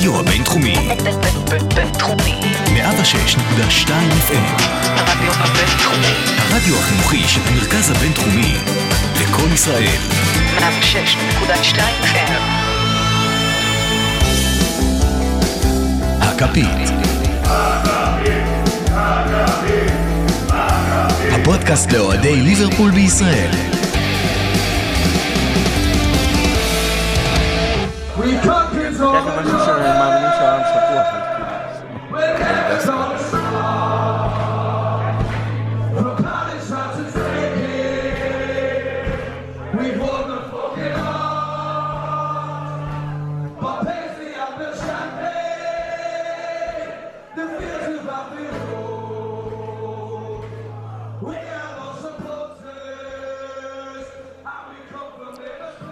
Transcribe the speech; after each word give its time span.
הרדיו 0.00 0.20
הבינתחומי. 0.20 0.74
בינתחומי. 1.74 2.40
106.2 2.66 3.90
FM. 4.28 4.62
הרדיו 4.96 5.32
הבינתחומי. 5.32 6.14
הרדיו 6.38 6.78
החינוכי 6.78 7.28
של 7.28 7.40
המרכז 7.46 7.90
הבינתחומי. 7.90 8.54
לקום 9.20 9.52
ישראל. 9.54 9.98
106.2 10.58 11.78
FM. 12.02 12.32
הכפית. 16.20 16.90
הפודקאסט 21.32 21.92
לאוהדי 21.92 22.36
ליברפול 22.36 22.90
בישראל. 22.90 23.50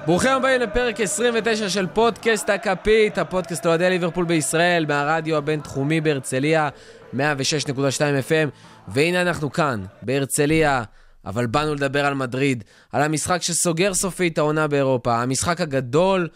ברוכים 0.08 0.30
הבאים 0.30 0.60
לפרק 0.60 1.00
29 1.00 1.68
של 1.68 1.86
פודקאסט 1.86 2.50
הכפית, 2.50 3.18
הפודקאסט 3.18 3.66
לאוהדי 3.66 3.90
ליברפול 3.90 4.24
בישראל, 4.24 4.86
מהרדיו 4.86 5.36
הבינתחומי 5.36 6.00
בהרצליה, 6.00 6.68
106.2 7.14 7.18
FM, 8.28 8.48
והנה 8.88 9.22
אנחנו 9.22 9.52
כאן, 9.52 9.84
בהרצליה, 10.02 10.82
אבל 11.26 11.46
באנו 11.46 11.74
לדבר 11.74 12.06
על 12.06 12.14
מדריד, 12.14 12.64
על 12.92 13.02
המשחק 13.02 13.42
שסוגר 13.42 13.94
סופית 13.94 14.38
העונה 14.38 14.66
באירופה, 14.68 15.22
המשחק 15.22 15.60
הגדול, 15.60 16.28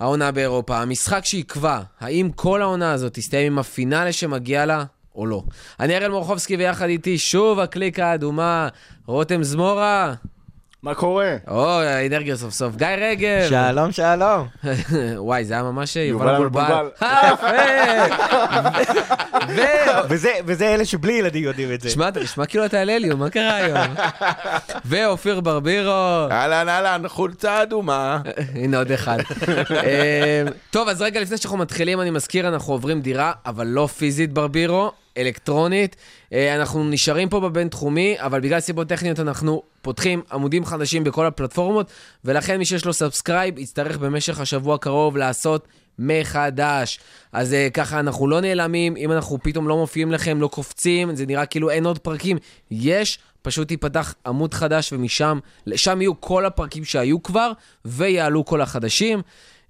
העונה 0.00 0.32
באירופה, 0.32 0.78
המשחק 0.78 1.24
שיקבע, 1.24 1.80
האם 2.00 2.30
כל 2.34 2.62
העונה 2.62 2.92
הזאת 2.92 3.14
תסתיים 3.14 3.52
עם 3.52 3.58
הפינאלה 3.58 4.12
שמגיע 4.12 4.66
לה, 4.66 4.84
או 5.14 5.26
לא. 5.26 5.42
אני 5.80 5.96
אראל 5.96 6.10
מורחובסקי 6.10 6.56
ויחד 6.56 6.86
איתי 6.88 7.18
שוב 7.18 7.60
הקליקה 7.60 8.06
האדומה, 8.06 8.68
רותם 9.06 9.42
זמורה. 9.42 10.14
מה 10.84 10.94
קורה? 10.94 11.36
או, 11.48 11.80
האנרגיה 11.80 12.36
סוף 12.36 12.54
סוף. 12.54 12.76
גיא 12.76 12.86
רגב. 12.86 13.48
שלום, 13.48 13.92
שלום. 13.92 14.46
וואי, 15.26 15.44
זה 15.44 15.54
היה 15.54 15.62
ממש 15.62 15.96
יובל 15.96 16.34
מבולבל. 16.34 16.88
אה, 17.02 17.30
וזה, 20.44 20.74
אלה 20.74 20.84
שבלי 20.84 21.12
ילדים 21.12 21.44
יודעים 21.44 21.72
את 21.72 21.80
זה. 21.80 21.90
שמע, 21.90 22.08
אתה 22.08 22.20
נשמע 22.20 22.46
כאילו 22.46 22.64
אתה 22.64 22.80
על 22.80 22.90
אליו, 22.90 23.16
מה 23.16 23.30
קרה 23.30 23.56
היום? 23.56 23.94
ואופיר 24.84 25.40
ברבירו. 25.40 26.26
אהלן, 26.30 26.68
אהלן, 26.68 27.08
חולצה 27.08 27.62
אדומה. 27.62 28.20
הנה 28.54 28.78
עוד 28.78 28.92
אחד. 28.92 29.18
אה, 29.70 30.42
טוב, 30.70 30.88
אז 30.88 31.02
רגע 31.02 31.20
לפני 31.20 31.36
שאנחנו 31.36 31.58
מתחילים, 31.58 32.00
אני 32.00 32.10
מזכיר, 32.10 32.48
אנחנו 32.48 32.72
עוברים 32.72 33.00
דירה, 33.00 33.32
אבל 33.46 33.66
לא 33.66 33.86
פיזית 33.86 34.32
ברבירו, 34.32 34.92
אלקטרונית. 35.18 35.96
אה, 36.34 36.54
אנחנו 36.56 36.84
נשארים 36.84 37.28
פה 37.28 37.40
בבינתחומי, 37.40 38.14
אבל 38.18 38.40
בגלל 38.40 38.60
סיבות 38.60 38.88
טכניות 38.88 39.20
אנחנו 39.20 39.62
פותחים 39.82 40.22
עמודים 40.32 40.64
חדשים 40.64 41.04
בכל 41.04 41.26
הפלטפורמות, 41.26 41.90
ולכן 42.24 42.56
מי 42.56 42.64
שיש 42.64 42.84
לו 42.84 42.92
subscribe 42.92 43.58
יצטרך 43.58 43.98
במשך 43.98 44.40
השבוע 44.40 44.74
הקרוב 44.74 45.16
לעשות 45.16 45.68
מחדש. 45.98 46.98
אז 47.32 47.52
אה, 47.52 47.70
ככה 47.70 48.00
אנחנו 48.00 48.28
לא 48.28 48.40
נעלמים, 48.40 48.96
אם 48.96 49.12
אנחנו 49.12 49.38
פתאום 49.42 49.68
לא 49.68 49.76
מופיעים 49.76 50.12
לכם, 50.12 50.40
לא 50.40 50.48
קופצים, 50.48 51.16
זה 51.16 51.26
נראה 51.26 51.46
כאילו 51.46 51.70
אין 51.70 51.86
עוד 51.86 51.98
פרקים. 51.98 52.36
יש, 52.70 53.18
פשוט 53.42 53.70
ייפתח 53.70 54.14
עמוד 54.26 54.54
חדש 54.54 54.92
ומשם, 54.92 55.38
שם 55.76 56.00
יהיו 56.00 56.20
כל 56.20 56.46
הפרקים 56.46 56.84
שהיו 56.84 57.22
כבר, 57.22 57.52
ויעלו 57.84 58.44
כל 58.44 58.60
החדשים. 58.60 59.22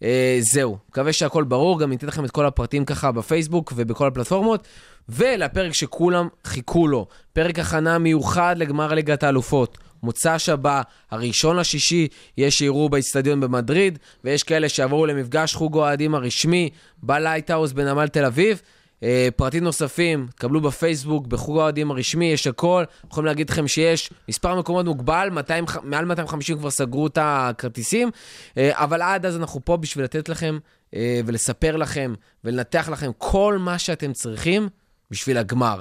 אה, 0.05 0.07
זהו, 0.41 0.79
מקווה 0.89 1.13
שהכל 1.13 1.45
ברור, 1.45 1.81
גם 1.81 1.91
ניתן 1.91 2.07
לכם 2.07 2.25
את 2.25 2.31
כל 2.31 2.47
הפרטים 2.47 2.85
ככה 2.85 3.13
בפייסבוק 3.13 3.73
ובכל 3.77 4.07
הפלטפורמות. 4.07 4.69
ולפרק 5.09 5.75
שכולם 5.75 6.29
חיכו 6.45 6.89
לו, 6.89 7.07
פרק 7.33 7.59
הכנה 7.59 7.99
מיוחד 7.99 8.55
לגמר 8.59 8.95
ליגת 8.95 9.23
האלופות. 9.23 9.79
מוצאי 10.03 10.39
שבת, 10.39 10.83
הראשון 11.11 11.57
לשישי, 11.57 12.09
יש 12.39 12.59
שיראו 12.59 12.89
באיצטדיון 12.89 13.41
במדריד, 13.41 13.99
ויש 14.25 14.43
כאלה 14.43 14.69
שיעברו 14.69 15.07
למפגש 15.07 15.55
חוג 15.55 15.77
האוהדים 15.77 16.15
הרשמי 16.15 16.71
בלייטהאוס 17.03 17.73
בנמל 17.73 18.09
תל 18.09 18.25
אביב. 18.25 18.63
אה, 19.05 19.29
פרטים 19.37 19.65
נוספים, 19.65 20.27
קבלו 20.35 20.61
בפייסבוק, 20.61 21.27
בחוג 21.27 21.59
האוהדים 21.59 21.91
הרשמי, 21.91 22.25
יש 22.25 22.47
הכל. 22.47 22.85
יכולים 23.11 23.27
להגיד 23.27 23.51
לכם 23.51 23.69
שיש 23.69 24.11
מספר 24.29 24.59
מקומות 24.59 24.87
מוגבל, 24.87 25.29
200, 25.33 25.65
מעל 25.83 26.05
250 26.05 26.59
כבר 26.59 26.71
סגרו 26.71 27.07
את 27.07 27.19
הכרטיסים, 27.21 28.11
אה, 28.57 28.71
אבל 28.73 29.03
עד 29.03 29.27
אז 29.27 29.37
אנחנו 29.37 29.61
פה 29.65 29.77
בשביל 29.77 30.05
לתת 30.05 30.29
לכם 30.29 30.59
אה, 30.95 31.21
ולספר 31.27 31.77
לכם 31.77 32.15
ולנתח 32.45 32.89
לכם 32.93 33.11
כל 33.19 33.59
מה 33.61 33.79
שאתם 33.79 34.13
צריכים 34.13 34.69
בשביל 35.11 35.39
הגמר. 35.39 35.81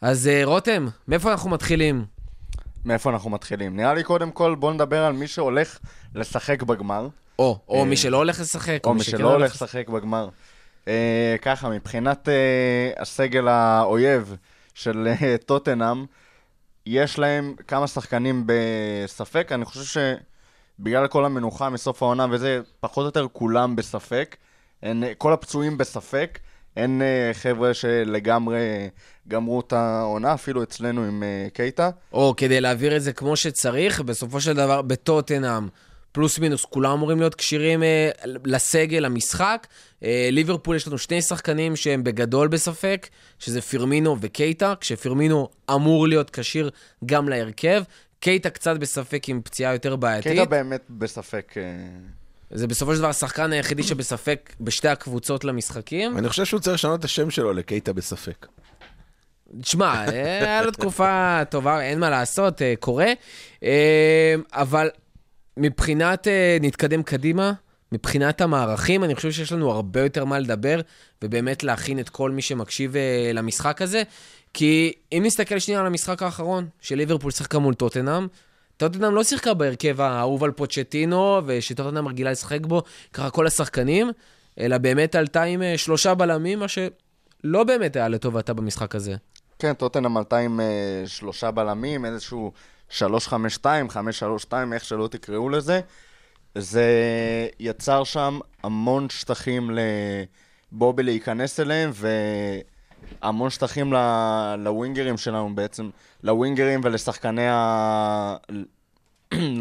אז 0.00 0.30
רותם, 0.44 0.86
מאיפה 1.08 1.32
אנחנו 1.32 1.50
מתחילים? 1.50 2.04
מאיפה 2.84 3.10
אנחנו 3.10 3.30
מתחילים? 3.30 3.76
נראה 3.76 3.94
לי 3.94 4.02
קודם 4.02 4.30
כל 4.30 4.54
בוא 4.54 4.72
נדבר 4.72 5.04
על 5.04 5.12
מי 5.12 5.26
שהולך 5.26 5.78
לשחק 6.14 6.62
בגמר, 6.62 7.08
או, 7.38 7.58
או 7.68 7.84
מי 7.84 7.96
שלא 7.96 8.16
הולך 8.16 8.40
לשחק, 8.40 8.80
או 8.84 8.94
מי 8.94 9.04
שלא 9.04 9.32
הולך 9.32 9.54
לשחק 9.54 9.88
בגמר. 9.88 10.28
אה, 10.88 11.36
ככה, 11.42 11.68
מבחינת 11.68 12.28
אה, 12.28 13.02
הסגל 13.02 13.48
האויב 13.48 14.36
של 14.74 15.08
אה, 15.22 15.36
טוטנאם, 15.46 16.04
יש 16.86 17.18
להם 17.18 17.54
כמה 17.68 17.86
שחקנים 17.86 18.46
בספק, 18.46 19.52
אני 19.52 19.64
חושב 19.64 20.00
שבגלל 20.80 21.06
כל 21.06 21.24
המנוחה 21.24 21.70
מסוף 21.70 22.02
העונה 22.02 22.26
וזה, 22.30 22.60
פחות 22.80 23.02
או 23.02 23.06
יותר 23.06 23.26
כולם 23.32 23.76
בספק. 23.76 24.36
אין, 24.82 25.04
כל 25.18 25.32
הפצועים 25.32 25.78
בספק, 25.78 26.38
אין 26.76 27.02
אה, 27.02 27.30
חבר'ה 27.34 27.74
שלגמרי 27.74 28.88
גמרו 29.28 29.60
את 29.60 29.72
העונה, 29.72 30.34
אפילו 30.34 30.62
אצלנו 30.62 31.04
עם 31.04 31.22
אה, 31.22 31.46
קייטה. 31.52 31.90
או 32.12 32.34
כדי 32.36 32.60
להעביר 32.60 32.96
את 32.96 33.02
זה 33.02 33.12
כמו 33.12 33.36
שצריך, 33.36 34.00
בסופו 34.00 34.40
של 34.40 34.52
דבר 34.52 34.82
בטוטנאם, 34.82 35.68
פלוס 36.16 36.38
מינוס, 36.38 36.64
כולם 36.64 36.92
אמורים 36.92 37.18
להיות 37.18 37.34
כשירים 37.34 37.82
אה, 37.82 38.10
לסגל, 38.44 38.98
למשחק. 38.98 39.66
אה, 40.02 40.28
ליברפול 40.32 40.76
יש 40.76 40.86
לנו 40.86 40.98
שני 40.98 41.22
שחקנים 41.22 41.76
שהם 41.76 42.04
בגדול 42.04 42.48
בספק, 42.48 43.08
שזה 43.38 43.60
פירמינו 43.62 44.16
וקייטה, 44.20 44.74
כשפירמינו 44.80 45.48
אמור 45.70 46.08
להיות 46.08 46.30
כשיר 46.30 46.70
גם 47.06 47.28
להרכב. 47.28 47.82
קייטה 48.20 48.50
קצת 48.50 48.76
בספק 48.76 49.28
עם 49.28 49.40
פציעה 49.44 49.72
יותר 49.72 49.96
בעייתית. 49.96 50.32
קייטה 50.32 50.50
באמת 50.50 50.82
בספק. 50.90 51.54
אה, 51.56 51.62
זה 52.50 52.66
בסופו 52.66 52.92
של 52.92 52.98
דבר 52.98 53.08
השחקן 53.08 53.52
היחידי 53.52 53.82
שבספק 53.82 54.52
בשתי 54.60 54.88
הקבוצות 54.88 55.44
למשחקים. 55.44 56.18
אני 56.18 56.28
חושב 56.28 56.44
שהוא 56.44 56.60
צריך 56.60 56.74
לשנות 56.74 57.00
את 57.00 57.04
השם 57.04 57.30
שלו 57.30 57.52
לקייטה 57.52 57.92
בספק. 57.92 58.46
תשמע, 59.60 60.04
אה, 60.08 60.38
היה 60.38 60.62
לו 60.62 60.70
תקופה 60.70 61.42
טובה, 61.50 61.80
אין 61.80 62.00
מה 62.00 62.10
לעשות, 62.10 62.62
אה, 62.62 62.74
קורה. 62.80 63.12
אה, 63.62 64.34
אבל 64.52 64.88
מבחינת, 65.56 66.28
אה, 66.28 66.58
נתקדם 66.60 67.02
קדימה, 67.02 67.52
מבחינת 67.92 68.40
המערכים, 68.40 69.04
אני 69.04 69.14
חושב 69.14 69.30
שיש 69.30 69.52
לנו 69.52 69.70
הרבה 69.70 70.00
יותר 70.00 70.24
מה 70.24 70.38
לדבר, 70.38 70.80
ובאמת 71.22 71.62
להכין 71.62 71.98
את 71.98 72.08
כל 72.08 72.30
מי 72.30 72.42
שמקשיב 72.42 72.96
אה, 72.96 73.30
למשחק 73.34 73.82
הזה. 73.82 74.02
כי 74.54 74.92
אם 75.12 75.22
נסתכל 75.26 75.58
שנייה 75.58 75.80
על 75.80 75.86
המשחק 75.86 76.22
האחרון, 76.22 76.68
שליברפול 76.80 77.30
שיחקה 77.30 77.58
מול 77.58 77.74
טוטנאם, 77.74 78.26
טוטנאם 78.76 79.14
לא 79.14 79.24
שיחקה 79.24 79.54
בהרכב 79.54 80.00
האהוב 80.00 80.44
על 80.44 80.50
פוצ'טינו, 80.50 81.40
ושטוטנאם 81.46 82.08
רגילה 82.08 82.30
לשחק 82.30 82.66
בו, 82.66 82.82
ככה 83.12 83.30
כל 83.30 83.46
השחקנים, 83.46 84.10
אלא 84.60 84.78
באמת 84.78 85.14
עלתה 85.14 85.42
עם 85.42 85.62
אה, 85.62 85.78
שלושה 85.78 86.14
בלמים, 86.14 86.58
מה 86.58 86.66
שלא 86.68 87.64
באמת 87.64 87.96
היה 87.96 88.08
לטובתה 88.08 88.54
במשחק 88.54 88.94
הזה. 88.94 89.14
כן, 89.58 89.72
טוטנאם 89.72 90.16
עלתה 90.16 90.38
עם 90.38 90.60
אה, 90.60 91.02
שלושה 91.06 91.50
בלמים, 91.50 92.04
איזשהו 92.04 92.52
3-5-2, 92.90 92.94
5-3-2, 94.50 94.52
איך 94.72 94.84
שלא 94.84 95.08
תקראו 95.08 95.48
לזה. 95.48 95.80
זה 96.54 96.84
יצר 97.60 98.04
שם 98.04 98.38
המון 98.62 99.10
שטחים 99.10 99.70
לבובי 100.72 101.02
להיכנס 101.02 101.60
אליהם, 101.60 101.90
והמון 103.22 103.50
שטחים 103.50 103.92
ל- 103.92 104.54
לווינגרים 104.58 105.16
שלנו 105.16 105.54
בעצם, 105.54 105.90
לווינגרים 106.22 106.80
ולשחקני 106.84 107.48
ה... 107.48 108.36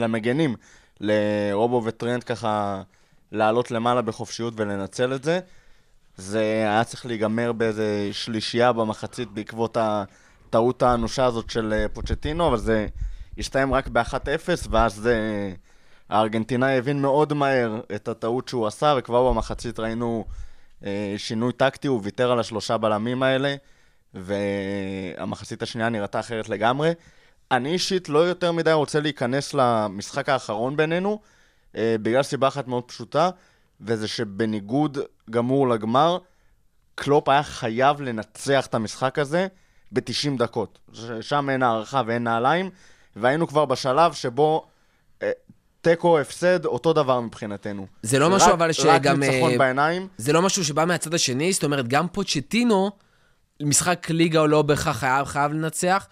למגנים, 0.01 0.56
לרובו 1.01 1.81
וטרנד 1.86 2.24
ככה 2.24 2.81
לעלות 3.31 3.71
למעלה 3.71 4.01
בחופשיות 4.01 4.54
ולנצל 4.57 5.13
את 5.13 5.24
זה. 5.24 5.39
זה 6.18 6.42
היה 6.42 6.83
צריך 6.83 7.06
להיגמר 7.06 7.51
באיזה 7.51 8.10
שלישייה 8.12 8.74
במחצית 8.74 9.31
בעקבות 9.31 9.78
הטעות 9.80 10.83
האנושה 10.83 11.25
הזאת 11.25 11.50
של 11.50 11.74
אה, 11.74 11.86
פוצ'טינו, 11.94 12.48
אבל 12.48 12.57
זה 12.57 12.88
הסתיים 13.38 13.74
רק 13.74 13.88
ב-1-0, 13.88 14.70
ואז 14.70 14.96
זה... 14.96 15.54
הארגנטינאי 16.10 16.78
הבין 16.78 17.02
מאוד 17.02 17.34
מהר 17.34 17.82
את 17.96 18.08
הטעות 18.08 18.48
שהוא 18.48 18.68
עשה, 18.68 18.96
וכבר 18.98 19.30
במחצית 19.30 19.80
ראינו 19.80 20.26
אה, 20.86 21.14
שינוי 21.18 21.54
טקטי, 21.54 21.88
הוא 21.88 22.02
ויתר 22.04 22.32
על 22.32 22.40
השלושה 22.40 22.78
בלמים 22.78 23.24
האלה, 23.24 23.56
והמחצית 24.14 25.62
השנייה 25.64 25.90
נראתה 25.90 26.20
אחרת 26.20 26.50
לגמרי. 26.50 26.92
אני 27.52 27.72
אישית 27.72 28.10
לא 28.10 28.20
יותר 28.20 28.52
מדי 28.52 28.72
רוצה 28.72 29.00
להיכנס 29.00 29.54
למשחק 29.54 30.30
האחרון 30.30 30.78
בינינו, 30.78 31.20
אה, 31.76 31.96
בגלל 32.02 32.24
סיבה 32.24 32.48
אחת 32.48 32.68
מאוד 32.68 32.84
פשוטה, 32.84 33.30
וזה 33.81 34.08
שבניגוד 34.08 34.98
גמור 35.30 35.70
לגמר, 35.70 36.18
קלופ 36.96 37.30
היה 37.30 37.44
חייב 37.44 38.02
לנצח 38.02 38.66
את 38.66 38.74
המשחק 38.76 39.20
הזה 39.20 39.48
ב-90 39.92 40.38
דקות. 40.38 40.80
שם 41.22 41.50
אין 41.50 41.64
הערכה 41.64 42.02
ואין 42.06 42.24
נעליים, 42.24 42.70
והיינו 43.16 43.48
כבר 43.48 43.66
בשלב 43.66 44.14
שבו 44.14 44.66
אה, 45.22 45.32
תיקו, 45.82 46.20
הפסד, 46.20 46.66
אותו 46.66 46.94
דבר 46.94 47.20
מבחינתנו. 47.20 47.88
זה 48.04 48.20
לא 48.20 48.30
משהו 48.30 48.48
רק- 48.48 48.54
אבל 48.54 48.66
רק 48.68 48.72
שגם... 48.72 49.20
ניצחון 49.20 49.52
אה, 49.52 49.58
בעיניים. 49.58 50.08
זה 50.18 50.34
לא 50.34 50.42
משהו 50.42 50.66
שבא 50.66 50.86
מהצד 50.86 51.14
השני, 51.14 51.54
זאת 51.54 51.64
אומרת, 51.64 51.88
גם 51.88 52.08
פוצ'טינו, 52.08 52.92
משחק 53.64 54.10
ליגה 54.10 54.40
הוא 54.40 54.48
לא 54.48 54.62
בהכרח 54.62 54.98
חייב, 54.98 55.26
חייב 55.26 55.52
לנצח, 55.52 56.08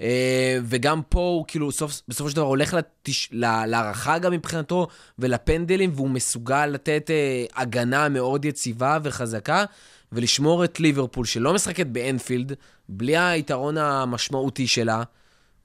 אה, 0.00 0.58
וגם 0.64 1.02
פה 1.08 1.20
הוא 1.20 1.44
כאילו 1.48 1.72
סוף, 1.72 2.00
בסופו 2.08 2.30
של 2.30 2.36
דבר 2.36 2.44
הולך 2.46 2.74
לתש... 2.74 3.28
לה- 3.32 3.66
להערכה 3.66 4.18
גם 4.18 4.32
מבחינתו 4.32 4.86
ולפנדלים, 5.18 5.90
והוא 5.94 6.10
מסוגל 6.10 6.66
לתת 6.66 7.10
אה, 7.10 7.44
הגנה 7.62 8.08
מאוד 8.08 8.44
יציבה 8.44 8.98
וחזקה, 9.02 9.64
ולשמור 10.12 10.64
את 10.64 10.80
ליברפול, 10.80 11.24
שלא 11.26 11.54
משחקת 11.54 11.86
באנפילד, 11.86 12.52
בלי 12.88 13.16
היתרון 13.16 13.76
המשמעותי 13.78 14.66
שלה, 14.66 15.02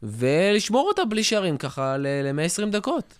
ולשמור 0.03 0.87
אותה 0.87 1.05
בלי 1.05 1.23
שערים 1.23 1.57
ככה 1.57 1.97
ל-120 1.97 2.65
דקות. 2.71 3.13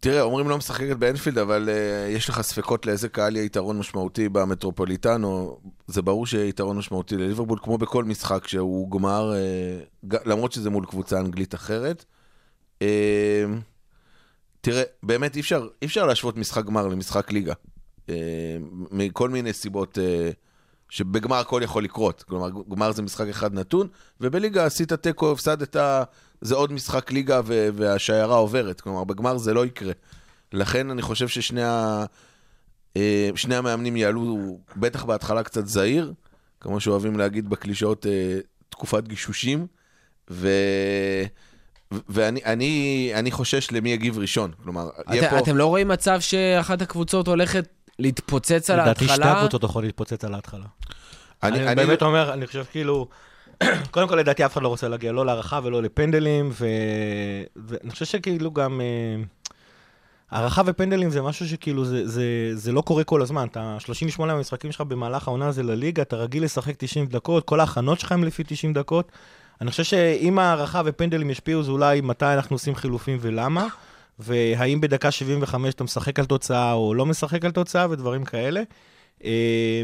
תראה, 0.00 0.22
אומרים 0.22 0.48
לא 0.48 0.58
משחקת 0.58 0.96
באנפילד, 0.96 1.38
אבל 1.38 1.68
uh, 1.68 2.10
יש 2.16 2.28
לך 2.28 2.40
ספקות 2.40 2.86
לאיזה 2.86 3.08
קהל 3.08 3.36
יהיה 3.36 3.44
יתרון 3.44 3.78
משמעותי 3.78 4.28
במטרופוליטנו. 4.28 5.58
זה 5.86 6.02
ברור 6.02 6.26
שיהיה 6.26 6.44
יתרון 6.48 6.76
משמעותי 6.78 7.16
לליברפול, 7.16 7.58
כמו 7.62 7.78
בכל 7.78 8.04
משחק 8.04 8.48
שהוא 8.48 8.90
גמר, 8.90 9.32
uh, 9.32 10.06
ג- 10.08 10.28
למרות 10.28 10.52
שזה 10.52 10.70
מול 10.70 10.86
קבוצה 10.86 11.18
אנגלית 11.20 11.54
אחרת. 11.54 12.04
Uh, 12.80 12.84
תראה, 14.60 14.82
באמת 15.02 15.36
אי 15.36 15.40
אפשר, 15.40 15.68
אי 15.82 15.86
אפשר 15.86 16.06
להשוות 16.06 16.36
משחק 16.36 16.64
גמר 16.64 16.86
למשחק 16.86 17.32
ליגה. 17.32 17.54
Uh, 18.06 18.10
מכל 18.90 19.28
מיני 19.30 19.52
סיבות 19.52 19.98
uh, 19.98 20.34
שבגמר 20.88 21.36
הכל 21.36 21.60
יכול 21.64 21.84
לקרות. 21.84 22.22
כלומר, 22.22 22.48
גמר 22.70 22.92
זה 22.92 23.02
משחק 23.02 23.28
אחד 23.28 23.54
נתון, 23.54 23.88
ובליגה 24.20 24.64
עשית 24.64 24.92
תיקו, 24.92 25.32
הפסדת, 25.32 25.76
זה 26.40 26.54
עוד 26.54 26.72
משחק 26.72 27.12
ליגה 27.12 27.40
ו- 27.44 27.68
והשיירה 27.74 28.36
עוברת. 28.36 28.80
כלומר, 28.80 29.04
בגמר 29.04 29.38
זה 29.38 29.54
לא 29.54 29.66
יקרה. 29.66 29.92
לכן 30.52 30.90
אני 30.90 31.02
חושב 31.02 31.28
ששני 31.28 31.62
ה... 31.62 32.04
אה, 32.96 33.30
שני 33.34 33.56
המאמנים 33.56 33.96
יעלו, 33.96 34.58
בטח 34.76 35.04
בהתחלה 35.04 35.42
קצת 35.42 35.66
זהיר, 35.66 36.12
כמו 36.60 36.80
שאוהבים 36.80 37.18
להגיד 37.18 37.48
בקלישאות, 37.48 38.06
אה, 38.06 38.38
תקופת 38.68 39.08
גישושים, 39.08 39.66
ו... 40.30 40.48
ואני 42.08 42.40
אני, 42.44 43.10
אני 43.14 43.30
חושש 43.30 43.72
למי 43.72 43.90
יגיב 43.90 44.18
ראשון. 44.18 44.50
כלומר, 44.62 44.88
יהיה 45.10 45.26
את, 45.26 45.30
פה... 45.30 45.38
אתם 45.38 45.56
לא 45.56 45.66
רואים 45.66 45.88
מצב 45.88 46.20
שאחת 46.20 46.82
הקבוצות 46.82 47.28
הולכת 47.28 47.68
להתפוצץ 47.98 48.70
על 48.70 48.80
לדעתי 48.80 49.04
שתי 49.04 49.12
ההתחלה? 49.12 49.38
הקבוצות 49.38 49.62
יכולות 49.62 49.84
להתפוצץ 49.84 50.24
על 50.24 50.34
ההתחלה. 50.34 50.64
אני, 51.42 51.58
אני 51.58 51.66
אני, 51.66 51.74
באמת 51.74 52.02
אומר, 52.02 52.32
אני 52.32 52.46
חושב 52.46 52.64
כאילו... 52.70 53.08
קודם 53.90 54.08
כל, 54.08 54.16
לדעתי 54.16 54.46
אף 54.46 54.52
אחד 54.52 54.62
לא 54.62 54.68
רוצה 54.68 54.88
להגיע 54.88 55.12
לא 55.12 55.26
להערכה 55.26 55.60
ולא 55.62 55.82
לפנדלים, 55.82 56.50
ו... 56.52 56.66
ואני 57.56 57.90
חושב 57.90 58.04
שכאילו 58.04 58.50
גם... 58.50 58.80
אה, 58.80 59.22
הערכה 60.30 60.62
ופנדלים 60.66 61.10
זה 61.10 61.22
משהו 61.22 61.48
שכאילו, 61.48 61.84
זה, 61.84 62.08
זה, 62.08 62.22
זה 62.54 62.72
לא 62.72 62.80
קורה 62.80 63.04
כל 63.04 63.22
הזמן. 63.22 63.46
אתה 63.46 63.76
38 63.78 64.32
המשחקים 64.32 64.72
שלך 64.72 64.80
במהלך 64.80 65.28
העונה 65.28 65.46
הזה 65.46 65.62
לליגה, 65.62 66.02
אתה 66.02 66.16
רגיל 66.16 66.44
לשחק 66.44 66.74
90 66.78 67.06
דקות, 67.06 67.44
כל 67.44 67.60
ההכנות 67.60 68.00
שלך 68.00 68.12
הם 68.12 68.24
לפי 68.24 68.44
90 68.46 68.72
דקות. 68.72 69.12
אני 69.60 69.70
חושב 69.70 69.84
שאם 69.84 70.38
הערכה 70.38 70.82
ופנדלים 70.84 71.30
ישפיעו, 71.30 71.62
זה 71.62 71.70
אולי 71.70 72.00
מתי 72.00 72.24
אנחנו 72.24 72.54
עושים 72.54 72.74
חילופים 72.74 73.18
ולמה, 73.20 73.66
והאם 74.18 74.80
בדקה 74.80 75.10
75 75.10 75.74
אתה 75.74 75.84
משחק 75.84 76.18
על 76.18 76.26
תוצאה 76.26 76.72
או 76.72 76.94
לא 76.94 77.06
משחק 77.06 77.44
על 77.44 77.50
תוצאה 77.50 77.90
ודברים 77.90 78.24
כאלה. 78.24 78.62
אה, 79.24 79.82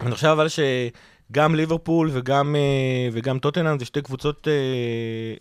אני 0.00 0.14
חושב 0.14 0.28
אבל 0.28 0.46
שגם 0.48 1.54
ליברפול 1.54 2.10
וגם, 2.12 2.56
אה, 2.56 3.08
וגם 3.12 3.38
טוטנאם 3.38 3.78
זה 3.78 3.84
שתי 3.84 4.02
קבוצות, 4.02 4.48
אה, 4.48 4.52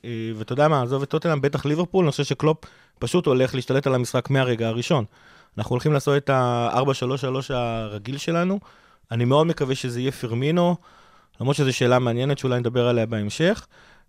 אה, 0.05 0.31
ואתה 0.35 0.53
יודע 0.53 0.67
מה, 0.67 0.81
עזוב 0.81 1.01
את 1.01 1.09
טוטנאם, 1.09 1.41
בטח 1.41 1.65
ליברפול, 1.65 2.05
אני 2.05 2.11
חושב 2.11 2.23
שקלופ 2.23 2.57
פשוט 2.99 3.25
הולך 3.25 3.55
להשתלט 3.55 3.87
על 3.87 3.95
המשחק 3.95 4.29
מהרגע 4.29 4.67
הראשון. 4.67 5.05
אנחנו 5.57 5.73
הולכים 5.73 5.93
לעשות 5.93 6.17
את 6.17 6.29
ה-4-3-3 6.29 7.53
הרגיל 7.53 8.17
שלנו. 8.17 8.59
אני 9.11 9.25
מאוד 9.25 9.47
מקווה 9.47 9.75
שזה 9.75 9.99
יהיה 9.99 10.11
פרמינו, 10.11 10.75
למרות 11.41 11.55
שזו 11.55 11.73
שאלה 11.73 11.99
מעניינת 11.99 12.37
שאולי 12.37 12.59
נדבר 12.59 12.87
עליה 12.87 13.05
בהמשך. 13.05 13.67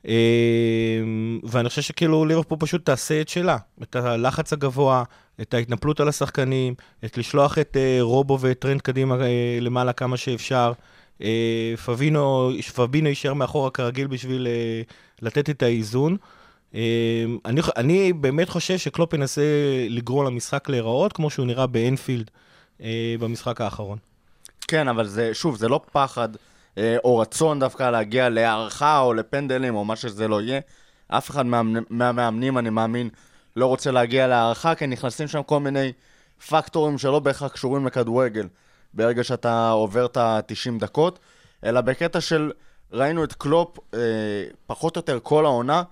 אה, 0.09 1.01
ואני 1.43 1.69
חושב 1.69 1.83
שכאילו 1.83 2.25
ליברפול 2.25 2.59
פשוט 2.61 2.87
תעשה 2.87 3.21
את 3.21 3.29
שלה, 3.29 3.57
את 3.83 3.97
הלחץ 3.97 4.53
הגבוה, 4.53 5.05
את 5.41 5.55
ההתנפלות 5.55 6.01
על 6.01 6.09
השחקנים, 6.09 6.75
את 7.05 7.19
לשלוח 7.19 7.59
את 7.59 7.77
אה, 7.77 7.99
רובו 8.01 8.41
ואת 8.41 8.59
טרנד 8.59 8.81
קדימה 8.81 9.15
אה, 9.15 9.59
למעלה 9.61 9.93
כמה 9.93 10.17
שאפשר. 10.17 10.73
אה, 11.23 11.75
פביניו, 11.85 12.51
פביניו 12.75 13.09
יישאר 13.09 13.35
מאחורה 13.35 13.71
כרגיל 13.71 14.07
בשביל 14.07 14.47
לתת 15.23 15.51
את 15.51 15.63
האיזון. 15.63 16.17
אה, 16.75 17.25
אני, 17.45 17.61
אני 17.77 18.13
באמת 18.13 18.49
חושב 18.49 18.79
שקלופ 18.79 19.15
ינסה 19.15 19.43
לגרום 19.89 20.27
למשחק 20.27 20.69
להיראות 20.69 21.13
כמו 21.13 21.31
שהוא 21.31 21.47
נראה 21.47 21.67
באנפילד 21.67 22.31
במשחק 23.21 23.61
האחרון. 23.61 23.99
כן, 24.69 24.89
אבל 24.89 25.07
זה, 25.07 25.35
שוב, 25.35 25.57
זה 25.57 25.69
לא 25.69 25.81
פחד 25.93 26.29
או 27.05 27.19
רצון 27.19 27.61
דווקא 27.61 27.91
להגיע 27.91 28.29
להארכה 28.29 29.01
או 29.01 29.15
לפנדלים 29.15 29.75
או 29.75 29.85
מה 29.85 29.97
שזה 29.97 30.29
לא 30.29 30.41
יהיה. 30.41 30.61
אף 31.09 31.31
אחד 31.31 31.47
מהמאמנ- 31.47 31.87
מהמאמנים, 31.91 32.59
אני 32.59 32.71
מאמין, 32.71 33.09
לא 33.57 33.67
רוצה 33.67 33.91
להגיע 33.91 34.27
להערכה, 34.27 34.75
כי 34.75 34.87
נכנסים 34.87 35.29
שם 35.29 35.43
כל 35.43 35.61
מיני 35.61 35.93
פקטורים 36.49 36.99
שלא 36.99 37.19
בהכרח 37.19 37.53
קשורים 37.53 37.87
לכדורגל, 37.87 38.49
ברגע 38.95 39.25
שאתה 39.25 39.71
עובר 39.71 40.07
את 40.07 40.17
ה-90 40.17 40.81
דקות, 40.81 41.19
אלא 41.65 41.81
בקטע 41.81 42.21
של, 42.21 42.53
ראינו 42.93 43.25
את 43.25 43.33
קלופ 43.33 43.79
אה, 43.95 43.99
פחות 44.67 44.97
או 44.97 44.99
יותר 44.99 45.19
כל 45.23 45.45
העונה, 45.45 45.83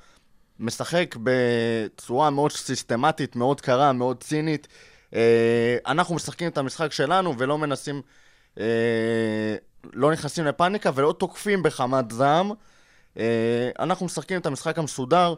משחק 0.59 1.17
בצורה 1.23 2.31
מאוד 2.31 2.53
סיסטמטית, 2.53 3.37
מאוד 3.37 3.61
קרה, 3.61 3.93
מאוד 3.93 4.23
צינית. 4.23 4.69
אה, 5.15 5.77
אנחנו 5.87 6.15
משחקים 6.15 6.49
את 6.49 6.59
המשחק 6.59 6.93
שלנו 6.93 7.39
ולא 7.39 7.59
מנסים, 7.59 8.03
אה, 8.59 8.65
לא 9.93 10.13
נכנסים 10.13 10.45
לפאניקה 10.45 10.91
ולא 10.95 11.15
תוקפים 11.19 11.63
בחמת 11.63 12.11
זעם. 12.11 12.51
אה, 13.19 13.71
אנחנו 13.79 14.07
משחקים 14.07 14.41
את 14.41 14.47
המשחק 14.47 14.79
המסודר, 14.79 15.35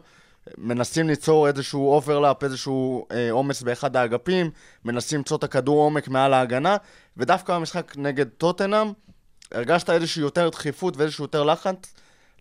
מנסים 0.57 1.07
ליצור 1.07 1.47
איזשהו 1.47 1.91
overlap, 1.91 2.43
איזשהו 2.43 3.05
אה, 3.11 3.31
עומס 3.31 3.61
באחד 3.61 3.95
האגפים, 3.95 4.51
מנסים 4.85 5.17
למצוא 5.17 5.37
את 5.37 5.43
הכדור 5.43 5.83
עומק 5.83 6.07
מעל 6.07 6.33
ההגנה, 6.33 6.77
ודווקא 7.17 7.55
במשחק 7.55 7.93
נגד 7.97 8.29
טוטנאם, 8.29 8.91
הרגשת 9.51 9.89
איזושהי 9.89 10.21
יותר 10.21 10.49
דחיפות 10.49 10.97
ואיזשהו 10.97 11.23
יותר 11.23 11.43
לחץ 11.43 11.93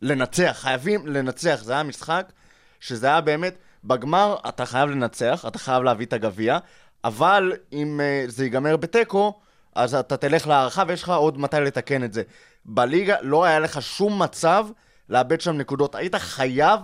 לנצח, 0.03 0.57
חייבים 0.61 1.07
לנצח, 1.07 1.61
זה 1.63 1.73
היה 1.73 1.83
משחק 1.83 2.33
שזה 2.81 3.07
היה 3.07 3.21
באמת, 3.21 3.59
בגמר 3.85 4.37
אתה 4.49 4.67
חייב 4.67 4.91
לנצח, 4.91 5.45
אתה 5.49 5.59
חייב 5.59 5.83
להביא 5.83 6.07
את 6.07 6.13
הגביע, 6.13 6.59
אבל 7.05 7.53
אם 7.73 8.01
אה, 8.01 8.31
זה 8.31 8.45
ייגמר 8.45 8.77
בתיקו, 8.77 9.41
אז 9.75 9.95
אתה 9.95 10.17
תלך 10.17 10.47
להארכה 10.47 10.83
ויש 10.89 11.03
לך 11.03 11.09
עוד 11.09 11.39
מתי 11.39 11.57
לתקן 11.61 12.05
את 12.05 12.13
זה. 12.13 12.23
בליגה 12.65 13.17
לא 13.23 13.45
היה 13.45 13.59
לך 13.59 13.83
שום 13.83 14.23
מצב 14.23 14.67
לאבד 15.09 15.41
שם 15.41 15.57
נקודות. 15.57 15.95
היית 15.95 16.15
חייב, 16.15 16.81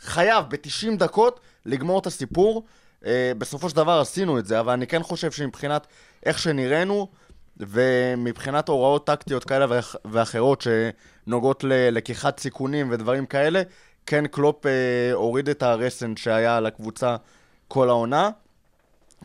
חייב 0.00 0.44
ב-90 0.48 0.96
דקות 0.98 1.40
לגמור 1.66 1.98
את 1.98 2.06
הסיפור. 2.06 2.64
Uh, 3.02 3.06
בסופו 3.38 3.70
של 3.70 3.76
דבר 3.76 4.00
עשינו 4.00 4.38
את 4.38 4.46
זה, 4.46 4.60
אבל 4.60 4.72
אני 4.72 4.86
כן 4.86 5.02
חושב 5.02 5.30
שמבחינת 5.32 5.86
איך 6.26 6.38
שנראינו, 6.38 7.08
ומבחינת 7.56 8.68
הוראות 8.68 9.06
טקטיות 9.06 9.44
כאלה 9.44 9.66
ואח- 9.68 9.96
ואחרות 10.04 10.64
שנוגעות 11.26 11.64
ללקיחת 11.64 12.40
סיכונים 12.40 12.88
ודברים 12.90 13.26
כאלה, 13.26 13.62
כן 14.06 14.26
קלופ 14.26 14.66
אה, 14.66 14.72
הוריד 15.12 15.48
את 15.48 15.62
הרסן 15.62 16.16
שהיה 16.16 16.56
על 16.56 16.66
הקבוצה 16.66 17.16
כל 17.68 17.88
העונה, 17.88 18.30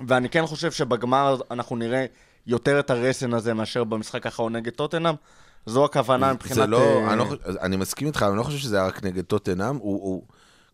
ואני 0.07 0.29
כן 0.29 0.45
חושב 0.45 0.71
שבגמר 0.71 1.41
אנחנו 1.51 1.75
נראה 1.75 2.05
יותר 2.47 2.79
את 2.79 2.89
הרסן 2.89 3.33
הזה 3.33 3.53
מאשר 3.53 3.83
במשחק 3.83 4.25
האחרון 4.25 4.55
נגד 4.55 4.71
טוטנאם. 4.71 5.15
זו 5.65 5.85
הכוונה 5.85 6.33
מבחינת... 6.33 6.55
זה 6.55 6.67
לא, 6.67 6.77
אה, 6.79 7.13
אני, 7.13 7.19
לא, 7.19 7.35
אני 7.61 7.77
מסכים 7.77 8.07
איתך, 8.07 8.25
אני 8.29 8.37
לא 8.37 8.43
חושב 8.43 8.57
שזה 8.57 8.77
היה 8.77 8.87
רק 8.87 9.03
נגד 9.03 9.23
טוטנאם, 9.23 9.75
הוא, 9.75 10.03
הוא, 10.03 10.23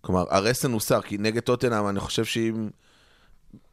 כלומר, 0.02 0.24
הרסן 0.30 0.72
הוסר, 0.72 1.02
כי 1.02 1.18
נגד 1.18 1.42
טוטנאם 1.42 1.88
אני 1.88 2.00
חושב 2.00 2.26
שאם... 2.26 2.70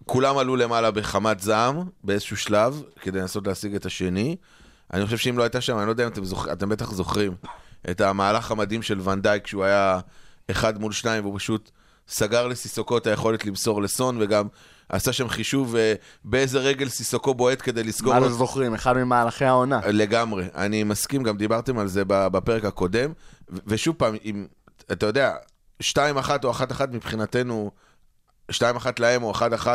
כולם 0.04 0.38
עלו 0.38 0.56
למעלה 0.56 0.90
בחמת 0.90 1.40
זעם 1.40 1.88
באיזשהו 2.04 2.36
שלב, 2.36 2.82
כדי 3.00 3.20
לנסות 3.20 3.46
להשיג 3.46 3.74
את 3.74 3.86
השני. 3.86 4.36
אני 4.92 5.04
חושב 5.04 5.16
שאם 5.16 5.38
לא 5.38 5.42
הייתה 5.42 5.60
שם, 5.60 5.78
אני 5.78 5.86
לא 5.86 5.90
יודע 5.90 6.04
אם 6.04 6.08
אתם, 6.08 6.24
זוכ... 6.24 6.48
אתם 6.48 6.68
בטח 6.68 6.92
זוכרים, 6.92 7.34
את 7.90 8.00
המהלך 8.00 8.50
המדהים 8.50 8.82
של 8.82 9.08
ונדייק, 9.08 9.46
שהוא 9.46 9.64
היה 9.64 10.00
אחד 10.50 10.80
מול 10.80 10.92
שניים, 10.92 11.24
והוא 11.24 11.38
פשוט 11.38 11.70
סגר 12.08 12.46
לסיסוקו 12.46 12.98
את 12.98 13.06
היכולת 13.06 13.44
למסור 13.44 13.82
לסון, 13.82 14.22
וגם 14.22 14.46
עשה 14.88 15.12
שם 15.12 15.28
חישוב 15.28 15.76
אה, 15.76 15.94
באיזה 16.24 16.58
רגל 16.58 16.88
סיסוקו 16.88 17.34
בועט 17.34 17.58
כדי 17.62 17.82
לסגור 17.84 18.14
מה 18.14 18.20
לא 18.20 18.28
זוכרים? 18.28 18.74
אחד 18.74 18.96
ממהלכי 18.96 19.44
העונה. 19.44 19.80
לגמרי, 19.86 20.44
אני 20.54 20.84
מסכים, 20.84 21.22
גם 21.22 21.36
דיברתם 21.36 21.78
על 21.78 21.88
זה 21.88 22.02
בפרק 22.06 22.64
הקודם, 22.64 23.12
ו- 23.50 23.56
ושוב 23.66 23.94
פעם, 23.98 24.14
אם, 24.24 24.46
אתה 24.92 25.06
יודע, 25.06 25.32
2-1 25.82 25.96
או 26.44 26.52
1-1 26.52 26.60
מבחינתנו, 26.92 27.70
2-1 28.52 28.56
להם 28.98 29.22
או 29.22 29.32
1-1, 29.34 29.66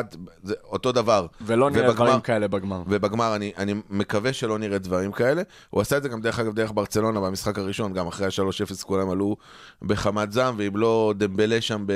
זה 0.44 0.54
אותו 0.64 0.92
דבר. 0.92 1.28
ולא 1.42 1.70
נראה 1.70 1.90
ובגמר- 1.90 2.06
דברים 2.08 2.22
כאלה 2.22 2.48
בגמר. 2.48 2.84
ובגמר 2.88 3.36
אני, 3.36 3.52
אני 3.58 3.74
מקווה 3.90 4.34
שלא 4.34 4.58
נראה 4.60 4.78
דברים 4.78 5.12
כאלה. 5.12 5.42
הוא 5.70 5.82
עשה 5.82 5.98
את 5.98 6.04
זה 6.04 6.10
גם 6.10 6.22
דרך 6.22 6.40
אגב 6.40 6.54
דרך 6.56 6.72
ברצלונה 6.74 7.20
במשחק 7.20 7.58
הראשון, 7.60 7.94
גם 7.94 8.08
אחרי 8.08 8.26
ה-3-0 8.26 8.84
כולם 8.84 9.10
עלו 9.10 9.38
בחמת 9.82 10.32
זעם, 10.32 10.56
ואם 10.58 10.78
לא 10.78 11.14
דמבלה 11.18 11.62
שם 11.62 11.84
ב... 11.88 11.94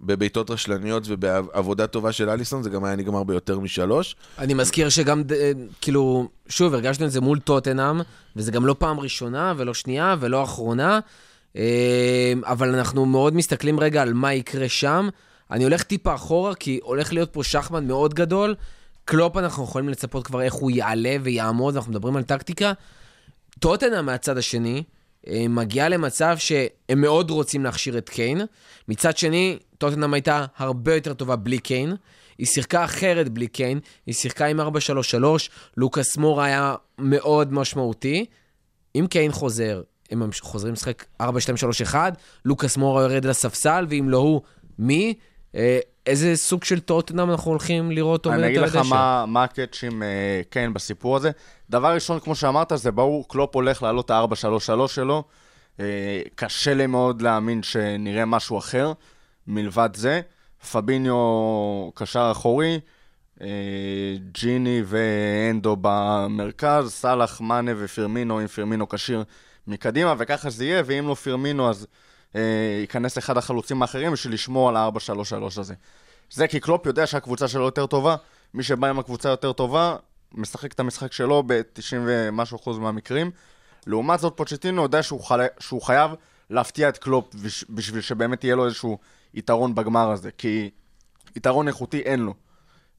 בבעיטות 0.00 0.50
רשלניות 0.50 1.04
ובעבודה 1.06 1.86
טובה 1.86 2.12
של 2.12 2.30
אליסון, 2.30 2.62
זה 2.62 2.70
גם 2.70 2.84
היה 2.84 2.96
נגמר 2.96 3.24
ביותר 3.24 3.58
משלוש. 3.58 4.16
אני 4.38 4.54
מזכיר 4.54 4.88
שגם, 4.88 5.22
אה, 5.34 5.52
כאילו, 5.80 6.28
שוב, 6.48 6.74
הרגשנו 6.74 7.06
את 7.06 7.10
זה 7.10 7.20
מול 7.20 7.38
טוטנאם, 7.38 8.00
וזה 8.36 8.52
גם 8.52 8.66
לא 8.66 8.76
פעם 8.78 9.00
ראשונה 9.00 9.54
ולא 9.56 9.74
שנייה 9.74 10.16
ולא 10.20 10.44
אחרונה, 10.44 11.00
אה, 11.56 12.32
אבל 12.44 12.74
אנחנו 12.74 13.06
מאוד 13.06 13.34
מסתכלים 13.34 13.80
רגע 13.80 14.02
על 14.02 14.12
מה 14.12 14.34
יקרה 14.34 14.68
שם. 14.68 15.08
אני 15.50 15.64
הולך 15.64 15.82
טיפה 15.82 16.14
אחורה, 16.14 16.54
כי 16.54 16.80
הולך 16.82 17.12
להיות 17.12 17.32
פה 17.32 17.44
שחמט 17.44 17.82
מאוד 17.82 18.14
גדול. 18.14 18.54
קלופ, 19.04 19.36
אנחנו 19.36 19.64
יכולים 19.64 19.88
לצפות 19.88 20.26
כבר 20.26 20.40
איך 20.40 20.54
הוא 20.54 20.70
יעלה 20.70 21.16
ויעמוד, 21.22 21.76
אנחנו 21.76 21.90
מדברים 21.90 22.16
על 22.16 22.22
טקטיקה. 22.22 22.72
טוטנאם 23.58 24.06
מהצד 24.06 24.38
השני, 24.38 24.82
מגיעה 25.48 25.88
למצב 25.88 26.36
שהם 26.38 27.00
מאוד 27.00 27.30
רוצים 27.30 27.64
להכשיר 27.64 27.98
את 27.98 28.08
קיין. 28.08 28.40
מצד 28.88 29.16
שני, 29.16 29.58
טוטנאם 29.78 30.14
הייתה 30.14 30.46
הרבה 30.56 30.94
יותר 30.94 31.14
טובה 31.14 31.36
בלי 31.36 31.58
קיין. 31.58 31.96
היא 32.38 32.46
שיחקה 32.46 32.84
אחרת 32.84 33.28
בלי 33.28 33.46
קיין, 33.46 33.80
היא 34.06 34.14
שיחקה 34.14 34.46
עם 34.46 34.60
4-3-3, 34.60 34.64
לוקאס 35.76 36.16
מורה 36.16 36.44
היה 36.44 36.74
מאוד 36.98 37.52
משמעותי. 37.52 38.24
אם 38.96 39.06
קיין 39.10 39.32
חוזר, 39.32 39.82
הם 40.10 40.30
חוזרים 40.40 40.72
לשחק 40.72 41.04
4-2-3-1, 41.22 41.94
לוקאס 42.44 42.76
מורה 42.76 43.02
יורד 43.02 43.24
לספסל, 43.24 43.86
ואם 43.88 44.08
לא 44.08 44.16
הוא, 44.16 44.40
מי? 44.78 45.14
איזה 46.08 46.36
סוג 46.36 46.64
של 46.64 46.80
טוטנאם 46.80 47.30
אנחנו 47.30 47.50
הולכים 47.50 47.90
לראות 47.90 48.26
עומדת 48.26 48.40
אני 48.40 48.46
על 48.46 48.64
אגיד 48.64 48.76
הדשא? 48.76 48.78
לך 48.78 48.92
מה, 48.92 49.24
מה 49.26 49.44
הקאץ' 49.44 49.84
עם 49.84 50.02
אה, 50.02 50.40
קיין 50.50 50.74
בסיפור 50.74 51.16
הזה. 51.16 51.30
דבר 51.70 51.94
ראשון, 51.94 52.20
כמו 52.20 52.34
שאמרת, 52.34 52.72
זה 52.74 52.90
ברור, 52.90 53.28
קלופ 53.28 53.54
הולך 53.54 53.82
לעלות 53.82 54.04
את 54.04 54.10
ה-4-3-3 54.10 54.88
שלו. 54.88 55.24
אה, 55.80 56.20
קשה 56.34 56.74
לי 56.74 56.86
מאוד 56.86 57.22
להאמין 57.22 57.62
שנראה 57.62 58.24
משהו 58.24 58.58
אחר 58.58 58.92
מלבד 59.46 59.90
זה. 59.94 60.20
פביניו 60.72 61.90
קשר 61.94 62.28
אחורי, 62.32 62.80
אה, 63.40 63.46
ג'יני 64.32 64.82
והנדו 64.86 65.76
במרכז, 65.80 66.90
סאלח, 66.90 67.40
מאנה 67.40 67.70
ופירמינו, 67.76 68.40
אם 68.40 68.46
פירמינו 68.46 68.88
כשיר 68.88 69.24
מקדימה, 69.66 70.14
וככה 70.18 70.50
זה 70.50 70.64
יהיה, 70.64 70.82
ואם 70.86 71.08
לא 71.08 71.14
פירמינו 71.14 71.70
אז 71.70 71.86
ייכנס 72.80 73.18
אחד 73.18 73.36
החלוצים 73.36 73.82
האחרים 73.82 74.12
בשביל 74.12 74.34
לשמור 74.34 74.68
על 74.68 74.76
ה-4-3-3 74.76 75.60
הזה. 75.60 75.74
זה 76.30 76.48
כי 76.48 76.60
קלופ 76.60 76.86
יודע 76.86 77.06
שהקבוצה 77.06 77.48
שלו 77.48 77.64
יותר 77.64 77.86
טובה, 77.86 78.16
מי 78.54 78.62
שבא 78.62 78.88
עם 78.88 78.98
הקבוצה 78.98 79.28
יותר 79.28 79.52
טובה, 79.52 79.96
משחק 80.34 80.72
את 80.72 80.80
המשחק 80.80 81.12
שלו 81.12 81.42
ב-90 81.46 81.96
ומשהו 82.06 82.56
אחוז 82.56 82.78
מהמקרים. 82.78 83.30
לעומת 83.86 84.20
זאת, 84.20 84.32
פוצ'טינו 84.36 84.82
יודע 84.82 85.02
שהוא, 85.02 85.24
חי... 85.24 85.46
שהוא 85.60 85.82
חייב 85.82 86.10
להפתיע 86.50 86.88
את 86.88 86.98
קלופ 86.98 87.34
בש... 87.34 87.64
בשביל 87.70 88.00
שבאמת 88.00 88.44
יהיה 88.44 88.56
לו 88.56 88.66
איזשהו 88.66 88.98
יתרון 89.34 89.74
בגמר 89.74 90.10
הזה, 90.10 90.30
כי 90.38 90.70
יתרון 91.36 91.68
איכותי 91.68 92.00
אין 92.00 92.20
לו. 92.20 92.34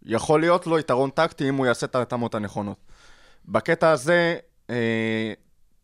יכול 0.03 0.39
להיות 0.39 0.67
לו 0.67 0.79
יתרון 0.79 1.09
טקטי 1.09 1.49
אם 1.49 1.55
הוא 1.55 1.65
יעשה 1.65 1.85
את 1.85 1.95
ההתאמות 1.95 2.35
הנכונות. 2.35 2.77
בקטע 3.45 3.89
הזה, 3.89 4.37
אה, 4.69 5.33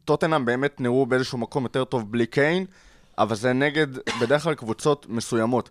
טוטנאם 0.06 0.46
באמת 0.46 0.82
נראו 0.82 1.06
באיזשהו 1.06 1.38
מקום 1.38 1.64
יותר 1.64 1.84
טוב 1.84 2.12
בלי 2.12 2.26
קיין, 2.26 2.66
אבל 3.18 3.36
זה 3.36 3.54
נגד 3.54 3.88
בדרך 4.22 4.44
כלל 4.44 4.54
קבוצות 4.54 5.06
מסוימות. 5.10 5.70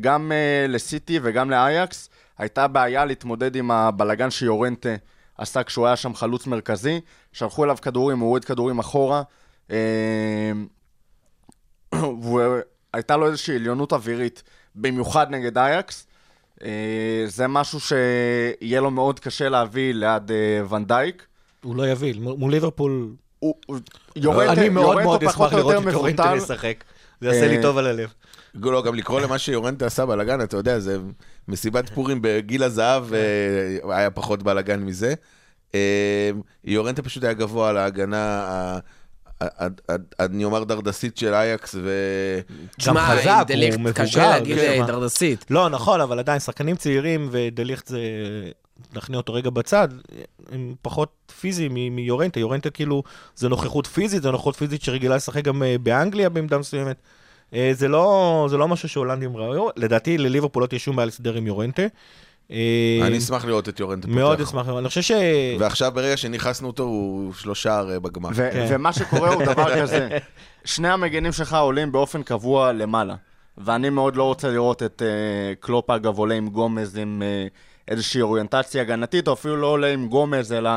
גם 0.00 0.32
uh, 0.32 0.70
לסיטי 0.70 1.18
וגם 1.22 1.50
לאייקס 1.50 2.10
הייתה 2.38 2.68
בעיה 2.68 3.04
להתמודד 3.04 3.56
עם 3.56 3.70
הבלגן 3.70 4.30
שיורנטה 4.30 4.94
עשה 5.38 5.62
כשהוא 5.62 5.86
היה 5.86 5.96
שם 5.96 6.14
חלוץ 6.14 6.46
מרכזי. 6.46 7.00
שלחו 7.32 7.64
אליו 7.64 7.76
כדורים, 7.82 8.18
הוא 8.18 8.28
הוריד 8.28 8.44
כדורים 8.44 8.78
אחורה. 8.78 9.22
אה, 9.70 10.52
והייתה 12.22 13.16
לו 13.16 13.26
איזושהי 13.26 13.56
עליונות 13.56 13.92
אווירית, 13.92 14.42
במיוחד 14.74 15.30
נגד 15.30 15.58
אייקס. 15.58 16.06
אה, 16.64 17.24
זה 17.26 17.48
משהו 17.48 17.80
שיהיה 17.80 18.80
לו 18.80 18.90
מאוד 18.90 19.20
קשה 19.20 19.48
להביא 19.48 19.94
ליד 19.94 20.30
אה, 20.30 20.74
ונדייק. 20.74 21.26
הוא 21.62 21.76
לא 21.76 21.88
יביא, 21.88 22.14
מול 22.20 22.52
ליברפול... 22.52 23.14
הוא- 23.38 23.54
יורנטה 24.16 24.52
אני 24.52 24.68
מאוד 24.68 25.02
מאוד 25.02 25.24
אשמח 25.24 25.52
או 25.52 25.58
לראות 25.58 25.88
את 25.88 25.92
יורנטה. 25.92 26.34
לשחק. 26.34 26.84
זה 27.20 27.28
יעשה 27.28 27.48
לי 27.48 27.56
אה, 27.56 27.62
טוב 27.62 27.78
על 27.78 27.86
הלב. 27.86 28.12
לא, 28.54 28.82
גם 28.82 28.94
לקרוא 28.94 29.20
למה 29.20 29.38
שיורנטה 29.38 29.86
עשה 29.86 30.06
בלאגן, 30.06 30.40
אתה 30.40 30.56
יודע, 30.56 30.78
זה 30.78 30.98
מסיבת 31.48 31.88
פורים 31.88 32.18
בגיל 32.22 32.62
הזהב, 32.62 33.14
אה, 33.14 33.96
היה 33.96 34.10
פחות 34.10 34.42
בלאגן 34.42 34.80
מזה. 34.80 35.14
אה, 35.74 36.30
יורנטה 36.64 37.02
פשוט 37.02 37.24
היה 37.24 37.32
גבוה 37.32 37.68
על 37.68 37.76
ההגנה, 37.76 38.78
אני 40.20 40.44
אומר 40.44 40.64
דרדסית 40.64 41.16
של 41.16 41.34
אייקס, 41.34 41.74
ו... 41.74 41.90
תשמע, 42.78 43.06
חזק, 43.06 43.44
הוא 43.48 43.80
מבוגר, 43.80 43.92
קשה 43.92 44.28
להגיד 44.30 44.56
כן? 44.56 44.84
דרדסית. 44.86 45.44
לא, 45.50 45.68
נכון, 45.68 46.00
אבל 46.00 46.18
עדיין, 46.18 46.40
שחקנים 46.40 46.76
צעירים 46.76 47.28
ודליכט 47.32 47.86
זה... 47.86 47.98
נכניע 48.94 49.18
אותו 49.18 49.34
רגע 49.34 49.50
בצד, 49.50 49.88
הם 50.52 50.74
פחות 50.82 51.32
פיזיים 51.40 51.74
מיורנטה. 51.74 52.40
יורנטה 52.40 52.70
כאילו, 52.70 53.02
זה 53.36 53.48
נוכחות 53.48 53.86
פיזית, 53.86 54.22
זה 54.22 54.30
נוכחות 54.30 54.56
פיזית 54.56 54.82
שרגילה 54.82 55.16
לשחק 55.16 55.44
גם 55.44 55.62
אה, 55.62 55.76
באנגליה 55.82 56.28
במידה 56.28 56.58
מסוימת. 56.58 56.96
אה, 57.54 57.70
זה 57.74 57.88
לא, 57.88 58.46
זה 58.50 58.56
לא 58.56 58.68
משהו 58.68 58.88
שהולנדים 58.88 59.36
ראו. 59.36 59.70
לדעתי, 59.76 60.18
לליברפול 60.18 60.62
לא 60.62 60.66
תהיה 60.66 60.78
שום 60.78 60.96
בעיה 60.96 61.06
לסדר 61.06 61.34
עם 61.34 61.46
יורנטה. 61.46 61.82
אה, 62.50 63.00
אני 63.02 63.18
אשמח 63.18 63.44
לראות 63.44 63.68
את 63.68 63.80
יורנטה 63.80 64.06
פותח. 64.06 64.18
מאוד 64.18 64.40
אשמח, 64.40 64.68
אני 64.68 64.88
חושב 64.88 65.02
ש... 65.02 65.12
ועכשיו 65.58 65.92
ברגע 65.94 66.16
שנכנסנו 66.16 66.66
אותו, 66.66 66.82
הוא 66.82 67.32
שלושה 67.34 67.76
הרי 67.76 68.00
בגמר. 68.00 68.30
ו- 68.32 68.48
כן. 68.52 68.66
ומה 68.70 68.92
שקורה 68.92 69.34
הוא 69.34 69.44
דבר 69.44 69.76
כזה, 69.80 70.18
שני 70.64 70.88
המגנים 70.88 71.32
שלך 71.32 71.54
עולים 71.54 71.92
באופן 71.92 72.22
קבוע 72.22 72.72
למעלה. 72.72 73.14
ואני 73.58 73.90
מאוד 73.90 74.16
לא 74.16 74.22
רוצה 74.22 74.50
לראות 74.50 74.82
את 74.82 75.02
uh, 75.02 75.60
קלופ 75.60 75.90
אגב 75.90 76.18
עולה 76.18 76.34
עם 76.34 76.48
גומז 76.48 76.96
עם 76.96 77.22
uh, 77.22 77.50
איזושהי 77.92 78.22
אוריינטציה 78.22 78.82
הגנתית, 78.82 79.28
או 79.28 79.32
אפילו 79.32 79.56
לא 79.56 79.66
עולה 79.66 79.92
עם 79.92 80.08
גומז, 80.08 80.52
אלא 80.52 80.70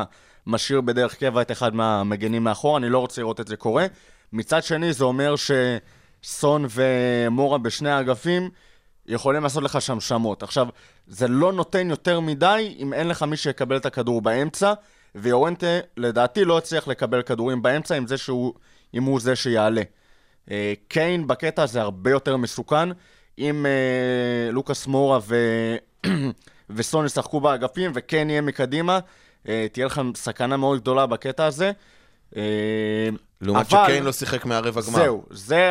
משאיר 0.46 0.80
בדרך 0.80 1.14
קבע 1.14 1.42
את 1.42 1.50
אחד 1.50 1.74
מהמגנים 1.74 2.44
מאחור, 2.44 2.76
אני 2.76 2.88
לא 2.88 2.98
רוצה 2.98 3.20
לראות 3.20 3.40
את 3.40 3.48
זה 3.48 3.56
קורה. 3.56 3.86
מצד 4.32 4.62
שני, 4.62 4.92
זה 4.92 5.04
אומר 5.04 5.34
שסון 6.22 6.66
ומורה 6.70 7.58
בשני 7.58 7.90
האגפים 7.90 8.50
יכולים 9.06 9.42
לעשות 9.42 9.62
לך 9.62 9.80
שם 9.80 10.00
שמות. 10.00 10.42
עכשיו, 10.42 10.68
זה 11.06 11.28
לא 11.28 11.52
נותן 11.52 11.90
יותר 11.90 12.20
מדי 12.20 12.76
אם 12.78 12.92
אין 12.92 13.08
לך 13.08 13.22
מי 13.22 13.36
שיקבל 13.36 13.76
את 13.76 13.86
הכדור 13.86 14.22
באמצע, 14.22 14.72
ויורנטה, 15.14 15.66
לדעתי, 15.96 16.44
לא 16.44 16.58
הצליח 16.58 16.88
לקבל 16.88 17.22
כדורים 17.22 17.62
באמצע 17.62 17.94
עם 17.94 18.06
זה 18.06 18.18
שהוא, 18.18 18.54
אם 18.94 19.02
הוא 19.02 19.20
זה 19.20 19.36
שיעלה. 19.36 19.82
אה, 20.50 20.72
קיין 20.88 21.26
בקטע 21.26 21.62
הזה 21.62 21.80
הרבה 21.80 22.10
יותר 22.10 22.36
מסוכן. 22.36 22.88
אם 23.38 23.66
אה, 23.66 24.50
לוקאס 24.52 24.86
מורה 24.86 25.18
ו... 25.22 25.36
וסון 26.70 27.06
ישחקו 27.06 27.40
באגפים 27.40 27.92
וקיין 27.94 28.30
יהיה 28.30 28.40
מקדימה, 28.40 28.98
אה, 29.48 29.66
תהיה 29.72 29.86
לך 29.86 30.00
סכנה 30.14 30.56
מאוד 30.56 30.80
גדולה 30.80 31.06
בקטע 31.06 31.44
הזה. 31.44 31.72
אה, 32.36 32.42
לעומת 33.40 33.72
אבל- 33.72 33.84
שקיין 33.84 34.04
לא 34.04 34.12
שיחק 34.12 34.44
מהרבע 34.44 34.80
גמר. 34.80 34.96
זהו, 34.96 35.24
זה 35.30 35.70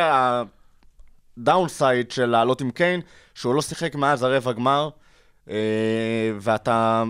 הדאונסייד 1.38 2.10
של 2.10 2.26
לעלות 2.26 2.60
עם 2.60 2.70
קיין, 2.70 3.00
שהוא 3.34 3.54
לא 3.54 3.62
שיחק 3.62 3.94
מאז 3.94 4.22
הרבע 4.22 4.52
גמר, 4.52 4.88
אה, 5.50 5.54
ואתה 6.40 7.04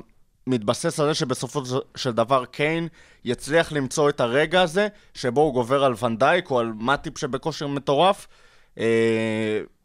מתבסס 0.47 1.01
על 1.01 1.07
זה 1.07 1.15
שבסופו 1.15 1.63
של 1.97 2.13
דבר 2.13 2.45
קיין 2.45 2.89
יצליח 3.25 3.73
למצוא 3.73 4.09
את 4.09 4.21
הרגע 4.21 4.63
הזה, 4.63 4.89
שבו 5.15 5.41
הוא 5.41 5.53
גובר 5.55 5.85
על 5.85 5.95
ונדייק 6.03 6.51
או 6.51 6.59
על 6.59 6.73
מאטיפ 6.79 7.19
שבכושר 7.19 7.67
מטורף, 7.67 8.27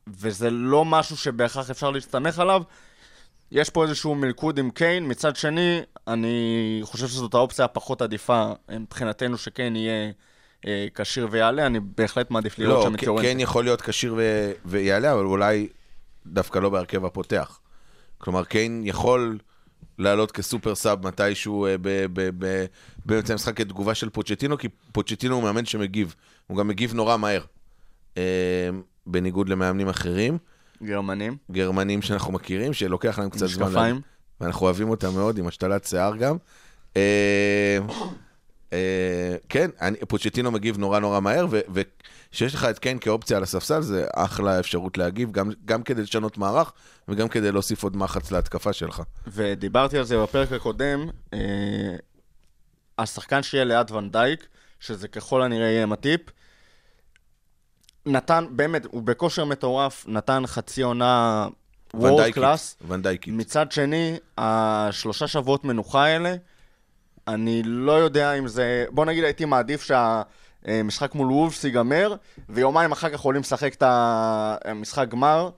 וזה 0.08 0.50
לא 0.50 0.86
משהו 0.86 1.18
שבהכרח 1.18 1.70
אפשר 1.70 1.92
להסתמך 1.92 2.40
עליו. 2.40 2.62
יש 3.52 3.70
פה 3.70 3.84
איזשהו 3.84 4.16
מלכוד 4.16 4.60
עם 4.60 4.70
קיין, 4.70 5.12
מצד 5.12 5.36
שני, 5.36 5.82
אני 6.08 6.80
חושב 6.84 7.08
שזאת 7.08 7.34
האופציה 7.34 7.66
הפחות 7.66 8.02
עדיפה 8.02 8.52
מבחינתנו 8.70 9.38
שקיין 9.38 9.76
יהיה 9.76 10.12
אה, 10.68 10.88
כשיר 10.96 11.28
ויעלה, 11.32 11.66
אני 11.66 11.80
בהחלט 11.98 12.32
מעדיף 12.32 12.60
לראות 12.60 12.78
לא, 12.78 12.90
שם 12.90 12.96
את 12.96 13.04
יורנטה. 13.04 13.28
כן 13.28 13.40
יכול 13.40 13.64
להיות 13.64 13.82
כשיר 13.82 14.14
ו- 14.18 14.52
ויעלה, 14.66 15.14
אבל 15.14 15.26
אולי 15.26 15.68
דווקא 16.26 16.60
לא 16.60 16.70
בהרכב 16.70 17.06
הפותח. 17.06 17.60
כלומר, 18.18 18.44
קיין 18.44 18.82
יכול 18.86 19.38
לעלות 19.98 20.32
כסופר 20.32 20.76
סאב 20.76 21.08
מתישהו 21.08 21.66
אה, 21.66 21.76
באמצע 23.06 23.34
המשחק 23.34 23.58
כתגובה 23.58 23.96
של 23.96 24.10
פוצ'טינו, 24.10 24.58
כי 24.58 24.68
פוצ'טינו 24.92 25.36
הוא 25.36 25.44
מאמן 25.44 25.66
שמגיב. 25.66 26.16
הוא 26.48 26.58
גם 26.58 26.68
מגיב 26.68 26.94
נורא 26.94 27.18
מהר, 27.18 27.42
אה, 28.18 28.70
בניגוד 29.06 29.50
למאמנים 29.50 29.90
אחרים. 29.90 30.38
גרמנים. 30.84 31.38
גרמנים 31.52 32.02
שאנחנו 32.02 32.34
מכירים, 32.34 32.74
שלוקח 32.74 33.20
להם 33.20 33.30
קצת 33.30 33.46
זמן. 33.48 33.66
משקפיים. 33.68 34.02
ואנחנו 34.42 34.66
אוהבים 34.66 34.90
אותם 34.90 35.14
מאוד, 35.14 35.38
עם 35.38 35.48
השתלת 35.48 35.86
שיער 35.86 36.16
גם. 36.16 36.38
אה, 36.98 37.78
אה, 38.74 39.36
כן, 39.50 39.70
אני- 39.82 39.98
פוצ'טינו 40.08 40.52
מגיב 40.52 40.78
נורא 40.78 41.00
נורא 41.00 41.20
מהר, 41.20 41.46
וכשיש 41.74 42.54
לך 42.54 42.66
את 42.66 42.80
קיין 42.80 43.00
כאופציה 43.00 43.38
על 43.38 43.44
הספסל, 43.44 43.82
זה 43.82 44.06
אחלה 44.16 44.60
אפשרות 44.60 44.98
להגיב, 44.98 45.32
גם, 45.32 45.50
גם 45.66 45.84
כדי 45.84 46.02
לשנות 46.02 46.38
מערך, 46.38 46.74
וגם 47.08 47.28
כדי 47.28 47.52
להוסיף 47.52 47.84
עוד 47.84 47.98
מחץ 47.98 48.32
להתקפה 48.32 48.74
שלך. 48.74 49.02
ודיברתי 49.28 49.98
על 49.98 50.04
זה 50.04 50.18
בפרק 50.18 50.52
הקודם, 50.52 51.10
אה, 51.34 51.40
השחקן 53.00 53.44
שיהיה 53.44 53.64
ליד 53.64 53.92
ונדייק, 53.92 54.48
שזה 54.80 55.08
ככל 55.08 55.42
הנראה 55.42 55.68
יהיה 55.68 55.86
מטיפ, 55.86 56.22
נתן, 58.06 58.46
באמת, 58.50 58.86
הוא 58.86 59.04
בכושר 59.04 59.46
מטורף, 59.46 60.06
נתן 60.08 60.44
חצי 60.46 60.82
עונה 60.82 61.48
וורד 61.94 62.32
קלאס. 62.32 62.78
ונדייקית. 62.88 63.34
מצד 63.34 63.72
שני, 63.72 64.18
השלושה 64.38 65.28
שבועות 65.28 65.64
מנוחה 65.64 66.04
האלה, 66.04 66.36
אני 67.28 67.62
לא 67.66 67.92
יודע 67.92 68.34
אם 68.34 68.48
זה... 68.48 68.86
בוא 68.90 69.06
נגיד, 69.06 69.24
הייתי 69.24 69.46
מעדיף 69.46 69.84
שהמשחק 69.84 71.16
מול 71.16 71.32
וולפס 71.32 71.64
ייגמר, 71.64 72.16
ויומיים 72.50 72.92
אחר 72.92 73.10
כך 73.10 73.20
עולים 73.20 73.42
לשחק 73.42 73.74
את 73.74 73.84
המשחק 74.66 75.08
גמר. 75.08 75.50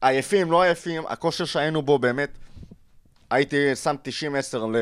עייפים, 0.00 0.50
לא 0.50 0.62
עייפים, 0.62 1.02
הכושר 1.06 1.44
שהיינו 1.44 1.82
בו 1.82 1.98
באמת, 1.98 2.38
הייתי 3.30 3.76
שם 3.76 3.96
90-10 4.54 4.56
ל... 4.56 4.76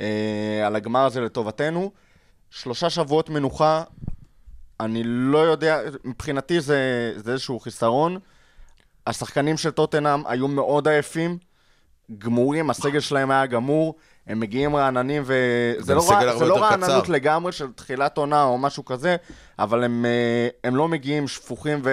אה, 0.00 0.66
על 0.66 0.76
הגמר 0.76 1.04
הזה 1.04 1.20
לטובתנו. 1.20 1.92
שלושה 2.50 2.90
שבועות 2.90 3.30
מנוחה, 3.30 3.82
אני 4.84 5.02
לא 5.04 5.38
יודע, 5.38 5.80
מבחינתי 6.04 6.60
זה, 6.60 6.78
זה 7.16 7.32
איזשהו 7.32 7.60
חיסרון. 7.60 8.18
השחקנים 9.06 9.56
של 9.56 9.70
טוטנאם 9.70 10.26
היו 10.26 10.48
מאוד 10.48 10.88
עייפים, 10.88 11.38
גמורים, 12.18 12.70
הסגל 12.70 13.00
שלהם 13.00 13.30
היה 13.30 13.46
גמור, 13.46 13.94
הם 14.26 14.40
מגיעים 14.40 14.76
רעננים, 14.76 15.22
וזה 15.26 15.94
לא, 15.94 16.10
רע- 16.10 16.38
זה 16.38 16.44
לא 16.44 16.58
רעננות 16.62 17.04
קצר. 17.04 17.12
לגמרי 17.12 17.52
של 17.52 17.72
תחילת 17.72 18.18
עונה 18.18 18.42
או 18.44 18.58
משהו 18.58 18.84
כזה, 18.84 19.16
אבל 19.58 19.84
הם, 19.84 20.04
אה, 20.04 20.48
הם 20.64 20.76
לא 20.76 20.88
מגיעים 20.88 21.28
שפוכים 21.28 21.80
ו... 21.84 21.90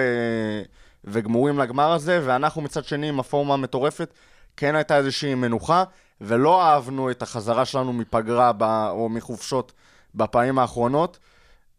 וגמורים 1.04 1.58
לגמר 1.58 1.92
הזה, 1.92 2.20
ואנחנו 2.24 2.62
מצד 2.62 2.84
שני 2.84 3.08
עם 3.08 3.20
הפורמה 3.20 3.54
המטורפת, 3.54 4.14
כן 4.56 4.74
הייתה 4.74 4.96
איזושהי 4.96 5.34
מנוחה, 5.34 5.84
ולא 6.20 6.62
אהבנו 6.62 7.10
את 7.10 7.22
החזרה 7.22 7.64
שלנו 7.64 7.92
מפגרה 7.92 8.52
ב... 8.58 8.62
או 8.90 9.08
מחופשות 9.08 9.72
בפעמים 10.14 10.58
האחרונות. 10.58 11.18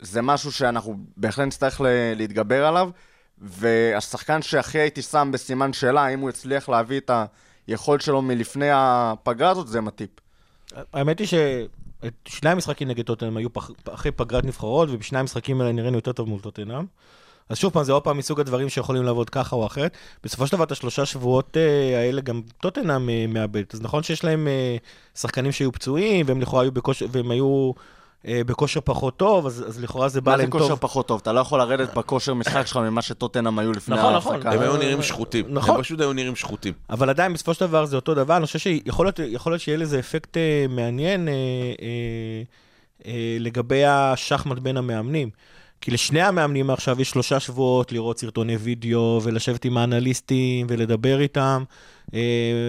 זה 0.01 0.22
משהו 0.22 0.51
שאנחנו 0.51 0.98
בהחלט 1.17 1.48
נצטרך 1.48 1.81
להתגבר 2.15 2.65
עליו, 2.65 2.89
והשחקן 3.38 4.41
שהכי 4.41 4.79
הייתי 4.79 5.01
שם 5.01 5.29
בסימן 5.34 5.74
שאלה, 5.74 6.01
האם 6.01 6.20
הוא 6.20 6.29
הצליח 6.29 6.70
להביא 6.70 7.00
את 7.00 7.12
היכולת 7.67 8.01
שלו 8.01 8.22
מלפני 8.22 8.70
הפגרה 8.72 9.50
הזאת, 9.50 9.67
זה 9.67 9.81
מטיפ. 9.81 10.10
האמת 10.93 11.20
היא 11.20 11.27
ששני 11.27 12.50
המשחקים 12.50 12.88
נגד 12.88 13.05
טוטנאם 13.05 13.38
היו 13.38 13.53
פח, 13.53 13.72
אחרי 13.89 14.12
פגרת 14.12 14.46
נבחרות, 14.46 14.89
ובשני 14.91 15.20
המשחקים 15.20 15.62
האלה 15.62 15.72
נראינו 15.72 15.98
יותר 15.98 16.12
טוב 16.12 16.29
מול 16.29 16.39
טוטנאם. 16.39 16.86
אז 17.50 17.58
שוב 17.58 17.74
פעם, 17.74 17.84
זה 17.84 17.91
עוד 17.91 18.03
פעם 18.03 18.17
מסוג 18.17 18.39
הדברים 18.39 18.70
שיכולים 18.70 19.03
לעבוד 19.03 19.29
ככה 19.29 19.55
או 19.55 19.65
אחרת. 19.65 19.98
בסופו 20.24 20.48
של 20.48 20.55
דבר, 20.55 20.63
את 20.63 20.72
השלושה 20.72 21.05
שבועות 21.05 21.58
אה, 21.58 22.00
האלה 22.00 22.22
גם 22.22 22.41
טוטנאם 22.62 23.10
אה, 23.10 23.25
מאבדת. 23.27 23.74
אז 23.74 23.81
נכון 23.81 24.03
שיש 24.03 24.24
להם 24.24 24.48
אה, 24.48 24.77
שחקנים 25.15 25.51
שהיו 25.51 25.72
פצועים, 25.72 26.25
והם 26.27 26.41
לכאורה 26.41 26.63
היו 26.63 26.72
בכושר, 26.72 27.05
והם 27.12 27.31
היו 27.31 27.72
בכושר 28.25 28.79
פחות 28.83 29.17
טוב, 29.17 29.45
אז, 29.45 29.63
אז 29.67 29.79
לכאורה 29.83 30.09
זה 30.09 30.21
בא 30.21 30.31
מה 30.31 30.37
זה 30.37 30.43
להם 30.43 30.51
כושר 30.51 30.67
טוב. 30.67 30.79
פחות 30.79 31.07
טוב? 31.07 31.19
אתה 31.23 31.33
לא 31.33 31.39
יכול 31.39 31.59
לרדת 31.59 31.93
בכושר 31.93 32.33
משחק 32.33 32.65
שלך 32.67 32.77
ממה 32.77 33.01
שטוטנאם 33.01 33.59
היו 33.59 33.71
לפני 33.71 33.95
נכון, 33.95 34.15
נכון. 34.15 34.33
ההפסקה. 34.33 34.51
הם 34.51 34.59
היו 34.59 34.73
אה, 34.73 34.77
נראים 34.79 35.01
שחוטים. 35.01 35.45
נכון. 35.49 35.75
הם 35.75 35.81
פשוט 35.81 35.99
היו 35.99 36.13
נראים 36.13 36.35
שחוטים. 36.35 36.73
אבל 36.89 37.09
עדיין, 37.09 37.33
בסופו 37.33 37.53
של 37.53 37.65
דבר 37.67 37.85
זה 37.85 37.95
אותו 37.95 38.13
דבר. 38.15 38.37
אני 38.37 38.45
חושב 38.45 38.59
שיכול 38.59 39.05
להיות, 39.05 39.19
להיות 39.45 39.61
שיהיה 39.61 39.77
לזה 39.77 39.99
אפקט 39.99 40.37
אה, 40.37 40.65
מעניין 40.69 41.27
אה, 41.27 41.33
אה, 41.33 42.41
אה, 43.05 43.37
לגבי 43.39 43.85
השחמט 43.85 44.59
בין 44.59 44.77
המאמנים. 44.77 45.29
כי 45.81 45.91
לשני 45.91 46.22
המאמנים 46.22 46.69
עכשיו 46.69 47.01
יש 47.01 47.09
שלושה 47.09 47.39
שבועות 47.39 47.91
לראות 47.91 48.19
סרטוני 48.19 48.55
וידאו 48.57 49.19
ולשבת 49.24 49.65
עם 49.65 49.77
האנליסטים 49.77 50.67
ולדבר 50.69 51.19
איתם. 51.22 51.63
אה, 52.13 52.19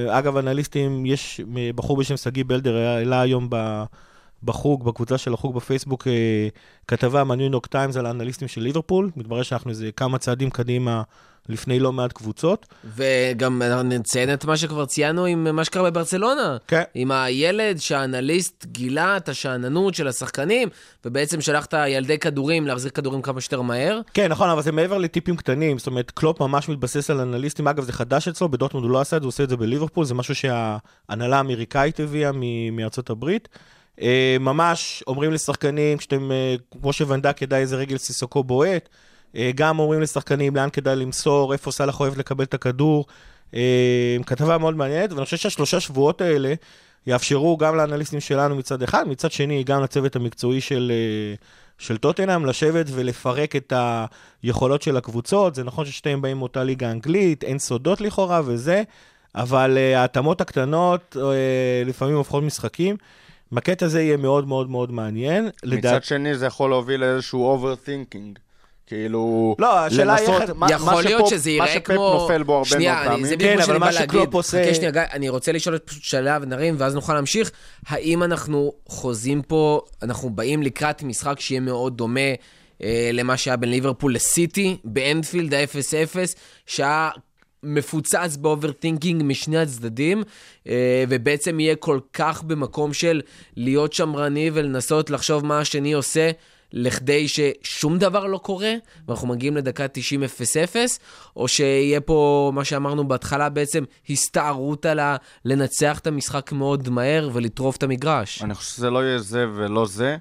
אגב, 0.09 0.37
אנליסטים, 0.37 1.07
יש 1.07 1.40
אה, 1.57 1.70
בחור 1.74 1.96
בשם 1.96 2.16
שגיא 2.16 2.44
בלדר, 2.46 2.77
היה- 2.77 2.96
העלה 2.96 3.20
היום 3.20 3.46
ב... 3.50 3.83
בחוג, 4.44 4.85
בקבוצה 4.85 5.18
של 5.18 5.35
החוג 5.35 5.55
בפייסבוק, 5.55 6.07
אה, 6.09 6.48
כתבה 6.88 7.24
מהניו 7.24 7.52
יורק 7.52 7.66
טיימס 7.66 7.96
על 7.96 8.07
האנליסטים 8.07 8.48
של 8.48 8.61
ליברפול. 8.61 9.11
מתברר 9.16 9.42
שאנחנו 9.42 9.70
איזה 9.70 9.90
כמה 9.92 10.18
צעדים 10.18 10.50
קדימה 10.50 11.02
לפני 11.48 11.78
לא 11.78 11.92
מעט 11.92 12.12
קבוצות. 12.12 12.66
וגם 12.96 13.62
נציין 13.85 14.33
את 14.33 14.44
מה 14.44 14.57
שכבר 14.57 14.87
ציינו 14.87 15.24
עם 15.24 15.57
מה 15.57 15.64
שקרה 15.64 15.90
בברצלונה. 15.90 16.57
כן. 16.66 16.83
עם 16.94 17.11
הילד 17.11 17.78
שהאנליסט 17.78 18.66
גילה 18.66 19.16
את 19.16 19.28
השאננות 19.28 19.94
של 19.94 20.09
השחקנים, 20.09 20.68
ובעצם 21.05 21.40
שלח 21.40 21.64
את 21.64 21.74
הילדי 21.74 22.18
כדורים 22.18 22.66
להחזיר 22.66 22.90
כדורים 22.90 23.22
כמה 23.22 23.40
שיותר 23.40 23.62
מהר. 23.62 24.00
כן, 24.14 24.28
נכון, 24.28 24.50
אבל 24.50 24.62
זה 24.62 24.72
מעבר 24.72 24.98
לטיפים 24.98 25.37
קטנים. 25.37 25.78
זאת 25.78 25.87
אומרת, 25.87 26.11
קלופ 26.11 26.40
ממש 26.40 26.68
מתבסס 26.68 27.11
על 27.11 27.20
אנליסטים. 27.20 27.68
אגב, 27.68 27.85
זה 27.85 27.92
חדש 27.92 28.28
אצלו, 28.28 28.48
בדורטמונד 28.48 28.85
הוא 28.85 28.92
לא 28.92 29.00
עשה 29.00 29.16
את 29.16 29.22
זה, 29.22 29.24
הוא 29.24 29.28
עושה 29.28 29.44
את 29.44 29.48
זה 29.48 29.57
בליברפול. 29.57 30.05
זה 30.05 30.14
משהו 30.14 30.35
שההנהלה 30.35 31.37
האמריקאית 31.37 32.00
הביאה 32.00 32.31
מארצות 32.72 33.11
הברית. 33.11 33.48
אה, 34.00 34.37
ממש 34.40 35.05
אומרים 35.07 35.33
לשחקנים, 35.33 35.98
כשאתם, 35.98 36.33
אה, 36.33 36.55
כמו 36.70 36.92
שוונדק 36.92 37.42
ידע 37.42 37.57
איזה 37.57 37.76
רגל 37.76 37.96
סיסוקו 37.96 38.44
בועט, 38.44 38.88
אה, 39.37 39.50
גם 39.55 39.78
אומרים 39.78 40.00
לשחקנים 40.00 40.57
לאן 40.57 40.70
כדאי 40.70 40.96
למסור, 40.96 41.52
איפה 41.52 41.72
סאלח 41.72 42.00
אוהב 42.00 42.18
לקבל 42.18 42.44
את 42.44 42.55
הכדור. 42.55 43.07
כתבה 44.26 44.59
מאוד 44.59 44.76
מעניינת, 44.76 45.12
ואני 45.12 45.24
חושב 45.24 45.37
שהשלושה 45.37 45.81
שבועות 45.81 46.20
האלה 46.20 46.55
יאפשרו 47.07 47.57
גם 47.57 47.76
לאנליסטים 47.76 48.20
שלנו 48.20 48.57
מצד 48.57 48.83
אחד, 48.83 49.09
מצד 49.09 49.33
שני 49.33 49.64
גם 49.64 49.83
לצוות 49.83 50.16
המקצועי 50.16 50.61
של, 50.61 50.92
של 51.78 51.96
טוטנאם, 51.96 52.46
לשבת 52.46 52.87
ולפרק 52.90 53.57
את 53.57 53.72
היכולות 54.42 54.83
של 54.83 54.96
הקבוצות. 54.96 55.55
זה 55.55 55.64
נכון 55.64 55.85
ששתיהם 55.85 56.22
באים 56.22 56.38
מאותה 56.38 56.64
ליגה 56.64 56.90
אנגלית, 56.90 57.44
אין 57.44 57.59
סודות 57.59 58.00
לכאורה 58.00 58.40
וזה, 58.44 58.83
אבל 59.35 59.78
ההתאמות 59.96 60.40
הקטנות 60.40 61.16
לפעמים 61.87 62.16
הופכות 62.16 62.42
משחקים. 62.42 62.96
בקטע 63.53 63.87
הזה 63.87 64.03
יהיה 64.03 64.17
מאוד 64.17 64.49
מאוד 64.49 64.71
מאוד 64.71 64.93
מעניין. 64.93 65.51
מצד 65.65 66.05
שני, 66.05 66.35
זה 66.35 66.47
יכול 66.47 66.71
להוביל 66.71 67.01
לאיזשהו 67.01 67.59
overthinking. 67.59 68.38
כאילו, 68.87 69.55
לא, 69.59 69.79
השאלה 69.79 70.15
היא 70.15 70.29
לנסות, 70.29 70.43
איך- 70.43 70.51
מה- 70.51 70.67
מה 70.67 70.73
יכול 70.73 71.03
להיות 71.03 71.27
שפופ- 71.27 71.31
שזה 71.31 71.51
מה 71.51 71.55
ייראה 71.55 71.69
שפפ 71.75 71.87
כמו... 71.87 72.15
נופל 72.21 72.43
בו 72.43 72.53
הרבה 72.57 72.69
שנייה, 72.69 72.93
מאוד 72.95 73.03
אני- 73.07 73.11
פעמים. 73.11 73.27
זה 73.27 73.37
כן, 73.37 73.38
בדיוק 73.38 73.51
מה 73.57 73.65
אבל 73.65 73.67
שאני 73.67 73.79
מה 73.79 73.87
בא 73.87 73.93
שקלופ 73.93 74.15
להגיד. 74.15 74.35
עושה- 74.35 74.65
חכה 74.65 74.75
שנייה, 74.75 74.91
גיא, 74.91 75.01
אני 75.12 75.29
רוצה 75.29 75.53
לשאול 75.53 75.79
פשוט 75.79 76.03
שאלה 76.03 76.38
ונרים, 76.43 76.75
ואז 76.79 76.95
נוכל 76.95 77.15
להמשיך. 77.15 77.51
האם 77.87 78.23
אנחנו 78.23 78.73
חוזים 78.88 79.43
פה, 79.43 79.81
אנחנו 80.03 80.31
באים 80.31 80.62
לקראת 80.62 81.03
משחק 81.03 81.41
שיהיה 81.41 81.61
מאוד 81.61 81.97
דומה 81.97 82.21
אה, 82.83 83.11
למה 83.12 83.37
שהיה 83.37 83.57
בין 83.57 83.71
ליברפול 83.71 84.15
לסיטי, 84.15 84.77
באנפילד 84.85 85.55
ה-0-0, 85.55 86.17
שהיה... 86.67 87.11
מפוצץ 87.62 88.37
ב 88.40 88.47
overthinking 88.47 89.22
משני 89.25 89.59
הצדדים, 89.59 90.22
אה, 90.66 91.05
ובעצם 91.09 91.61
יהיה 91.61 91.77
כל 91.77 92.01
כך 92.12 92.42
במקום 92.42 92.92
של 92.92 93.20
להיות 93.57 93.92
שמרני 93.92 94.51
ולנסות 94.55 95.11
לחשוב 95.11 95.46
מה 95.46 95.59
השני 95.59 95.92
עושה, 95.92 96.31
לכדי 96.72 97.27
ששום 97.29 97.98
דבר 97.98 98.27
לא 98.27 98.38
קורה, 98.38 98.75
ואנחנו 99.09 99.29
מגיעים 99.29 99.57
לדקה 99.57 99.88
90 99.88 100.22
0-0, 100.22 100.77
או 101.37 101.48
שיהיה 101.48 102.01
פה, 102.01 102.51
מה 102.55 102.64
שאמרנו 102.64 103.09
בהתחלה, 103.09 103.48
בעצם 103.48 103.85
הסתערות 104.11 104.87
על 104.87 104.98
ה... 104.98 105.16
לנצח 105.44 105.98
את 105.98 106.07
המשחק 106.07 106.53
מאוד 106.53 106.88
מהר 106.88 107.31
ולטרוף 107.33 107.77
את 107.77 107.83
המגרש. 107.83 108.42
אני 108.42 108.55
חושב 108.55 108.70
שזה 108.77 108.90
לא 108.90 109.05
יהיה 109.05 109.18
זה 109.18 109.46
ולא 109.55 109.87
זה. 109.87 110.16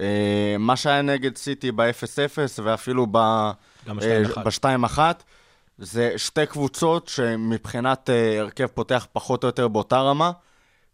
אה, 0.00 0.56
מה 0.58 0.76
שהיה 0.76 1.02
נגד 1.02 1.36
סיטי 1.36 1.72
ב-0-0 1.72 2.62
ואפילו 2.62 3.06
ב- 3.10 3.50
גם 3.88 3.98
אה, 4.00 4.22
ב-2-1. 4.44 4.98
ב-2-1, 5.78 5.84
זה 5.84 6.12
שתי 6.16 6.46
קבוצות 6.46 7.08
שמבחינת 7.08 8.10
אה, 8.10 8.40
הרכב 8.40 8.66
פותח 8.66 9.06
פחות 9.12 9.44
או 9.44 9.48
יותר 9.48 9.68
באותה 9.68 10.00
רמה, 10.00 10.32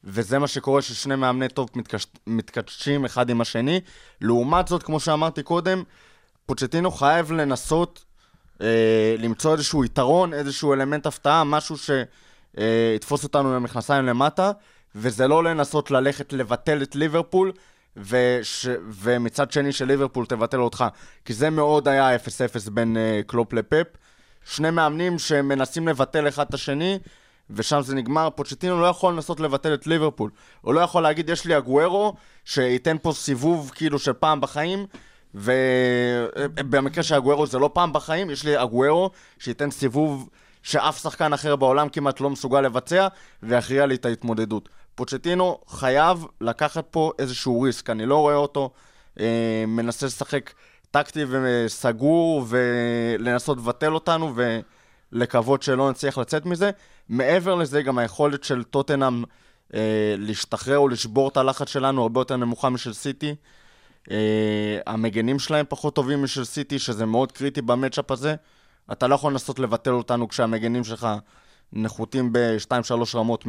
וזה 0.05 0.39
מה 0.39 0.47
שקורה 0.47 0.83
ששני 0.83 1.17
מאמני 1.17 1.49
טוב 1.49 1.71
מתקש... 1.75 2.07
מתקדשים 2.27 3.05
אחד 3.05 3.31
עם 3.31 3.41
השני. 3.41 3.81
לעומת 4.21 4.69
זאת, 4.69 4.83
כמו 4.83 5.01
שאמרתי 5.01 5.43
קודם, 5.43 5.83
פוצ'טינו 6.47 6.91
חייב 6.91 7.33
לנסות 7.33 8.05
אה, 8.61 9.15
למצוא 9.19 9.53
איזשהו 9.53 9.85
יתרון, 9.85 10.35
איזשהו 10.35 10.73
אלמנט 10.73 11.07
הפתעה, 11.07 11.45
משהו 11.45 11.77
שיתפוס 11.79 13.25
אותנו 13.25 13.49
עם 13.49 13.55
המכנסיים 13.55 14.07
למטה, 14.07 14.51
וזה 14.95 15.29
לא 15.29 15.45
לנסות 15.45 15.91
ללכת 15.91 16.33
לבטל 16.33 16.83
את 16.83 16.97
ליברפול, 16.97 17.53
וש... 17.97 18.67
ומצד 18.91 19.53
שני 19.53 19.73
שליברפול 19.73 20.27
תבטל 20.27 20.61
אותך, 20.61 20.85
כי 21.25 21.35
זה 21.35 21.51
מאוד 21.51 21.89
היה 21.89 22.17
0-0 22.17 22.21
בין 22.71 22.97
אה, 22.97 23.21
קלופ 23.27 23.53
לפפ. 23.53 23.87
שני 24.45 24.71
מאמנים 24.71 25.19
שמנסים 25.19 25.89
לבטל 25.89 26.29
אחד 26.29 26.47
את 26.49 26.55
השני, 26.55 26.99
ושם 27.51 27.83
זה 27.83 27.95
נגמר. 27.95 28.29
פוצ'טינו 28.31 28.81
לא 28.81 28.87
יכול 28.87 29.15
לנסות 29.15 29.41
לבטל 29.41 29.75
את 29.75 29.87
ליברפול. 29.87 30.31
הוא 30.61 30.75
לא 30.75 30.81
יכול 30.81 31.03
להגיד, 31.03 31.29
יש 31.29 31.45
לי 31.45 31.59
אגוארו, 31.59 32.15
שייתן 32.45 32.97
פה 33.03 33.13
סיבוב 33.13 33.71
כאילו 33.75 33.99
של 33.99 34.13
פעם 34.13 34.41
בחיים, 34.41 34.87
ובמקרה 35.35 37.05
של 37.05 37.15
אגוארו 37.15 37.47
זה 37.47 37.59
לא 37.59 37.71
פעם 37.73 37.93
בחיים, 37.93 38.31
יש 38.31 38.45
לי 38.45 38.63
אגוארו 38.63 39.11
שייתן 39.39 39.71
סיבוב 39.71 40.29
שאף 40.63 41.03
שחקן 41.03 41.33
אחר 41.33 41.57
בעולם 41.57 41.89
כמעט 41.89 42.21
לא 42.21 42.31
מסוגל 42.31 42.61
לבצע, 42.61 43.09
ויכריע 43.43 43.87
לי 43.87 43.95
את 43.95 44.05
ההתמודדות. 44.05 44.69
פוצ'טינו 44.95 45.59
חייב 45.69 46.27
לקחת 46.41 46.85
פה 46.91 47.13
איזשהו 47.19 47.61
ריסק, 47.61 47.91
אני 47.91 48.07
לא 48.07 48.17
רואה 48.17 48.35
אותו 48.35 48.71
אה, 49.21 49.65
מנסה 49.67 50.07
לשחק 50.07 50.53
טקטי 50.93 51.25
וסגור 51.29 52.47
ולנסות 52.49 53.59
לבטל 53.59 53.95
אותנו 53.95 54.35
ולקוות 55.13 55.63
שלא 55.63 55.91
נצליח 55.91 56.19
לצאת 56.19 56.47
מזה. 56.47 56.71
מעבר 57.09 57.55
לזה, 57.55 57.83
גם 57.83 57.99
היכולת 57.99 58.45
של 58.45 58.63
טוטנאם 58.63 59.25
אה, 59.75 60.15
להשתחרר 60.19 60.79
או 60.79 60.89
לשבור 60.89 61.29
את 61.29 61.37
הלחץ 61.37 61.69
שלנו 61.69 62.03
הרבה 62.03 62.21
יותר 62.21 62.37
נמוכה 62.37 62.71
משל 62.71 62.93
סיטי. 62.93 63.35
אה, 64.11 64.79
המגנים 64.87 65.39
שלהם 65.39 65.67
פחות 65.69 65.95
טובים 65.95 66.23
משל 66.23 66.45
סיטי, 66.45 66.79
שזה 66.79 67.07
מאוד 67.07 67.33
קריטי 67.33 67.63
במצ'אפ 67.63 68.11
הזה. 68.11 68.35
אתה 68.93 69.07
לא 69.07 69.15
יכול 69.15 69.33
לנסות 69.33 69.59
לבטל 69.59 69.91
אותנו 69.93 70.29
כשהמגנים 70.29 70.85
שלך 70.85 71.09
נחותים 71.73 72.33
ב-2-3 72.33 73.17
רמות 73.17 73.45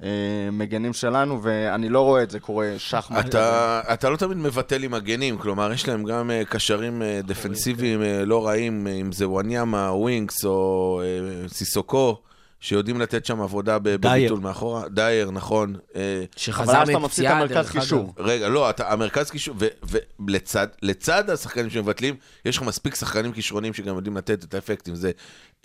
מהמגנים 0.00 0.92
שלנו, 0.92 1.42
ואני 1.42 1.88
לא 1.88 2.00
רואה 2.00 2.22
את 2.22 2.30
זה 2.30 2.40
קורה 2.40 2.74
שחמט. 2.78 3.26
אתה, 3.26 3.80
אתה 3.92 4.10
לא 4.10 4.16
תמיד 4.16 4.36
מבטל 4.36 4.82
עם 4.82 4.94
הגנים, 4.94 5.38
כלומר, 5.38 5.72
יש 5.72 5.88
להם 5.88 6.04
גם 6.04 6.30
אה, 6.30 6.42
קשרים 6.44 7.02
אה, 7.02 7.20
דפנסיביים 7.24 8.02
אה, 8.02 8.24
לא 8.24 8.46
רעים, 8.46 8.86
אה, 8.86 8.92
אם 8.92 9.12
זה 9.12 9.28
וואניאמה, 9.28 9.92
ווינקס 9.92 10.44
או 10.44 11.00
אה, 11.04 11.48
סיסוקו, 11.48 12.16
שיודעים 12.60 13.00
לתת 13.00 13.26
שם 13.26 13.40
עבודה. 13.40 13.78
בביטול 13.78 14.40
מאחורה. 14.40 14.88
דייר, 14.88 15.30
נכון. 15.30 15.74
אה, 15.96 16.16
אבל 16.18 16.26
שחזר 16.36 16.82
אז 16.82 16.88
אתה 16.88 16.98
מפסיד 16.98 16.98
את 16.98 17.02
מפציעה, 17.02 17.36
המרכז 17.36 17.54
דרך 17.54 17.74
אגב. 17.74 17.82
קישור. 17.82 18.14
רגע, 18.18 18.48
לא, 18.48 18.70
אתה, 18.70 18.92
המרכז 18.92 19.30
קישור, 19.30 19.56
ולצד 20.26 20.66
לצד 20.82 21.30
השחקנים 21.30 21.70
שמבטלים, 21.70 22.14
יש 22.44 22.56
לך 22.56 22.62
מספיק 22.62 22.94
שחקנים 22.94 23.32
כישרונים 23.32 23.74
שגם 23.74 23.96
יודעים 23.96 24.16
לתת 24.16 24.44
את 24.44 24.54
האפקטים. 24.54 24.94
זה 24.94 25.10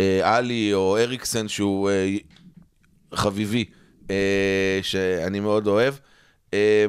אה, 0.02 0.36
עלי 0.38 0.74
או 0.74 0.98
אריקסן 0.98 1.48
שהוא 1.48 1.90
אה, 1.90 2.16
חביבי, 3.14 3.66
אה, 3.68 3.83
שאני 4.82 5.40
מאוד 5.40 5.68
אוהב. 5.68 5.94
אה, 6.54 6.86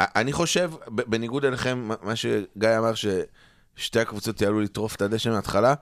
אני 0.00 0.32
חושב, 0.32 0.70
בניגוד 0.88 1.44
אליכם, 1.44 1.88
מה- 2.02 2.16
שגיא 2.16 2.78
אמר, 2.78 2.92
ששתי 2.94 4.00
הקבוצות 4.00 4.40
יעלו 4.40 4.60
לטרוף 4.60 4.96
את 4.96 5.02
הדשא 5.02 5.28
מההתחלה, 5.28 5.74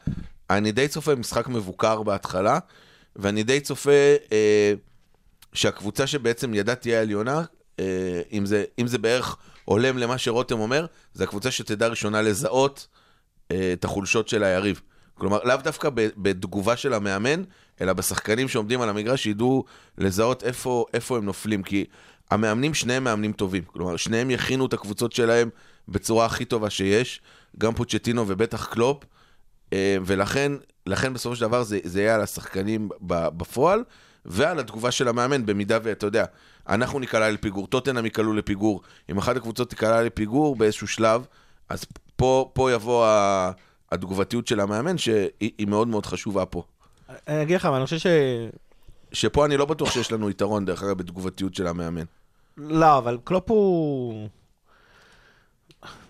אני 0.51 0.73
די 0.73 0.89
צופה 0.89 1.15
משחק 1.15 1.49
מבוקר 1.49 2.03
בהתחלה, 2.03 2.59
ואני 3.17 3.43
די 3.43 3.61
צופה 3.61 3.91
אה, 4.33 4.73
שהקבוצה 5.53 6.07
שבעצם 6.07 6.55
ידה 6.55 6.75
תהיה 6.75 7.01
עליונה, 7.01 7.43
אה, 7.81 8.21
אם, 8.33 8.47
זה, 8.47 8.65
אם 8.79 8.87
זה 8.87 8.99
בערך 8.99 9.37
הולם 9.65 9.99
למה 9.99 10.19
שרותם 10.19 10.61
אומר, 10.61 10.87
זה 11.15 11.25
הקבוצה 11.25 11.51
שתדע 11.51 11.87
ראשונה 11.89 12.23
לזהות 12.23 12.87
אה, 13.51 13.73
את 13.73 13.85
החולשות 13.85 14.29
של 14.29 14.45
היריב. 14.45 14.81
כלומר, 15.15 15.39
לאו 15.45 15.57
דווקא 15.57 15.89
בתגובה 15.95 16.77
של 16.77 16.95
המאמן, 16.95 17.43
אלא 17.81 17.93
בשחקנים 17.93 18.49
שעומדים 18.49 18.81
על 18.81 18.89
המגרש, 18.89 19.23
שידעו 19.23 19.65
לזהות 19.99 20.45
איפה, 20.45 20.85
איפה 20.95 21.17
הם 21.17 21.25
נופלים. 21.25 21.63
כי 21.63 21.85
המאמנים, 22.31 22.75
שניהם 22.75 23.05
מאמנים 23.05 23.33
טובים. 23.33 23.65
כלומר, 23.67 23.97
שניהם 23.97 24.31
יכינו 24.31 24.67
את 24.67 24.73
הקבוצות 24.73 25.13
שלהם 25.13 25.51
בצורה 25.89 26.27
הכי 26.27 26.45
טובה 26.45 26.71
שיש, 26.71 27.21
גם 27.59 27.75
פוצ'טינו 27.75 28.25
ובטח 28.29 28.67
קלופ, 28.67 29.05
אה, 29.73 29.97
ולכן 30.07 30.53
לכן 30.87 31.15
בסופו 31.15 31.37
של 31.37 31.43
דבר 31.43 31.63
זה, 31.63 31.79
זה 31.85 32.01
יהיה 32.01 32.15
על 32.15 32.21
השחקנים 32.21 32.89
בפועל, 33.03 33.85
ועל 34.25 34.59
התגובה 34.59 34.91
של 34.91 35.09
המאמן, 35.09 35.47
במידה 35.47 35.79
ואתה 35.83 36.07
יודע, 36.07 36.25
אנחנו 36.69 36.99
ניקלע 36.99 37.31
לפיגור, 37.31 37.67
טוטנאם 37.67 38.05
ייקלעו 38.05 38.33
לפיגור, 38.33 38.83
אם 39.11 39.19
אחת 39.19 39.37
הקבוצות 39.37 39.71
תיקלע 39.71 40.03
לפיגור 40.03 40.57
באיזשהו 40.57 40.87
שלב, 40.87 41.27
אז 41.69 41.85
פה, 42.17 42.51
פה 42.53 42.73
יבוא 42.73 43.07
התגובתיות 43.93 44.47
של 44.47 44.61
המאמן, 44.61 44.99
שהיא 44.99 45.31
היא 45.41 45.67
מאוד 45.67 45.89
מאוד 45.89 46.07
חשובה 46.07 46.47
פה. 46.47 46.63
אני 47.29 47.43
אגיד 47.43 47.57
לך, 47.57 47.67
אבל 47.67 47.77
אני 47.77 47.85
חושב 47.85 47.99
ש... 47.99 48.07
שפה 49.13 49.47
אני 49.47 49.57
לא 49.57 49.65
בטוח 49.65 49.91
שיש 49.91 50.13
לנו 50.13 50.31
יתרון, 50.31 50.65
דרך 50.65 50.83
אגב, 50.83 50.99
בתגובתיות 50.99 51.55
של 51.55 51.67
המאמן. 51.67 52.05
לא, 52.57 52.99
אבל 52.99 53.19
קלופ 53.25 53.51
הוא... 53.51 54.29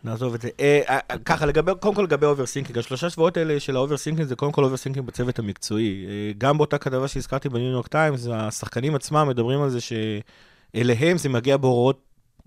נעזוב 0.04 0.34
את 0.34 0.40
זה. 0.40 0.48
אה, 0.60 0.80
אה, 0.88 1.18
ככה, 1.24 1.46
לגבי, 1.46 1.72
קודם 1.80 1.94
כל 1.94 2.02
לגבי 2.02 2.26
overthinking, 2.26 2.78
השלושה 2.78 3.10
שבועות 3.10 3.36
האלה 3.36 3.60
של 3.60 3.76
ה 3.76 3.80
overthinking 3.80 4.28
זה 4.28 4.36
קודם 4.36 4.52
כל 4.52 4.64
overthinking 4.64 5.06
בצוות 5.06 5.38
המקצועי. 5.38 6.06
אה, 6.08 6.32
גם 6.38 6.58
באותה 6.58 6.78
כתבה 6.78 7.08
שהזכרתי 7.08 7.48
בניו 7.48 7.70
יורק 7.70 7.86
טיימס, 7.86 8.26
השחקנים 8.32 8.94
עצמם 8.94 9.26
מדברים 9.28 9.62
על 9.62 9.70
זה 9.70 9.78
שאליהם 9.80 11.18
זה 11.18 11.28
מגיע 11.28 11.56
בהוראות 11.56 12.00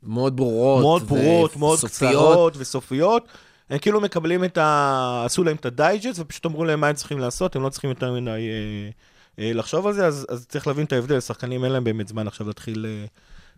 מאוד 0.04 0.36
ברורות. 0.36 0.82
מאוד 0.82 1.04
ברורות, 1.04 1.58
מאוד. 1.58 1.80
קצרות 1.80 2.54
וסופיות. 2.58 3.28
הם 3.74 3.80
כאילו 3.80 4.02
מקבלים 4.02 4.44
את 4.44 4.58
ה... 4.58 5.24
עשו 5.26 5.44
להם 5.44 5.56
את 5.56 5.66
ה 5.66 5.73
digest 5.73 6.16
ופשוט 6.20 6.46
אמרו 6.46 6.66
להם 6.66 6.82
מה 6.82 6.88
הם 6.88 6.96
צריכים 6.96 7.20
לעשות, 7.20 7.56
הם 7.56 7.64
לא 7.64 7.70
צריכים 7.70 7.90
יותר 7.90 8.14
מדי 8.14 8.30
אה, 8.30 8.90
אה, 9.40 9.54
לחשוב 9.54 9.88
על 9.88 9.94
זה, 9.94 10.06
אז, 10.06 10.26
אז 10.30 10.46
צריך 10.48 10.68
להבין 10.68 10.86
את 10.86 10.94
ההבדל, 10.94 11.20
שחקנים 11.20 11.64
אין 11.64 11.72
להם 11.72 11.84
באמת 11.84 12.08
זמן 12.08 12.28
עכשיו 12.28 12.48
להתחיל 12.48 12.86
אה, 12.90 13.06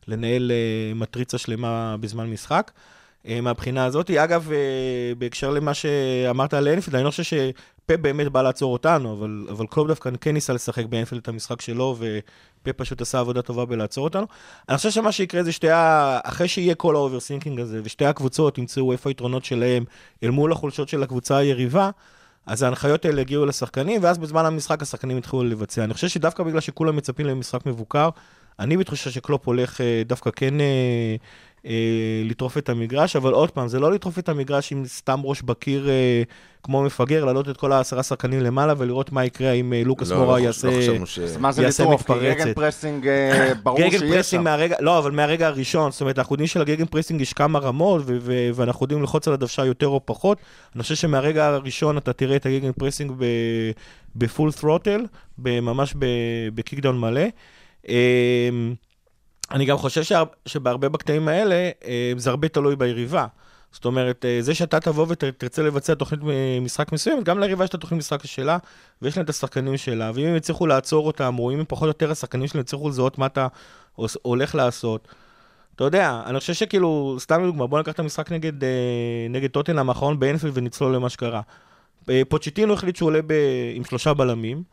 לנהל 0.07 0.51
אה, 0.51 0.93
מטריצה 0.95 1.37
שלמה 1.37 1.95
בזמן 1.99 2.29
משחק. 2.29 2.71
אה, 3.27 3.41
מהבחינה 3.41 3.85
הזאת. 3.85 4.11
אגב, 4.11 4.51
אה, 4.51 5.15
בהקשר 5.17 5.51
למה 5.51 5.73
שאמרת 5.73 6.53
על 6.53 6.67
אנפילד, 6.67 6.95
אני 6.95 7.05
לא 7.05 7.11
חושב 7.11 7.23
שפפ 7.85 7.99
באמת 8.01 8.31
בא 8.31 8.41
לעצור 8.41 8.73
אותנו, 8.73 9.13
אבל, 9.13 9.47
אבל 9.49 9.65
קלוב 9.67 9.87
דווקא 9.87 10.09
כן 10.21 10.33
ניסה 10.33 10.53
לשחק 10.53 10.85
באנפילד 10.85 11.21
את 11.21 11.27
המשחק 11.27 11.61
שלו, 11.61 11.95
ופפ 11.99 12.77
פשוט 12.77 13.01
עשה 13.01 13.19
עבודה 13.19 13.41
טובה 13.41 13.65
בלעצור 13.65 14.03
אותנו. 14.03 14.25
אני 14.69 14.77
חושב 14.77 14.91
שמה 14.91 15.11
שיקרה 15.11 15.43
זה 15.43 15.51
שתי 15.51 15.69
ה... 15.69 16.19
אחרי 16.23 16.47
שיהיה 16.47 16.75
כל 16.75 16.95
ה 16.95 17.00
overthinking 17.00 17.59
הזה, 17.59 17.81
ושתי 17.83 18.05
הקבוצות 18.05 18.57
ימצאו 18.57 18.91
איפה 18.91 19.09
היתרונות 19.09 19.45
שלהם 19.45 19.83
אל 20.23 20.29
מול 20.29 20.51
החולשות 20.51 20.89
של 20.89 21.03
הקבוצה 21.03 21.37
היריבה, 21.37 21.89
אז 22.45 22.63
ההנחיות 22.63 23.05
האלה 23.05 23.21
יגיעו 23.21 23.45
לשחקנים, 23.45 24.03
ואז 24.03 24.17
בזמן 24.17 24.45
המשחק 24.45 24.81
השחקנים 24.81 25.17
יתחילו 25.17 25.43
לבצע. 25.43 25.83
אני 25.83 25.93
חושב 25.93 26.07
שדווקא 26.07 26.43
בגלל 26.43 26.59
שכולם 26.59 26.95
מצפים 26.95 27.25
למשחק 27.25 27.65
מבוקר, 27.65 28.09
אני 28.59 28.77
בתחושה 28.77 29.11
שקלופ 29.11 29.47
הולך 29.47 29.81
אה, 29.81 30.01
דווקא 30.05 30.29
כן 30.35 30.53
אה, 31.65 31.69
אה, 31.71 32.29
לטרוף 32.29 32.57
את 32.57 32.69
המגרש, 32.69 33.15
אבל 33.15 33.33
עוד 33.33 33.51
פעם, 33.51 33.67
זה 33.67 33.79
לא 33.79 33.91
לטרוף 33.91 34.19
את 34.19 34.29
המגרש 34.29 34.71
עם 34.71 34.85
סתם 34.85 35.19
ראש 35.23 35.41
בקיר 35.41 35.89
אה, 35.89 36.23
כמו 36.63 36.83
מפגר, 36.83 37.25
להעלות 37.25 37.49
את 37.49 37.57
כל 37.57 37.71
העשרה 37.71 38.03
שחקנים 38.03 38.39
למעלה 38.39 38.73
ולראות 38.77 39.11
מה 39.11 39.25
יקרה 39.25 39.51
אם 39.51 39.73
אה, 39.73 39.81
לוקאס 39.85 40.11
לא, 40.11 40.17
מורה 40.17 40.39
לא, 40.39 40.43
יעשה... 40.43 40.97
לא 40.99 41.05
ש... 41.05 41.19
אז 41.19 41.37
מה 41.37 41.51
זה 41.51 41.61
יעשה 41.63 41.83
לטרוף? 41.83 42.03
כי 42.07 42.13
מתפרצת. 42.13 42.39
גגן 42.41 42.53
פרסינג 42.53 43.07
אה, 43.07 43.53
ברור 43.63 43.79
גגן 43.79 43.89
שיש 43.89 43.99
שם. 43.99 44.09
פרסינג 44.09 44.43
מהרגע, 44.43 44.75
לא, 44.79 44.97
אבל 44.97 45.11
מהרגע 45.11 45.47
הראשון, 45.47 45.91
זאת 45.91 46.01
אומרת, 46.01 46.19
אנחנו 46.19 46.33
יודעים 46.33 46.47
שלגגן 46.47 46.85
פרסינג 46.85 47.21
יש 47.21 47.33
כמה 47.33 47.59
רמות, 47.59 48.01
ו- 48.05 48.17
ו- 48.21 48.49
ואנחנו 48.53 48.83
יודעים 48.83 49.01
ללחוץ 49.01 49.27
על 49.27 49.33
הדוושה 49.33 49.65
יותר 49.65 49.87
או 49.87 50.01
פחות. 50.05 50.37
אני 50.75 50.83
חושב 50.83 50.95
שמהרגע 50.95 51.45
הראשון 51.45 51.97
אתה 51.97 52.13
תראה 52.13 52.35
את 52.35 52.45
ה 52.45 52.71
gegenpressing 52.71 53.11
ב- 53.17 53.71
ב 54.15 54.22
full 54.22 54.51
throttle, 54.51 55.05
ממש 55.37 55.93
ב- 55.99 56.05
ב 56.55 56.60
kickdown 56.60 56.99
מלא. 56.99 57.21
אמ, 57.89 58.73
אני 59.51 59.65
גם 59.65 59.77
חושב 59.77 60.03
שה- 60.03 60.23
שבהרבה 60.45 60.89
בקטעים 60.89 61.27
האלה, 61.27 61.55
אה, 61.85 62.11
זה 62.17 62.29
הרבה 62.29 62.47
תלוי 62.47 62.75
ביריבה. 62.75 63.25
זאת 63.71 63.85
אומרת, 63.85 64.25
אה, 64.25 64.37
זה 64.41 64.55
שאתה 64.55 64.79
תבוא 64.79 65.05
ותרצה 65.09 65.63
לבצע 65.63 65.93
תוכנית 65.93 66.21
משחק 66.61 66.91
מסוימת, 66.91 67.23
גם 67.23 67.39
ליריבה 67.39 67.63
יש 67.63 67.69
את 67.69 67.73
התוכנית 67.75 67.97
משחק 67.99 68.25
שלה, 68.25 68.57
ויש 69.01 69.17
להם 69.17 69.23
את 69.23 69.29
השחקנים 69.29 69.77
שלה, 69.77 70.11
ואם 70.13 70.25
הם 70.25 70.35
יצליחו 70.35 70.67
לעצור 70.67 71.07
אותם, 71.07 71.35
או 71.39 71.51
אם 71.51 71.59
הם 71.59 71.65
פחות 71.67 71.83
או 71.83 71.87
יותר 71.87 72.11
השחקנים 72.11 72.47
שלהם 72.47 72.61
יצליחו 72.61 72.89
לזהות 72.89 73.17
מה 73.17 73.25
אתה 73.25 73.47
הולך 74.21 74.55
לעשות. 74.55 75.07
אתה 75.75 75.83
יודע, 75.83 76.21
אני 76.25 76.39
חושב 76.39 76.53
שכאילו, 76.53 77.15
סתם 77.19 77.43
לדוגמה, 77.43 77.67
בוא 77.67 77.77
ניקח 77.77 77.91
את 77.91 77.99
המשחק 77.99 78.31
נגד, 78.31 78.63
אה, 78.63 78.69
נגד 79.29 79.49
טוטנאם 79.49 79.89
האחרון 79.89 80.19
באנפילד 80.19 80.53
ונצלול 80.57 80.95
למה 80.95 81.09
שקרה. 81.09 81.41
פוצ'יטינו 82.29 82.73
החליט 82.73 82.95
שהוא 82.95 83.07
עולה 83.07 83.19
ב, 83.27 83.33
עם 83.75 83.83
שלושה 83.83 84.13
בלמים, 84.13 84.63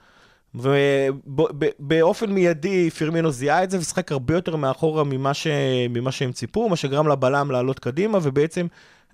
ובאופן 0.55 2.33
מיידי 2.33 2.91
פירמינו 2.91 3.31
זיהה 3.31 3.65
את 3.65 3.71
זה 3.71 3.79
ושחק 3.79 4.13
הרבה 4.13 4.35
יותר 4.35 4.57
מאחורה 4.57 5.05
ממה, 5.05 5.35
ש, 5.35 5.47
ממה 5.91 6.13
שהם 6.13 6.33
ציפו, 6.33 6.69
מה 6.69 6.77
שגרם 6.77 7.09
לבלם 7.09 7.51
לעלות 7.51 7.79
קדימה, 7.79 8.19
ובעצם 8.23 8.67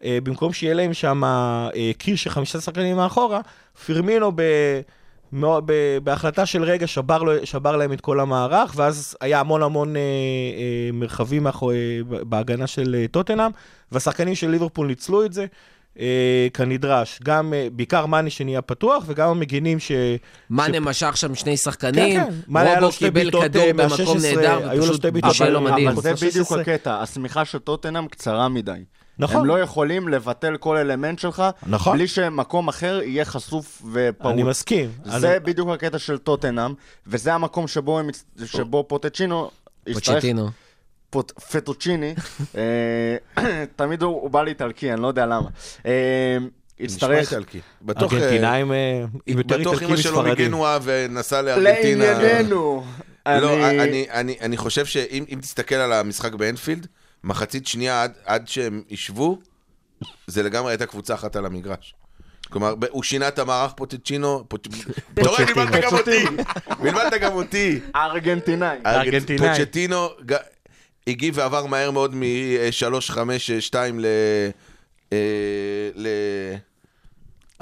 אה, 0.05 0.18
במקום 0.22 0.53
שיהיה 0.53 0.74
להם 0.74 0.94
שם 0.94 1.24
אה, 1.24 1.70
קיר 1.98 2.16
של 2.16 2.31
חמישה 2.31 2.61
שחקנים 2.61 2.96
מאחורה, 2.96 3.40
פירמינו 3.87 4.33
ב... 4.35 4.42
ב- 5.42 5.98
בהחלטה 6.05 6.46
של 6.46 6.62
רגע 6.62 6.87
שבר, 6.87 7.22
לו- 7.22 7.46
שבר 7.46 7.77
להם 7.77 7.92
את 7.92 8.01
כל 8.01 8.20
המערך, 8.20 8.72
ואז 8.77 9.16
היה 9.20 9.40
המון 9.40 9.62
המון 9.62 9.96
אה, 9.96 10.01
אה, 10.01 10.90
מרחבים 10.92 11.42
מאחורי, 11.42 12.03
ב- 12.09 12.22
בהגנה 12.22 12.66
של 12.66 12.96
אה, 12.98 13.09
טוטנאם, 13.11 13.51
והשחקנים 13.92 14.35
של 14.35 14.51
ליברפול 14.51 14.87
ניצלו 14.87 15.24
את 15.24 15.33
זה. 15.33 15.42
אה, 15.42 15.46
כנדרש. 16.55 17.21
גם, 17.25 17.55
אה, 17.55 17.69
בעיקר 17.73 18.07
מאני 18.07 18.31
שנהיה 18.31 18.63
פתוח, 18.63 19.05
וגם 19.07 19.29
המגינים 19.29 19.79
ש... 19.81 19.93
מאנה 20.51 20.81
משך 20.81 21.17
שם 21.17 21.35
שני 21.35 21.57
שחקנים, 21.57 22.21
כן, 22.21 22.31
כן. 22.31 22.35
מאנה 22.49 22.71
היה 22.71 22.81
לו 22.81 22.87
רובו 22.87 22.93
שתי 22.97 23.05
קיבל 23.05 23.21
בעיטות, 23.21 23.43
כדור 23.45 23.63
אה, 23.63 23.73
במקום 23.73 23.89
מה-16, 24.17 24.23
נהדר, 24.37 24.71
היו 24.71 24.81
לו 24.81 24.85
ופשוט 24.85 24.97
שתי 24.97 25.11
בעיטות 25.11 25.31
בישל 25.31 25.49
לו 25.49 25.59
אבל- 25.59 25.71
מדהים. 25.71 25.89
אבל 25.89 26.03
זה 26.03 26.15
בדיוק 26.15 26.33
16. 26.33 26.61
הקטע, 26.61 27.01
השמיכה 27.03 27.45
של 27.45 27.59
טוטנאם 27.59 28.09
קצרה 28.09 28.49
מדי. 28.49 28.73
נכון. 29.21 29.37
הם 29.37 29.45
לא 29.47 29.61
יכולים 29.61 30.09
לבטל 30.09 30.57
כל 30.57 30.77
אלמנט 30.77 31.19
שלך, 31.19 31.43
נכון. 31.67 31.97
בלי 31.97 32.09
שמקום 32.09 32.69
אחר 32.69 33.01
יהיה 33.05 33.25
חסוף 33.25 33.83
ופרוט. 33.93 34.33
אני 34.33 34.43
מסכים. 34.43 34.91
זה 35.05 35.31
אני- 35.31 35.41
בדיוק 35.41 35.69
הקטע 35.69 35.99
של 35.99 36.19
טוטנאם, 36.19 36.73
וזה 37.07 37.35
המקום 37.35 37.69
שבו, 37.69 37.99
הם, 37.99 38.09
שבו 38.45 38.85
פוטצ'ינו 38.89 39.51
יצטרך... 39.87 40.15
פוצ'טינו. 40.15 40.49
פטוצ'יני, 41.53 42.14
אה, 42.57 43.16
תמיד 43.77 44.03
הוא, 44.03 44.31
בא 44.31 44.42
לאיטלקי, 44.42 44.92
אני 44.92 45.01
לא 45.03 45.09
יודע 45.09 45.27
למה. 45.27 45.49
אה, 45.87 46.37
נשמע 46.81 46.87
יצטרך... 46.97 47.33
איטלקי. 47.33 47.61
בטוח, 47.83 48.12
ארגנטינאים 48.12 48.73
אה, 48.73 49.05
עם 49.27 49.38
יותר 49.38 49.59
בטוח 49.59 49.73
איטלקים 49.73 49.88
אמא 49.88 49.97
שלו 49.97 50.18
מספרדים. 50.18 50.44
מגנואה 50.47 50.79
ונסע 50.83 51.42
לארגנטינה. 51.42 52.05
לענייננו. 52.12 52.85
לא, 53.27 53.55
אני- 53.68 53.81
אני, 53.81 54.07
אני, 54.11 54.37
אני 54.40 54.57
חושב 54.57 54.87
שאם 54.87 55.25
אם 55.33 55.38
תסתכל 55.42 55.75
על 55.75 55.92
המשחק 55.92 56.33
באנפילד, 56.35 56.87
מחצית 57.25 57.66
שנייה 57.66 58.03
עד, 58.03 58.12
עד 58.25 58.49
שהם 58.49 58.83
ישבו, 58.90 59.38
זה 60.27 60.42
לגמרי 60.42 60.73
הייתה 60.73 60.87
קבוצה 60.87 61.14
אחת 61.14 61.37
על 61.37 61.47
המגרש. 61.47 61.94
כלומר, 62.51 62.75
הוא 62.90 63.03
שינה 63.03 63.29
את 63.29 63.38
המערך 63.38 63.73
פוטצ'ינו, 63.73 64.44
פוט- 64.49 64.68
אתה 65.14 65.29
רואה, 65.29 65.44
בלבלת 65.44 65.85
גם 65.85 65.92
אותי, 65.99 66.25
בלבלת 66.83 67.12
גם 67.21 67.33
אותי. 67.33 67.81
הארגנטינאי. 67.94 68.79
הארגנטינאי. 68.85 69.59
פוצ'טינו 69.59 70.09
ג- 70.27 70.35
הגיב 71.09 71.38
ועבר 71.38 71.66
מהר 71.66 71.90
מאוד 71.90 72.14
מ-3-5-2 72.14 73.75
ל... 73.99 74.07
אה, 75.12 75.18
ל... 75.94 76.07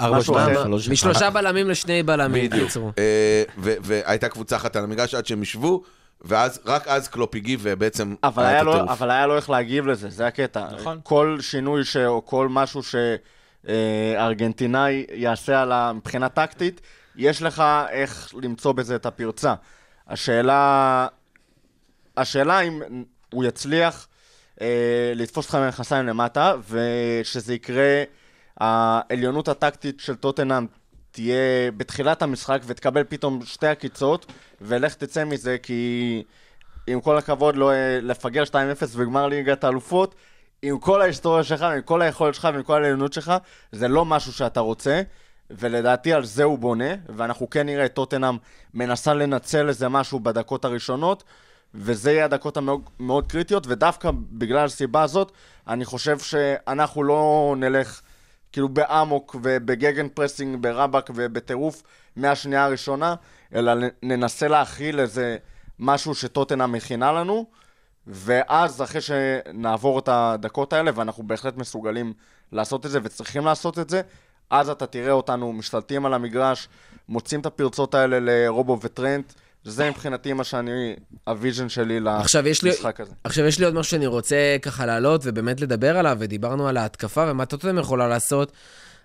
ארבע, 0.00 0.18
משהו 0.18 0.34
שתיים, 0.34 0.56
אחר. 0.56 0.64
שלוש, 0.64 0.88
משלושה 0.88 1.30
בלמים 1.30 1.70
לשני 1.70 2.02
בלמים, 2.02 2.50
בדיוק. 2.50 2.70
אה, 2.98 3.42
והייתה 3.58 4.28
קבוצה 4.28 4.56
אחת 4.56 4.76
על 4.76 4.84
המגרש 4.84 5.14
עד 5.14 5.26
שהם 5.26 5.42
ישבו, 5.42 5.82
ואז, 6.20 6.60
רק 6.66 6.88
אז 6.88 7.08
קלופ 7.08 7.34
הגיב 7.34 7.60
ובעצם 7.62 8.14
אבל 8.24 8.44
היה 8.44 8.62
לו, 8.62 8.72
הטירוף. 8.72 8.90
אבל 8.90 9.10
היה 9.10 9.26
לו 9.26 9.36
איך 9.36 9.50
להגיב 9.50 9.86
לזה, 9.86 10.10
זה 10.10 10.26
הקטע. 10.26 10.66
נכון. 10.72 11.00
כל 11.02 11.38
שינוי 11.40 11.84
ש, 11.84 11.96
או 11.96 12.26
כל 12.26 12.48
משהו 12.50 12.80
שארגנטינאי 13.64 15.06
יעשה 15.12 15.62
על 15.62 15.72
ה... 15.72 15.92
מבחינה 15.92 16.28
טקטית, 16.28 16.80
יש 17.16 17.42
לך 17.42 17.62
איך 17.90 18.34
למצוא 18.42 18.72
בזה 18.72 18.96
את 18.96 19.06
הפרצה. 19.06 19.54
השאלה, 20.08 21.06
השאלה 22.16 22.60
אם 22.60 22.82
הוא 23.36 23.44
יצליח 23.44 24.08
אה, 24.60 25.12
לתפוס 25.14 25.44
אותך 25.44 25.54
מהמכנסיים 25.54 26.06
למטה, 26.06 26.54
ושזה 26.70 27.54
יקרה, 27.54 28.02
העליונות 28.56 29.48
הטקטית 29.48 30.00
של 30.00 30.14
טוטנאם 30.14 30.66
תהיה 31.10 31.70
בתחילת 31.76 32.22
המשחק 32.22 32.60
ותקבל 32.66 33.04
פתאום 33.08 33.40
שתי 33.44 33.66
עקיצות, 33.66 34.32
ולך 34.60 34.94
תצא 34.94 35.24
מזה 35.24 35.56
כי 35.62 36.22
עם 36.86 37.00
כל 37.00 37.18
הכבוד 37.18 37.56
לא 37.56 37.72
אה, 37.72 37.98
לפגר 38.02 38.42
2-0 38.44 38.54
בגמר 38.98 39.26
ליגת 39.26 39.64
האלופות, 39.64 40.14
עם 40.62 40.78
כל 40.78 41.02
ההיסטוריה 41.02 41.44
שלך, 41.44 41.62
עם 41.62 41.82
כל 41.82 42.02
היכולת 42.02 42.34
שלך 42.34 42.48
ועם 42.52 42.62
כל 42.62 42.74
העליונות 42.74 43.12
שלך, 43.12 43.32
זה 43.72 43.88
לא 43.88 44.04
משהו 44.04 44.32
שאתה 44.32 44.60
רוצה, 44.60 45.02
ולדעתי 45.50 46.12
על 46.12 46.24
זה 46.24 46.44
הוא 46.44 46.58
בונה, 46.58 46.94
ואנחנו 47.16 47.50
כן 47.50 47.66
נראה 47.66 47.84
את 47.84 47.94
טוטנאם 47.94 48.36
מנסה 48.74 49.14
לנצל 49.14 49.68
איזה 49.68 49.88
משהו 49.88 50.20
בדקות 50.20 50.64
הראשונות, 50.64 51.24
וזה 51.74 52.12
יהיה 52.12 52.24
הדקות 52.24 52.56
המאוד 52.56 52.80
מאוד 53.00 53.26
קריטיות, 53.26 53.66
ודווקא 53.66 54.10
בגלל 54.14 54.64
הסיבה 54.64 55.02
הזאת, 55.02 55.32
אני 55.68 55.84
חושב 55.84 56.18
שאנחנו 56.18 57.02
לא 57.02 57.54
נלך 57.58 58.00
כאילו 58.52 58.68
באמוק 58.68 59.36
וב 59.42 60.08
gegenpressing 60.08 60.62
ברבק 60.62 61.10
ובטירוף 61.14 61.82
מהשנייה 62.16 62.64
הראשונה, 62.64 63.14
אלא 63.54 63.72
ננסה 64.02 64.48
להכיל 64.48 65.00
איזה 65.00 65.36
משהו 65.78 66.14
שטוטנאם 66.14 66.72
מכינה 66.72 67.12
לנו, 67.12 67.46
ואז 68.06 68.82
אחרי 68.82 69.00
שנעבור 69.00 69.98
את 69.98 70.08
הדקות 70.08 70.72
האלה, 70.72 70.90
ואנחנו 70.94 71.26
בהחלט 71.26 71.56
מסוגלים 71.56 72.12
לעשות 72.52 72.86
את 72.86 72.90
זה 72.90 72.98
וצריכים 73.02 73.44
לעשות 73.44 73.78
את 73.78 73.90
זה, 73.90 74.00
אז 74.50 74.68
אתה 74.68 74.86
תראה 74.86 75.12
אותנו 75.12 75.52
משתלטים 75.52 76.06
על 76.06 76.14
המגרש, 76.14 76.68
מוצאים 77.08 77.40
את 77.40 77.46
הפרצות 77.46 77.94
האלה 77.94 78.18
לרובו 78.20 78.78
וטרנט, 78.82 79.32
זה 79.68 79.90
מבחינתי 79.90 80.32
מה 80.32 80.44
שאני, 80.44 80.94
ה 81.26 81.32
vision 81.32 81.68
שלי 81.68 81.98
עכשיו 82.06 82.48
יש 82.48 82.62
לי- 82.62 82.70
למשחק 82.70 83.00
הזה. 83.00 83.12
עכשיו, 83.24 83.44
יש 83.46 83.58
לי 83.58 83.64
עוד 83.64 83.74
משהו 83.74 83.90
שאני 83.90 84.06
רוצה 84.06 84.56
ככה 84.62 84.86
לעלות 84.86 85.20
ובאמת 85.24 85.60
לדבר 85.60 85.98
עליו, 85.98 86.16
ודיברנו 86.20 86.68
על 86.68 86.76
ההתקפה 86.76 87.24
ומה 87.28 87.46
טוטנאם 87.46 87.78
יכולה 87.78 88.08
לעשות, 88.08 88.52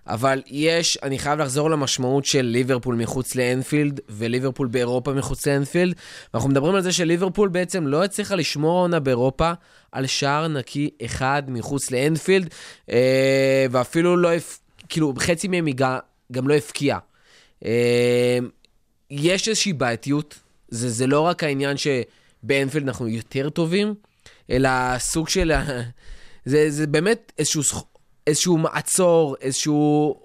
אבל 0.06 0.42
יש, 0.46 0.98
אני 1.02 1.18
חייב 1.18 1.38
לחזור 1.38 1.70
למשמעות 1.70 2.24
של 2.24 2.42
ליברפול 2.42 2.94
מחוץ 2.94 3.34
לאנפילד, 3.34 4.00
וליברפול 4.08 4.66
באירופה 4.66 5.12
מחוץ 5.12 5.46
לאנפילד. 5.46 5.94
ואנחנו 6.34 6.48
מדברים 6.50 6.74
על 6.74 6.80
זה 6.82 6.92
שליברפול 6.92 7.48
בעצם 7.48 7.86
לא 7.86 8.04
הצליחה 8.04 8.34
לשמור 8.34 8.78
העונה 8.78 9.00
באירופה 9.00 9.52
על 9.92 10.06
שער 10.06 10.48
נקי 10.48 10.90
אחד 11.04 11.42
מחוץ 11.48 11.90
לאנפילד, 11.90 12.54
אה, 12.90 13.66
ואפילו 13.70 14.16
לא, 14.16 14.28
כאילו, 14.88 15.14
חצי 15.18 15.48
מהם 15.48 15.66
היא 15.66 15.74
גם- 15.74 15.98
גם 16.32 16.48
לא 16.48 16.54
הפקיעה. 16.54 16.98
אה, 17.64 18.38
יש 19.10 19.48
איזושהי 19.48 19.72
בעייתיות, 19.72 20.38
זה, 20.72 20.90
זה 20.90 21.06
לא 21.06 21.20
רק 21.20 21.44
העניין 21.44 21.76
שבאנפילד 21.76 22.88
אנחנו 22.88 23.08
יותר 23.08 23.50
טובים, 23.50 23.94
אלא 24.50 24.70
סוג 24.98 25.28
של... 25.28 25.52
זה, 26.44 26.70
זה 26.70 26.86
באמת 26.86 27.32
איזשהו, 27.38 27.62
איזשהו 28.26 28.58
מעצור, 28.58 29.36
איזשהו... 29.40 30.20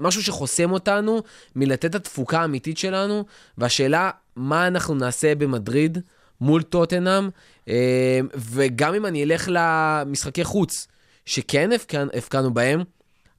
משהו 0.00 0.22
שחוסם 0.22 0.72
אותנו 0.72 1.22
מלתת 1.56 1.84
את 1.84 1.94
התפוקה 1.94 2.40
האמיתית 2.40 2.78
שלנו, 2.78 3.24
והשאלה, 3.58 4.10
מה 4.36 4.66
אנחנו 4.66 4.94
נעשה 4.94 5.34
במדריד 5.34 5.98
מול 6.40 6.62
טוטנאם, 6.62 7.28
אה, 7.68 8.20
וגם 8.36 8.94
אם 8.94 9.06
אני 9.06 9.24
אלך 9.24 9.48
למשחקי 9.52 10.44
חוץ, 10.44 10.86
שכן 11.26 11.70
הפקענו- 12.14 12.54
בהם, 12.54 12.82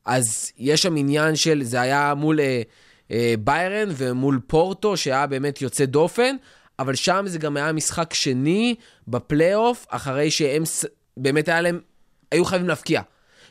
אז 0.06 0.52
יש 0.58 0.82
שם 0.82 0.95
עניין 0.97 1.36
של, 1.36 1.63
זה 1.63 1.82
היה 1.82 2.13
מול 2.13 2.39
אה, 2.39 2.62
ביירן 3.39 3.89
ומול 3.97 4.39
פורטו, 4.47 4.97
שהיה 4.97 5.28
באמת 5.28 5.62
יוצא 5.62 5.86
דופן, 5.86 6.36
אבל 6.80 6.95
שם 6.95 7.24
זה 7.28 7.39
גם 7.39 7.58
היה 7.58 7.71
משחק 7.71 8.13
שני 8.13 8.76
בפלייאוף, 9.08 9.86
אחרי 9.89 10.32
שהם 10.32 10.63
באמת 11.17 11.47
היה 11.47 11.62
להם, 11.62 11.80
היו 12.32 12.45
חייבים 12.45 12.67
להפקיע. 12.67 13.02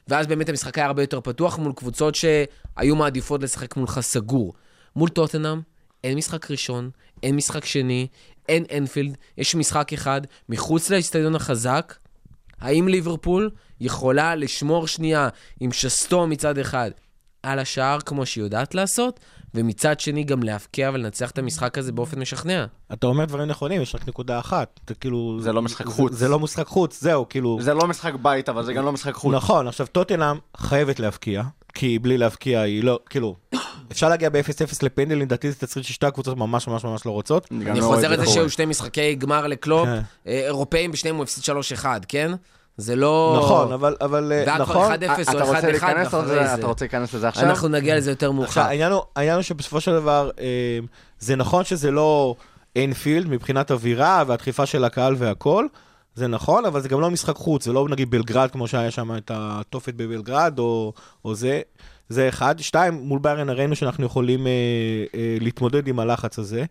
ואז 0.08 0.26
באמת 0.26 0.48
המשחק 0.48 0.78
היה 0.78 0.86
הרבה 0.86 1.02
יותר 1.02 1.20
פתוח 1.20 1.58
מול 1.58 1.72
קבוצות 1.72 2.14
שהיו 2.14 2.96
מעדיפות 2.96 3.42
לשחק 3.42 3.76
מולך 3.76 4.00
סגור. 4.00 4.54
מול 4.96 5.08
טוטנאם, 5.08 5.60
אין 6.04 6.18
משחק 6.18 6.50
ראשון, 6.50 6.90
אין 7.22 7.36
משחק 7.36 7.64
שני, 7.64 8.06
אין 8.48 8.64
אנפילד, 8.76 9.16
יש 9.38 9.54
משחק 9.54 9.92
אחד 9.92 10.20
מחוץ 10.48 10.90
לאצטדיון 10.90 11.34
החזק. 11.34 11.94
האם 12.60 12.88
ליברפול 12.88 13.50
יכולה 13.80 14.34
לשמור 14.34 14.86
שנייה 14.86 15.28
עם 15.60 15.72
שסתו 15.72 16.26
מצד 16.26 16.58
אחד 16.58 16.90
על 17.42 17.58
השער 17.58 18.00
כמו 18.00 18.26
שהיא 18.26 18.44
יודעת 18.44 18.74
לעשות, 18.74 19.20
ומצד 19.54 20.00
שני 20.00 20.24
גם 20.24 20.42
להבקיע 20.42 20.90
ולנצח 20.94 21.30
את 21.30 21.38
המשחק 21.38 21.78
הזה 21.78 21.92
באופן 21.92 22.20
משכנע? 22.20 22.64
אתה 22.92 23.06
אומר 23.06 23.24
דברים 23.24 23.48
נכונים, 23.48 23.82
יש 23.82 23.94
רק 23.94 24.08
נקודה 24.08 24.38
אחת. 24.38 24.80
אתה 24.84 24.94
כאילו... 24.94 25.38
זה 25.40 25.52
לא 25.52 25.62
משחק 25.62 25.86
זה- 25.86 25.92
חוץ. 25.92 26.12
זה 26.12 26.28
לא 26.28 26.38
משחק 26.38 26.66
חוץ, 26.66 27.00
זהו, 27.00 27.28
כאילו... 27.28 27.58
זה 27.60 27.74
לא 27.74 27.86
משחק 27.88 28.12
בית, 28.22 28.48
אבל 28.48 28.64
זה 28.64 28.72
גם 28.72 28.84
לא 28.84 28.92
משחק 28.92 29.14
חוץ. 29.14 29.34
נכון, 29.34 29.68
עכשיו 29.68 29.86
טוטנאם 29.86 30.36
חייבת 30.56 31.00
להבקיע, 31.00 31.42
כי 31.74 31.98
בלי 31.98 32.18
להבקיע 32.18 32.60
היא 32.60 32.84
לא, 32.84 32.98
כאילו, 33.10 33.36
אפשר 33.92 34.08
להגיע 34.08 34.28
ב-0-0 34.30 34.40
לפנדלים, 34.82 35.20
לדעתי 35.20 35.50
זה 35.50 35.58
תצריט 35.58 35.86
ששתי 35.86 36.06
הקבוצות 36.06 36.36
ממש 36.36 36.68
ממש 36.68 36.84
ממש 36.84 37.06
לא 37.06 37.10
רוצות. 37.10 37.48
אני 37.50 37.80
לא 37.80 37.84
חוזר 37.86 38.06
את 38.06 38.18
לזה 38.18 38.24
קורה. 38.24 38.34
שהיו 38.34 38.50
שני 38.50 38.66
משחקי 38.66 39.14
גמר 39.14 39.46
לקלופ, 39.46 39.86
כן. 39.86 40.00
אה, 40.26 40.46
אירופאים 40.46 40.92
בשניהם 40.92 41.16
הוא 41.16 41.22
הפסיד 41.22 41.44
3-1, 41.82 41.84
כן? 42.08 42.32
זה 42.80 42.96
לא... 42.96 43.40
נכון, 43.44 43.72
אבל, 43.72 43.96
אבל, 44.00 44.32
אה, 44.32 44.42
והיה 44.46 44.64
כבר 44.64 44.64
נכון. 44.64 44.92
1-0 44.92 44.96
אתה 45.22 45.42
או 45.42 45.46
רוצה 45.46 45.60
1-1 45.60 45.66
להיכנס 45.66 46.14
ואחרי 46.14 46.36
לזה? 46.36 46.46
זה. 46.46 46.54
אתה 46.54 46.66
רוצה 46.66 46.84
להיכנס 46.84 47.14
לזה 47.14 47.28
עכשיו? 47.28 47.44
אנחנו 47.44 47.68
נגיע 47.68 47.96
לזה 47.96 48.10
יותר 48.10 48.30
מאוחר. 48.30 48.48
עכשיו, 48.48 48.64
העניין 49.16 49.36
הוא, 49.36 49.42
שבסופו 49.42 49.80
של 49.80 49.92
דבר, 49.92 50.30
אה, 50.40 50.78
זה 51.18 51.36
נכון 51.36 51.64
שזה 51.64 51.90
לא 51.90 52.34
אינפילד 52.76 53.28
מבחינת 53.28 53.70
אווירה 53.70 54.24
והדחיפה 54.26 54.66
של 54.66 54.84
הקהל 54.84 55.14
והכל, 55.18 55.66
זה 56.14 56.26
נכון, 56.26 56.64
אבל 56.64 56.80
זה 56.80 56.88
גם 56.88 57.00
לא 57.00 57.10
משחק 57.10 57.36
חוץ, 57.36 57.64
זה 57.64 57.72
לא 57.72 57.88
נגיד 57.88 58.10
בלגרד, 58.10 58.50
כמו 58.50 58.68
שהיה 58.68 58.90
שם 58.90 59.16
את 59.16 59.30
התופת 59.34 59.94
בבלגרד, 59.94 60.58
או, 60.58 60.92
או 61.24 61.34
זה, 61.34 61.60
זה 62.08 62.28
אחד. 62.28 62.58
שתיים, 62.58 62.94
מול 62.94 63.18
ביירן 63.18 63.48
הראינו 63.48 63.76
שאנחנו 63.76 64.06
יכולים 64.06 64.46
אה, 64.46 64.52
אה, 65.14 65.36
להתמודד 65.40 65.88
עם 65.88 65.98
הלחץ 65.98 66.38
הזה. 66.38 66.64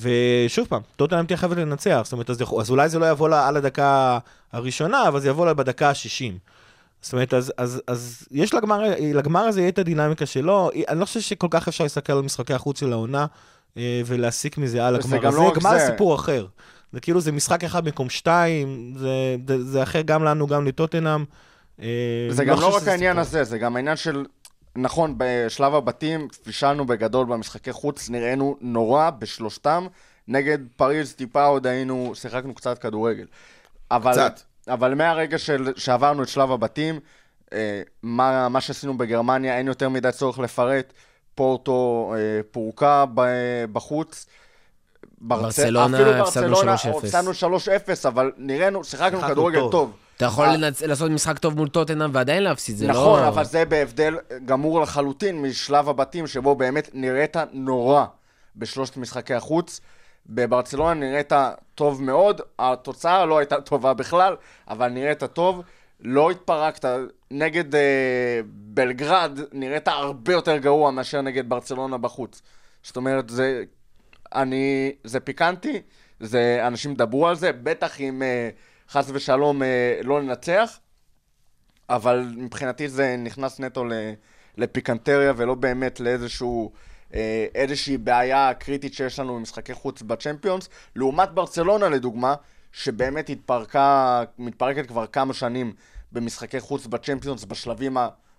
ושוב 0.00 0.66
פעם, 0.66 0.82
טוטנאם 0.96 1.26
תהיה 1.26 1.36
חייבת 1.36 1.56
לנצח, 1.56 2.00
זאת 2.04 2.12
אומרת, 2.12 2.30
אז, 2.30 2.42
אז 2.60 2.70
אולי 2.70 2.88
זה 2.88 2.98
לא 2.98 3.10
יבוא 3.10 3.28
לה 3.28 3.48
על 3.48 3.56
הדקה 3.56 4.18
הראשונה, 4.52 5.08
אבל 5.08 5.20
זה 5.20 5.28
יבוא 5.28 5.46
לה 5.46 5.54
בדקה 5.54 5.88
ה-60. 5.88 6.32
זאת 7.00 7.12
אומרת, 7.12 7.34
אז, 7.34 7.52
אז, 7.56 7.82
אז 7.86 8.28
יש 8.30 8.54
לגמר, 8.54 8.82
לגמר 9.00 9.40
הזה 9.40 9.60
יהיה 9.60 9.68
את 9.68 9.78
הדינמיקה 9.78 10.26
שלו. 10.26 10.70
אני 10.88 11.00
לא 11.00 11.04
חושב 11.04 11.20
שכל 11.20 11.46
כך 11.50 11.68
אפשר 11.68 11.84
להסתכל 11.84 12.12
על 12.12 12.22
משחקי 12.22 12.54
החוץ 12.54 12.80
של 12.80 12.92
העונה 12.92 13.26
אה, 13.76 14.02
ולהסיק 14.06 14.58
מזה 14.58 14.86
על 14.86 14.94
הגמר 14.94 15.28
הזה. 15.28 15.38
לא 15.38 15.52
גמר 15.54 15.78
זה. 15.78 15.86
סיפור 15.86 16.14
אחר. 16.14 16.46
זה 16.92 17.00
כאילו, 17.00 17.20
זה 17.20 17.32
משחק 17.32 17.64
אחד 17.64 17.84
במקום 17.84 18.10
שתיים, 18.10 18.94
זה, 18.96 19.36
זה, 19.48 19.64
זה 19.64 19.82
אחר 19.82 20.00
גם 20.00 20.24
לנו, 20.24 20.46
גם 20.46 20.66
לטוטנאם. 20.66 21.24
אה, 21.82 21.86
זה 22.30 22.44
גם 22.44 22.56
חושב 22.56 22.68
לא 22.68 22.76
רק 22.76 22.88
העניין 22.88 23.24
סיפור. 23.24 23.40
הזה, 23.40 23.50
זה 23.50 23.58
גם 23.58 23.76
העניין 23.76 23.96
של... 23.96 24.24
נכון, 24.82 25.14
בשלב 25.16 25.74
הבתים 25.74 26.28
פישלנו 26.44 26.86
בגדול 26.86 27.26
במשחקי 27.26 27.72
חוץ, 27.72 28.10
נראינו 28.10 28.56
נורא 28.60 29.10
בשלושתם. 29.10 29.86
נגד 30.28 30.58
פריז 30.76 31.14
טיפה 31.14 31.44
עוד 31.44 31.66
היינו, 31.66 32.12
שיחקנו 32.14 32.54
קצת 32.54 32.78
כדורגל. 32.78 33.26
אבל, 33.90 34.12
קצת. 34.12 34.40
אבל 34.68 34.94
מהרגע 34.94 35.38
של, 35.38 35.72
שעברנו 35.76 36.22
את 36.22 36.28
שלב 36.28 36.50
הבתים, 36.52 37.00
אה, 37.52 37.82
מה, 38.02 38.48
מה 38.48 38.60
שעשינו 38.60 38.98
בגרמניה, 38.98 39.58
אין 39.58 39.66
יותר 39.66 39.88
מדי 39.88 40.12
צורך 40.12 40.38
לפרט. 40.38 40.92
פורטו 41.34 42.14
אה, 42.16 42.20
פורקה 42.50 43.04
ב, 43.14 43.20
בחוץ. 43.72 44.26
ברצ- 45.04 45.18
ברצלונה 45.18 45.96
אפילו 45.98 46.12
ברצלונה 46.24 46.74
3-0. 46.76 46.88
הפסדנו 46.98 47.30
3-0, 47.34 47.68
אבל 48.08 48.32
נראינו, 48.36 48.84
שיחקנו 48.84 49.18
שיחקנו 49.18 49.32
כדורגל 49.34 49.58
טוב. 49.60 49.70
טוב. 49.72 49.92
אתה 50.18 50.26
יכול 50.26 50.44
אה. 50.44 50.56
לנצ... 50.56 50.82
לעשות 50.82 51.10
משחק 51.10 51.38
טוב 51.38 51.56
מול 51.56 51.68
טוטנאם 51.68 52.10
ועדיין 52.12 52.42
להפסיד, 52.42 52.76
זה 52.76 52.86
נכון, 52.86 53.20
לא... 53.20 53.28
אבל 53.28 53.44
זה 53.44 53.64
בהבדל 53.64 54.16
גמור 54.44 54.80
לחלוטין 54.80 55.42
משלב 55.42 55.88
הבתים, 55.88 56.26
שבו 56.26 56.54
באמת 56.54 56.90
נראית 56.94 57.36
נורא 57.52 58.04
בשלושת 58.56 58.96
משחקי 58.96 59.34
החוץ. 59.34 59.80
בברצלונה 60.26 60.94
נראית 60.94 61.32
טוב 61.74 62.02
מאוד, 62.02 62.40
התוצאה 62.58 63.26
לא 63.26 63.38
הייתה 63.38 63.60
טובה 63.60 63.94
בכלל, 63.94 64.36
אבל 64.68 64.88
נראית 64.88 65.24
טוב. 65.24 65.62
לא 66.00 66.30
התפרקת, 66.30 66.88
נגד 67.30 67.74
אה, 67.74 68.40
בלגרד 68.46 69.38
נראית 69.52 69.88
הרבה 69.88 70.32
יותר 70.32 70.56
גרוע 70.56 70.90
מאשר 70.90 71.20
נגד 71.20 71.48
ברצלונה 71.48 71.98
בחוץ. 71.98 72.42
זאת 72.82 72.96
אומרת, 72.96 73.30
זה, 73.30 73.64
אני, 74.34 74.92
זה 75.04 75.20
פיקנטי, 75.20 75.82
זה, 76.20 76.66
אנשים 76.66 76.94
דברו 76.94 77.28
על 77.28 77.36
זה, 77.36 77.52
בטח 77.52 78.00
אם 78.00 78.22
אה, 78.22 78.48
חס 78.90 79.10
ושלום 79.12 79.62
אה, 79.62 80.00
לא 80.04 80.22
ננצח, 80.22 80.78
אבל 81.88 82.32
מבחינתי 82.36 82.88
זה 82.88 83.16
נכנס 83.18 83.60
נטו 83.60 83.84
לפיקנטריה 84.56 85.32
ולא 85.36 85.54
באמת 85.54 86.00
לאיזשהו... 86.00 86.72
אה, 87.14 87.46
איזושהי 87.54 87.96
בעיה 87.96 88.54
קריטית 88.54 88.94
שיש 88.94 89.18
לנו 89.18 89.36
במשחקי 89.36 89.74
חוץ 89.74 90.02
בצ'מפיונס, 90.02 90.68
לעומת 90.96 91.30
ברצלונה 91.30 91.88
לדוגמה, 91.88 92.34
שבאמת 92.72 93.28
התפרקה, 93.28 94.22
מתפרקת 94.38 94.86
כבר 94.88 95.06
כמה 95.06 95.34
שנים 95.34 95.72
במשחקי 96.12 96.60
חוץ 96.60 96.86
בצ'מפיונס 96.86 97.44
בשלבים 97.44 97.96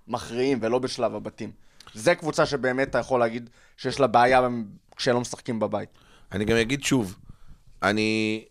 המכריעים 0.08 0.60
ולא 0.62 0.80
בשלב 0.80 1.16
הבתים. 1.16 1.52
זה 1.94 2.16
קבוצה 2.16 2.46
שבאמת 2.46 2.90
אתה 2.90 2.98
יכול 2.98 3.20
להגיד 3.20 3.50
שיש 3.78 4.00
לה 4.00 4.08
בעיה 4.08 4.48
כשלא 4.96 5.22
משחקים 5.22 5.60
בבית. 5.60 5.90
אני 6.32 6.46
גם 6.46 6.58
אגיד 6.58 6.84
שוב, 6.84 7.18
אני, 7.84 8.46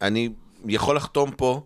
אני 0.00 0.28
יכול 0.68 0.96
לחתום 0.96 1.30
פה 1.36 1.62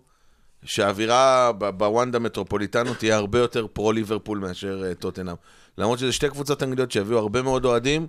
שהאווירה 0.64 1.50
ב- 1.58 1.70
בוונדה 1.70 2.18
מטרופוליטנו 2.18 2.94
תהיה 2.94 3.16
הרבה 3.16 3.38
יותר 3.38 3.66
פרו 3.72 3.92
ליברפול 3.92 4.38
מאשר 4.38 4.82
uh, 4.92 5.00
טוטנאם. 5.00 5.34
למרות 5.78 5.98
שזה 5.98 6.12
שתי 6.12 6.28
קבוצות 6.28 6.62
אנגליות 6.62 6.92
שהביאו 6.92 7.18
הרבה 7.18 7.42
מאוד 7.42 7.64
אוהדים, 7.64 8.06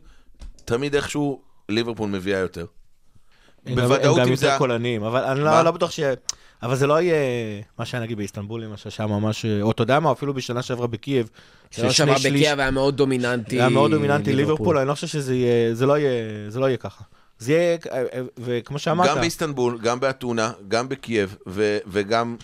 תמיד 0.66 0.96
איכשהו 0.96 1.42
ליברפול 1.70 2.10
מביאה 2.10 2.40
יותר. 2.40 2.66
הם 3.66 3.76
גם- 3.76 3.84
בוודאות 3.88 4.18
הם 4.18 4.24
גם 4.24 4.30
אם 4.30 4.36
זה... 4.36 4.46
יותר 4.46 4.58
קולניים, 4.58 5.04
אבל 5.04 5.24
אני? 5.24 5.40
לא, 5.40 5.62
לא 5.62 5.72
בטוח 5.72 5.92
ש... 5.92 6.00
אבל 6.64 6.76
זה 6.76 6.88
לא 6.88 7.02
יהיה 7.02 7.16
מה 7.80 7.86
שהיה 7.86 8.04
נגיד 8.04 8.18
באיסטנבול, 8.18 8.64
למשל, 8.64 8.90
שם 8.90 9.10
ממש... 9.10 9.46
או 9.62 9.72
אתה 9.72 9.84
יודע 9.84 10.00
מה, 10.00 10.12
אפילו 10.12 10.34
בשנה 10.34 10.62
שעברה 10.62 10.88
בקייב. 10.88 11.30
שליש- 11.72 12.02
בקייב 12.02 12.60
היה 12.60 12.72
מאוד 12.72 12.98
דומיננטי. 12.98 13.56
היה 13.60 13.70
מאוד 13.70 13.92
דומיננטי 13.92 14.34
ליברפול, 14.34 14.78
אני 14.78 14.88
לא 14.88 14.94
חושב 14.94 15.08
שזה 15.08 15.36
יהיה... 15.36 15.76
זה 15.76 15.86
לא 15.86 15.98
יהיה, 15.98 16.12
זה 16.50 16.60
לא 16.60 16.66
יהיה 16.66 16.78
ככה. 16.78 17.04
זה 17.42 17.54
יהיה, 17.54 17.78
וכמו 18.38 18.80
שאמרת... 18.80 19.10
גם 19.10 19.20
באיסטנבול, 19.20 19.78
גם 19.84 20.00
באתונה, 20.00 20.52
גם 20.68 20.90
בקייב, 20.90 21.36
ו- 21.48 21.78
וגם... 21.88 22.36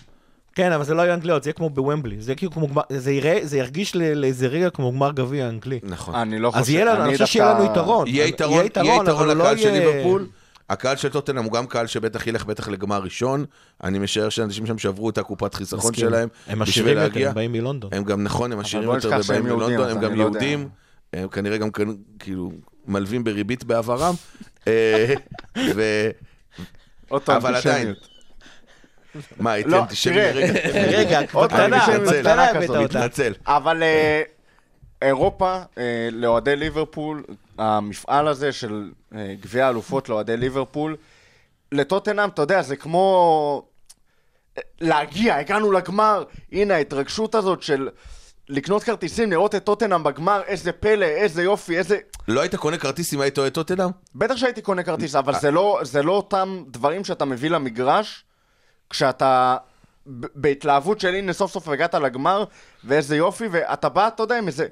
כן, 0.54 0.72
אבל 0.72 0.84
זה 0.84 0.94
לא 0.94 1.02
יהיה 1.02 1.14
אנגליות, 1.14 1.42
זה 1.42 1.48
יהיה 1.50 1.54
כמו 1.54 1.70
בוומבלי. 1.70 2.20
זה 2.20 2.30
יהיה 2.30 2.36
כאילו 2.36 2.52
כמו 2.52 2.68
גמר... 2.68 2.82
זה 2.90 3.12
יראה, 3.12 3.38
זה 3.42 3.58
ירגיש 3.58 3.96
ל- 3.96 4.14
לאיזה 4.14 4.46
רגע 4.46 4.70
כמו 4.70 4.92
גמר 4.92 5.12
גביע 5.12 5.48
אנגלי. 5.48 5.80
נכון. 5.82 6.14
אני 6.14 6.38
לא 6.38 6.50
חושב... 6.50 6.60
אז 6.60 6.70
יהיה 6.70 6.84
לנו, 6.84 7.04
אני 7.04 7.12
חושב 7.12 7.26
שיהיה 7.26 7.54
לנו 7.54 7.64
יתרון. 7.64 8.06
יהיה 8.06 8.26
יתרון, 8.26 8.52
יהיה 8.54 8.64
יתרון 8.66 9.08
אבל 9.08 9.26
לא 9.26 9.34
לקהל 9.34 9.56
של 9.56 9.68
יהיה- 9.68 9.86
ליברפול. 9.90 10.26
הקהל 10.70 10.96
של 10.96 11.08
טוטנאם 11.08 11.44
הוא 11.44 11.52
גם 11.52 11.66
קהל 11.66 11.86
שבטח 11.86 12.26
ילך 12.26 12.44
בטח 12.44 12.68
לגמר 12.68 12.98
ראשון. 13.02 13.44
אני 13.84 13.98
משער 13.98 14.28
שאנשים 14.28 14.66
שם 14.66 14.78
שברו 14.78 15.10
את 15.10 15.18
הקופת 15.18 15.54
חיסכון. 15.54 15.94
שלהם 15.94 16.28
הם 16.46 16.62
עשירים 16.62 16.98
יותר. 16.98 17.28
הם 17.28 17.34
באים 17.34 17.52
מלונדון. 17.52 17.90
הם 17.94 18.04
גם, 18.04 18.22
נכון, 18.22 18.52
הם 18.52 18.58
עשירים 18.60 18.88
יותר 18.88 19.10
ובאים 19.24 19.46
אז 19.80 19.92
הם 19.92 20.00
גם 20.00 20.14
לא. 20.14 20.22
יהודים. 20.22 20.68
הם 21.12 21.28
כנראה 21.28 21.56
גם 21.58 21.68
כאילו 22.18 22.52
מלווים 22.86 23.24
בריבית 23.24 23.64
בעברם. 23.64 24.14
אה, 24.68 25.14
ו... 25.74 26.10
עוד 27.08 27.22
פעם, 27.22 27.36
אבל. 27.36 27.54
עדיין. 27.54 27.94
מה, 29.40 29.52
הייתי 29.52 29.70
לא, 29.70 29.78
אנטישמי 29.78 30.14
תראה. 30.14 30.32
לרגע? 30.32 30.60
רגע, 30.98 31.20
אנטישמיות 31.20 31.52
מתנצל. 31.52 32.20
בקטנה 32.20 32.22
קטנה 32.22 32.50
הבאת. 32.50 32.70
אותה. 32.70 32.80
מתנצל. 32.80 33.34
אבל 33.46 33.82
אה, 33.82 34.22
אירופה, 35.02 35.58
אה, 35.78 36.08
לאוהדי 36.12 36.56
ליברפול, 36.56 37.24
המפעל 37.58 38.28
הזה 38.28 38.52
של 38.52 38.90
גביע 39.40 39.66
האלופות 39.66 40.08
לאוהדי 40.08 40.36
ליברפול, 40.36 40.96
לטוטנאם, 41.72 42.28
אתה 42.28 42.42
יודע, 42.42 42.62
זה 42.62 42.76
כמו 42.76 43.62
להגיע, 44.80 45.36
הגענו 45.36 45.72
לגמר, 45.72 46.24
הנה 46.52 46.74
ההתרגשות 46.74 47.34
הזאת 47.34 47.62
של 47.62 47.88
לקנות 48.48 48.82
כרטיסים, 48.82 49.30
לראות 49.30 49.54
את 49.54 49.64
טוטנאם 49.64 50.02
בגמר, 50.02 50.42
איזה 50.46 50.72
פלא, 50.72 51.04
איזה 51.04 51.42
יופי, 51.42 51.78
איזה... 51.78 51.98
לא 52.28 52.40
היית 52.40 52.54
קונה 52.54 52.78
כרטיס 52.78 53.14
אם 53.14 53.20
היית 53.20 53.38
אוהד 53.38 53.52
טוטנאם? 53.52 53.90
בטח 54.14 54.36
שהייתי 54.36 54.62
קונה 54.62 54.82
כרטיס, 54.82 55.14
אבל 55.14 55.34
זה 55.38 55.50
לא, 55.50 55.80
זה 55.82 56.02
לא 56.02 56.12
אותם 56.12 56.64
דברים 56.66 57.04
שאתה 57.04 57.24
מביא 57.24 57.50
למגרש, 57.50 58.24
כשאתה 58.90 59.56
בהתלהבות 60.06 61.00
של 61.00 61.14
הנה 61.14 61.32
סוף 61.32 61.52
סוף 61.52 61.68
הגעת 61.68 61.94
לגמר, 61.94 62.44
ואיזה 62.84 63.16
יופי, 63.16 63.44
ואתה 63.50 63.88
בא, 63.88 64.08
אתה 64.08 64.22
יודע, 64.22 64.38
עם 64.38 64.46
איזה 64.46 64.66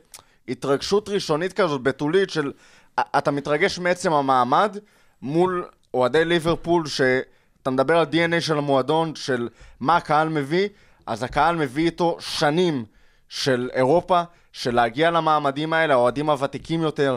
התרגשות 0.49 1.09
ראשונית 1.09 1.53
כזאת, 1.53 1.83
בתולית, 1.83 2.31
של... 2.31 2.53
אתה 3.01 3.31
מתרגש 3.31 3.79
מעצם 3.79 4.13
המעמד 4.13 4.79
מול 5.23 5.69
אוהדי 5.95 6.25
ליברפול, 6.25 6.87
שאתה 6.87 7.71
מדבר 7.71 7.99
על 7.99 8.07
DNA 8.13 8.41
של 8.41 8.59
המועדון, 8.59 9.15
של 9.15 9.49
מה 9.81 9.97
הקהל 9.97 10.29
מביא, 10.29 10.69
אז 11.07 11.23
הקהל 11.23 11.57
מביא 11.57 11.85
איתו 11.85 12.17
שנים 12.21 12.85
של 13.29 13.71
אירופה, 13.73 14.23
של 14.53 14.75
להגיע 14.75 15.11
למעמדים 15.11 15.73
האלה, 15.73 15.95
האוהדים 15.95 16.31
הוותיקים 16.31 16.83
יותר. 16.83 17.17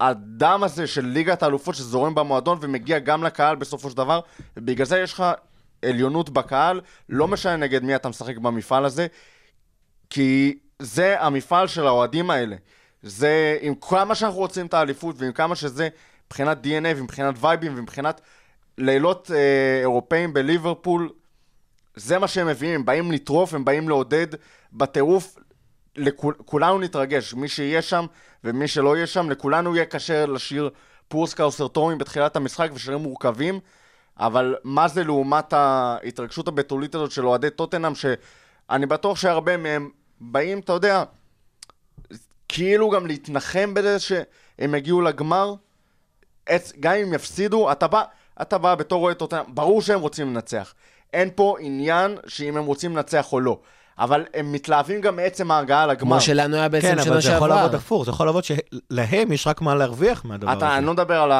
הדם 0.00 0.60
הזה 0.64 0.86
של 0.86 1.04
ליגת 1.06 1.42
האלופות 1.42 1.74
שזורם 1.74 2.14
במועדון 2.14 2.58
ומגיע 2.60 2.98
גם 2.98 3.24
לקהל 3.24 3.56
בסופו 3.56 3.90
של 3.90 3.96
דבר, 3.96 4.20
ובגלל 4.56 4.86
זה 4.86 4.98
יש 4.98 5.12
לך 5.12 5.24
עליונות 5.82 6.30
בקהל, 6.30 6.80
לא 7.08 7.28
משנה 7.28 7.56
נגד 7.56 7.82
מי 7.82 7.96
אתה 7.96 8.08
משחק 8.08 8.38
במפעל 8.38 8.84
הזה, 8.84 9.06
כי 10.10 10.58
זה 10.78 11.20
המפעל 11.20 11.66
של 11.66 11.86
האוהדים 11.86 12.30
האלה. 12.30 12.56
זה, 13.02 13.58
עם 13.60 13.74
כמה 13.74 14.14
שאנחנו 14.14 14.38
רוצים 14.38 14.66
את 14.66 14.74
האליפות, 14.74 15.16
ועם 15.18 15.32
כמה 15.32 15.56
שזה, 15.56 15.88
מבחינת 16.26 16.58
DNA 16.64 16.96
ומבחינת 16.96 17.34
וייבים 17.40 17.72
ומבחינת 17.76 18.20
לילות 18.78 19.30
אה, 19.34 19.80
אירופאים 19.80 20.32
בליברפול, 20.32 21.10
זה 21.96 22.18
מה 22.18 22.28
שהם 22.28 22.46
מביאים, 22.46 22.74
הם 22.74 22.84
באים 22.84 23.12
לטרוף, 23.12 23.54
הם 23.54 23.64
באים 23.64 23.88
לעודד 23.88 24.26
בטירוף. 24.72 25.36
לכול, 25.96 26.34
כולנו 26.44 26.78
נתרגש, 26.78 27.34
מי 27.34 27.48
שיהיה 27.48 27.82
שם 27.82 28.06
ומי 28.44 28.68
שלא 28.68 28.96
יהיה 28.96 29.06
שם, 29.06 29.30
לכולנו 29.30 29.76
יהיה 29.76 29.86
קשה 29.86 30.26
לשיר 30.26 30.70
פורסקה 31.08 31.44
או 31.44 31.52
סרטומים 31.52 31.98
בתחילת 31.98 32.36
המשחק 32.36 32.70
ושירים 32.74 33.00
מורכבים, 33.00 33.60
אבל 34.18 34.54
מה 34.64 34.88
זה 34.88 35.04
לעומת 35.04 35.52
ההתרגשות 35.52 36.48
הבתולית 36.48 36.94
הזאת 36.94 37.10
של 37.10 37.26
אוהדי 37.26 37.50
טוטנאם, 37.50 37.92
שאני 37.94 38.86
בטוח 38.86 39.18
שהרבה 39.18 39.56
מהם 39.56 39.90
באים, 40.20 40.58
אתה 40.58 40.72
יודע, 40.72 41.04
כאילו 42.48 42.90
גם 42.90 43.06
להתנחם 43.06 43.74
בזה 43.74 43.98
שהם 43.98 44.74
יגיעו 44.74 45.00
לגמר, 45.00 45.54
גם 46.80 46.94
אם 46.94 47.14
יפסידו, 47.14 47.72
אתה 47.72 47.86
בא, 47.86 48.02
אתה 48.42 48.58
בא 48.58 48.74
בתור 48.74 49.04
אוהד 49.04 49.16
טוטנאם, 49.16 49.44
ברור 49.54 49.82
שהם 49.82 50.00
רוצים 50.00 50.26
לנצח. 50.26 50.74
אין 51.12 51.30
פה 51.34 51.56
עניין 51.60 52.16
שאם 52.26 52.56
הם 52.56 52.64
רוצים 52.64 52.96
לנצח 52.96 53.32
או 53.32 53.40
לא. 53.40 53.60
אבל 54.00 54.24
הם 54.34 54.52
מתלהבים 54.52 55.00
גם 55.00 55.16
מעצם 55.16 55.50
ההגעה 55.50 55.86
לגמר. 55.86 56.00
כמו 56.00 56.20
שלנו 56.20 56.56
היה 56.56 56.68
בעצם 56.68 56.86
כן, 56.88 57.02
שנה 57.02 57.12
אבל 57.12 57.20
זה 57.20 57.28
יכול 57.28 57.48
שעברה. 57.48 57.56
לעבוד 57.56 57.74
הפוך, 57.74 58.04
זה 58.04 58.10
יכול 58.10 58.26
לעבוד 58.26 58.44
שלהם 58.44 59.32
יש 59.32 59.46
רק 59.46 59.60
מה 59.60 59.74
להרוויח 59.74 60.24
מהדבר 60.24 60.50
הזה. 60.50 60.58
אתה, 60.58 60.76
אני 60.76 60.86
לא 60.86 60.92
מדבר 60.92 61.14
על 61.22 61.32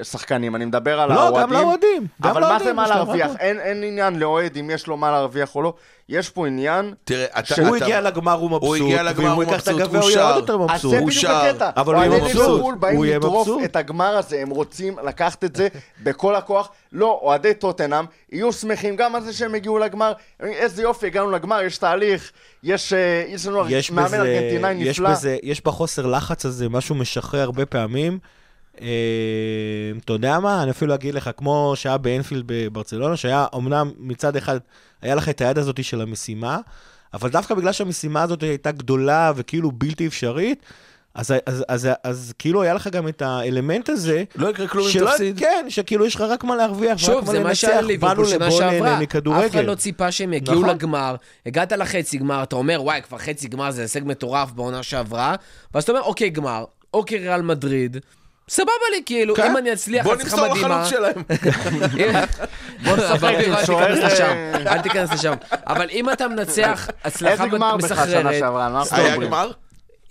השחקנים, 0.00 0.56
אני 0.56 0.64
מדבר 0.64 1.00
על 1.00 1.08
לא, 1.12 1.20
האוהדים. 1.20 1.42
גם 1.42 1.52
לאוהדים. 1.52 2.06
אבל 2.22 2.32
מה 2.40 2.40
לאוהדים, 2.48 2.66
זה 2.66 2.72
מה 2.72 2.86
להרוויח? 2.88 3.30
אין, 3.38 3.60
אין 3.60 3.82
עניין 3.84 4.18
לאוהד 4.18 4.56
אם 4.56 4.70
יש 4.70 4.86
לו 4.86 4.96
מה 4.96 5.10
להרוויח 5.10 5.54
או 5.54 5.62
לא. 5.62 5.72
יש 6.08 6.30
פה 6.30 6.46
עניין... 6.46 6.94
תראה, 7.04 7.26
אתה... 7.38 7.54
שהוא 7.54 7.76
אתה- 7.76 7.84
הגיע 7.84 8.00
לגמר, 8.00 8.32
הוא 8.32 8.50
מבסוט, 8.50 8.76
הגיע 8.80 9.02
לגמר, 9.02 9.18
ואם 9.24 9.32
הוא 9.32 9.34
הוא 9.34 9.44
ייקח 9.44 9.62
את 9.62 9.68
מבסוט, 9.68 9.82
הגביע, 9.82 10.00
הוא 10.00 10.08
הוא 10.08 10.10
יהיה 10.10 10.24
עוד 10.24 10.34
שר. 10.34 10.40
יותר 10.40 10.54
אז 10.54 10.60
מבסוט. 10.70 10.90
זה 10.90 10.98
הוא 10.98 11.06
בדיוק 11.08 11.22
שר. 11.22 11.36
הקטע. 11.36 11.70
אבל 11.76 11.94
הוא 11.94 12.02
יהיה 12.04 12.22
מבסוט. 12.22 12.74
באים 12.78 12.96
הוא 12.96 13.04
יהיה 13.06 13.18
לטרוף 13.18 13.48
מבסוט. 13.48 13.64
את 13.64 13.76
הגמר 13.76 14.16
הזה, 14.16 14.38
הם 14.42 14.50
רוצים 14.50 14.96
לקחת 15.06 15.44
את 15.44 15.56
זה 15.56 15.68
בכל 16.02 16.34
הכוח. 16.34 16.68
לא, 16.92 17.18
אוהדי 17.22 17.54
טוטנאם 17.54 18.04
יהיו 18.32 18.52
שמחים 18.52 18.96
גם 18.96 19.14
על 19.14 19.22
זה 19.22 19.32
שהם 19.32 19.54
הגיעו 19.54 19.78
לגמר. 19.78 20.12
איזה 20.40 20.82
יופי, 20.82 21.06
הגענו 21.06 21.30
לגמר, 21.30 21.62
יש 21.62 21.78
תהליך, 21.78 22.32
יש, 22.62 22.92
אה, 22.92 23.24
יש 23.28 23.46
לנו 23.46 23.64
יש 23.68 23.90
מאמן 23.90 24.06
בזה, 24.06 24.22
ארגנטינאי 24.22 24.74
יש 24.74 25.00
נפלא. 25.00 25.10
בזה, 25.10 25.36
יש 25.42 25.64
בחוסר 25.64 26.06
לחץ 26.06 26.46
הזה 26.46 26.68
משהו 26.68 26.94
משחרר 26.94 27.40
הרבה 27.40 27.66
פעמים. 27.66 28.18
אה, 28.80 28.86
אתה 30.04 30.12
יודע 30.12 30.38
מה, 30.38 30.62
אני 30.62 30.70
אפילו 30.70 30.94
אגיד 30.94 31.14
לך, 31.14 31.30
כמו 31.36 31.72
שהיה 31.76 31.96
באנפילד 31.98 32.44
בברצלונה, 32.46 33.16
שהיה 33.16 33.46
אמנם 33.54 33.90
מצד 33.98 34.36
אחד, 34.36 34.58
היה 35.02 35.14
לך 35.14 35.28
את 35.28 35.40
היד 35.40 35.58
הזאת 35.58 35.84
של 35.84 36.00
המשימה, 36.00 36.58
אבל 37.14 37.30
דווקא 37.30 37.54
בגלל 37.54 37.72
שהמשימה 37.72 38.22
הזאת 38.22 38.42
הייתה 38.42 38.72
גדולה 38.72 39.32
וכאילו 39.36 39.72
בלתי 39.72 40.06
אפשרית, 40.06 40.62
אז, 41.18 41.30
אז, 41.46 41.64
אז, 41.68 41.86
אז, 41.86 41.88
אז 42.04 42.32
כאילו 42.38 42.62
היה 42.62 42.74
לך 42.74 42.86
גם 42.86 43.08
את 43.08 43.22
האלמנט 43.22 43.88
הזה, 43.88 44.24
לא 44.36 44.48
יקרה 44.48 44.68
כלום 44.68 44.86
אם 44.86 44.92
שלא- 44.92 45.10
תפסיד. 45.10 45.38
כן, 45.38 45.66
שכאילו 45.68 46.06
יש 46.06 46.14
לך 46.14 46.20
רק 46.20 46.44
מה 46.44 46.56
להרוויח, 46.56 46.98
שוב, 46.98 47.30
זה 47.30 47.40
מה 47.40 47.54
שהיה 47.54 47.74
לנצח. 47.74 47.86
ליברפול 47.86 48.16
באנו 48.16 48.28
שנה 48.28 48.46
לבוא 48.46 48.58
שעברה. 48.58 48.88
נהנה 48.88 49.00
מכדורגל. 49.00 49.46
אף 49.46 49.50
אחד 49.50 49.64
לא 49.64 49.74
ציפה 49.74 50.12
שהם 50.12 50.32
יגיעו 50.32 50.60
נכון. 50.60 50.70
לגמר. 50.70 51.16
הגעת 51.46 51.72
לחצי 51.72 52.18
גמר, 52.18 52.42
אתה 52.42 52.56
אומר, 52.56 52.82
וואי, 52.82 53.00
כבר 53.02 53.18
חצי 53.18 53.48
גמר 53.48 53.70
זה 53.70 53.82
הישג 53.82 54.00
מטורף 54.04 54.50
בעונה 54.52 54.82
שעברה. 54.82 55.34
ואז 55.74 55.82
אתה 55.82 55.92
אומר, 55.92 56.02
אוקיי, 56.04 56.30
גמר, 56.30 56.64
אוקיי, 56.94 57.18
ריאל 57.18 57.42
מדריד. 57.42 57.96
סבבה 58.48 58.72
לי, 58.90 59.02
כאילו, 59.06 59.34
כן. 59.34 59.50
אם 59.50 59.56
אני 59.56 59.72
אצליח, 59.72 60.04
בוא 60.04 60.14
הצלחה 60.14 60.36
נמסור 60.36 60.48
מדהימה... 60.54 60.68
לחלוץ 60.68 60.90
שלהם. 60.90 61.22
בוא 62.84 62.96
נשחק 62.96 63.34
עם 63.46 63.52
אל 63.52 63.64
שוער, 63.64 63.94
תיכנס 63.94 64.12
לשם, 64.12 64.36
אל 64.66 64.78
תיכנס 64.82 65.12
לשם. 65.12 65.32
אבל 65.66 65.88
אם 65.90 66.10
אתה 66.12 66.28
מנצח 66.28 66.88
הצלחה 67.04 67.32
איזה 67.32 67.44
גמר 67.56 67.76
בך 67.76 67.86
שנה 67.88 68.04
מסחררת, 68.04 68.34
שעברה? 68.38 68.68
מה 68.68 68.80
אנחנו 68.80 68.96
היה? 68.96 69.16
גמר? 69.16 69.50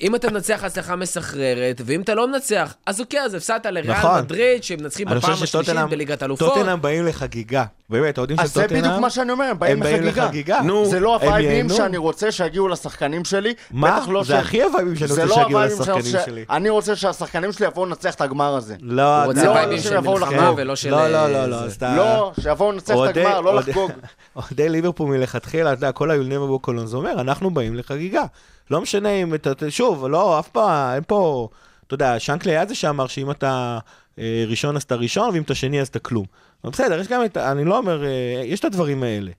אם 0.02 0.16
אתה 0.16 0.32
מנצח 0.32 0.64
הצלחה 0.64 0.96
מסחררת, 0.96 1.82
ואם 1.86 2.02
אתה 2.02 2.16
לא 2.16 2.28
מנצח, 2.28 2.74
אז 2.86 3.02
אוקיי, 3.02 3.22
אז 3.22 3.34
הפסדת 3.34 3.66
לריאל 3.66 3.92
נכון. 3.98 4.20
מדריד, 4.22 4.64
שהם 4.64 4.80
מנצחים 4.82 5.08
בפעם 5.08 5.32
השלישית 5.34 5.70
בליגת 5.90 6.24
אלופות. 6.24 6.54
טוטנאם 6.54 6.82
באים 6.82 7.06
לחגיגה. 7.06 7.64
באמת, 7.90 8.18
האוהדים 8.18 8.38
של 8.38 8.44
אז 8.44 8.54
זה 8.54 8.62
טוטנאם... 8.62 8.82
בדיוק 8.82 9.00
מה 9.00 9.10
שאני 9.10 9.32
אומר, 9.32 9.46
הם 9.46 9.60
באים 9.60 9.78
הם 9.78 9.80
באים 9.84 9.96
לחגיגה. 10.04 10.26
לחגיגה. 10.26 10.62
נו, 10.62 10.86
זה 10.86 11.00
לא 11.00 11.14
הווייבים. 11.16 11.70
שאני 11.70 11.98
רוצה 11.98 12.32
שיגיעו 12.32 12.68
לשחקנים 12.68 13.26
שלי. 13.26 13.54
מה? 13.72 13.98
בטח 14.00 14.08
לא 14.10 14.24
זה 14.24 14.34
ש- 14.34 14.38
הכי 14.38 14.64
הווייבים 14.64 14.96
שאני 14.96 15.08
זה 15.08 15.22
רוצה 15.24 15.36
לא 15.36 15.44
שיגיעו 15.44 15.60
לשחקנים 15.62 15.98
רוצה- 15.98 16.26
שלי. 16.26 16.46
אני 16.50 16.70
רוצה 16.70 16.96
שהשחקנים 16.96 17.52
שלי 17.52 17.66
יבואו 17.66 17.86
לנצח 17.86 18.14
את 18.14 18.22
הגמר 18.22 18.56
הזה. 18.56 18.76
לא, 18.82 19.18
הוא 19.24 19.26
רוצה 19.26 19.46
לא, 19.46 19.52
וייבים 19.52 19.80
של 19.80 20.00
מלחמה 20.00 20.20
לחגוג. 20.20 20.56
ולא 20.58 20.76
של... 20.76 20.90
לא, 20.90 21.08
לא, 21.08 21.28
לא, 21.32 21.38
אה, 21.38 21.48
לא. 21.48 21.56
אז 21.56 21.76
אתה... 21.76 21.96
לא, 21.98 22.32
שיבואו 22.42 22.72
לנצח 22.72 22.96
את 23.10 23.18
הגמר, 23.18 23.42
לא 23.42 23.56
לחגוג. 23.56 23.92
אוהדי 24.36 24.70
ליברפול 24.70 25.10
מלכתחילה, 25.18 25.74
אתה 25.74 25.78
יודע, 25.78 25.92
כל 25.92 26.12
alone, 26.12 26.86
זה 26.86 26.98
אומר, 26.98 27.22
אנחנו 27.22 27.52
באים 27.52 27.76
לחגיגה. 27.76 28.24
לא 28.72 28.82
משנה 28.82 29.10
אם 29.10 29.34
אתה, 29.34 29.52
שוב, 29.70 30.06
לא, 30.06 30.40
אף 30.40 30.48
פעם, 30.48 30.96
אין 30.96 31.04
פה, 31.08 31.50
אתה 31.88 31.94
יודע, 31.94 32.20
שנקלי 32.20 32.52
היה 32.52 32.66
זה 32.66 32.76
שאמר 32.76 33.08
שאם 33.08 33.32
אתה 33.32 33.80
אה, 34.20 34.44
ראשון 34.48 34.76
אז 34.76 34.84
אתה 34.84 34.96
ראשון, 34.96 35.30
ואם 35.34 35.42
אתה 35.42 35.56
שני 35.56 35.82
אז 35.82 35.88
אתה 35.88 36.00
כלום. 36.00 36.26
אבל 36.64 36.72
בסדר, 36.72 37.00
יש 37.00 37.08
גם 37.08 37.26
את, 37.26 37.38
אני 37.38 37.66
לא 37.66 37.78
אומר, 37.78 38.06
אה, 38.06 38.42
יש 38.46 38.60
את 38.60 38.66
הדברים 38.66 39.04
האלה. 39.04 39.32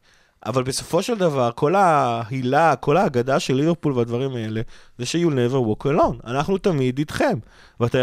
אבל 0.47 0.63
בסופו 0.63 1.03
של 1.03 1.19
דבר, 1.19 1.51
כל 1.55 1.75
ההילה, 1.75 2.77
כל 2.77 2.97
ההגדה 2.97 3.41
של 3.41 3.55
ליברפול 3.55 3.93
והדברים 3.93 4.37
האלה, 4.37 4.61
זה 4.99 5.07
ש-You'll 5.07 5.19
never 5.53 5.55
walk 5.83 5.87
alone. 5.87 6.27
אנחנו 6.27 6.59
תמיד 6.59 6.99
איתכם. 6.99 7.39
ואתה 7.81 7.99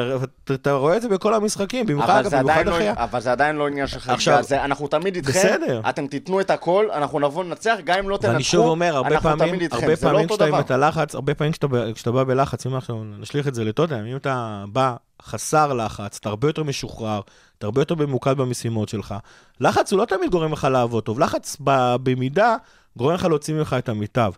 אתה 0.54 0.72
רואה 0.72 0.98
את 0.98 1.02
זה 1.02 1.10
בכל 1.10 1.34
המשחקים, 1.34 1.86
במיוחד, 1.86 2.26
אגב, 2.26 2.36
במיוחד 2.40 2.66
לא- 2.66 2.72
אחרי... 2.72 2.92
אבל 2.92 3.20
זה 3.20 3.32
עדיין 3.32 3.56
לא 3.56 3.68
עניין 3.68 3.88
של 3.88 4.00
חגיגה. 4.00 4.14
עכשיו- 4.14 4.44
זה- 4.44 4.64
אנחנו 4.66 4.88
תמיד 4.88 5.16
איתכם. 5.16 5.32
בסדר. 5.40 5.82
אתם 5.90 6.08
תיתנו 6.08 6.40
את 6.42 6.50
הכל, 6.50 6.86
אנחנו 6.94 7.20
נבוא 7.20 7.44
לנצח, 7.44 7.76
גם 7.84 7.98
אם 8.00 8.10
לא 8.10 8.18
תנצחו, 8.18 8.32
ואני 8.34 8.44
שוב 8.44 8.66
אומר, 8.66 8.96
הרבה 8.96 9.10
אנחנו 9.10 9.30
פעמים, 9.30 9.48
תמיד 9.50 9.62
איתכם. 9.62 9.78
הרבה 9.78 9.92
לא 9.92 9.96
פעמים 9.96 10.28
כשאתה 10.28 10.46
עם. 10.46 10.60
את 10.60 10.72
הלחץ, 10.72 11.16
הרבה 11.16 11.34
פעמים 11.34 11.52
כשאתה, 11.52 11.68
כשאתה 11.96 12.12
בא 12.12 12.24
בלחץ, 12.24 12.66
אם 12.66 12.76
עכשיו 12.76 12.96
נשליך 13.20 13.48
את 13.48 13.56
זה 13.56 13.64
לטוטנאם, 13.64 14.06
אם 14.06 14.16
אתה 14.16 14.64
בא 14.68 14.96
חסר 15.22 15.74
לחץ, 15.74 16.18
אתה 16.22 16.30
הרבה 16.30 16.50
יותר 16.50 16.64
משוחרר, 16.64 17.22
אתה 17.58 17.66
הרבה 17.66 17.82
יותר 17.82 17.96
ממוקד 17.96 18.38
במשימות 18.38 18.90
שלך. 18.90 19.16
לחץ 19.60 19.92
הוא 19.92 20.00
לא 20.00 20.06
תמיד 20.06 20.32
גורם 20.32 20.52
לך 20.52 20.68
לעבוד 20.72 21.04
טוב, 21.04 21.20
לחץ 21.20 21.58
במידה 22.04 22.56
גורם 22.98 23.14
לך 23.14 23.26
להוציא 23.26 23.54
ממך 23.54 23.76
את 23.80 23.90
המיטב. 23.90 24.32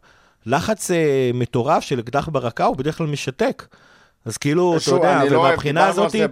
לחץ 0.45 0.91
אה, 0.91 1.31
מטורף 1.33 1.83
של 1.83 1.99
אקדח 1.99 2.29
ברקה 2.29 2.65
הוא 2.65 2.77
בדרך 2.77 2.97
כלל 2.97 3.07
משתק. 3.07 3.67
אז 4.25 4.37
כאילו, 4.37 4.77
אתה 4.77 4.91
יודע, 4.91 5.23
לא 5.25 5.37
ומהבחינה 5.39 5.83
על 5.83 5.89
הזאת, 5.89 6.05
הקודמים 6.05 6.25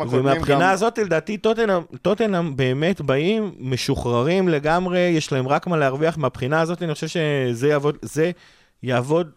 גם. 0.00 0.06
ומהבחינה 0.10 0.70
הזאת, 0.70 0.98
לדעתי, 0.98 1.38
טוטנאם, 1.38 1.82
טוטנאם 2.02 2.56
באמת 2.56 3.00
באים 3.00 3.54
משוחררים 3.58 4.48
לגמרי, 4.48 5.00
יש 5.00 5.32
להם 5.32 5.48
רק 5.48 5.66
מה 5.66 5.76
להרוויח. 5.76 6.18
מהבחינה 6.18 6.60
הזאת, 6.60 6.82
אני 6.82 6.94
חושב 6.94 7.06
שזה 7.08 7.68
יעבוד, 7.68 7.96
זה 8.02 8.30
יעבוד 8.82 9.30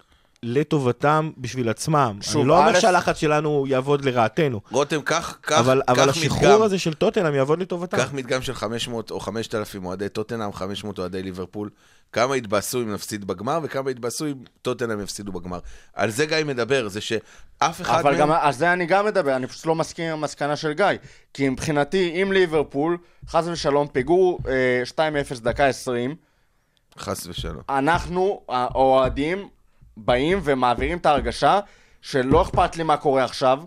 לטובתם 0.43 1.31
בשביל 1.37 1.69
עצמם. 1.69 2.17
שוב, 2.21 2.41
אני 2.41 2.47
לא 2.49 2.57
אומר 2.59 2.79
שהלחץ 2.79 3.17
שלנו 3.17 3.65
יעבוד 3.67 4.05
לרעתנו, 4.05 4.61
רותם, 4.71 5.01
קח 5.01 5.37
קח- 5.41 5.59
אבל, 5.59 5.81
קח 5.87 5.93
אבל 5.93 6.09
השחרור 6.09 6.39
מדגם. 6.41 6.61
הזה 6.61 6.79
של 6.79 6.93
טוטנאם 6.93 7.35
יעבוד 7.35 7.59
לטובתם. 7.61 7.97
קח 7.97 8.13
מדגם 8.13 8.41
של 8.41 8.53
500 8.53 9.11
או 9.11 9.19
5,000 9.19 9.85
אוהדי 9.85 10.09
טוטנאם, 10.09 10.53
500 10.53 10.99
אוהדי 10.99 11.23
ליברפול. 11.23 11.69
כמה 12.11 12.37
יתבאסו 12.37 12.81
אם 12.81 12.93
נפסיד 12.93 13.25
בגמר, 13.25 13.59
וכמה 13.63 13.91
יתבאסו 13.91 14.25
אם 14.25 14.33
טוטנאם 14.61 15.01
יפסידו 15.01 15.31
בגמר. 15.31 15.59
על 15.93 16.09
זה 16.09 16.25
גיא 16.25 16.37
מדבר, 16.45 16.87
זה 16.87 17.01
שאף 17.01 17.21
אחד 17.81 17.99
אבל 17.99 18.11
מהם... 18.11 18.19
גם 18.19 18.31
על 18.31 18.53
זה 18.53 18.73
אני 18.73 18.85
גם 18.85 19.05
מדבר, 19.05 19.35
אני 19.35 19.47
פשוט 19.47 19.65
לא 19.65 19.75
מסכים 19.75 20.05
עם 20.05 20.17
המסקנה 20.19 20.55
של 20.55 20.73
גיא. 20.73 20.85
כי 21.33 21.49
מבחינתי, 21.49 22.21
אם 22.23 22.31
ליברפול, 22.31 22.97
חס 23.29 23.45
ושלום, 23.47 23.87
פיגור 23.87 24.39
אה, 24.47 24.83
2-0 25.37 25.39
דקה 25.39 25.65
20, 25.67 26.15
חס 26.99 27.27
ושלום. 27.27 27.61
אנחנו, 27.69 28.41
האוהדים, 28.49 29.47
באים 29.97 30.39
ומעבירים 30.43 30.97
את 30.97 31.05
ההרגשה 31.05 31.59
שלא 32.01 32.41
אכפת 32.41 32.77
לי 32.77 32.83
מה 32.83 32.97
קורה 32.97 33.23
עכשיו, 33.23 33.59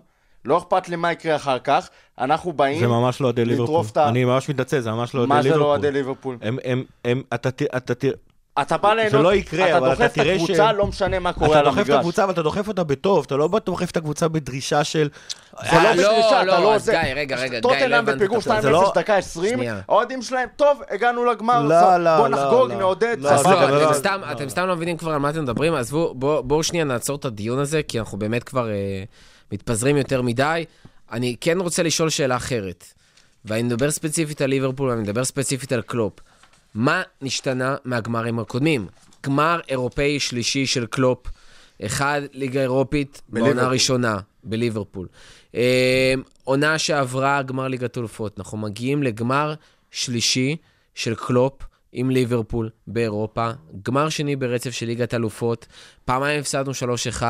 לא 0.45 0.57
אכפת 0.57 0.89
לי 0.89 0.95
מה 0.95 1.11
יקרה 1.11 1.35
אחר 1.35 1.59
כך, 1.59 1.89
אנחנו 2.19 2.53
באים... 2.53 2.79
זה 2.79 2.87
ממש 2.87 3.21
לא 3.21 3.25
אוהדי 3.25 3.45
ליברפול. 3.45 3.63
לטרוף 3.65 3.91
את 3.91 3.97
ה- 3.97 4.07
אני 4.09 4.25
ממש 4.25 4.49
מתנצל, 4.49 4.79
זה 4.79 4.91
ממש 4.91 5.15
לא 5.15 5.19
אוהדי 5.19 5.29
מה 5.29 5.41
זה 5.41 5.47
ליברפול. 5.49 5.61
לא 5.63 5.69
אוהדי 5.69 5.91
ליברפול? 5.91 6.37
הם, 6.41 6.57
הם, 6.63 6.83
הם, 7.05 7.21
אתה, 7.33 7.51
ת- 7.51 7.61
אתה, 7.77 7.95
ת- 7.95 8.05
אתה 8.61 8.77
בא 8.77 8.93
ליהנות, 8.93 9.23
לא 9.23 9.33
יקרה, 9.33 9.77
אבל 9.77 9.93
אתה 9.93 9.95
דוחף 10.07 10.13
את 10.13 10.27
הקבוצה, 10.33 10.53
ש- 10.71 10.75
לא 10.77 10.87
משנה 10.87 11.19
מה 11.19 11.33
קורה 11.33 11.49
אתה 11.51 11.59
על 11.59 11.65
דוחף 11.65 11.77
את 11.77 11.81
המגרש. 11.81 11.97
הקבוצה, 11.97 12.23
אבל 12.23 12.33
אתה 12.33 12.41
דוחף 12.41 12.67
אותה 12.67 12.83
בטוב, 12.83 13.23
אתה 13.27 13.35
לא 13.37 13.47
בא 13.47 13.59
דוחף 13.65 13.91
את 13.91 13.97
הקבוצה 13.97 14.27
בדרישה 14.27 14.83
של... 14.83 15.09
זה 15.63 15.67
לא 15.71 15.77
אה, 15.77 15.93
בדרישה, 15.93 16.43
לא, 16.43 16.53
אתה 16.53 16.61
לא 16.63 16.77
זה. 16.77 16.91
גיא, 16.91 17.13
רגע, 17.15 17.35
רגע, 17.35 17.47
גיא, 17.47 17.57
לא 17.57 17.61
טוטנאם 17.61 17.93
הבנת 17.93 18.15
בפיגור 18.17 18.37
את 18.37 18.43
הפרק. 18.43 18.57
2-0 18.59 18.61
זה 18.61 18.69
לא- 18.69 18.91
דקה 18.95 19.15
20, 19.17 19.55
שנייה. 19.57 19.79
האוהדים 19.89 20.21
שלהם, 20.21 20.47
טוב, 20.55 20.81
הגענו 20.89 21.25
לגמר, 21.25 21.61
לא, 21.63 21.75
סוף, 21.81 21.89
לא, 21.99 22.17
בוא 22.17 22.27
לא, 22.27 22.37
נחגוג, 22.37 22.69
לא. 22.71 22.75
נעודד, 22.77 23.15
לא, 23.19 23.37
זה 23.37 23.49
לא, 23.49 23.69
לא- 23.69 23.91
אתם 24.31 24.49
סתם- 24.49 24.65
לא 24.67 24.75
מבינים 24.75 24.97
כבר 24.97 25.11
על 25.11 25.17
מה 25.17 25.29
אתם 25.29 25.43
מדברים, 25.43 25.73
אז 25.73 25.91
בואו- 25.91 26.15
בואו 26.15 26.43
בואו 26.43 26.63
שנייה 26.63 26.85
נעצור 26.85 27.15
את 27.15 27.25
הדיון 27.25 27.59
הזה, 27.59 27.83
כי 27.83 27.99
אנחנו 27.99 28.19
באמת 28.19 28.43
כבר 28.43 28.69
אה, 28.69 29.03
מתפזרים 29.51 29.97
יותר 29.97 30.21
מדי. 30.21 30.65
אני 31.11 31.35
כן 31.41 31.59
רוצה 31.59 31.83
לשאול 31.83 32.09
שאלה 32.09 32.35
אחרת, 32.35 32.85
ואני 33.45 33.63
מדבר 33.63 33.91
ספציפית 33.91 34.41
על 34.41 34.49
ליברפול, 34.49 34.89
ואני 34.89 35.01
מדבר 35.01 35.23
ספציפית 35.23 35.71
על 35.71 35.81
קלופ. 35.81 36.13
מה 36.73 37.01
נשתנה 37.21 37.75
מהגמרים 37.85 38.39
הקודמים? 38.39 38.87
גמר 39.25 39.59
אירופאי 39.69 40.19
שלישי 40.19 40.65
של 40.65 40.85
קלופ, 40.85 41.27
אחד 41.85 42.21
ליגה 42.33 42.61
אירופית 42.61 43.21
בעונה. 43.29 43.61
הראשונה, 43.61 44.19
בליברפול. 44.43 45.07
אה, 45.55 46.13
עונה 46.43 46.77
שעברה 46.77 47.41
גמר 47.41 47.67
ליגת 47.67 47.97
אלופות. 47.97 48.39
אנחנו 48.39 48.57
מגיעים 48.57 49.03
לגמר 49.03 49.53
שלישי 49.91 50.55
של 50.95 51.15
קלופ 51.15 51.63
עם 51.91 52.09
ליברפול 52.09 52.69
באירופה, 52.87 53.51
גמר 53.83 54.09
שני 54.09 54.35
ברצף 54.35 54.71
של 54.71 54.85
ליגת 54.85 55.13
אלופות, 55.13 55.67
פעמיים 56.05 56.39
הפסדנו 56.39 56.71
3-1, 57.19 57.23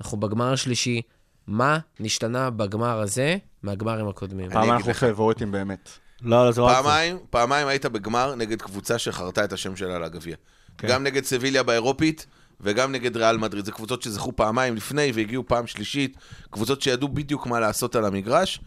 אנחנו 0.00 0.20
בגמר 0.20 0.52
השלישי. 0.52 1.02
מה 1.46 1.78
נשתנה 2.00 2.50
בגמר 2.50 3.00
הזה 3.00 3.36
מהגמרים 3.62 4.08
הקודמים? 4.08 4.50
פעם 4.50 4.70
אנחנו. 4.70 4.94
פייבוריטים 4.94 5.52
באמת. 5.52 5.98
לא, 6.22 6.46
לא, 6.46 6.52
זה 6.52 6.60
לא. 6.60 6.68
פעמיים, 6.68 7.18
פעמיים 7.30 7.68
היית 7.68 7.86
בגמר 7.86 8.34
נגד 8.34 8.62
קבוצה 8.62 8.98
שחרתה 8.98 9.44
את 9.44 9.52
השם 9.52 9.76
שלה 9.76 9.96
על 9.96 10.04
הגביע. 10.04 10.36
כן. 10.78 10.88
גם 10.88 11.02
נגד 11.02 11.24
סביליה 11.24 11.62
באירופית, 11.62 12.26
וגם 12.60 12.92
נגד 12.92 13.16
ריאל 13.16 13.36
מדריד. 13.36 13.64
זה 13.64 13.72
קבוצות 13.72 14.02
שזכו 14.02 14.36
פעמיים 14.36 14.76
לפני 14.76 15.12
והגיעו 15.14 15.44
פעם 15.46 15.66
שלישית. 15.66 16.16
קבוצות 16.50 16.82
שידעו 16.82 17.08
בדיוק 17.08 17.46
מה 17.46 17.60
לעשות 17.60 17.96
על 17.96 18.04
המגרש. 18.04 18.60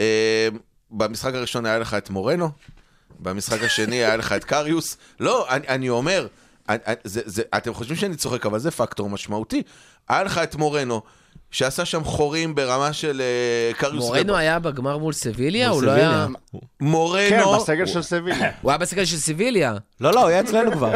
אה, 0.00 0.48
במשחק 0.90 1.34
הראשון 1.34 1.66
היה 1.66 1.78
לך 1.78 1.94
את 1.94 2.10
מורנו, 2.10 2.50
במשחק 3.20 3.62
השני 3.62 3.96
היה 3.96 4.16
לך 4.16 4.32
את 4.32 4.44
קריוס. 4.44 4.96
לא, 5.20 5.46
אני, 5.50 5.68
אני 5.68 5.88
אומר, 5.88 6.26
אני- 6.68 6.78
זה, 7.04 7.20
זה, 7.24 7.42
אתם 7.56 7.74
חושבים 7.74 7.96
שאני 7.96 8.16
צוחק, 8.16 8.46
אבל 8.46 8.58
זה 8.58 8.70
פקטור 8.70 9.10
משמעותי. 9.10 9.62
היה 10.08 10.22
לך 10.22 10.38
את 10.38 10.54
מורנו, 10.54 11.02
שעשה 11.56 11.84
שם 11.84 12.04
חורים 12.04 12.54
ברמה 12.54 12.92
של 12.92 13.20
אה, 13.20 13.74
קריוס. 13.74 14.04
מורנו 14.04 14.32
וב- 14.32 14.38
היה 14.38 14.58
בגמר 14.58 14.98
מול 14.98 15.12
סביליה? 15.12 15.68
מול 15.68 15.74
הוא 15.76 15.82
לא 15.82 15.90
היה... 15.90 16.10
סביליה. 16.24 16.26
מורנו, 16.80 17.28
כן, 17.28 17.42
בסגל 17.60 17.86
של 17.86 18.02
סביליה. 18.02 18.50
הוא 18.62 18.70
היה 18.70 18.78
בסגל 18.78 19.04
של 19.04 19.16
סביליה. 19.16 19.74
לא, 20.00 20.12
לא, 20.12 20.20
הוא 20.20 20.28
היה 20.28 20.40
אצלנו 20.40 20.72
כבר. 20.72 20.92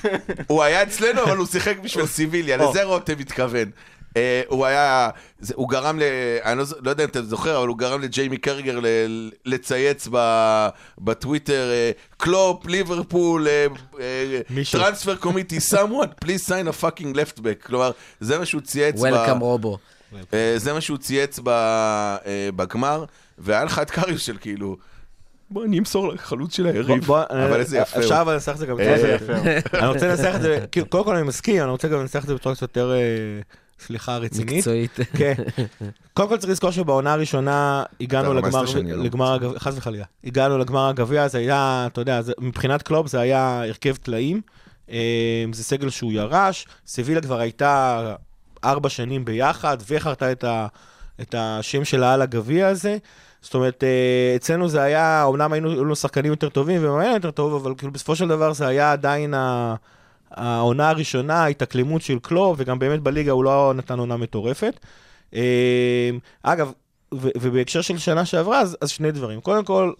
הוא 0.46 0.62
היה 0.62 0.82
אצלנו, 0.82 1.22
אבל 1.22 1.36
הוא 1.36 1.46
שיחק 1.46 1.78
בשביל 1.78 2.06
סיביליה, 2.16 2.56
לזה 2.56 2.82
רותם 2.84 3.12
מתכוון. 3.18 3.70
אה, 4.16 4.42
הוא 4.48 4.66
היה, 4.66 5.10
זה- 5.40 5.54
הוא 5.56 5.68
גרם 5.68 5.98
ל... 5.98 6.02
אני 6.44 6.58
לא, 6.58 6.64
לא 6.82 6.90
יודע 6.90 7.04
אם 7.04 7.08
אתה 7.08 7.22
זוכר, 7.22 7.58
אבל 7.58 7.68
הוא 7.68 7.78
גרם 7.78 8.00
לג'יימי 8.02 8.36
קרגר 8.36 8.78
ל- 8.82 9.30
לצייץ 9.46 10.08
ב- 10.12 10.68
בטוויטר, 10.98 11.70
אה, 11.70 11.90
קלופ, 12.16 12.66
ליברפול. 12.66 13.46
transfer 14.72 15.16
committee, 15.16 15.58
someone, 15.58 16.24
please 16.24 16.48
sign 16.48 16.68
a 16.68 16.82
fucking 16.84 17.14
left 17.14 17.38
back. 17.38 17.66
כלומר, 17.66 17.90
זה 18.20 18.38
מה 18.38 18.44
שהוא 18.46 18.60
צייץ. 18.60 19.00
ב- 19.00 19.04
Welcome 19.04 19.40
רובו. 19.40 19.78
זה 20.56 20.72
מה 20.72 20.80
שהוא 20.80 20.98
צייץ 20.98 21.38
אה, 21.48 22.16
בגמר, 22.56 23.04
והיה 23.38 23.64
לך 23.64 23.78
את 23.78 23.90
קריוס 23.90 24.22
של 24.22 24.36
כאילו, 24.40 24.76
בוא 25.50 25.64
אני 25.64 25.78
אמסור 25.78 26.08
לחלוץ 26.12 26.56
של 26.56 26.66
היריב. 26.66 27.04
בוא, 27.04 27.22
אבל 27.30 27.52
אה, 27.52 27.56
איזה 27.56 27.78
יפה 27.78 27.96
הוא. 27.96 28.04
אפשר 28.04 28.20
אבל 28.20 28.32
לנסח 28.32 28.52
את 28.52 28.58
זה 28.58 28.66
גם 28.66 28.80
איזה 28.80 29.08
יותר. 29.08 29.36
אני 29.78 29.86
רוצה 29.86 30.08
לנסח 30.08 30.32
את 30.36 30.42
זה, 30.42 30.64
כאילו, 30.72 30.86
קודם 30.86 31.04
כל 31.04 31.16
אני 31.16 31.26
מסכים, 31.26 31.62
אני 31.62 31.70
רוצה 31.70 31.88
גם 31.88 32.00
לנסח 32.00 32.22
את 32.22 32.26
זה 32.28 32.34
בצורה 32.34 32.54
קצת 32.54 32.62
יותר, 32.62 32.92
אה, 32.92 32.98
סליחה, 33.80 34.16
רצינית. 34.16 34.56
מקצועית. 34.56 34.98
כן. 35.16 35.34
קודם 36.14 36.28
כל 36.28 36.36
צריך 36.36 36.50
לזכור 36.50 36.70
שבעונה 36.70 37.12
הראשונה 37.12 37.82
הגענו 38.00 38.30
רמזת 38.30 38.46
לגמר, 38.46 38.64
לא 38.96 39.04
לגמר 39.04 39.32
הגביע, 39.32 39.58
חס 39.58 39.74
וחלילה, 39.76 40.04
הגענו 40.24 40.58
לגמר 40.58 40.88
הגביע, 40.88 41.28
זה 41.28 41.38
היה, 41.38 41.88
אתה 41.92 42.00
יודע, 42.00 42.20
מבחינת 42.38 42.82
קלוב 42.82 43.06
זה 43.06 43.20
היה 43.20 43.62
הרכב 43.62 43.96
טלאים, 43.96 44.40
אה, 44.90 45.44
זה 45.52 45.64
סגל 45.64 45.90
שהוא 45.90 46.12
ירש, 46.12 46.66
סבילה 46.86 47.20
כבר 47.20 47.40
הייתה 47.40 48.14
ארבע 48.64 48.88
שנים 48.88 49.24
ביחד, 49.24 49.76
וחרתה 49.88 50.32
את, 50.32 50.44
ה, 50.44 50.66
את 51.20 51.34
השם 51.38 51.84
שלה 51.84 52.14
על 52.14 52.22
הגביע 52.22 52.68
הזה. 52.68 52.96
זאת 53.42 53.54
אומרת, 53.54 53.84
אה, 53.84 54.36
אצלנו 54.36 54.68
זה 54.68 54.82
היה, 54.82 55.26
אמנם 55.28 55.52
היינו 55.52 55.70
היו 55.70 55.84
לנו 55.84 55.96
שחקנים 55.96 56.32
יותר 56.32 56.48
טובים 56.48 56.84
ומאמן 56.84 57.14
יותר 57.14 57.30
טוב, 57.30 57.54
אבל 57.54 57.74
כאילו 57.78 57.92
בסופו 57.92 58.16
של 58.16 58.28
דבר 58.28 58.52
זה 58.52 58.66
היה 58.66 58.92
עדיין 58.92 59.34
ה... 59.34 59.74
העונה 60.30 60.88
הראשונה, 60.88 61.44
ההתאקלמות 61.44 62.02
של 62.02 62.18
קלוב, 62.18 62.56
וגם 62.58 62.78
באמת 62.78 63.00
בליגה 63.00 63.32
הוא 63.32 63.44
לא 63.44 63.72
נתן 63.76 63.98
עונה 63.98 64.16
מטורפת. 64.16 64.80
אה, 65.34 66.10
אגב, 66.42 66.72
ו- 67.14 67.28
ובהקשר 67.40 67.80
של 67.80 67.98
שנה 67.98 68.24
שעברה, 68.24 68.60
אז, 68.60 68.76
אז 68.80 68.90
שני 68.90 69.12
דברים. 69.12 69.40
קודם 69.40 69.64
כל, 69.64 69.92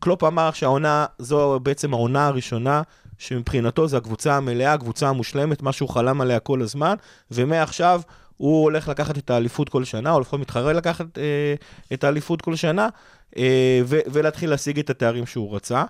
קלופ 0.00 0.24
אמר 0.24 0.50
שהעונה, 0.52 1.06
זו 1.18 1.60
בעצם 1.62 1.94
העונה 1.94 2.26
הראשונה, 2.26 2.82
שמבחינתו 3.18 3.88
זו 3.88 3.96
הקבוצה 3.96 4.36
המלאה, 4.36 4.72
הקבוצה 4.72 5.08
המושלמת, 5.08 5.62
מה 5.62 5.72
שהוא 5.72 5.88
חלם 5.88 6.20
עליה 6.20 6.40
כל 6.40 6.62
הזמן, 6.62 6.94
ומעכשיו 7.30 8.00
הוא 8.36 8.62
הולך 8.62 8.88
לקחת 8.88 9.18
את 9.18 9.30
האליפות 9.30 9.68
כל 9.68 9.84
שנה, 9.84 10.12
או 10.12 10.20
לפחות 10.20 10.40
מתחרה 10.40 10.72
לקחת 10.72 11.18
אה, 11.18 11.54
את 11.92 12.04
האליפות 12.04 12.42
כל 12.42 12.56
שנה, 12.56 12.88
אה, 13.36 13.80
ו- 13.84 14.00
ולהתחיל 14.06 14.50
להשיג 14.50 14.78
את 14.78 14.90
התארים 14.90 15.26
שהוא 15.26 15.56
רצה. 15.56 15.84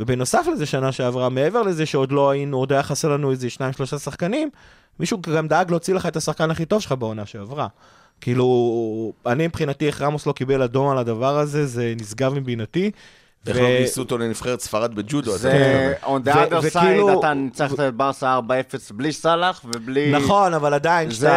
ובנוסף 0.00 0.46
לזה, 0.52 0.66
שנה 0.66 0.92
שעברה, 0.92 1.28
מעבר 1.28 1.62
לזה 1.62 1.86
שעוד 1.86 2.12
לא 2.12 2.30
היינו, 2.30 2.56
עוד 2.56 2.72
היה 2.72 2.82
חסר 2.82 3.08
לנו 3.08 3.30
איזה 3.30 3.50
שניים, 3.50 3.72
שלושה 3.72 3.98
שחקנים, 3.98 4.50
מישהו 5.00 5.18
גם 5.22 5.48
דאג 5.48 5.70
להוציא 5.70 5.94
לך 5.94 6.06
את 6.06 6.16
השחקן 6.16 6.50
הכי 6.50 6.64
טוב 6.64 6.80
שלך 6.80 6.92
בעונה 6.92 7.26
שעברה. 7.26 7.66
כאילו, 8.20 9.12
אני 9.26 9.46
מבחינתי, 9.46 9.86
איך 9.86 10.02
רמוס 10.02 10.26
לא 10.26 10.32
קיבל 10.32 10.62
אדום 10.62 10.88
על 10.88 10.98
הדבר 10.98 11.38
הזה, 11.38 11.66
זה 11.66 11.94
נשגב 12.00 12.34
מבינתי. 12.34 12.90
איך 13.46 13.56
לא 13.56 13.62
גייסו 13.62 14.00
אותו 14.00 14.18
לנבחרת 14.18 14.60
ספרד 14.60 14.94
בג'ודו? 14.94 15.36
זה, 15.38 15.94
on 16.04 16.28
the 16.28 16.32
other 16.32 16.74
side, 16.74 17.18
אתה 17.18 17.34
ניצחת 17.34 17.80
את 17.80 17.94
ברסה 17.94 18.38
4-0 18.38 18.50
בלי 18.94 19.12
סאלח 19.12 19.60
ובלי... 19.64 20.12
נכון, 20.12 20.54
אבל 20.54 20.74
עדיין, 20.74 21.10
זה 21.10 21.30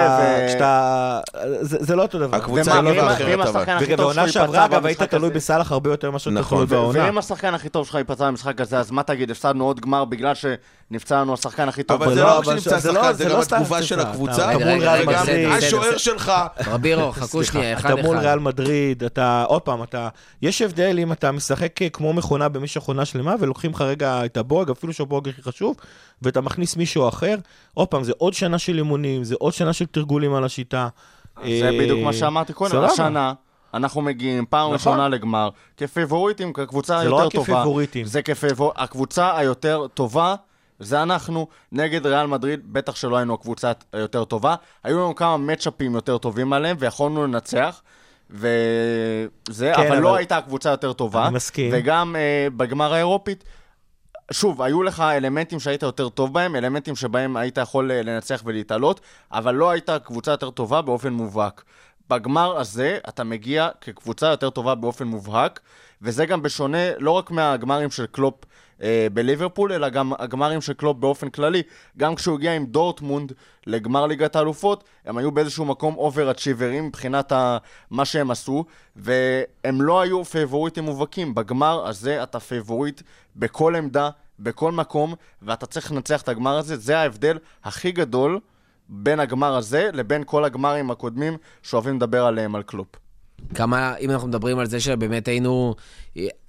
כשאתה... 0.47 1.19
זה 1.61 1.95
לא 1.95 2.01
אותו 2.01 2.19
דבר. 2.19 2.37
הקבוצה 2.37 2.73
היא 2.73 2.81
לא 2.81 2.89
ואם- 2.89 2.99
אחרת, 2.99 3.39
אבל. 3.39 3.41
השחקן 3.49 3.71
הכי 3.71 3.85
וגם 3.85 3.97
טוב 3.97 4.13
שלך 4.13 4.17
בעונה 4.17 4.31
שעברה, 4.31 4.65
אגב, 4.65 4.85
היית 4.85 5.01
תלוי 5.03 5.29
בסאלח 5.29 5.71
הרבה 5.71 5.89
יותר 5.89 6.09
ממה 6.09 6.19
שאתה. 6.19 6.43
תלוי 6.49 6.65
בעונה. 6.65 7.03
ואם 7.05 7.17
השחקן 7.17 7.53
הכי 7.53 7.69
טוב 7.69 7.85
שלך 7.87 7.95
ייפצע 7.95 8.27
במשחק 8.27 8.61
הזה, 8.61 8.79
אז 8.79 8.91
מה 8.91 9.03
תגיד, 9.03 9.31
הפסדנו 9.31 9.65
עוד 9.65 9.79
גמר 9.79 10.05
בגלל 10.05 10.33
שנפצע 10.35 11.21
לנו 11.21 11.33
השחקן 11.33 11.69
הכי 11.69 11.83
טוב? 11.83 12.03
אבל 12.03 12.13
זה 12.15 12.21
לא, 12.21 12.27
לא 12.29 12.37
רק 12.37 12.43
שנמצא 12.45 12.79
זה 12.79 12.91
לא- 12.91 13.01
שחקן, 13.01 13.13
זה 13.13 13.29
לא 13.29 13.35
גם 13.35 13.43
סתם 13.43 13.55
התגובה 13.55 13.83
של 13.83 13.99
הקבוצה, 13.99 14.49
אתה 14.51 14.59
מול 14.59 14.67
רגע, 14.67 14.93
ריאל 14.93 15.09
רגע, 15.09 15.21
מדריד. 15.21 15.47
בסדר, 15.47 15.57
השוער. 15.67 15.97
שלך. 15.97 16.31
ברבירו, 16.65 17.11
חכו 17.11 17.43
שנייה, 17.43 17.73
אחד 17.77 17.91
אתה 17.91 18.01
מול. 18.01 18.17
ריאל 18.17 18.39
מדריד, 18.39 19.03
אתה, 19.03 19.43
עוד 19.47 19.61
פעם, 19.61 19.83
אתה, 19.83 20.09
יש 20.41 20.61
הבדל 20.61 20.99
אם 20.99 21.11
אתה 21.11 21.31
משחק 21.31 21.69
כמו 21.91 22.13
מכונה 22.13 22.49
במשך 22.49 22.81
עונה 22.81 23.05
שלמה, 23.05 23.35
ולוקחים 23.39 23.71
לך 23.71 23.81
רגע 23.81 24.25
את 24.25 24.37
הבורג, 24.37 24.69
אפילו 24.69 24.93
שהבורג 24.93 25.29
הכי 25.29 25.41
חשוב, 25.41 25.75
ואתה 26.21 26.41
מכניס 26.41 26.77
מישהו 26.77 27.07
אחר, 27.07 27.35
עוד 27.73 27.87
פעם, 27.87 28.03
זה 28.03 28.13
עוד 28.17 28.33
שנה 28.33 28.59
של 28.59 28.77
אימונים, 28.77 29.23
זה 29.23 29.35
עוד 29.39 29.53
שנה 29.53 29.73
של 29.73 29.85
תרגולים 29.85 30.33
על 30.33 30.43
השיטה. 30.43 30.87
זה 31.35 31.69
אה, 31.69 31.79
בדיוק 31.79 31.99
מה 32.03 32.13
שאמרתי 32.13 32.53
קודם. 32.53 32.83
השנה 32.83 33.33
אנחנו 33.73 34.01
מגיעים 34.01 34.45
פעם 34.49 34.61
נכון. 34.61 34.73
ראשונה 34.73 35.07
לגמר 35.07 35.49
כפייבוריטים, 35.77 36.53
כקבוצה 36.53 36.99
זה 37.03 37.09
לא 37.09 37.21
היותר 37.21 37.25
רק 37.25 37.45
טובה. 37.45 37.45
כפייבוריטים. 37.45 38.05
זה 38.05 38.21
כפייבור... 38.21 38.73
הקבוצה 38.75 39.37
היותר 39.37 39.87
טובה, 39.93 40.35
זה 40.79 41.03
אנחנו, 41.03 41.47
נגד 41.71 42.05
ריאל 42.05 42.27
מדריד, 42.27 42.73
בטח 42.73 42.95
שלא 42.95 43.17
היינו 43.17 43.33
הקבוצה 43.33 43.71
היותר 43.93 44.25
טובה. 44.25 44.55
היו 44.83 44.97
לנו 44.97 45.15
כמה 45.15 45.37
מצ'אפים 45.37 45.95
יותר 45.95 46.17
טובים 46.17 46.53
עליהם, 46.53 46.77
ויכולנו 46.79 47.23
לנצח. 47.23 47.81
וזה, 48.31 49.71
כן, 49.75 49.81
אבל, 49.81 49.87
אבל- 49.87 49.99
לא 49.99 50.15
הייתה 50.15 50.37
הקבוצה 50.37 50.69
יותר 50.69 50.93
טובה. 50.93 51.27
אני 51.27 51.35
מסכים. 51.35 51.69
וגם 51.73 52.15
אה, 52.15 52.47
בגמר 52.57 52.93
האירופית, 52.93 53.43
שוב, 54.31 54.61
היו 54.61 54.83
לך 54.83 54.99
אלמנטים 54.99 55.59
שהיית 55.59 55.83
יותר 55.83 56.09
טוב 56.09 56.33
בהם, 56.33 56.55
אלמנטים 56.55 56.95
שבהם 56.95 57.37
היית 57.37 57.57
יכול 57.57 57.91
אה, 57.91 58.01
לנצח 58.01 58.41
ולהתעלות, 58.45 59.01
אבל 59.31 59.55
לא 59.55 59.69
הייתה 59.69 59.99
קבוצה 59.99 60.31
יותר 60.31 60.49
טובה 60.49 60.81
באופן 60.81 61.13
מובהק. 61.13 61.63
בגמר 62.09 62.57
הזה 62.59 62.97
אתה 63.09 63.23
מגיע 63.23 63.69
כקבוצה 63.81 64.27
יותר 64.27 64.49
טובה 64.49 64.75
באופן 64.75 65.07
מובהק, 65.07 65.59
וזה 66.01 66.25
גם 66.25 66.41
בשונה 66.41 66.97
לא 66.97 67.11
רק 67.11 67.31
מהגמרים 67.31 67.91
של 67.91 68.05
קלופ 68.05 68.35
אה, 68.81 69.07
בליברפול, 69.13 69.71
אלא 69.71 69.89
גם 69.89 70.13
הגמרים 70.19 70.61
של 70.61 70.73
קלופ 70.73 70.97
באופן 70.97 71.29
כללי. 71.29 71.63
גם 71.97 72.15
כשהוא 72.15 72.35
הגיע 72.35 72.53
עם 72.53 72.65
דורטמונד 72.65 73.33
לגמר 73.67 74.07
ליגת 74.07 74.35
האלופות, 74.35 74.83
הם 75.05 75.17
היו 75.17 75.31
באיזשהו 75.31 75.65
מקום 75.65 75.95
over-achieverים 75.97 76.85
מבחינת 76.85 77.31
ה... 77.31 77.57
מה 77.91 78.05
שהם 78.05 78.31
עשו, 78.31 78.65
והם 78.95 79.81
לא 79.81 80.01
היו 80.01 80.25
פייבוריטים 80.25 80.83
מובהקים. 80.83 81.35
בגמר 81.35 81.87
הזה 81.87 82.23
אתה 82.23 82.39
פייבוריט 82.39 83.01
בכל 83.35 83.75
עמדה, 83.75 84.09
בכל 84.39 84.71
מקום, 84.71 85.13
ואתה 85.41 85.65
צריך 85.65 85.91
לנצח 85.91 86.21
את 86.21 86.29
הגמר 86.29 86.57
הזה. 86.57 86.77
זה 86.77 86.99
ההבדל 86.99 87.37
הכי 87.63 87.91
גדול 87.91 88.39
בין 88.89 89.19
הגמר 89.19 89.55
הזה 89.55 89.89
לבין 89.93 90.23
כל 90.25 90.45
הגמרים 90.45 90.91
הקודמים 90.91 91.37
שאוהבים 91.63 91.95
לדבר 91.95 92.25
עליהם 92.25 92.55
על 92.55 92.63
קלופ. 92.63 92.87
כמה, 93.55 93.97
אם 93.97 94.11
אנחנו 94.11 94.27
מדברים 94.27 94.59
על 94.59 94.65
זה 94.65 94.79
שבאמת 94.79 95.27
היינו, 95.27 95.75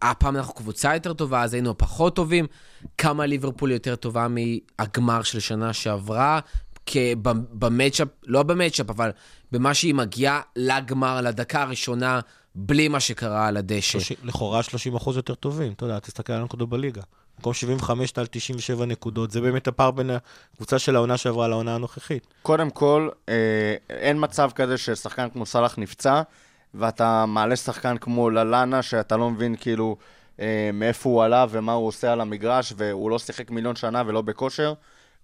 הפעם 0.03 0.36
אנחנו 0.36 0.55
קבוצה 0.55 0.95
יותר 0.95 1.12
טובה, 1.12 1.43
אז 1.43 1.55
היינו 1.55 1.78
פחות 1.78 2.16
טובים, 2.16 2.47
כמה 2.99 3.26
ליברפול 3.26 3.70
יותר 3.70 3.97
טובה 3.97 4.26
מהגמר 4.28 5.22
של 5.22 5.40
שנה 5.40 5.72
שעברה, 5.72 6.40
במצ'אפ, 7.53 8.09
לא 8.26 8.43
במצ'אפ, 8.43 8.90
אבל 8.90 9.11
במה 9.53 9.74
שהיא 9.74 9.95
מגיעה 9.95 10.40
לגמר, 10.57 11.20
לדקה 11.20 11.62
הראשונה, 11.62 12.20
בלי 12.55 12.88
מה 12.88 13.01
שקרה 13.01 13.47
על 13.47 13.57
הדשא. 13.57 13.80
שלושים- 13.93 14.16
לכאורה 14.24 14.62
30 14.62 14.95
אחוז 14.97 15.16
יותר 15.16 15.34
טובים, 15.34 15.72
אתה 15.72 15.84
יודע, 15.84 15.99
תסתכל 15.99 16.32
על 16.32 16.40
הנקודות 16.40 16.68
בליגה. 16.68 17.03
במקום 17.38 17.53
75 17.55 18.11
אתה 18.11 18.20
על 18.20 18.26
97 18.30 18.86
נקודות, 18.86 19.30
זה 19.30 19.40
באמת 19.40 19.68
הפער 19.68 19.90
בין 19.90 20.11
הקבוצה 20.55 20.78
של 20.78 20.97
העונה 20.97 21.16
שעברה 21.16 21.49
לעונה 21.49 21.74
הנוכחית. 21.74 22.26
קודם 22.43 22.70
כל, 22.70 23.09
אה, 23.28 23.34
אין 23.90 24.16
מצב 24.20 24.51
כזה 24.55 24.78
ששחקן 24.78 25.28
כמו 25.32 25.47
סאלח 25.47 25.74
נפצע, 25.78 26.22
ואתה 26.75 27.27
מעלה 27.27 27.57
שחקן 27.57 27.99
כמו 27.99 28.31
ללאנה, 28.31 28.83
שאתה 28.83 29.16
לא 29.16 29.31
מבין 29.31 29.57
כאילו 29.61 29.97
אה, 30.41 30.70
מאיפה 30.73 31.09
הוא 31.09 31.23
עלה 31.23 31.47
ומה 31.51 31.73
הוא 31.73 31.89
עושה 31.89 32.12
על 32.12 32.20
המגרש, 32.20 32.73
והוא 32.77 33.11
לא 33.11 33.18
שיחק 33.18 33.51
מיליון 33.51 33.77
שנה 33.77 34.03
ולא 34.07 34.23
בכושר. 34.23 34.75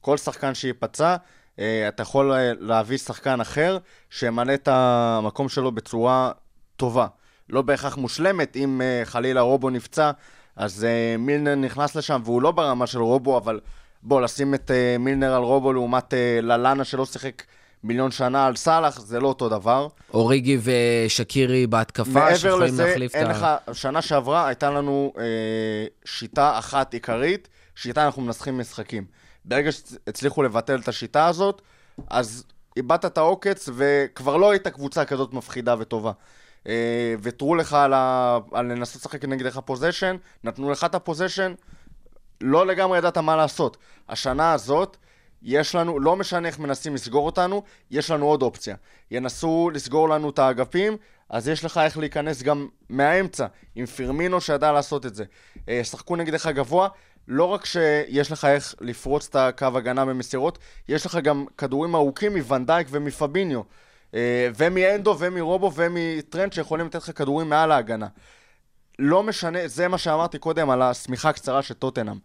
כל 0.00 0.16
שחקן 0.16 0.54
שייפצע, 0.54 1.16
אה, 1.58 1.88
אתה 1.88 2.02
יכול 2.02 2.32
אה, 2.32 2.52
להביא 2.58 2.98
שחקן 2.98 3.40
אחר 3.40 3.78
שימלא 4.10 4.54
את 4.54 4.68
המקום 4.72 5.48
שלו 5.48 5.72
בצורה 5.72 6.32
טובה. 6.76 7.06
לא 7.48 7.62
בהכרח 7.62 7.96
מושלמת, 7.96 8.56
אם 8.56 8.80
אה, 8.80 9.02
חלילה 9.04 9.40
רובו 9.40 9.70
נפצע, 9.70 10.10
אז 10.56 10.84
אה, 10.84 11.16
מילנר 11.18 11.54
נכנס 11.54 11.94
לשם, 11.94 12.20
והוא 12.24 12.42
לא 12.42 12.50
ברמה 12.50 12.86
של 12.86 12.98
רובו, 12.98 13.38
אבל 13.38 13.60
בוא, 14.02 14.20
לשים 14.20 14.54
את 14.54 14.70
אה, 14.70 14.96
מילנר 14.98 15.34
על 15.34 15.42
רובו 15.42 15.72
לעומת 15.72 16.14
אה, 16.14 16.38
ללאנה 16.42 16.84
שלא 16.84 17.06
שיחק 17.06 17.42
מיליון 17.84 18.10
שנה 18.10 18.46
על 18.46 18.56
סאלח, 18.56 19.00
זה 19.00 19.20
לא 19.20 19.28
אותו 19.28 19.48
דבר. 19.48 19.88
אוריגי 20.14 20.58
ושקירי 20.62 21.66
בהתקפה, 21.66 22.10
מעבר 22.10 22.36
שיכולים 22.36 22.68
לזה, 22.68 22.86
להחליף 22.86 23.14
אין 23.14 23.30
את 23.30 23.36
לך, 23.36 23.42
ה... 23.42 23.74
שנה 23.74 24.02
שעברה 24.02 24.46
הייתה 24.46 24.70
לנו 24.70 25.12
אה, 25.18 25.24
שיטה 26.04 26.58
אחת 26.58 26.94
עיקרית, 26.94 27.48
שיטה 27.74 28.06
אנחנו 28.06 28.22
מנסחים 28.22 28.58
משחקים. 28.58 29.04
ברגע 29.44 29.72
שהצליחו 29.72 30.42
לבטל 30.42 30.78
את 30.78 30.88
השיטה 30.88 31.26
הזאת, 31.26 31.62
אז 32.10 32.44
איבדת 32.76 33.04
את 33.04 33.18
העוקץ, 33.18 33.68
וכבר 33.74 34.36
לא 34.36 34.50
היית 34.50 34.68
קבוצה 34.68 35.04
כזאת 35.04 35.32
מפחידה 35.32 35.74
וטובה. 35.78 36.12
אה, 36.66 37.14
ויתרו 37.20 37.54
לך 37.54 37.72
על, 37.72 37.92
ה... 37.94 38.38
על 38.52 38.66
לנסות 38.66 39.00
לשחק 39.00 39.24
נגדך 39.24 39.58
פוזיישן, 39.64 40.16
נתנו 40.44 40.70
לך 40.70 40.84
את 40.84 40.94
הפוזיישן, 40.94 41.54
לא 42.40 42.66
לגמרי 42.66 42.98
ידעת 42.98 43.18
מה 43.18 43.36
לעשות. 43.36 43.76
השנה 44.08 44.52
הזאת, 44.52 44.96
יש 45.42 45.74
לנו, 45.74 46.00
לא 46.00 46.16
משנה 46.16 46.48
איך 46.48 46.58
מנסים 46.58 46.94
לסגור 46.94 47.26
אותנו, 47.26 47.62
יש 47.90 48.10
לנו 48.10 48.26
עוד 48.26 48.42
אופציה. 48.42 48.76
ינסו 49.10 49.70
לסגור 49.74 50.08
לנו 50.08 50.30
את 50.30 50.38
האגפים, 50.38 50.96
אז 51.28 51.48
יש 51.48 51.64
לך 51.64 51.80
איך 51.84 51.98
להיכנס 51.98 52.42
גם 52.42 52.68
מהאמצע, 52.88 53.46
עם 53.74 53.86
פירמינו 53.86 54.40
שידע 54.40 54.72
לעשות 54.72 55.06
את 55.06 55.14
זה. 55.14 55.24
אה, 55.68 55.84
שחקו 55.84 56.16
נגדך 56.16 56.46
גבוה, 56.46 56.88
לא 57.28 57.44
רק 57.44 57.64
שיש 57.64 58.32
לך 58.32 58.44
איך 58.44 58.74
לפרוץ 58.80 59.28
את 59.28 59.36
הקו 59.36 59.66
הגנה 59.74 60.04
במסירות, 60.04 60.58
יש 60.88 61.06
לך 61.06 61.18
גם 61.22 61.44
כדורים 61.58 61.94
ארוכים 61.94 62.36
מוונדייק 62.36 62.88
ומפביניו. 62.90 63.60
אה, 64.14 64.48
ומהנדו 64.56 65.16
ומרובו 65.18 65.72
ומטרנד 65.74 66.52
שיכולים 66.52 66.86
לתת 66.86 66.94
לך 66.94 67.18
כדורים 67.18 67.48
מעל 67.48 67.72
ההגנה. 67.72 68.06
לא 68.98 69.22
משנה, 69.22 69.58
זה 69.68 69.88
מה 69.88 69.98
שאמרתי 69.98 70.38
קודם 70.38 70.70
על 70.70 70.82
השמיכה 70.82 71.28
הקצרה 71.28 71.62
של 71.62 71.74
טוטנאם. 71.74 72.18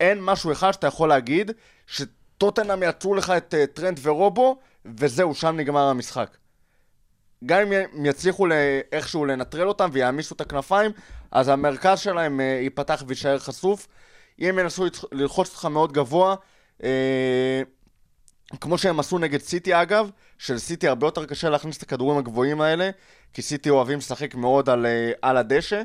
אין 0.00 0.18
משהו 0.20 0.52
אחד 0.52 0.72
שאתה 0.72 0.86
יכול 0.86 1.08
להגיד 1.08 1.50
שטוטנאם 1.86 2.82
יצרו 2.82 3.14
לך 3.14 3.30
את 3.30 3.54
uh, 3.54 3.66
טרנד 3.76 4.00
ורובו, 4.02 4.58
וזהו, 4.84 5.34
שם 5.34 5.56
נגמר 5.56 5.82
המשחק. 5.82 6.36
גם 7.46 7.60
אם 7.60 7.72
הם 7.72 8.06
יצליחו 8.06 8.46
איכשהו 8.92 9.24
לנטרל 9.24 9.68
אותם 9.68 9.88
ויעמיסו 9.92 10.34
את 10.34 10.40
הכנפיים, 10.40 10.90
אז 11.30 11.48
המרכז 11.48 11.98
שלהם 11.98 12.40
uh, 12.40 12.42
ייפתח 12.42 13.02
ויישאר 13.06 13.38
חשוף. 13.38 13.88
אם 14.40 14.48
הם 14.48 14.58
ינסו 14.58 14.84
ללחוץ 15.12 15.48
אותך 15.48 15.64
מאוד 15.64 15.92
גבוה, 15.92 16.34
uh, 16.78 16.84
כמו 18.60 18.78
שהם 18.78 19.00
עשו 19.00 19.18
נגד 19.18 19.40
סיטי 19.40 19.82
אגב, 19.82 20.10
שלסיטי 20.38 20.88
הרבה 20.88 21.06
יותר 21.06 21.24
קשה 21.24 21.48
להכניס 21.48 21.76
את 21.76 21.82
הכדורים 21.82 22.18
הגבוהים 22.18 22.60
האלה, 22.60 22.90
כי 23.32 23.42
סיטי 23.42 23.70
אוהבים 23.70 23.98
לשחק 23.98 24.34
מאוד 24.34 24.70
על, 24.70 24.86
אה, 24.86 25.12
על 25.22 25.36
הדשא, 25.36 25.82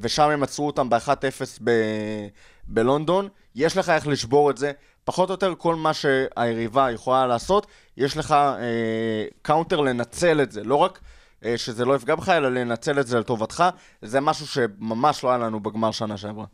ושם 0.00 0.30
הם 0.30 0.42
עצרו 0.42 0.66
אותם 0.66 0.90
ב-1-0 0.90 1.58
ב- 1.64 2.26
בלונדון. 2.72 3.28
יש 3.54 3.76
לך 3.76 3.90
איך 3.90 4.06
לשבור 4.06 4.50
את 4.50 4.58
זה. 4.58 4.72
פחות 5.04 5.28
או 5.28 5.34
יותר 5.34 5.54
כל 5.58 5.74
מה 5.74 5.94
שהיריבה 5.94 6.90
יכולה 6.90 7.26
לעשות, 7.26 7.66
יש 7.96 8.16
לך 8.16 8.32
אה, 8.32 9.24
counter 9.42 9.80
לנצל 9.80 10.42
את 10.42 10.52
זה. 10.52 10.64
לא 10.64 10.76
רק 10.76 11.00
אה, 11.44 11.58
שזה 11.58 11.84
לא 11.84 11.94
יפגע 11.94 12.14
בך, 12.14 12.28
אלא 12.28 12.48
לנצל 12.48 13.00
את 13.00 13.06
זה 13.06 13.18
לטובתך. 13.18 13.64
זה 14.02 14.20
משהו 14.20 14.46
שממש 14.46 15.24
לא 15.24 15.28
היה 15.28 15.38
לנו 15.38 15.60
בגמר 15.60 15.90
שנה 15.90 16.16
שעברה. 16.16 16.44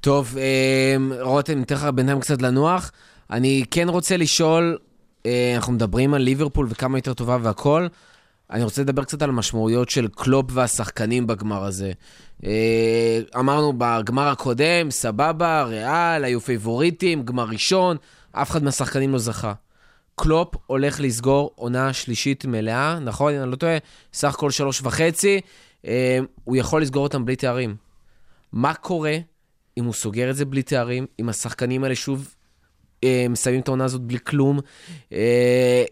טוב, 0.00 0.36
אה, 0.38 0.96
רותם, 1.20 1.58
ניתן 1.58 1.74
לך 1.74 1.84
בינתיים 1.84 2.20
קצת 2.20 2.42
לנוח. 2.42 2.92
אני 3.30 3.64
כן 3.70 3.88
רוצה 3.88 4.16
לשאול, 4.16 4.78
אה, 5.26 5.52
אנחנו 5.56 5.72
מדברים 5.72 6.14
על 6.14 6.22
ליברפול 6.22 6.66
וכמה 6.70 6.98
יותר 6.98 7.14
טובה 7.14 7.38
והכל, 7.42 7.86
אני 8.50 8.64
רוצה 8.64 8.82
לדבר 8.82 9.04
קצת 9.04 9.22
על 9.22 9.28
המשמעויות 9.28 9.88
של 9.88 10.08
קלופ 10.08 10.46
והשחקנים 10.52 11.26
בגמר 11.26 11.64
הזה. 11.64 11.92
אה, 12.44 13.20
אמרנו 13.38 13.72
בגמר 13.78 14.28
הקודם, 14.28 14.90
סבבה, 14.90 15.62
ריאל, 15.62 16.24
היו 16.24 16.40
פייבוריטים, 16.40 17.22
גמר 17.22 17.44
ראשון, 17.44 17.96
אף 18.32 18.50
אחד 18.50 18.62
מהשחקנים 18.62 19.12
לא 19.12 19.18
זכה. 19.18 19.52
קלופ 20.14 20.54
הולך 20.66 21.00
לסגור 21.00 21.52
עונה 21.54 21.92
שלישית 21.92 22.44
מלאה, 22.44 22.98
נכון? 22.98 23.34
אני 23.34 23.50
לא 23.50 23.56
טועה, 23.56 23.76
סך 24.12 24.34
הכל 24.34 24.50
שלוש 24.50 24.80
וחצי. 24.82 25.40
אה, 25.86 26.18
הוא 26.44 26.56
יכול 26.56 26.82
לסגור 26.82 27.02
אותם 27.02 27.24
בלי 27.24 27.36
תארים. 27.36 27.76
מה 28.52 28.74
קורה 28.74 29.16
אם 29.78 29.84
הוא 29.84 29.92
סוגר 29.92 30.30
את 30.30 30.36
זה 30.36 30.44
בלי 30.44 30.62
תארים, 30.62 31.06
אם 31.20 31.28
השחקנים 31.28 31.84
האלה 31.84 31.94
שוב 31.94 32.34
אה, 33.04 33.26
מסיימים 33.30 33.60
את 33.60 33.68
העונה 33.68 33.84
הזאת 33.84 34.00
בלי 34.00 34.18
כלום, 34.24 34.60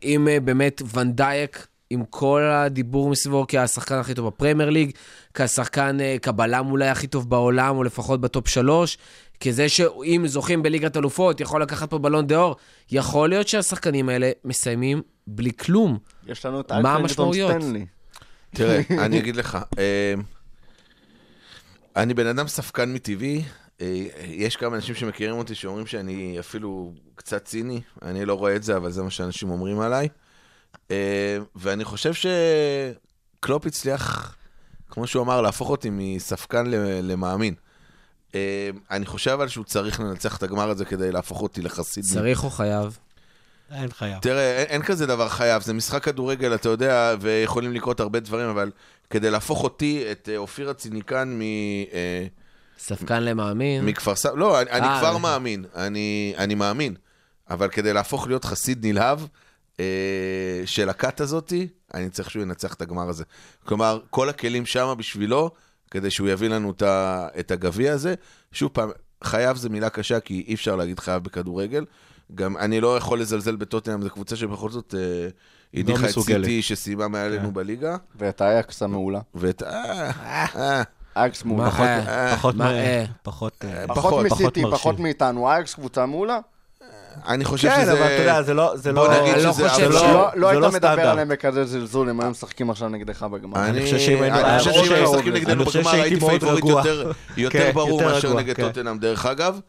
אם 0.02 0.28
באמת 0.44 0.82
ונדייק, 0.94 1.66
עם 1.90 2.04
כל 2.10 2.42
הדיבור 2.42 3.10
מסביבו 3.10 3.46
כשחקן 3.48 3.94
הכי 3.94 4.14
טוב 4.14 4.26
בפרמייר 4.26 4.70
ליג, 4.70 4.90
כשחקן, 5.34 6.00
אה, 6.00 6.16
כבלם 6.22 6.70
אולי 6.70 6.88
הכי 6.88 7.06
טוב 7.06 7.30
בעולם, 7.30 7.76
או 7.76 7.84
לפחות 7.84 8.20
ב 8.20 8.27
top 8.27 8.48
שלוש, 8.48 8.98
כזה 9.40 9.68
שאם 9.68 10.22
זוכים 10.26 10.62
בליגת 10.62 10.96
אלופות, 10.96 11.40
יכול 11.40 11.62
לקחת 11.62 11.90
פה 11.90 11.98
בלון 11.98 12.26
דה 12.26 12.36
אור, 12.36 12.56
יכול 12.90 13.28
להיות 13.28 13.48
שהשחקנים 13.48 14.08
האלה 14.08 14.30
מסיימים 14.44 15.02
בלי 15.26 15.50
כלום. 15.52 15.98
יש 16.26 16.46
לנו 16.46 16.60
את 16.60 16.72
מה 16.72 16.94
המשמעויות? 16.94 17.50
סטנלי. 17.50 17.86
תראה, 18.50 18.80
אני 19.04 19.18
אגיד 19.18 19.36
לך, 19.36 19.58
אה, 19.78 20.14
אני 21.96 22.14
בן 22.14 22.26
אדם 22.26 22.48
ספקן 22.48 22.92
מטבעי, 22.92 23.42
אה, 23.80 24.06
יש 24.24 24.56
כמה 24.56 24.76
אנשים 24.76 24.94
שמכירים 24.94 25.36
אותי 25.36 25.54
שאומרים 25.54 25.86
שאני 25.86 26.36
אפילו 26.40 26.92
קצת 27.14 27.44
ציני, 27.44 27.80
אני 28.02 28.24
לא 28.24 28.34
רואה 28.34 28.56
את 28.56 28.62
זה, 28.62 28.76
אבל 28.76 28.90
זה 28.90 29.02
מה 29.02 29.10
שאנשים 29.10 29.50
אומרים 29.50 29.80
עליי. 29.80 30.08
אה, 30.90 31.38
ואני 31.56 31.84
חושב 31.84 32.12
שקלופ 32.14 33.66
הצליח, 33.66 34.36
כמו 34.90 35.06
שהוא 35.06 35.22
אמר, 35.22 35.40
להפוך 35.40 35.70
אותי 35.70 35.88
מספקן 35.92 36.66
למאמין. 37.02 37.54
אה, 38.34 38.70
אני 38.90 39.06
חושב 39.06 39.30
אבל 39.30 39.48
שהוא 39.48 39.64
צריך 39.64 40.00
לנצח 40.00 40.36
את 40.36 40.42
הגמר 40.42 40.70
הזה 40.70 40.84
כדי 40.84 41.12
להפוך 41.12 41.42
אותי 41.42 41.62
לחסיד. 41.62 42.04
צריך 42.04 42.44
או 42.44 42.50
חייב? 42.50 42.98
אין 43.72 43.90
חייב. 43.90 44.18
תראה, 44.20 44.56
אין, 44.56 44.66
אין 44.66 44.82
כזה 44.82 45.06
דבר 45.06 45.28
חייב, 45.28 45.62
זה 45.62 45.72
משחק 45.72 46.02
כדורגל, 46.02 46.54
אתה 46.54 46.68
יודע, 46.68 47.14
ויכולים 47.20 47.72
לקרות 47.72 48.00
הרבה 48.00 48.20
דברים, 48.20 48.48
אבל 48.48 48.70
כדי 49.10 49.30
להפוך 49.30 49.64
אותי, 49.64 50.04
את 50.12 50.28
אה, 50.32 50.36
אופיר 50.36 50.70
הציניקן 50.70 51.28
מ... 51.38 51.40
אה, 51.92 52.26
ספקן 52.78 53.22
למאמין. 53.22 53.84
מכפר 53.84 54.14
סבא, 54.14 54.36
לא, 54.36 54.60
אני, 54.60 54.70
אני 54.70 54.86
אה. 54.86 54.98
כבר 54.98 55.18
מאמין, 55.18 55.64
אני, 55.74 56.34
אני 56.38 56.54
מאמין, 56.54 56.94
אבל 57.50 57.68
כדי 57.68 57.92
להפוך 57.92 58.26
להיות 58.26 58.44
חסיד 58.44 58.86
נלהב 58.86 59.20
אה, 59.80 60.62
של 60.64 60.88
הכת 60.88 61.20
הזאתי, 61.20 61.68
אני 61.94 62.10
צריך 62.10 62.30
שהוא 62.30 62.42
ינצח 62.42 62.74
את 62.74 62.82
הגמר 62.82 63.08
הזה. 63.08 63.24
כלומר, 63.64 64.00
כל 64.10 64.28
הכלים 64.28 64.66
שמה 64.66 64.94
בשבילו, 64.94 65.50
כדי 65.90 66.10
שהוא 66.10 66.28
יביא 66.28 66.48
לנו 66.48 66.70
את, 66.70 66.82
את 67.40 67.50
הגביע 67.50 67.92
הזה. 67.92 68.14
שוב 68.52 68.70
פעם, 68.72 68.90
חייב 69.24 69.56
זה 69.56 69.68
מילה 69.68 69.90
קשה, 69.90 70.20
כי 70.20 70.44
אי 70.48 70.54
אפשר 70.54 70.76
להגיד 70.76 71.00
חייב 71.00 71.22
בכדורגל. 71.22 71.84
גם 72.34 72.56
אני 72.56 72.80
לא 72.80 72.96
יכול 72.96 73.20
לזלזל 73.20 73.56
בטוטנאם, 73.56 74.02
זו 74.02 74.10
קבוצה 74.10 74.36
שבכל 74.36 74.70
זאת 74.70 74.94
אה, 74.98 75.28
הדיחה 75.74 76.04
את 76.04 76.04
מסוגלת. 76.04 76.44
סיטי 76.44 76.62
שסיימה 76.62 77.08
מעלינו 77.08 77.48
כן. 77.48 77.54
בליגה. 77.54 77.96
ואת 78.16 78.40
האייקס 78.40 78.82
המעולה. 78.82 79.20
ואת... 79.34 79.62
אה, 79.62 80.10
אה, 80.56 80.82
אייקס 81.16 81.44
מעולה. 81.44 81.70
מה, 82.54 82.70
אה, 82.70 83.04
פחות, 83.24 83.52
אה? 83.64 83.84
פחות, 83.88 84.12
אה, 84.12 84.22
מסיטי, 84.22 84.62
פחות. 84.72 84.98
מאיתנו. 84.98 85.50
אייקס 85.50 85.74
קבוצה 85.74 86.06
מעולה. 86.06 86.38
אני 87.28 87.44
חושב 87.44 87.68
כן, 87.68 87.82
שזה... 87.82 87.92
אבל 87.92 88.02
אתה 88.02 88.22
יודע, 88.22 88.42
זה 88.42 88.54
לא, 88.54 88.72
זה 88.76 88.92
בוא 88.92 89.08
לא... 89.08 89.20
נגיד 89.20 89.34
אני 89.34 89.42
לא 89.44 89.52
שזה... 89.52 89.68
חושב 89.68 89.90
לא- 89.90 90.26
לא 90.34 90.48
זה 90.48 90.50
היית 90.50 90.62
לא 90.62 90.68
מדבר 90.68 90.70
סטנדרט. 90.78 90.98
עליהם 91.06 91.28
בכזה 91.28 91.64
זלזול, 91.64 92.08
הם 92.08 92.20
היו 92.20 92.30
משחקים 92.30 92.70
עכשיו 92.70 92.88
נגדך 92.88 93.22
בגמר. 93.22 93.64
אני 93.68 93.82
חושב 93.82 93.98
שאם 93.98 94.22
היו 94.22 94.32
משחקים 95.12 95.32
נגדנו 95.32 95.64
בגמר, 95.64 95.90
הייתי 95.90 96.08
פייבוריט 96.20 96.42
רגוע. 96.42 96.72
יותר- 96.80 97.12
יותר 97.36 97.58
כן, 97.58 97.70
ברור 97.74 98.02
מאשר 98.04 98.34
נגד 98.34 98.56
כן. 98.56 98.62
טוטנאם, 98.62 98.98
דרך 98.98 99.26
אגב. 99.26 99.60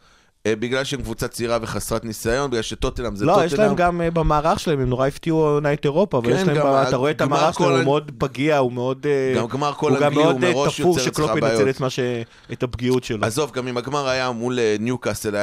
אה, 0.48 0.56
בגלל 0.56 0.84
שהם 0.84 1.02
קבוצה 1.02 1.28
צעירה 1.28 1.58
וחסרת 1.62 2.06
ניסיון, 2.06 2.50
בגלל 2.52 2.62
שטוטנאם 2.62 3.16
זה 3.16 3.26
לא, 3.26 3.32
טוטנאם. 3.32 3.48
יש 3.48 3.54
להם 3.54 3.76
גם 3.76 4.02
אה, 4.02 4.12
במערך 4.12 4.60
שלהם, 4.60 4.80
הם 4.80 4.90
נורא 4.90 5.08
הפתיעו 5.08 5.48
עונת 5.48 5.86
אירופה, 5.86 6.18
אבל 6.18 6.28
כן, 6.28 6.36
יש 6.36 6.48
להם, 6.48 6.58
גם 6.58 6.66
ב- 6.66 6.88
אתה 6.88 6.96
רואה 6.98 7.12
את 7.12 7.22
המערך 7.22 7.56
שלהם, 7.56 7.72
הוא 7.72 7.84
מאוד 7.84 8.12
פגיע, 8.18 8.58
הוא 8.58 8.72
מאוד... 8.72 9.06
אה, 9.06 9.42
גם 9.42 9.48
גמר 9.48 9.74
כל 9.74 9.92
הוא 9.92 10.00
גם 10.00 10.08
אנגלי, 10.08 10.24
הוא 10.24 10.40
מאוד 10.40 10.54
מראש 10.54 10.80
תפור 10.80 10.98
יוצר 10.98 11.02
אצלך 11.02 11.14
שקלופ 11.14 11.30
ינצל 11.30 11.42
בעיות. 11.42 11.68
את 11.70 11.80
מה 11.80 11.90
ש... 11.90 12.00
את 12.52 12.64
הפגיעות 12.64 13.04
שלו. 13.04 13.26
עזוב, 13.26 13.52
גם 13.52 13.68
אם 13.68 13.78
הגמר 13.78 14.08
היה 14.08 14.32
מול 14.32 14.60
ניוקאסל, 14.80 15.36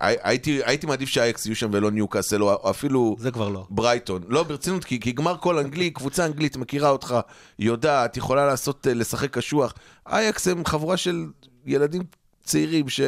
הייתי 0.00 0.86
מעדיף 0.86 1.08
שאייקס 1.08 1.46
יהיו 1.46 1.56
שם 1.56 1.68
ולא 1.72 1.90
ניוקאסל, 1.90 2.42
או 2.42 2.70
אפילו 2.70 3.16
זה 3.18 3.30
כבר 3.30 3.48
לא. 3.48 3.64
ברייטון. 3.70 4.22
לא, 4.28 4.42
ברצינות, 4.42 4.84
כי 4.84 5.12
גמר 5.12 5.36
כל 5.40 5.58
אנגלי, 5.58 5.90
קבוצה 5.90 6.26
אנגלית 6.26 6.56
מכירה 6.56 6.90
אותך, 6.90 7.14
יודעת, 7.58 8.16
יכולה 8.16 8.46
לעשות, 8.46 8.86
לשחק 8.90 9.30
קשוח. 9.30 9.74
אייקס 10.08 10.48
הם 10.48 10.64
חבורה 10.64 10.96
של 10.96 11.26
ילדים 11.66 12.02
צעירים 12.46 12.88
ש... 12.88 13.00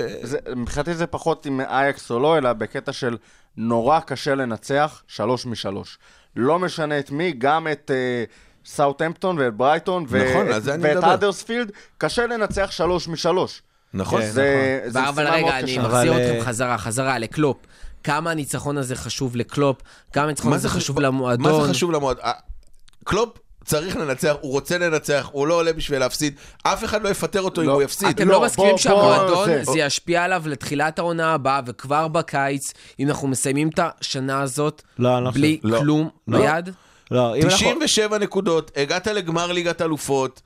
מבחינתי 0.56 0.94
זה 0.94 1.06
פחות 1.06 1.46
עם 1.46 1.60
אייקס 1.60 2.10
או 2.10 2.20
לא, 2.20 2.38
אלא 2.38 2.52
בקטע 2.52 2.92
של 2.92 3.16
נורא 3.56 4.00
קשה 4.00 4.34
לנצח 4.34 5.02
שלוש 5.06 5.46
משלוש. 5.46 5.98
לא 6.36 6.58
משנה 6.58 6.98
את 6.98 7.10
מי, 7.10 7.32
גם 7.32 7.68
את 7.72 7.90
אה, 7.94 8.24
סאוטהמפטון 8.64 9.38
ואת 9.38 9.54
ברייטון 9.54 10.04
ו- 10.08 10.30
נכון, 10.30 10.52
אני 10.52 10.82
ואת. 10.82 11.04
האדרספילד, 11.04 11.72
קשה 11.98 12.26
לנצח 12.26 12.70
שלוש 12.70 13.08
משלוש. 13.08 13.62
נכון? 13.94 14.22
כן. 14.22 14.30
זה 14.30 14.80
זה 14.86 15.08
אבל 15.08 15.28
רגע, 15.28 15.58
אני 15.58 15.78
מחזיר 15.78 16.12
אה, 16.12 16.30
אתכם 16.30 16.44
חזרה, 16.44 16.78
חזרה 16.78 17.18
לקלופ. 17.18 17.56
כמה 18.04 18.30
הניצחון 18.30 18.78
הזה 18.78 18.96
חשוב 18.96 19.36
לקלופ, 19.36 19.82
כמה 20.12 20.24
הניצחון 20.24 20.52
הזה 20.52 20.68
חשוב 20.68 21.00
מה 21.00 21.06
למועדון. 21.06 21.62
זה 21.64 21.70
חשוב 21.70 21.92
למועדון? 21.92 22.24
אה, 22.24 22.32
קלופ 23.04 23.38
צריך 23.68 23.96
לנצח, 23.96 24.34
הוא 24.40 24.52
רוצה 24.52 24.78
לנצח, 24.78 25.28
הוא 25.32 25.46
לא 25.46 25.54
עולה 25.54 25.72
בשביל 25.72 25.98
להפסיד. 25.98 26.34
אף 26.62 26.84
אחד 26.84 27.02
לא 27.02 27.08
יפטר 27.08 27.42
אותו 27.42 27.60
אם 27.60 27.66
לא. 27.66 27.72
הוא 27.72 27.82
יפסיד. 27.82 28.08
אתם 28.08 28.28
לא, 28.28 28.34
לא 28.34 28.42
מסכימים 28.44 28.78
שהמועדון, 28.78 29.48
זה 29.64 29.78
ישפיע 29.78 30.24
עליו 30.24 30.42
לתחילת 30.46 30.98
העונה 30.98 31.34
הבאה, 31.34 31.60
וכבר 31.66 32.08
בקיץ, 32.08 32.72
אם 33.00 33.08
אנחנו 33.08 33.28
מסיימים 33.28 33.68
את 33.68 33.80
השנה 33.82 34.40
הזאת, 34.40 34.82
לא, 34.98 35.30
בלי. 35.34 35.60
לא. 35.62 35.78
כלום 35.78 36.08
לא. 36.28 36.38
ביד? 36.38 36.70
לא, 37.10 37.36
אם 37.36 37.42
אנחנו... 37.42 37.56
97 37.56 38.18
נקודות, 38.18 38.70
הגעת 38.76 39.06
לגמר 39.06 39.52
ליגת 39.52 39.82
אלופות, 39.82 40.42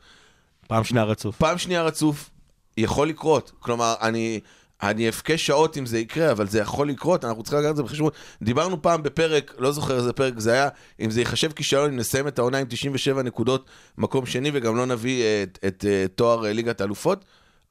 פעם 0.69 0.85
שנייה 0.85 1.05
רצוף. 1.05 1.37
פעם 1.37 1.59
שנייה 1.59 1.83
רצוף, 1.83 2.31
יכול 2.77 3.09
לקרות. 3.09 3.53
כלומר, 3.61 3.95
אני, 4.01 4.41
אני 4.83 5.09
אבכה 5.09 5.39
שעות 5.39 5.77
אם 5.79 5.87
זה 5.87 5.99
יקרה, 5.99 6.31
אבל 6.31 6.49
זה 6.49 6.59
יכול 6.59 6.89
לקרות, 6.89 7.25
אנחנו 7.25 7.43
צריכים 7.43 7.59
לקחת 7.59 7.71
את 7.71 7.77
זה 7.77 7.83
בחשבון. 7.83 8.11
דיברנו 8.43 8.83
פעם 8.83 9.03
בפרק, 9.03 9.55
לא 9.59 9.73
זוכר 9.73 9.97
איזה 9.97 10.13
פרק 10.13 10.39
זה 10.39 10.53
היה, 10.53 10.69
אם 11.01 11.11
זה 11.11 11.21
ייחשב 11.21 11.53
כישלון, 11.53 11.91
אם 11.91 11.97
נסיים 11.97 12.29
את 12.29 12.39
העונה 12.39 12.59
עם 12.59 12.67
97 12.69 13.23
נקודות, 13.23 13.67
מקום 13.99 14.27
שני, 14.27 14.51
וגם 14.53 14.77
לא 14.77 14.87
נביא 14.87 15.25
את, 15.43 15.59
את, 15.67 15.85
את 16.05 16.13
תואר 16.15 16.47
אה, 16.47 16.53
ליגת 16.53 16.81
האלופות, 16.81 17.25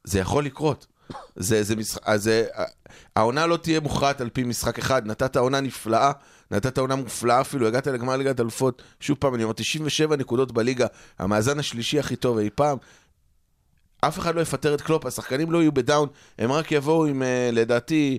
זה 0.04 0.18
יכול 0.18 0.44
לקרות. 0.44 0.86
זה, 1.36 1.62
זה 1.62 1.76
משחק, 1.76 2.00
אז 2.04 2.30
העונה 3.16 3.46
לא 3.46 3.56
תהיה 3.56 3.80
מוכרעת 3.80 4.20
על 4.20 4.30
פי 4.30 4.42
משחק 4.42 4.78
אחד, 4.78 5.06
נתת 5.06 5.36
עונה 5.36 5.60
נפלאה, 5.60 6.12
נתת 6.50 6.78
עונה 6.78 6.96
מופלאה 6.96 7.40
אפילו, 7.40 7.66
הגעת 7.66 7.86
לגמר 7.86 8.16
ליגת 8.16 8.40
אלופות, 8.40 8.82
שוב 9.00 9.16
פעם, 9.20 9.34
אני 9.34 9.42
אומר, 9.42 9.52
97 9.52 10.16
נקודות 10.16 10.52
בליגה, 10.52 10.86
המאזן 11.18 11.58
השלישי 11.58 11.98
הכי 11.98 12.16
טוב 12.16 12.38
אי 12.38 12.50
פעם, 12.54 12.78
אף 14.04 14.18
אחד 14.18 14.34
לא 14.34 14.40
יפטר 14.40 14.74
את 14.74 14.80
קלופ, 14.80 15.06
השחקנים 15.06 15.52
לא 15.52 15.58
יהיו 15.58 15.72
ב 15.72 15.78
down, 15.78 16.08
הם 16.38 16.52
רק 16.52 16.72
יבואו 16.72 17.06
עם, 17.06 17.22
אה, 17.22 17.50
לדעתי, 17.52 18.18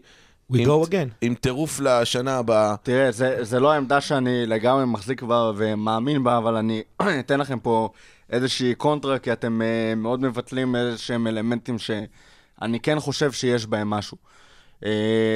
We 0.52 0.56
עם, 0.60 0.68
go 0.68 0.86
again. 0.88 1.10
עם 1.22 1.36
טירוף 1.36 1.80
לשנה 1.80 2.38
הבאה. 2.38 2.76
תראה, 2.84 3.12
זה, 3.12 3.38
זה 3.44 3.60
לא 3.60 3.72
העמדה 3.72 4.02
שאני 4.02 4.46
לגמרי 4.46 4.86
מחזיק 4.86 5.22
בה 5.22 5.52
ומאמין 5.56 6.24
בה, 6.24 6.38
אבל 6.38 6.56
אני 6.56 6.84
אתן 7.20 7.40
לכם 7.40 7.60
פה 7.60 7.90
איזושהי 8.30 8.76
קונטרה, 8.76 9.20
כי 9.20 9.34
אתם 9.34 9.62
uh, 9.62 9.96
מאוד 9.96 10.22
מבטלים 10.22 10.76
איזה 10.76 10.98
שהם 10.98 11.28
אלמנטים 11.28 11.80
שאני 11.80 12.80
כן 12.80 13.00
חושב 13.00 13.32
שיש 13.32 13.66
בהם 13.66 13.90
משהו. 13.90 14.18
Uh, 14.80 14.86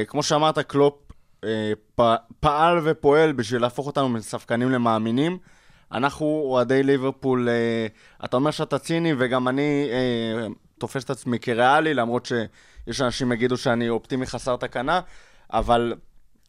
כמו 0.07 0.23
שאמרת, 0.23 0.59
קלופ 0.59 0.93
uh, 1.41 1.47
פ, 1.95 2.01
פעל 2.39 2.79
ופועל 2.83 3.31
בשביל 3.31 3.61
להפוך 3.61 3.87
אותנו 3.87 4.09
מספקנים 4.09 4.71
למאמינים. 4.71 5.37
אנחנו 5.91 6.25
אוהדי 6.25 6.83
ליברפול, 6.83 7.49
uh, 7.49 8.25
אתה 8.25 8.37
אומר 8.37 8.51
שאתה 8.51 8.79
ציני, 8.79 9.13
וגם 9.17 9.47
אני 9.47 9.89
uh, 9.89 10.53
תופס 10.77 11.03
את 11.03 11.09
עצמי 11.09 11.39
כריאלי, 11.39 11.93
למרות 11.93 12.25
שיש 12.25 13.01
אנשים 13.01 13.31
יגידו 13.31 13.57
שאני 13.57 13.89
אופטימי 13.89 14.25
חסר 14.25 14.55
תקנה, 14.55 15.01
אבל 15.53 15.93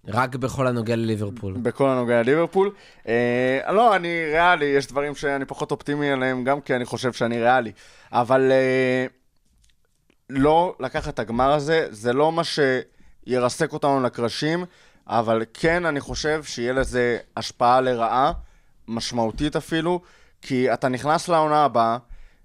רק 0.09 0.35
בכל 0.35 0.67
הנוגע 0.67 0.97
לליברפול. 0.97 1.55
בכל 1.63 1.89
הנוגע 1.89 2.23
לליברפול. 2.23 2.71
אה, 3.09 3.73
לא, 3.73 3.97
אני 3.97 4.25
ריאלי, 4.33 4.65
יש 4.65 4.87
דברים 4.87 5.15
שאני 5.15 5.45
פחות 5.45 5.71
אופטימי 5.71 6.11
עליהם, 6.11 6.45
גם 6.45 6.61
כי 6.61 6.77
אני 6.77 6.85
חושב 6.85 7.13
שאני 7.13 7.41
ריאלי. 7.41 7.73
אבל 8.13 8.53
אה, 8.53 9.07
לא 10.31 10.77
לקחת 10.81 11.15
את 11.15 11.19
הגמר 11.19 11.51
הזה, 11.53 11.87
זה 11.91 12.13
לא 12.13 12.33
מה 12.33 12.43
שירסק 12.45 13.73
אותנו 13.73 14.03
לקרשים, 14.03 14.65
אבל 15.07 15.45
כן, 15.55 15.87
אני 15.87 16.01
חושב 16.01 16.45
שיהיה 16.45 16.73
לזה 16.73 17.19
השפעה 17.37 17.81
לרעה, 17.81 18.33
משמעותית 18.89 19.57
אפילו, 19.57 20.01
כי 20.43 20.73
אתה 20.73 20.89
נכנס 20.89 21.29
לעונה 21.29 21.65
הבאה, 21.65 21.99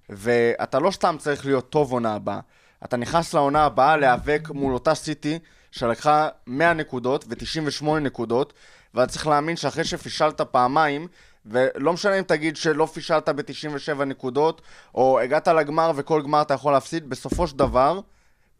ואתה 0.10 0.80
לא 0.80 0.92
סתם 0.92 1.16
צריך 1.20 1.46
להיות 1.46 1.70
טוב 1.70 1.92
עונה 1.92 2.14
הבאה, 2.14 2.40
אתה 2.86 2.98
נכנס 2.98 3.34
לעונה 3.34 3.66
הבאה 3.66 3.98
להיאבק 3.98 4.50
מול 4.54 4.74
אותה 4.74 4.96
סיטי 4.96 5.40
שלקחה 5.72 6.30
100 6.48 6.74
נקודות 6.74 7.26
ו-98 7.28 7.86
נקודות, 8.02 8.54
ואתה 8.94 9.12
צריך 9.12 9.28
להאמין 9.28 9.56
שאחרי 9.56 9.84
שפישלת 9.84 10.42
פעמיים, 10.42 11.08
ולא 11.46 11.94
משנה 11.94 12.20
אם 12.20 12.24
תגיד 12.24 12.58
שלא 12.58 12.86
פישלת 12.86 13.30
ב-97 13.30 14.04
נקודות, 14.04 14.62
או 14.96 15.20
הגעת 15.20 15.48
לגמר 15.48 15.92
וכל 15.96 16.22
גמר 16.22 16.42
אתה 16.42 16.54
יכול 16.54 16.74
להפסיד, 16.74 17.10
בסופו 17.10 17.48
של 17.48 17.58
דבר, 17.58 18.00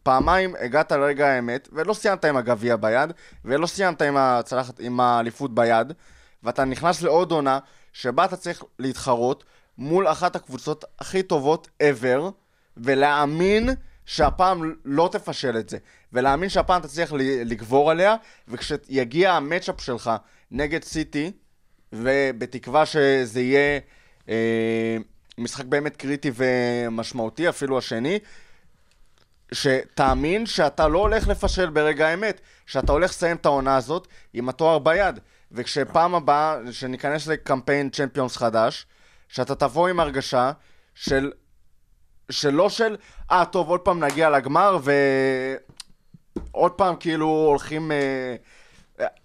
פעמיים 0.02 0.54
הגעת 0.60 0.92
לרגע 0.92 1.28
האמת, 1.28 1.68
ולא 1.72 1.94
סיימת 1.94 2.24
עם 2.24 2.36
הגביע 2.36 2.76
ביד, 2.76 3.12
ולא 3.44 3.66
סיימת 3.66 4.02
עם, 4.02 4.16
הצלחת, 4.16 4.80
האליפות 4.98 5.54
ביד, 5.54 5.92
ואתה 6.44 6.64
נכנס 6.64 7.02
לעוד 7.02 7.32
עונה, 7.32 7.58
שבה 7.92 8.24
אתה 8.24 8.36
צריך 8.36 8.64
להתחרות 8.78 9.44
מול 9.78 10.08
אחת 10.08 10.36
הקבוצות 10.36 10.84
הכי 10.98 11.22
טובות 11.22 11.68
ever, 11.82 12.20
ולהאמין 12.76 13.68
שהפעם 14.06 14.74
לא 14.84 15.08
תפשל 15.12 15.56
את 15.58 15.68
זה, 15.68 15.78
ולהאמין 16.12 16.48
שהפעם 16.48 16.80
אתה 16.80 16.88
צריך 16.88 17.12
לגבור 17.44 17.90
עליה, 17.90 18.16
וכשיגיע 18.48 19.32
המצ'אפ 19.32 19.80
שלך 19.80 20.10
נגד 20.50 20.84
סיטי, 20.84 21.32
ובתקווה 21.92 22.86
שזה 22.86 23.40
יהיה 23.40 23.80
אה, 24.28 24.96
משחק 25.38 25.64
באמת 25.64 25.96
קריטי 25.96 26.30
ומשמעותי, 26.34 27.48
אפילו 27.48 27.78
השני, 27.78 28.18
שתאמין 29.52 30.46
שאתה 30.46 30.88
לא 30.88 30.98
הולך 30.98 31.28
לפשל 31.28 31.70
ברגע 31.70 32.08
האמת, 32.08 32.40
שאתה 32.66 32.92
הולך 32.92 33.10
לסיים 33.10 33.36
את 33.36 33.46
העונה 33.46 33.76
הזאת 33.76 34.08
עם 34.32 34.48
התואר 34.48 34.78
ביד. 34.78 35.20
וכשפעם 35.54 36.14
הבאה, 36.14 36.58
שניכנס 36.70 37.26
לקמפיין 37.26 37.90
צ'מפיונס 37.90 38.36
חדש, 38.36 38.86
שאתה 39.28 39.54
תבוא 39.54 39.88
עם 39.88 40.00
הרגשה 40.00 40.52
של... 40.94 41.32
שלא 42.30 42.68
של, 42.68 42.96
אה, 43.30 43.44
טוב, 43.44 43.68
עוד 43.68 43.80
פעם 43.80 44.04
נגיע 44.04 44.30
לגמר, 44.30 44.78
ועוד 46.52 46.72
פעם 46.72 46.96
כאילו 46.96 47.26
הולכים... 47.26 47.92
אה, 47.92 48.36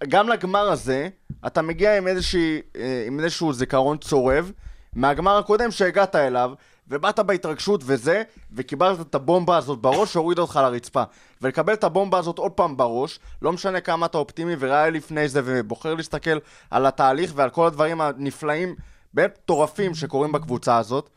גם 0.08 0.28
לגמר 0.28 0.70
הזה, 0.70 1.08
אתה 1.46 1.62
מגיע 1.62 1.96
עם, 1.96 2.06
איזושהי, 2.06 2.60
אה, 2.76 3.04
עם 3.06 3.20
איזשהו 3.20 3.52
זיכרון 3.52 3.98
צורב 3.98 4.52
מהגמר 4.92 5.38
הקודם 5.38 5.70
שהגעת 5.70 6.16
אליו, 6.16 6.52
ובאת 6.90 7.18
בהתרגשות 7.18 7.80
וזה, 7.84 8.22
וקיבלת 8.52 9.00
את 9.00 9.14
הבומבה 9.14 9.56
הזאת 9.56 9.78
בראש 9.78 10.12
שהורידה 10.12 10.42
אותך 10.42 10.60
לרצפה. 10.62 11.02
ולקבל 11.42 11.72
את 11.72 11.84
הבומבה 11.84 12.18
הזאת 12.18 12.38
עוד 12.38 12.52
פעם 12.52 12.76
בראש, 12.76 13.20
לא 13.42 13.52
משנה 13.52 13.80
כמה 13.80 14.06
אתה 14.06 14.18
אופטימי 14.18 14.54
וראיה 14.58 14.90
לפני 14.90 15.28
זה, 15.28 15.40
ובוחר 15.44 15.94
להסתכל 15.94 16.38
על 16.70 16.86
התהליך 16.86 17.32
ועל 17.34 17.50
כל 17.50 17.66
הדברים 17.66 18.00
הנפלאים, 18.00 18.74
באמת 19.14 19.38
מטורפים 19.42 19.94
שקורים 19.94 20.32
בקבוצה 20.32 20.78
הזאת, 20.78 21.10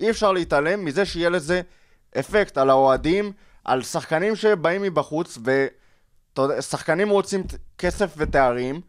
אי 0.00 0.10
אפשר 0.10 0.32
להתעלם 0.32 0.84
מזה 0.84 1.04
שיהיה 1.04 1.28
לזה 1.28 1.60
אפקט 2.18 2.58
על 2.58 2.70
האוהדים, 2.70 3.32
על 3.64 3.82
שחקנים 3.82 4.36
שבאים 4.36 4.82
מבחוץ, 4.82 5.38
ושחקנים 6.38 7.08
רוצים 7.08 7.42
כסף 7.78 8.14
ותארים, 8.16 8.80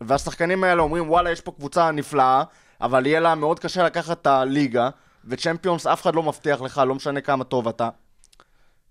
והשחקנים 0.00 0.64
האלה 0.64 0.82
אומרים, 0.82 1.10
וואלה, 1.10 1.30
יש 1.30 1.40
פה 1.40 1.52
קבוצה 1.52 1.90
נפלאה, 1.90 2.42
אבל 2.80 3.06
יהיה 3.06 3.20
לה 3.20 3.34
מאוד 3.34 3.58
קשה 3.58 3.82
לקחת 3.82 4.20
את 4.20 4.26
הליגה, 4.26 4.88
וצ'מפיונס 5.26 5.86
אף 5.86 6.02
אחד 6.02 6.14
לא 6.14 6.22
מבטיח 6.22 6.60
לך, 6.60 6.82
לא 6.86 6.94
משנה 6.94 7.20
כמה 7.20 7.44
טוב 7.44 7.68
אתה. 7.68 7.88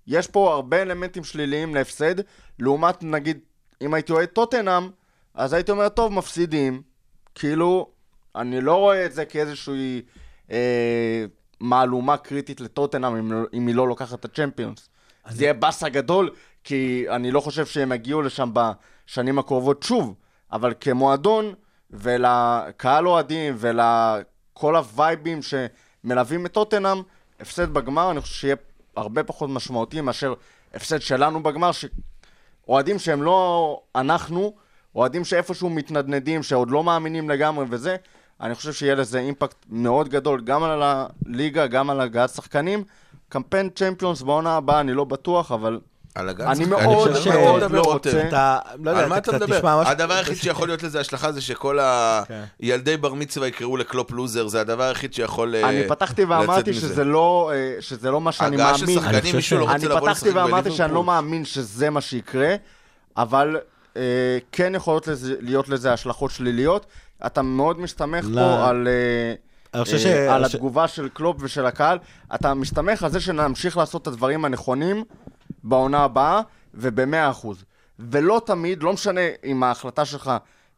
יש 0.08 0.28
פה 0.28 0.54
הרבה 0.54 0.82
אלמנטים 0.82 1.24
שליליים 1.24 1.76
להפסד, 1.76 2.16
לעומת 2.60 3.04
נגיד, 3.04 3.40
אם 3.82 3.94
הייתי 3.94 4.12
אוהד 4.12 4.30
טוטנאם, 4.30 4.90
אז 5.34 5.54
הייתי 5.54 5.72
אומר, 5.72 5.90
טוב, 5.90 6.14
מפסידים. 6.14 6.82
כאילו, 7.36 7.90
אני 8.36 8.62
לא 8.62 8.76
רואה 8.76 9.06
את 9.06 9.14
זה 9.14 9.26
כאיזושהי 9.26 10.02
אה, 10.52 11.26
מהלומה 11.60 12.18
קריטית 12.18 12.62
לטוטנאם 12.62 13.16
אם, 13.16 13.32
לא- 13.32 13.46
אם 13.54 13.68
היא 13.68 13.76
לא 13.76 13.88
לוקחת 13.88 14.20
את 14.20 14.26
הצ'מפיונס. 14.26 14.90
זה 15.30 15.44
יהיה 15.44 15.54
באסה 15.54 15.90
גדול, 15.90 16.30
כי 16.64 17.06
אני 17.10 17.32
לא 17.32 17.40
חושב 17.40 17.66
שהם 17.66 17.92
יגיעו 17.92 18.22
לשם 18.22 18.52
בשנים 18.54 19.40
הקרובות 19.40 19.84
שוב, 19.84 20.16
אבל 20.52 20.74
כמועדון 20.80 21.54
ולקהל 21.92 23.08
אוהדים 23.08 23.56
ולכל 23.58 24.76
הווייבים 24.76 25.42
שמלווים 26.04 26.46
את 26.46 26.52
טוטנאם, 26.52 27.02
הפסד 27.40 27.74
בגמר 27.74 28.12
אני 28.12 28.22
חושב 28.22 28.34
שיהיה 28.34 28.56
הרבה 28.96 29.24
פחות 29.24 29.50
משמעותי 29.50 30.02
מאשר 30.02 30.34
הפסד 30.74 31.02
שלנו 31.02 31.44
בגמר, 31.44 31.72
שאוהדים 31.72 33.00
שהם 33.00 33.24
לא 33.24 33.82
אנחנו, 33.96 34.54
אוהדים 34.96 35.26
שאיפשהו 35.26 35.70
מתנדנדים, 35.70 36.44
שעוד 36.44 36.72
לא 36.72 36.84
מאמינים 36.84 37.30
לגמרי 37.30 37.66
וזה, 37.70 37.96
אני 38.42 38.56
חושב 38.56 38.74
שיהיה 38.74 38.96
לזה 38.96 39.20
אימפקט 39.20 39.66
מאוד 39.70 40.10
גדול 40.10 40.42
גם 40.42 40.64
על 40.64 40.82
הליגה, 40.84 41.68
גם 41.68 41.90
על 41.90 42.02
הגעת 42.02 42.30
שחקנים. 42.30 42.84
קמפיין 43.30 43.70
צ'מפיונס 43.70 44.22
בעונה 44.22 44.56
הבאה, 44.58 44.80
אני 44.80 44.94
לא 44.94 45.04
בטוח, 45.04 45.52
אבל 45.52 45.80
על 46.16 46.30
הגן 46.30 46.48
אני. 46.48 46.66
מאוד 46.66 46.88
מאוד 47.28 47.72
לא? 47.72 47.82
רוצה. 47.82 48.28
אתה, 48.28 48.60
לא 48.84 48.90
יודע, 48.90 49.04
על 49.04 49.10
מה 49.10 49.18
אתה 49.18 49.32
מדבר? 49.32 49.82
הדבר 49.86 50.14
היחיד 50.14 50.36
שיכול 50.36 50.68
להיות 50.68 50.84
לזה 50.84 51.00
השלכה 51.00 51.32
זה 51.32 51.42
שכל. 51.42 51.80
הילדי 52.60 52.98
בר 52.98 53.14
מצווה 53.14 53.48
יקראו 53.48 53.78
לקלופ 53.78 54.12
לוזר, 54.12 54.48
זה 54.48 54.62
הדבר 54.62 54.84
היחיד 54.84 55.14
שיכול 55.14 55.56
אה, 55.56 55.70
אני 55.70 55.88
פתחתי 55.88 56.22
לצאת 56.26 56.40
ואמרתי 56.40 56.72
מזה. 56.72 56.80
שזה 56.80 57.04
לא, 57.04 57.52
אה, 57.54 57.82
שזה 57.82 58.12
לא 58.12 58.22
מה 58.22 58.32
שאני 58.32 58.56
הגעה 58.56 58.78
של 58.78 58.86
מאמין. 58.86 59.00
אני 59.04 59.14
שחקנים, 59.16 59.36
מישהו 59.36 59.58
לא 59.60 59.64
רוצה 59.64 59.76
אני 59.76 59.86
לבוא 59.86 60.00
פתחתי 60.00 60.30
לשחק 60.30 60.42
ואמרתי 60.44 60.72
שאני 60.72 60.94
לא 60.94 61.00
בליברפול. 61.02 61.06
מאמין 61.24 61.46
שזה 61.46 61.90
מה 61.90 62.02
שיקרה, 62.02 62.56
אבל 63.18 63.58
אה, 63.98 64.02
כן 64.52 64.76
יכולות 64.76 65.08
להיות 65.40 65.70
לזה 65.70 65.94
השלכות 65.94 66.32
שליליות. 66.32 66.86
אתה 67.26 67.42
מאוד 67.42 67.80
מסתמך. 67.80 68.26
פה 68.34 68.70
על, 68.70 68.88
אה, 69.76 69.82
אני 69.82 70.00
ש- 70.00 70.06
על 70.06 70.44
אני 70.44 70.46
התגובה 70.46 70.88
של 70.88 71.10
קלופ 71.14 71.38
ושל 71.40 71.66
הקהל. 71.66 71.98
אתה 72.36 72.54
מסתמך 72.54 73.04
על 73.04 73.12
זה 73.12 73.20
שנמשיך 73.20 73.78
לעשות 73.78 74.02
את 74.02 74.08
הדברים 74.08 74.46
הנכונים 74.46 75.04
בעונה 75.64 76.00
הבאה 76.04 76.42
ובמאה 76.74 77.30
אחוז. 77.30 77.64
ולא 78.00 78.42
תמיד, 78.46 78.84
לא 78.84 78.94
משנה 78.94 79.22
אם 79.46 79.64
ההחלטה 79.64 80.06
שלך 80.06 80.32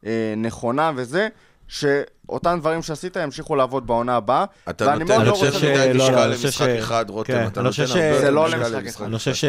אה, 0.06 0.34
נכונה 0.38 0.92
וזה, 0.96 1.28
שאותם 1.68 2.58
דברים 2.60 2.82
שעשית 2.82 3.16
ימשיכו 3.16 3.56
לעבוד 3.56 3.88
בעונה 3.88 4.16
הבאה. 4.16 4.46
אתה 4.70 4.96
נותן 4.96 5.12
אני 5.14 5.28
לא 5.28 5.34
חושב 5.34 5.46
רוצה 5.46 5.60
ש- 5.60 5.64
מדי 5.64 5.94
לא, 5.94 6.08
אני 6.26 6.36
חושב 6.36 6.46
למשחק 6.48 6.66
ש- 6.66 6.80
אחד, 6.80 7.06
רותם, 7.10 7.34
כן, 7.34 7.48
אתה 7.48 7.62
נותן 7.62 7.74
ש- 7.74 7.80
הרבה 7.80 8.20
זה 8.20 8.32
לא 8.32 8.50
למשחק 8.50 8.86
אחד. 8.88 9.06
אני 9.06 9.18
חושב 9.18 9.34
ש... 9.34 9.46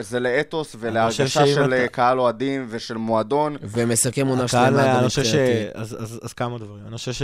זה, 0.00 0.20
לאתוס 0.20 0.76
ולהרגשה 0.80 1.28
של 1.46 1.64
אתה- 1.64 1.72
אה, 1.82 1.88
קהל 1.88 2.20
אוהדים 2.20 2.66
ושל 2.70 2.96
מועדון. 2.96 3.56
ומסכם 3.62 4.26
עונה 4.26 4.48
שלמה 4.48 4.98
אני 4.98 5.08
חושב 5.08 5.24
ש... 5.24 5.34
מבחינתי. 5.34 5.68
אז, 5.74 5.96
אז, 6.02 6.20
אז 6.22 6.32
כמה 6.32 6.58
דברים. 6.58 6.82
אני 6.88 6.96
חושב 6.96 7.12
ש... 7.12 7.22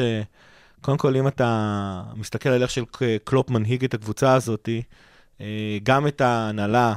קודם 0.80 0.96
כל, 0.98 1.16
אם 1.16 1.28
אתה 1.28 1.72
מסתכל 2.16 2.48
על 2.48 2.62
איך 2.62 2.70
של 2.70 2.84
קלופ 3.24 3.50
מנהיג 3.50 3.84
את 3.84 3.94
הקבוצה 3.94 4.34
הזאת, 4.34 4.68
אה, 5.40 5.46
גם 5.82 6.06
את 6.06 6.20
ההנהלה, 6.20 6.94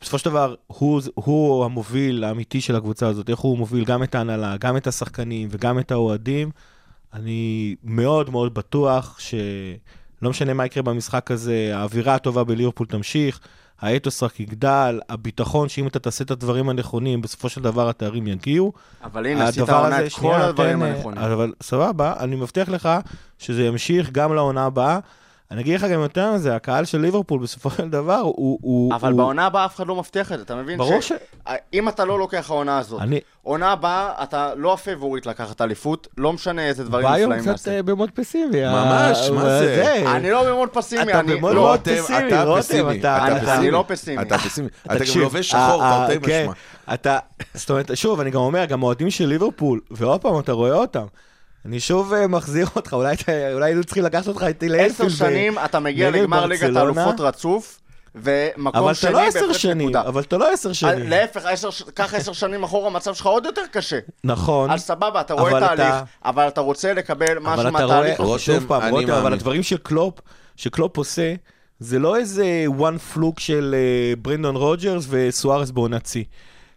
בסופו 0.00 0.18
של 0.18 0.30
דבר, 0.30 0.54
הוא, 0.66 1.00
הוא 1.14 1.64
המוביל 1.64 2.24
האמיתי 2.24 2.60
של 2.60 2.76
הקבוצה 2.76 3.08
הזאת, 3.08 3.30
איך 3.30 3.38
הוא 3.38 3.58
מוביל 3.58 3.84
גם 3.84 4.02
את 4.02 4.14
ההנהלה, 4.14 4.56
גם 4.56 4.76
את 4.76 4.86
השחקנים 4.86 5.48
וגם 5.50 5.78
את 5.78 5.92
האוהדים. 5.92 6.50
אני 7.14 7.74
מאוד 7.84 8.30
מאוד 8.30 8.54
בטוח 8.54 9.18
שלא 9.18 10.30
משנה 10.30 10.54
מה 10.54 10.66
יקרה 10.66 10.82
במשחק 10.82 11.30
הזה, 11.30 11.70
האווירה 11.74 12.14
הטובה 12.14 12.44
בליברפול 12.44 12.86
תמשיך, 12.86 13.40
האתוס 13.80 14.22
רק 14.22 14.40
יגדל, 14.40 15.00
הביטחון 15.08 15.68
שאם 15.68 15.86
אתה 15.86 15.98
תעשה 15.98 16.24
את 16.24 16.30
הדברים 16.30 16.68
הנכונים, 16.68 17.22
בסופו 17.22 17.48
של 17.48 17.62
דבר 17.62 17.88
התארים 17.88 18.26
יגיעו. 18.26 18.72
אבל 19.04 19.26
הנה, 19.26 19.48
עשית 19.48 19.68
עונה 19.68 20.06
את 20.06 20.12
כל 20.12 20.34
הדברים 20.34 20.82
אה, 20.82 20.88
הנכונים. 20.88 21.18
אבל 21.18 21.52
סבבה, 21.62 22.14
אני 22.20 22.36
מבטיח 22.36 22.68
לך 22.68 22.88
שזה 23.38 23.64
ימשיך 23.64 24.10
גם 24.10 24.34
לעונה 24.34 24.64
הבאה. 24.64 24.98
אני 25.50 25.60
אגיד 25.62 25.74
לך 25.74 25.84
גם 25.84 26.00
יותר 26.00 26.32
מזה, 26.32 26.56
הקהל 26.56 26.84
של 26.84 26.98
ליברפול 26.98 27.40
בסופו 27.40 27.70
של 27.70 27.88
דבר 27.90 28.14
הוא... 28.16 28.58
הוא 28.62 28.94
אבל 28.94 29.10
הוא, 29.10 29.16
בעונה 29.18 29.46
הבאה 29.46 29.64
אף 29.64 29.76
אחד 29.76 29.86
לא 29.86 29.96
מבטיח 29.96 30.32
את 30.32 30.38
זה, 30.38 30.44
אתה 30.44 30.54
מבין? 30.54 30.78
ברור 30.78 31.00
ש... 31.00 31.12
אם 31.74 31.88
אתה 31.88 32.04
לא 32.04 32.18
לוקח 32.18 32.50
העונה 32.50 32.78
הזאת, 32.78 33.00
אני... 33.00 33.20
עונה 33.42 33.72
הבאה 33.72 34.22
אתה 34.22 34.52
לא 34.56 34.72
הפייבוריט 34.72 35.26
לקחת 35.26 35.60
אליפות, 35.60 36.08
לא 36.18 36.32
משנה 36.32 36.66
איזה 36.66 36.84
דברים 36.84 37.06
בא 37.06 37.12
היום 37.12 37.32
נפלאים 37.32 37.56
קצת. 37.56 37.68
אה, 37.68 37.82
ב 37.82 37.88
mood 37.88 38.10
פסימי. 38.14 38.60
ממש, 38.64 39.30
מה 39.30 39.42
זה? 39.44 40.02
אני 40.16 40.30
לא 40.30 40.44
במוד 40.50 40.68
פסימי, 40.68 41.02
אתה 41.02 41.20
אני 41.20 41.34
במוד 41.36 41.54
לא... 41.54 41.60
מאוד 41.62 41.80
פסימי, 41.80 42.28
אתה 42.28 42.42
רותם, 42.44 42.60
פסימי, 42.62 43.00
אתה- 43.00 43.16
אתה 43.16 43.26
אני- 43.26 43.40
פסימי. 43.40 43.56
אני 43.56 43.70
לא 43.70 43.84
פסימי. 43.88 44.22
אתה 44.22 44.38
פסימי. 44.38 44.68
אתה 44.86 44.94
גם 44.94 45.20
לובש 45.20 45.50
שחור, 45.50 45.82
ה- 45.84 46.06
תרתי 46.08 46.16
ה- 46.16 46.28
כן, 46.28 46.42
משמע. 46.50 46.54
אתה, 46.94 47.18
זאת 47.54 47.70
אומרת, 47.70 47.90
שוב, 47.94 48.20
אני 48.20 48.30
גם 48.30 48.40
אומר, 48.40 48.64
גם 48.64 48.82
אוהדים 48.82 49.10
של 49.10 49.26
ליברפול, 49.26 49.80
ועוד 49.90 50.20
פעם, 50.20 50.38
אתה 50.38 50.52
רואה 50.52 50.72
אותם. 50.74 51.04
אני 51.66 51.80
שוב 51.80 52.12
אה, 52.12 52.26
מחזיר 52.26 52.66
אותך, 52.76 52.92
אולי 52.92 53.14
היינו 53.62 53.84
צריכים 53.84 54.04
לקחת 54.04 54.28
אותך 54.28 54.42
איתי 54.42 54.66
עשר 54.66 54.76
לאנפילד. 54.76 55.10
ב- 55.10 55.14
שנים 55.14 55.58
אתה 55.58 55.80
מגיע 55.80 56.10
לגמר 56.10 56.46
ליגת. 56.46 56.76
האלופות 56.76 57.20
רצוף, 57.20 57.80
ומקום 58.14 58.82
אבל 58.84 58.94
שני 58.94 59.10
אתה 59.10 59.18
לא 59.18 59.26
עשר 59.26 59.40
בהפרש 59.40 59.62
שנים, 59.62 59.88
נקודה. 59.88 60.08
אבל 60.08 60.22
אתה 60.22 60.36
לא 60.38 60.52
עשר 60.52 60.68
אה, 60.68 60.74
שנים. 60.74 61.08
להפך, 61.10 61.44
עשר 61.46 61.68
קח 61.94 62.14
עשר 62.14 62.32
שנים 62.32 62.62
אחורה, 62.62 62.86
המצב 62.90 63.14
שלך 63.14 63.26
עוד 63.26 63.44
יותר 63.44 63.62
קשה. 63.72 63.98
נכון. 64.24 64.70
אז 64.70 64.80
סבבה, 64.80 65.20
אתה 65.20 65.34
רואה 65.34 65.50
תהליך, 65.60 65.80
אתה- 65.80 66.02
אבל 66.24 66.48
אתה 66.48 66.60
רוצה 66.60 66.94
לקבל 66.94 67.38
משהו 67.38 67.52
אבל 67.52 67.76
אתה 67.76 67.84
רואה, 67.84 68.08
מהתהליך. 68.10 68.40
שוב 68.40 68.64
פעם, 68.68 68.82
אני 68.82 68.90
רותם, 68.90 69.10
אבל 69.10 69.16
מאמין. 69.18 69.32
הדברים 69.32 69.62
של 69.62 69.76
קלופ, 69.76 70.14
שקלופ 70.56 70.96
עושה, 70.96 71.34
זה 71.80 71.98
לא 71.98 72.16
איזה 72.16 72.44
one 72.78 73.16
fluke 73.16 73.38
של 73.40 73.74
אה, 73.78 74.16
ברנדון 74.16 74.56
רוג'רס 74.56 75.06
וסוארס 75.08 75.70
בעונת 75.70 76.06
שיא. 76.06 76.24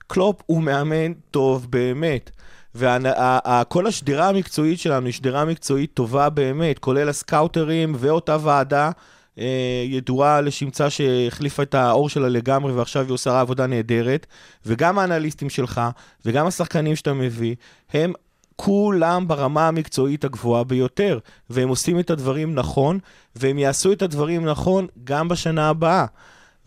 קלופ 0.08 0.42
הוא 0.46 0.64
מאמן 0.64 1.14
טוב 1.32 1.68
באמת. 1.70 2.30
וכל 2.76 3.88
השדרה 3.88 4.30
המקצועית 4.30 4.80
שלנו 4.80 5.06
היא 5.06 5.14
שדרה 5.14 5.46
מקצועית 5.46 5.94
טובה 5.94 6.30
באמת, 6.30 6.80
כולל 6.80 7.10
הסקאוטרים 7.10 7.96
ואותה 7.98 8.38
ועדה 8.42 8.92
אה, 9.40 9.84
ידועה 9.88 10.42
לשמצה 10.42 10.90
שהחליפה 10.90 11.64
את 11.64 11.76
האור 11.76 12.10
שלה 12.10 12.30
לגמרי 12.30 12.74
ועכשיו 12.74 13.06
היא 13.06 13.12
עושה 13.12 13.40
עבודה 13.40 13.68
נהדרת, 13.68 14.28
וגם 14.66 15.00
האנליסטים 15.00 15.50
שלך 15.50 15.82
וגם 16.26 16.48
השחקנים 16.48 16.96
שאתה 16.96 17.14
מביא, 17.14 17.56
הם 17.94 18.14
כולם 18.56 19.28
ברמה 19.28 19.68
המקצועית 19.68 20.24
הגבוהה 20.26 20.64
ביותר, 20.64 21.20
והם 21.50 21.70
עושים 21.70 22.00
את 22.00 22.10
הדברים 22.10 22.56
נכון, 22.56 23.00
והם 23.36 23.58
יעשו 23.58 23.92
את 23.92 24.02
הדברים 24.02 24.46
נכון 24.46 24.88
גם 25.04 25.28
בשנה 25.28 25.70
הבאה. 25.70 26.06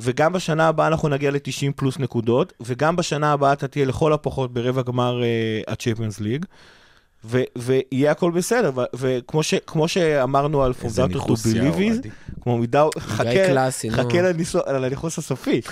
וגם 0.00 0.32
בשנה 0.32 0.68
הבאה 0.68 0.86
אנחנו 0.86 1.08
נגיע 1.08 1.30
ל-90 1.30 1.40
פלוס 1.76 1.98
נקודות, 1.98 2.52
וגם 2.60 2.96
בשנה 2.96 3.32
הבאה 3.32 3.52
אתה 3.52 3.68
תהיה 3.68 3.86
לכל 3.86 4.12
הפחות 4.12 4.52
ברבע 4.54 4.82
גמר 4.82 5.20
uh, 5.66 5.70
ה-Champions 5.70 6.20
League, 6.20 6.46
ו- 7.24 7.42
ויהיה 7.58 8.10
הכל 8.10 8.30
בסדר, 8.30 8.70
וכמו 8.94 9.42
ש- 9.42 9.54
כמו 9.66 9.88
שאמרנו 9.88 10.62
על 10.62 10.72
Believe 10.72 11.54
אוהדי. 11.94 12.08
It, 12.08 12.42
כמו 12.42 12.58
מידה, 12.58 12.84
חכה. 12.98 13.22
חכה 13.90 14.22
לניחוס 14.80 15.18
הסופי. 15.18 15.60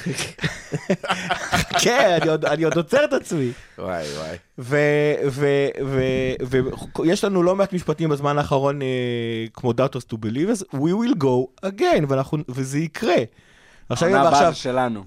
חכה, 1.53 2.16
אני 2.16 2.64
עוד- 2.64 2.77
עוצר 2.77 3.05
את 3.05 3.12
עצמי. 3.12 3.51
וואי, 3.79 4.05
וואי. 4.16 4.37
ויש 6.99 7.25
לנו 7.25 7.43
לא 7.43 7.57
מעט 7.57 7.72
משפטים 7.72 8.09
בזמן 8.09 8.39
האחרון, 8.39 8.83
אה, 8.83 8.87
כמו 9.55 9.70
Doubters 9.70 10.12
to 10.12 10.16
Believers, 10.16 10.62
we 10.75 10.91
will 10.91 11.22
go 11.22 11.66
again, 11.66 12.05
וזה 12.49 12.79
יקרה. 12.79 13.14
עכשיו, 13.89 14.09
העונה 14.09 14.28
הבאה 14.28 14.51
זה 14.51 14.57
שלנו. 14.57 15.05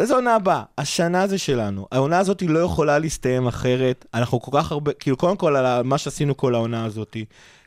איזה 0.00 0.14
עונה 0.14 0.34
הבאה? 0.34 0.62
השנה 0.78 1.26
זה 1.26 1.38
שלנו. 1.38 1.86
העונה 1.92 2.18
הזאת 2.18 2.42
לא 2.42 2.58
יכולה 2.58 2.98
להסתיים 2.98 3.46
אחרת. 3.46 4.06
אנחנו 4.14 4.40
כל 4.40 4.50
כך 4.58 4.72
הרבה, 4.72 4.92
כאילו, 4.92 5.16
קודם 5.16 5.36
כל, 5.36 5.56
על 5.56 5.82
מה 5.82 5.98
שעשינו 5.98 6.36
כל 6.36 6.54
העונה 6.54 6.84
הזאת. 6.84 7.16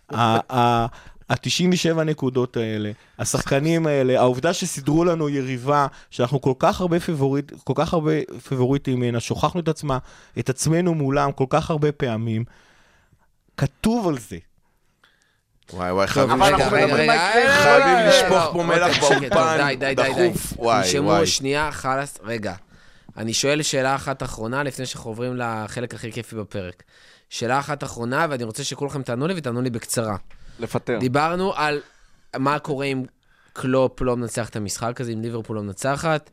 ה-97 0.09 2.03
נקודות 2.05 2.57
האלה, 2.57 2.91
השחקנים 3.19 3.87
האלה, 3.87 4.19
העובדה 4.19 4.53
שסידרו 4.53 5.05
לנו 5.05 5.29
יריבה, 5.29 5.87
שאנחנו 6.09 6.41
כל 6.41 6.53
כך 6.59 6.81
הרבה 6.81 6.99
פיבוריט, 6.99 7.51
כל 7.63 7.73
כך 7.75 7.93
הרבה 7.93 8.11
פיבוריטים 8.47 8.99
ממנה, 8.99 9.19
שוכחנו 9.19 9.59
את 9.59 9.67
עצמה, 9.67 9.97
את 10.39 10.49
עצמנו 10.49 10.93
מולם 10.93 11.31
כל 11.31 11.45
כך 11.49 11.69
הרבה 11.69 11.91
פעמים. 11.91 12.43
כתוב 13.57 14.07
על 14.07 14.17
זה. 14.19 14.37
וואי, 15.74 15.91
וואי, 15.91 16.07
חייבים 16.07 16.39
לשפוך-. 16.41 16.74
אה, 17.09 17.64
חייבים 17.64 17.95
אה, 17.95 18.07
לשפוך 18.09 18.30
פה 18.30 18.45
אוקיי, 18.45 18.64
מלח 18.64 18.97
די, 19.57 19.76
די, 19.76 19.95
די, 19.95 20.14
די. 20.14 20.30
דחוף. 20.30 20.53
וואי, 20.57 20.88
נשמעו, 20.88 21.05
וואי. 21.05 21.28
שנייה, 21.28 21.72
חלאס, 21.72 22.18
רגע. 22.24 22.53
אני 23.18 23.34
שואל 23.34 23.61
שאלה 23.61 23.95
אחת 23.95 24.24
אחרונה 24.24 24.64
לפני 24.64 24.86
שאנחנו 24.86 25.11
עוברים 25.11 25.38
לחלק 25.38 25.93
הכי 25.93 26.11
כיפי 26.11 26.36
בפרק. 26.36 26.84
שאלה 27.30 27.59
אחת 27.59 27.84
אחרונה, 27.84 28.28
ואני 28.30 28.43
רוצה 28.43 28.64
שכולכם 28.64 29.03
תענו 29.03 29.28
לי 29.28 29.34
ותענו 29.38 29.61
לי 29.61 29.70
בקצרה. 29.70 30.16
לפטר. 30.59 30.99
דיברנו 30.99 31.53
על 31.55 31.82
מה 32.36 32.59
קורה 32.59 32.86
אם 32.86 33.03
קלופ 33.53 34.01
לא 34.01 34.18
מנצח 34.18 34.49
את 34.49 34.55
המשחק 34.55 35.01
הזה, 35.01 35.11
אם 35.11 35.22
ליברפול 35.22 35.55
לא 35.55 35.64
מנצחת. 35.64 36.30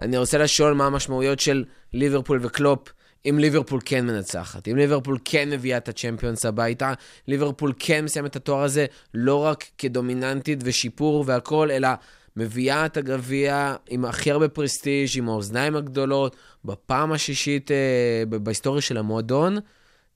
אני 0.00 0.18
רוצה 0.18 0.38
לשאול 0.38 0.72
מה 0.72 0.86
המשמעויות 0.86 1.40
של 1.40 1.64
ליברפול 1.92 2.38
וקלופ 2.42 2.88
אם 3.26 3.38
ליברפול 3.38 3.80
כן 3.84 4.06
מנצחת. 4.06 4.68
אם 4.68 4.76
ליברפול 4.76 5.18
כן 5.24 5.50
מביאה 5.50 5.76
את 5.76 5.88
הצ'מפיונס 5.88 6.46
הביתה, 6.46 6.92
ליברפול 7.28 7.72
כן 7.78 8.04
מסיים 8.04 8.26
את 8.26 8.36
התואר 8.36 8.62
הזה 8.62 8.86
לא 9.14 9.44
רק 9.44 9.64
כדומיננטית 9.78 10.58
ושיפור 10.64 11.24
והכול, 11.26 11.70
אלא 11.70 11.88
מביאה 12.36 12.86
את 12.86 12.96
הגביע 12.96 13.76
עם 13.88 14.04
הכי 14.04 14.30
הרבה 14.30 14.48
prestige, 14.48 15.08
עם 15.16 15.28
האוזניים 15.28 15.76
הגדולות, 15.76 16.36
בפעם 16.64 17.12
השישית 17.12 17.70
אה, 17.70 18.22
בהיסטוריה 18.30 18.82
של 18.82 18.96
המועדון. 18.96 19.56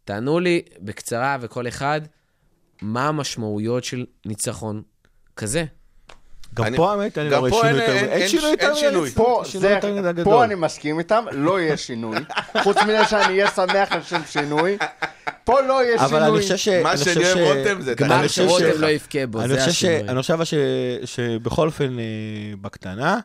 תענו 0.05 0.41
לי 0.41 0.63
בקצרה 0.81 1.37
וכל 1.41 1.69
אחד, 1.69 2.01
מה 2.83 3.09
המשמעויות 3.09 3.85
של 3.85 4.07
ניצחון 4.27 4.83
כזה? 5.37 5.65
גם 6.55 6.65
אני- 6.65 6.77
פה 6.77 6.91
האמת, 6.93 7.19
אני 7.19 7.31
גם 7.31 7.45
לא 7.45 7.49
רואה 7.51 7.63
שינוי 7.69 7.69
אין- 7.69 7.91
יותר... 7.91 7.93
אין- 8.13 8.21
אין- 8.21 8.29
שינוי 8.29 8.51
יותר... 8.51 8.75
שינוי. 8.75 9.11
שינוי 9.45 9.71
מדי 10.01 10.13
גדול. 10.13 10.25
פה 10.25 10.45
אני 10.45 10.55
מסכים 10.55 10.99
איתם, 10.99 11.25
לא 11.33 11.61
יהיה 11.61 11.77
שינוי. 11.77 12.17
חוץ 12.65 12.77
מזה 12.83 13.05
שאני 13.05 13.25
אהיה 13.33 13.51
שמח 13.51 13.93
על 13.93 14.03
שם 14.03 14.21
שינוי, 14.31 14.79
פה 15.45 15.61
לא 15.61 15.85
יהיה 15.85 16.05
אבל 16.05 16.17
אני 16.23 16.27
שינוי. 16.27 16.43
חושב 16.43 16.57
ש... 16.57 16.69
מה 16.69 16.91
אני 16.93 16.99
שאני 16.99 17.25
אוהב 17.33 17.57
רותם 17.59 17.81
זה 17.81 17.95
אני 18.03 18.15
אני 18.15 18.29
חושב 18.29 18.47
חושב 18.47 18.59
שרותם 18.65 18.81
לא 18.81 18.87
יבכה 18.87 19.27
בו, 19.27 19.41
אני 19.41 19.49
זה 19.49 19.55
חושב 19.59 19.71
ש- 19.73 19.85
השינוי. 19.85 20.09
אני 20.09 20.21
חושב 20.23 20.45
ש- 20.45 20.55
שבכל 21.05 21.67
אופן, 21.67 21.99
אה, 21.99 22.05
בקטנה, 22.61 23.19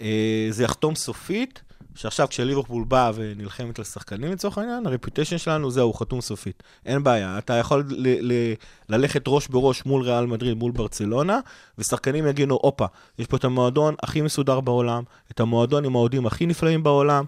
אה, 0.00 0.06
זה 0.50 0.64
יחתום 0.64 0.94
סופית, 0.94 1.62
שעכשיו 1.94 2.28
כשליברפול 2.28 2.84
באה 2.84 3.10
ונלחמת 3.14 3.78
על 3.78 3.84
שחקנים 3.84 4.32
לצורך 4.32 4.58
העניין, 4.58 4.86
הרפיוטיישן 4.86 5.38
שלנו 5.38 5.70
זהו, 5.70 5.92
חתום 5.92 6.20
סופית. 6.20 6.62
אין 6.86 7.02
בעיה, 7.02 7.38
אתה 7.38 7.54
יכול 7.54 7.84
ל- 7.88 8.32
ל- 8.32 8.54
ללכת 8.88 9.22
ראש 9.26 9.48
בראש 9.48 9.86
מול 9.86 10.02
ריאל 10.02 10.26
מדריד, 10.26 10.58
מול 10.58 10.72
ברצלונה, 10.72 11.40
ושחקנים 11.78 12.26
יגידו, 12.26 12.58
הופה, 12.62 12.86
יש 13.18 13.26
פה 13.26 13.36
את 13.36 13.44
המועדון 13.44 13.94
הכי 14.02 14.20
מסודר 14.20 14.60
בעולם, 14.60 15.02
את 15.30 15.40
המועדון 15.40 15.84
עם 15.84 15.96
האוהדים 15.96 16.26
הכי 16.26 16.46
נפלאים 16.46 16.82
בעולם, 16.82 17.24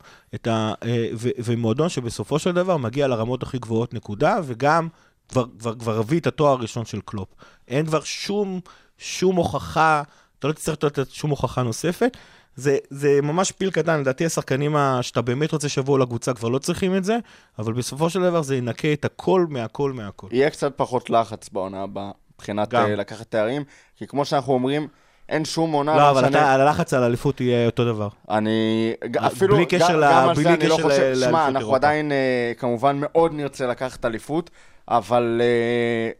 ה, 0.46 0.48
אה, 0.48 1.08
ו- 1.14 1.28
ומועדון 1.44 1.88
שבסופו 1.88 2.38
של 2.38 2.52
דבר 2.52 2.76
מגיע 2.76 3.08
לרמות 3.08 3.42
הכי 3.42 3.58
גבוהות, 3.58 3.94
נקודה, 3.94 4.38
וגם 4.44 4.88
כבר, 5.28 5.44
כבר 5.78 5.98
הביא 5.98 6.20
את 6.20 6.26
התואר 6.26 6.52
הראשון 6.52 6.84
של 6.84 7.00
קלופ. 7.04 7.28
אין 7.68 7.86
כבר 7.86 8.00
שום, 8.00 8.60
שום 8.98 9.36
הוכחה, 9.36 10.02
אתה 10.38 10.48
לא 10.48 10.52
תצטרך 10.52 10.84
לתת 10.84 11.10
שום 11.10 11.30
הוכחה 11.30 11.62
נוספת. 11.62 12.16
זה, 12.56 12.76
זה 12.90 13.20
ממש 13.22 13.52
פיל 13.52 13.70
קטן, 13.70 14.00
לדעתי 14.00 14.26
השחקנים 14.26 14.76
שאתה 15.02 15.22
באמת 15.22 15.52
רוצה 15.52 15.68
שיבואו 15.68 15.98
לקבוצה 15.98 16.34
כבר 16.34 16.48
לא 16.48 16.58
צריכים 16.58 16.96
את 16.96 17.04
זה, 17.04 17.16
אבל 17.58 17.72
בסופו 17.72 18.10
של 18.10 18.22
דבר 18.22 18.42
זה 18.42 18.56
ינקה 18.56 18.92
את 18.92 19.04
הכל 19.04 19.46
מהכל 19.48 19.92
מהכל. 19.92 20.26
יהיה 20.30 20.50
קצת 20.50 20.72
פחות 20.76 21.10
לחץ 21.10 21.48
בעונה 21.48 21.82
הבאה, 21.82 22.10
מבחינת 22.34 22.68
גם. 22.68 22.86
אה, 22.86 22.96
לקחת 22.96 23.30
תארים, 23.30 23.62
כי 23.96 24.06
כמו 24.06 24.24
שאנחנו 24.24 24.52
אומרים, 24.52 24.88
אין 25.28 25.44
שום 25.44 25.72
עונה, 25.72 25.96
לא, 25.96 26.10
אבל 26.10 26.24
משנה- 26.24 26.38
אתה, 26.38 26.52
הלחץ 26.52 26.94
על 26.94 27.02
האליפות 27.02 27.40
יהיה 27.40 27.66
אותו 27.66 27.84
דבר. 27.84 28.08
אני, 28.30 28.92
אפילו, 29.18 29.54
בלי 29.56 29.66
קשר 29.66 29.88
גם, 29.92 30.00
ל- 30.00 30.10
גם 30.12 30.28
על 30.28 30.34
בלי 30.34 30.42
זה 30.44 30.54
אני 30.54 30.66
לא 30.68 30.74
חושב, 30.74 30.88
לאליפות 31.00 31.28
שמע, 31.28 31.44
אנחנו 31.46 31.58
אירופה. 31.58 31.76
עדיין 31.76 32.12
אה, 32.12 32.52
כמובן 32.58 32.96
מאוד 33.00 33.32
נרצה 33.34 33.66
לקחת 33.66 34.04
אליפות, 34.04 34.50
אבל 34.88 35.40
אה, 35.44 36.10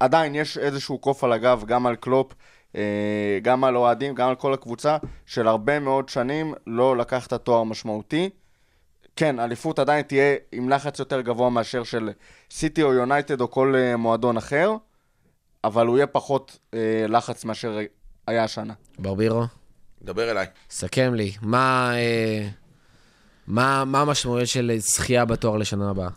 עדיין 0.00 0.34
יש 0.34 0.58
איזשהו 0.58 0.98
קוף 0.98 1.24
על 1.24 1.32
הגב, 1.32 1.64
גם 1.66 1.86
על 1.86 1.96
קלופ, 1.96 2.32
גם 3.42 3.64
על 3.64 3.76
אוהדים, 3.76 4.14
גם 4.14 4.28
על 4.28 4.34
כל 4.34 4.54
הקבוצה, 4.54 4.96
של 5.26 5.48
הרבה 5.48 5.78
מאוד 5.78 6.08
שנים 6.08 6.54
לא 6.66 6.96
לקחת 6.96 7.32
תואר 7.32 7.62
משמעותי. 7.64 8.30
כן, 9.16 9.40
אליפות 9.40 9.78
עדיין 9.78 10.02
תהיה 10.02 10.36
עם 10.52 10.68
לחץ 10.68 10.98
יותר 10.98 11.20
גבוה 11.20 11.50
מאשר 11.50 11.84
של 11.84 12.10
סיטי 12.50 12.82
או 12.82 12.92
יונייטד 12.92 13.40
או 13.40 13.50
כל 13.50 13.74
אה, 13.76 13.96
מועדון 13.96 14.36
אחר, 14.36 14.72
אבל 15.64 15.86
הוא 15.86 15.96
יהיה 15.96 16.06
פחות 16.06 16.58
אה, 16.74 16.78
לחץ 17.08 17.44
מאשר 17.44 17.78
היה 18.26 18.44
השנה. 18.44 18.74
ברבירו, 18.98 19.42
דבר 20.02 20.30
אליי. 20.30 20.46
סכם 20.70 21.14
לי, 21.14 21.32
מה, 21.42 21.92
אה, 21.94 22.48
מה, 23.46 23.84
מה 23.84 24.00
המשמעויות 24.00 24.48
של 24.48 24.72
זכייה 24.78 25.24
בתואר 25.24 25.56
לשנה 25.56 25.90
הבאה? 25.90 26.08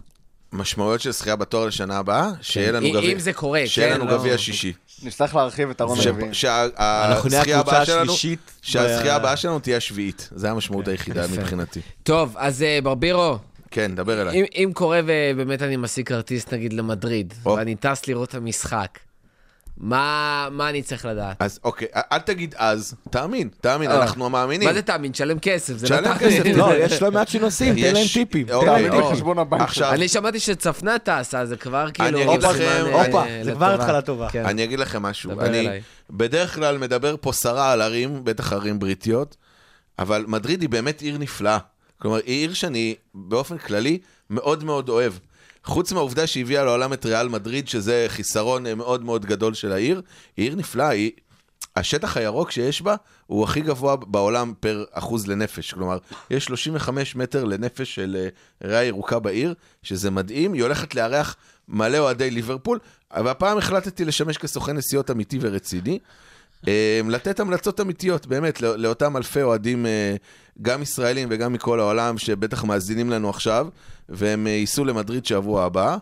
משמעויות 0.53 1.01
של 1.01 1.11
זכייה 1.11 1.35
בתואר 1.35 1.65
לשנה 1.65 1.97
הבאה, 1.97 2.29
שיהיה 2.41 2.71
לנו 2.71 2.85
אם- 2.87 2.93
גביע. 2.93 3.13
אם 3.13 3.19
זה 3.19 3.33
קורה, 3.33 3.61
שיהיה 3.65 3.93
כן, 3.93 3.99
לנו 4.01 4.11
לא- 4.11 4.17
גביע 4.17 4.37
שישי. 4.37 4.73
נצטרך 5.03 5.35
להרחיב 5.35 5.69
את 5.69 5.81
הרון 5.81 6.01
ש- 6.01 6.05
הרביעי. 6.07 6.33
שהזכייה 6.33 7.59
הבאה 7.59 7.85
שלנו. 7.85 8.13
שהזכייה 8.61 9.15
הבאה 9.15 9.37
שלנו 9.37 9.59
תהיה 9.59 9.77
השביעית. 9.77 10.29
זה 10.35 10.51
המשמעות 10.51 10.87
היחידה 10.87 11.25
יפה. 11.25 11.33
מבחינתי. 11.41 11.79
טוב, 12.03 12.35
אז 12.37 12.61
אה, 12.63 12.79
ברבירו, 12.83 13.37
כן, 13.71 13.95
דבר 13.95 14.21
אליי. 14.21 14.39
אם, 14.39 14.45
אם 14.55 14.71
קורה 14.73 14.99
ובאמת 15.05 15.61
אני 15.61 15.77
משיג 15.77 16.07
כרטיס 16.07 16.45
נגיד 16.51 16.73
למדריד. 16.73 17.33
ואני 17.43 17.75
טס 17.75 18.07
לראות 18.07 18.29
את 18.29 18.35
המשחק, 18.35 18.99
מה, 19.80 20.47
מה 20.51 20.69
אני 20.69 20.82
צריך 20.84 21.05
לדעת? 21.05 21.36
אז 21.41 21.59
אוקיי, 21.63 21.88
אל 22.11 22.19
תגיד 22.19 22.55
אז, 22.57 22.95
תאמין, 23.09 23.49
תאמין, 23.61 23.91
אה. 23.91 24.01
אנחנו 24.01 24.25
המאמינים. 24.25 24.67
מה 24.67 24.73
זה 24.73 24.82
תאמין? 24.82 25.11
תשלם 25.11 25.39
כסף, 25.39 25.78
זה 25.78 26.01
לא 26.01 26.13
כסף, 26.19 26.38
תאמין. 26.38 26.55
לא, 26.55 26.73
יש 26.78 27.01
לא 27.01 27.11
מעט 27.11 27.28
שנוסעים, 27.28 27.75
תן 27.75 27.93
להם 27.93 28.05
טיפים. 28.13 28.47
תן 28.47 28.53
אוקיי, 28.53 28.67
להם 28.67 28.75
תעמיד 28.78 28.88
אוקיי. 28.91 28.99
טיפים. 29.01 29.11
לחשבון 29.13 29.39
הבנק 29.39 29.59
שלך. 29.61 29.69
עכשיו, 29.69 29.91
אני 29.93 30.07
שמעתי 30.07 30.39
שצפנה 30.39 30.99
טסה, 30.99 31.45
זה 31.45 31.57
כבר 31.57 31.88
כאילו... 31.93 32.19
אגיד 32.23 32.41
סימן, 32.41 32.53
לכם- 32.53 32.86
הופה, 32.93 33.25
אה, 33.25 33.39
זה 33.43 33.51
כבר. 33.51 33.73
התחלה 33.73 34.01
טובה. 34.01 34.30
כן. 34.30 34.45
אני 34.45 34.63
אגיד 34.63 34.80
לכם 34.80 35.01
משהו. 35.01 35.32
דבר 35.32 35.45
אני 35.45 35.59
אליי. 35.59 35.82
בדרך 36.09 36.55
כלל 36.55 36.78
מדבר 36.78 37.15
פה 37.21 37.32
סרה 37.32 37.71
על 37.71 37.82
ערים, 37.82 38.23
בטח 38.23 38.53
ערים 38.53 38.80
בריטיות, 38.80 39.36
אבל 39.99 40.25
מדריד 40.28 40.61
היא 40.61 40.69
באמת 40.69 41.01
עיר 41.01 41.17
נפלאה. 41.17 41.57
כלומר, 42.01 42.17
היא 42.17 42.39
עיר 42.41 42.53
שאני 42.53 42.95
באופן 43.15 43.57
כללי 43.57 43.97
מאוד 44.30 44.63
מאוד 44.63 44.89
אוהב. 44.89 45.13
חוץ 45.68 45.91
מהעובדה 45.91 46.28
שהביאה 46.28 46.63
לעולם 46.63 46.93
את 46.93 47.05
ריאל 47.05 47.28
מדריד, 47.28 47.68
שזה 47.68 48.05
חיסרון 48.07 48.65
אה, 48.65 48.76
מאוד 48.76 49.03
מאוד 49.03 49.26
גדול 49.26 49.53
של 49.53 49.72
העיר, 49.72 50.01
היא 50.38 50.45
עיר 50.45 50.55
נפלאה, 50.55 50.89
היא... 50.89 51.11
השטח 51.76 52.18
הירוק 52.18 52.51
שיש 52.51 52.82
בה 52.82 52.95
הוא 53.26 53.43
הכי 53.43 53.61
גבוה 53.61 53.95
בעולם 53.95 54.53
פר 54.59 54.84
אחוז 54.91 55.28
לנפש. 55.28 55.74
כלומר, 55.74 55.97
יש 56.30 56.45
35 56.45 57.15
מטר 57.15 57.43
לנפש 57.43 57.95
של 57.95 58.18
אה, 58.20 58.28
ריאה 58.70 58.84
ירוקה 58.84 59.20
בעיר, 59.20 59.53
שזה 59.84 60.11
מדהים. 60.11 60.53
היא 60.53 60.63
הולכת 60.63 60.95
לארח 60.95 61.36
מלא 61.68 61.97
אוהדי 61.97 62.32
ליברפול, 62.32 62.80
אבל 63.11 63.57
החלטתי 63.57 64.05
לשמש 64.05 64.38
כסוכן 64.38 64.78
נסיעות 64.78 65.11
אמיתי 65.11 65.38
ורציני. 65.41 65.99
אה, 66.68 67.01
לתת 67.09 67.39
המלצות 67.39 67.82
אמיתיות, 67.82 68.28
באמת, 68.28 68.61
לא- 68.61 68.76
לאותם 68.76 69.18
אלפי 69.18 69.41
אוהדים, 69.41 69.86
גם 70.61 70.81
ישראלים 70.81 71.27
וגם 71.31 71.53
מכל 71.53 71.79
העולם, 71.79 72.17
שבטח 72.17 72.63
מאזינים 72.63 73.09
לנו 73.09 73.29
עכשיו, 73.29 73.67
והם 74.09 74.47
אה, 74.47 74.51
ייסעו 74.51 74.85
למדריד 74.85 75.25
שבוע 75.25 75.63
הבא. 75.63 75.97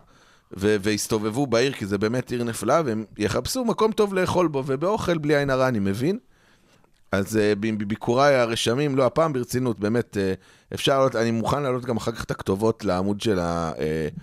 ו- 0.56 0.76
והסתובבו 0.80 1.46
בעיר, 1.46 1.72
כי 1.72 1.86
זה 1.86 1.98
באמת 1.98 2.30
עיר 2.30 2.44
נפלאה, 2.44 2.82
והם 2.84 3.04
יחפשו 3.18 3.64
מקום 3.64 3.92
טוב 3.92 4.14
לאכול 4.14 4.48
בו, 4.48 4.62
ובאוכל 4.66 5.18
בלי 5.18 5.36
עין 5.36 5.50
הרע, 5.50 5.68
אני 5.68 5.78
מבין. 5.78 6.18
אז 7.12 7.36
uh, 7.36 7.58
בביקוריי 7.60 8.34
הרשמים, 8.34 8.96
לא, 8.96 9.06
הפעם 9.06 9.32
ברצינות, 9.32 9.80
באמת, 9.80 10.16
uh, 10.16 10.74
אפשר 10.74 10.98
לעלות, 10.98 11.16
אני 11.16 11.30
מוכן 11.30 11.62
להעלות 11.62 11.84
גם 11.84 11.96
אחר 11.96 12.12
כך 12.12 12.24
את 12.24 12.30
הכתובות 12.30 12.84
לעמוד 12.84 13.20
של, 13.20 13.38
ה, 13.38 13.72
uh, 13.72 14.20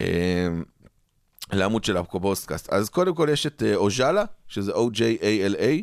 אה, 0.00 0.48
לעמוד 1.52 1.84
של 1.84 1.96
הפודקאסט. 1.96 2.72
אז 2.72 2.88
קודם 2.88 3.14
כל 3.14 3.28
יש 3.32 3.46
את 3.46 3.62
אה, 3.62 3.74
אוז'אלה, 3.74 4.24
שזה 4.48 4.72
O-J-A-L-A. 4.72 5.82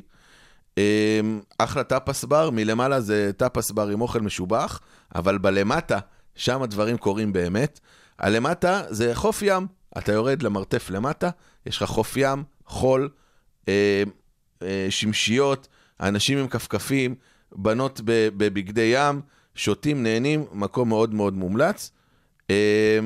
אה, 0.78 1.20
אחלה 1.58 1.84
טאפאס 1.84 2.24
בר, 2.24 2.50
מלמעלה 2.50 3.02
זה 3.02 3.32
טאפאס 3.38 3.72
בר 3.72 3.88
עם 3.88 4.02
אוכל 4.02 4.22
משובח, 4.22 4.80
אבל 5.16 5.38
בלמטה, 5.38 6.00
שם 6.36 6.62
הדברים 6.62 6.98
קורים 6.98 7.34
באמת. 7.34 7.80
הלמטה 8.20 8.82
זה 8.90 9.16
חוף 9.16 9.42
ים, 9.42 9.68
אתה 9.98 10.12
יורד 10.12 10.44
למרתף 10.44 10.90
למטה, 10.90 11.30
יש 11.66 11.78
לך 11.78 11.90
חוף 11.90 12.18
ים, 12.18 12.44
חול, 12.66 13.10
אה, 13.68 14.04
אה, 14.62 14.88
שמשיות, 14.90 15.68
אנשים 16.00 16.38
עם 16.38 16.48
כפכפים, 16.48 17.16
בנות 17.52 18.02
בבגדי 18.06 18.92
ים, 18.96 19.22
שותים, 19.56 20.04
נהנים, 20.04 20.46
מקום 20.52 20.90
מאוד 20.90 21.14
מאוד 21.14 21.34
מומלץ. 21.34 21.92
אה, 22.50 23.00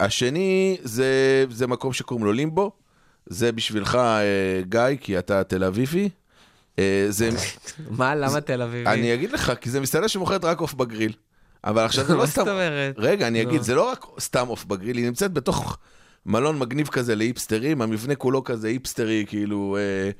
השני 0.00 0.76
זה, 0.82 1.44
זה 1.50 1.66
מקום 1.66 1.92
שקוראים 1.92 2.26
לו 2.26 2.32
לימבו, 2.32 2.72
זה 3.26 3.52
בשבילך, 3.52 3.94
אה, 3.94 4.62
גיא, 4.62 4.96
כי 5.00 5.18
אתה 5.18 5.44
תל 5.44 5.64
אביבי. 5.64 6.08
אה, 6.78 7.06
זה, 7.08 7.30
מה, 7.98 8.14
למה 8.14 8.40
תל 8.40 8.62
אביבי? 8.62 8.90
אני 8.90 9.14
אגיד 9.14 9.32
לך, 9.32 9.52
כי 9.60 9.70
זה 9.70 9.80
מסעדה 9.80 10.08
שמוכרת 10.08 10.44
רק 10.44 10.58
עוף 10.58 10.74
בגריל. 10.74 11.12
אבל 11.64 11.84
עכשיו 11.84 12.04
זה 12.04 12.12
לא 12.14 12.18
מה 12.18 12.26
סתם... 12.26 12.44
זאת 12.44 12.48
אומרת? 12.48 12.94
רגע, 12.98 13.26
אני 13.26 13.42
אגיד. 13.42 13.62
זה 13.62 13.74
לא 13.74 13.90
רק 13.90 14.04
סתם 14.20 14.46
עוף 14.46 14.64
בגריל, 14.64 14.96
היא 14.96 15.06
נמצאת 15.06 15.32
בתוך 15.32 15.78
מלון 16.26 16.58
מגניב 16.58 16.88
כזה 16.88 17.14
להיפסטרים, 17.14 17.82
המבנה 17.82 18.14
כולו 18.14 18.44
כזה 18.44 18.68
היפסטרי, 18.68 19.24
כאילו, 19.28 19.76
אה, 19.80 20.10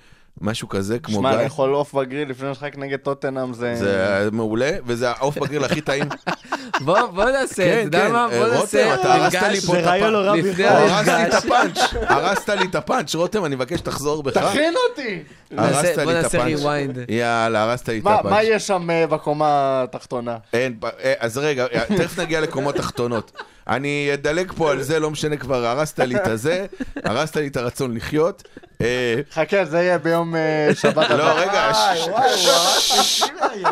משהו 0.40 0.68
כזה, 0.68 0.98
כמו 0.98 1.14
שמע, 1.14 1.36
גיא. 1.36 1.42
לאכול 1.44 1.74
עוף 1.74 1.94
בגריל 1.94 2.30
לפני 2.30 2.50
משחק 2.50 2.78
נגד 2.78 2.98
טוטנאם 2.98 3.52
זה... 3.52 3.74
זה 3.74 4.28
מעולה, 4.32 4.70
וזה 4.86 5.10
העוף 5.10 5.38
בגריל 5.38 5.64
הכי 5.64 5.80
טעים. 5.80 6.08
בוא 6.84 7.06
בוא 7.06 7.24
נעשה, 7.24 7.62
אתה 7.66 7.74
כן, 7.74 7.80
יודע 7.84 8.06
כן, 8.06 8.12
מה? 8.12 8.28
בוא 8.28 8.46
רותם, 8.46 8.58
נעשה 8.60 8.94
אתה 8.94 9.14
הרסת 9.14 9.42
לי. 9.42 9.60
פה 9.60 9.78
את 9.78 9.84
רעיון 9.84 10.12
לא. 10.12 10.34
הרסת 10.58 11.08
לי 11.08 11.26
את. 11.28 11.34
הפאנץ', 11.34 11.78
הרסת 12.02 12.48
לי 12.48 12.64
את 12.64 12.74
הפאנץ', 12.74 13.14
רותם, 13.14 13.44
אני 13.44 13.54
מבקש 13.54 13.78
שתחזור 13.78 14.22
בך. 14.22 14.38
תכין 14.38 14.74
אותי! 14.90 15.22
הרסת 15.56 15.96
לי 15.96 16.02
את 16.02 16.08
נעשה 16.08 16.38
הפאנץ'. 16.38 16.60
יאללה, 17.08 17.62
הרסת 17.62 17.88
לי 17.88 17.98
את 17.98 18.04
מה 18.04 18.14
הפאנץ'. 18.14 18.32
מה 18.32 18.42
יש 18.42 18.66
שם 18.66 18.90
אה, 18.90 19.06
בקומה 19.06 19.82
התחתונה? 19.82 20.36
אה, 20.54 20.68
אז 21.18 21.38
רגע, 21.38 21.66
אה, 21.74 21.84
תכף 21.98 22.18
נגיע 22.18 22.40
לקומות 22.40 22.74
תחתונות. 22.74 23.32
אני 23.68 24.10
אדלג 24.14 24.52
פה 24.52 24.70
על 24.70 24.82
זה, 24.82 25.00
לא 25.00 25.10
משנה 25.10 25.36
כבר, 25.36 25.66
הרסת 25.66 25.98
לי 25.98 26.16
את 26.16 26.26
הזה, 26.26 26.66
הרסת 27.04 27.36
לי 27.36 27.46
את 27.46 27.56
הרצון 27.56 27.96
לחיות. 27.96 28.48
אה, 28.80 29.20
חכה, 29.32 29.64
זה 29.64 29.76
יהיה 29.76 29.98
ביום 29.98 30.36
אה, 30.36 30.70
שבת. 30.74 31.10
לא. 31.10 31.32
רגע. 31.32 31.72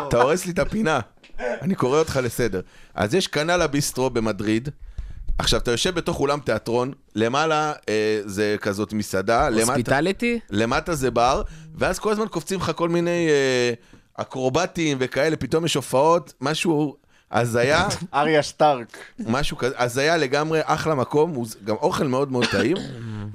אתה 0.07 0.21
הורס 0.21 0.45
לי 0.45 0.51
את 0.51 0.59
הפינה. 0.59 0.99
אני 1.39 1.75
קורא 1.75 1.99
אותך 1.99 2.19
לסדר. 2.23 2.61
אז 2.95 3.13
יש 3.13 3.27
קנאלה 3.27 3.67
ביסטרו 3.67 4.09
במדריד. 4.09 4.69
עכשיו, 5.39 5.59
אתה 5.59 5.71
יושב 5.71 5.95
בתוך 5.95 6.19
אולם 6.19 6.39
תיאטרון, 6.39 6.91
למעלה 7.15 7.73
אה, 7.89 8.21
זה 8.25 8.55
כזאת 8.61 8.93
מסעדה, 8.93 9.49
למטה? 9.49 9.73
למטה 10.49 10.95
זה 10.95 11.11
בר, 11.11 11.41
ואז 11.75 11.99
כל 11.99 12.11
הזמן 12.11 12.27
קופצים 12.27 12.59
לך 12.59 12.71
כל 12.75 12.89
מיני 12.89 13.27
אה, 13.29 13.73
אקרובטים 14.17 14.97
וכאלה, 14.99 15.35
פתאום 15.35 15.65
יש 15.65 15.75
הופעות, 15.75 16.33
משהו 16.41 16.95
הזיה. 17.33 17.87
אריה 18.13 18.43
שטארק. 18.43 18.97
משהו 19.19 19.57
כזה, 19.57 19.73
אז 19.77 19.97
היה 19.97 20.17
לגמרי 20.17 20.59
אחלה 20.63 20.95
מקום, 20.95 21.31
הוא 21.31 21.47
גם 21.63 21.75
אוכל 21.75 22.07
מאוד 22.07 22.31
מאוד 22.31 22.45
טעים, 22.51 22.77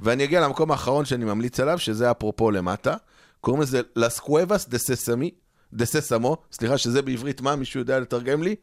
ואני 0.01 0.23
אגיע 0.23 0.41
למקום 0.41 0.71
האחרון 0.71 1.05
שאני 1.05 1.25
ממליץ 1.25 1.59
עליו, 1.59 1.79
שזה 1.79 2.11
אפרופו 2.11 2.51
למטה, 2.51 2.95
קוראים 3.41 3.61
לזה 3.61 3.81
לס 3.95 4.19
קוואבס 4.19 4.67
דה 4.69 4.77
ססמי, 4.77 5.31
דה 5.73 5.85
ססמו, 5.85 6.37
סליחה, 6.51 6.77
שזה 6.77 7.01
בעברית 7.01 7.41
מה, 7.41 7.55
מישהו 7.55 7.79
יודע 7.79 7.99
לתרגם 7.99 8.43
לי? 8.43 8.55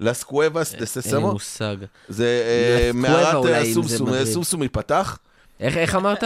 לס 0.00 0.22
קוואבס 0.22 0.70
דה 0.70 0.74
אין 0.74 0.80
לי 0.80 0.86
ססמו, 0.86 1.32
מושג. 1.32 1.76
זה 2.08 2.42
אה, 2.46 2.90
מערת 2.94 3.64
סומסום. 3.74 4.24
סומסום 4.24 4.62
ייפתח, 4.62 5.18
איך 5.60 5.76
איך 5.76 5.94
אמרת? 5.94 6.24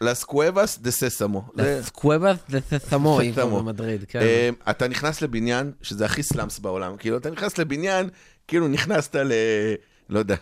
לס 0.00 0.24
קוואבס 0.24 0.78
דה 0.78 0.90
ססמו. 0.90 1.44
סקוובה 1.82 2.32
זה 2.48 2.58
ססמו, 2.60 3.20
אם 3.20 3.32
כבר. 3.32 3.46
במדריד, 3.58 4.04
כן. 4.08 4.20
אה, 4.20 4.50
אתה 4.70 4.88
נכנס 4.88 5.22
לבניין, 5.22 5.72
שזה 5.82 6.04
הכי 6.04 6.22
slums 6.22 6.58
בעולם, 6.58 6.96
כאילו, 6.96 7.16
אתה 7.16 7.30
נכנס 7.30 7.58
לבניין, 7.58 8.08
כאילו 8.48 8.68
נכנסת 8.68 9.16
ל... 9.16 9.32
לא 10.08 10.18
יודע, 10.18 10.36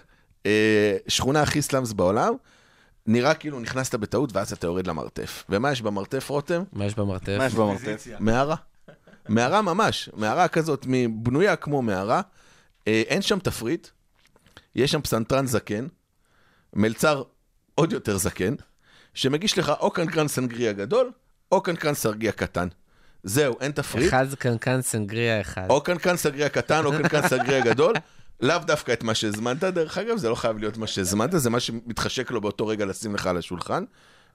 אה, 0.46 0.96
שכונה 1.08 1.42
הכי 1.42 1.62
סלאמס 1.62 1.92
בעולם, 1.92 2.32
נראה 3.06 3.34
כאילו 3.34 3.60
נכנסת 3.60 3.94
בטעות, 3.94 4.36
ואז 4.36 4.52
אתה 4.52 4.66
יורד 4.66 4.86
למרתף. 4.86 5.44
ומה 5.48 5.72
יש 5.72 5.82
במרתף, 5.82 6.28
רותם? 6.30 6.62
מה 6.72 6.86
יש 6.86 6.94
במרתף? 6.94 7.34
מה 7.38 7.46
יש 7.46 7.54
במרתף? 7.54 8.06
מערה. 8.20 8.56
מערה 9.28 9.62
ממש, 9.62 10.10
מערה 10.16 10.48
כזאת, 10.48 10.86
מ- 10.88 11.24
בנויה 11.24 11.56
כמו 11.56 11.82
מערה. 11.82 12.20
אה, 12.88 13.02
אין 13.06 13.22
שם 13.22 13.38
תפריט, 13.38 13.88
יש 14.74 14.90
שם 14.92 15.00
פסנתרן 15.00 15.46
זקן, 15.46 15.86
מלצר 16.74 17.22
עוד 17.76 17.92
יותר 17.92 18.16
זקן, 18.16 18.54
שמגיש 19.14 19.58
לך 19.58 19.72
או 19.80 19.90
קנקן 19.90 20.28
סנגריה 20.28 20.72
גדול, 20.72 21.10
או 21.52 21.60
קנקן 21.60 21.94
סרגיה 21.94 22.32
קטן. 22.32 22.68
זהו, 23.22 23.56
אין 23.60 23.72
תפריט. 23.72 24.08
אחד 24.08 24.34
קנקן 24.34 24.82
סנגריה 24.82 25.40
אחד. 25.40 25.66
או 25.70 25.80
קנקן 25.80 26.16
סגריה 26.16 26.48
קטן 26.48 26.84
או 26.84 26.92
קנקן 26.92 27.28
סגריה 27.28 27.60
גדול, 27.60 27.94
לאו 28.40 28.58
דווקא 28.58 28.92
את 28.92 29.02
מה 29.02 29.14
שהזמנת, 29.14 29.64
דרך 29.64 29.98
אגב, 29.98 30.16
זה 30.16 30.28
לא 30.28 30.34
חייב 30.34 30.58
להיות 30.58 30.76
מה 30.76 30.86
שהזמנת, 30.86 31.30
זה 31.36 31.50
מה 31.50 31.60
שמתחשק 31.60 32.30
לו 32.30 32.40
באותו 32.40 32.66
רגע 32.66 32.84
לשים 32.84 33.14
לך 33.14 33.26
על 33.26 33.36
השולחן. 33.36 33.84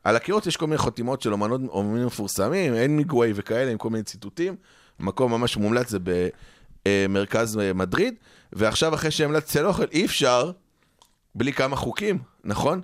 על 0.04 0.16
הקירות 0.16 0.48
יש 0.48 0.58
כל 0.58 0.68
מיני 0.68 0.78
חתימות 0.78 1.22
של 1.22 1.34
אומנות, 1.34 1.62
אומנים 1.70 2.06
מפורסמים, 2.06 2.74
אין 2.74 2.98
מיגווי 2.98 3.32
וכאלה, 3.36 3.72
עם 3.72 3.78
כל 3.78 3.90
מיני 3.90 4.04
ציטוטים. 4.04 4.56
מקום 5.00 5.32
ממש 5.32 5.58
מומלץ 5.58 5.90
זה 5.90 5.98
במרכז 6.86 7.60
מדריד, 7.76 8.14
ועכשיו 8.54 8.94
אחרי 8.94 9.12
שהמלצתי 9.12 9.60
על 9.60 9.66
אוכל, 9.66 9.86
אי 9.92 10.06
אפשר 10.06 10.52
בלי 11.36 11.54
כמה 11.54 11.76
חוקים, 11.76 12.20
נכון? 12.44 12.82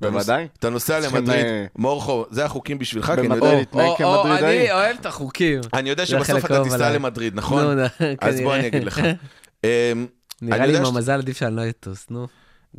בוודאי. 0.00 0.48
אתה 0.58 0.70
נוסע 0.70 1.00
למדריד, 1.00 1.44
אה, 1.44 1.66
מורחו, 1.76 2.24
זה 2.30 2.44
החוקים 2.44 2.78
בשבילך, 2.78 3.06
כי 3.06 3.12
אני. 3.12 3.34
יודע... 3.34 3.54
להתנהג 3.54 3.96
כמדרידאי. 3.98 4.58
אני 4.60 4.72
אוהב 4.72 4.96
את 5.00 5.06
החוקים. 5.06 5.60
אני 5.74 5.90
יודע 5.90 6.06
שבסוף 6.06 6.44
אתה 6.44 6.64
תיסע. 6.64 6.90
למדריד, 6.90 7.34
נכון? 7.34 7.76
אז 8.20 8.40
בוא. 8.40 8.54
אני 8.54 8.66
אגיד 8.66 8.84
לך. 8.84 9.00
אמ, 9.64 10.06
נראה 10.42 10.66
לי 10.66 10.76
עם 10.76 10.84
המזל 10.84 11.18
עדיף 11.18 11.36
שאני 11.36 11.56
לא 11.56 11.68
אטוס, 11.68 12.06
נו. 12.10 12.26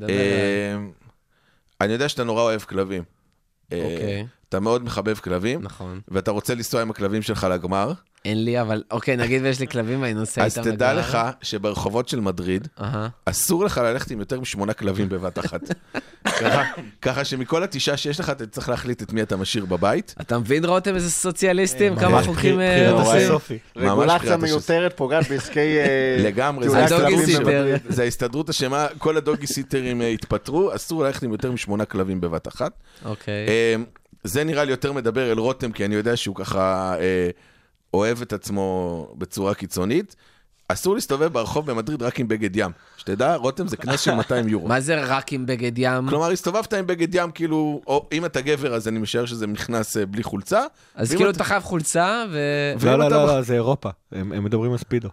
אמ, 0.02 0.06
אני 1.82 1.94
יודע 1.94 2.10
שאתה 2.10 2.24
נורא 2.24 2.42
אוהב 2.42 2.62
כלבים. 2.62 3.04
אה, 3.74 3.78
אוקיי. 3.84 4.28
אתה 4.50 4.60
מאוד 4.60 4.84
מחבב 4.84 5.16
כלבים, 5.16 5.62
נכון. 5.62 6.02
ואתה 6.08 6.32
רוצה 6.32 6.56
לנסוע 6.56 6.82
עם 6.82 6.90
הכלבים 6.90 7.22
שלך 7.22 7.48
לגמר, 7.52 7.94
אין 8.26 8.46
לי, 8.46 8.62
אבל 8.62 8.84
אוקיי, 8.92 9.16
נגיד 9.18 9.42
ויש 9.44 9.60
לי 9.60 9.68
כלבים 9.68 10.02
ואני 10.02 10.14
נוסע 10.14 10.46
אז 10.46 10.58
איתם 10.58 10.72
תדע 10.72 10.94
לגמר. 10.94 11.02
לך 11.08 11.18
שברחובות 11.42 12.08
של 12.10 12.20
מדריד. 12.20 12.68
אסור 13.26 13.66
לך 13.66 13.78
ללכת 13.78 14.12
עם 14.12 14.20
יותר 14.20 14.40
משמונה 14.40 14.74
כלבים 14.74 15.10
בבת 15.10 15.40
אחת. 15.40 15.62
ככה- 16.26 16.64
ככה 17.02 17.26
שמכל 17.26 17.64
התשעה 17.64 17.98
שיש 17.98 18.20
לך, 18.20 18.30
אתה 18.30 18.46
צריך 18.48 18.70
להחליט 18.70 19.02
את 19.02 19.14
מי 19.14 19.22
אתה 19.22 19.36
משאיר 19.38 19.66
בבית. 19.66 20.16
אתה 20.22 20.38
מבין, 20.40 20.66
רותם, 20.66 20.96
איזה 20.96 21.12
סוציאליסטים? 21.12 21.96
כמה 21.96 22.10
ממש 22.10 22.26
חוקים 22.26 22.60
אה. 22.60 22.92
עושים? 22.92 23.58
רגולציה. 23.76 24.38
מיותרת 24.38 24.98
פוגעת 24.98 25.30
בעסקי... 25.30 25.60
אה, 25.80 26.18
לגמרי, 26.28 26.68
זה 27.90 28.04
ההסתדרות 28.04 28.50
אשמה, 28.50 28.88
כל 28.98 29.18
הדוגי 29.18 29.48
סיטרים 29.48 30.02
אה, 30.02 30.08
התפטרו, 30.08 30.76
אסור 30.76 31.04
ללכת 31.04 31.24
עם 31.24 31.32
יותר 31.32 31.52
משמונה 31.52 31.86
כלבים 31.86 32.22
בבת 32.22 32.48
אחת. 32.48 32.72
אוקיי. 33.06 33.34
זה 34.24 34.44
נראה 34.44 34.64
לי 34.64 34.72
יותר 34.72 34.92
מדבר 34.92 35.32
אל 35.32 35.38
רותם, 35.38 35.72
כי 35.72 35.86
אני 35.86 35.96
יודע 35.96 36.18
שהוא 36.18 36.36
ככה 36.36 36.96
אוהב 37.94 38.22
את 38.22 38.34
עצמו 38.34 39.08
בצורה 39.18 39.54
קיצונית. 39.56 40.16
אסור 40.68 40.96
להסתובב 40.96 41.28
ברחוב 41.34 41.72
במדריד 41.72 42.04
רק 42.04 42.20
עם 42.20 42.28
בגד 42.28 42.56
ים. 42.56 42.72
שתדע, 42.98 43.36
רותם 43.36 43.68
זה 43.68 43.78
קנס 43.78 44.00
של 44.02 44.14
200 44.24 44.48
יורו. 44.48 44.68
מה 44.68 44.80
זה 44.82 45.02
רק 45.06 45.34
עם 45.34 45.46
בגד 45.46 45.72
ים? 45.78 46.10
כלומר, 46.10 46.32
הסתובבת 46.32 46.74
עם 46.74 46.88
בגד 46.88 47.16
ים, 47.16 47.32
כאילו, 47.32 47.82
או 47.88 48.08
אם 48.12 48.26
אתה 48.26 48.42
גבר, 48.42 48.74
אז 48.76 48.88
אני 48.88 49.00
משער 49.00 49.26
שזה 49.26 49.48
נכנס 49.48 49.98
אה, 49.98 50.06
בלי 50.06 50.24
חולצה. 50.24 50.62
אז 50.96 51.10
ואם 51.12 51.18
כאילו 51.18 51.30
אתה- 51.30 51.36
אתה 51.38 51.44
חייב 51.44 51.64
חולצה, 51.64 52.26
ו... 52.32 52.38
ואם 52.80 52.90
לא, 52.92 52.98
לא, 53.00 53.08
אתה 53.08 53.16
לא, 53.18 53.26
בח- 53.26 53.32
לא, 53.32 53.42
זה 53.42 53.54
אירופה. 53.54 53.90
הם 54.12 54.32
הם 54.32 54.44
מדברים 54.44 54.72
על 54.72 54.78
ספידו. 54.78 55.10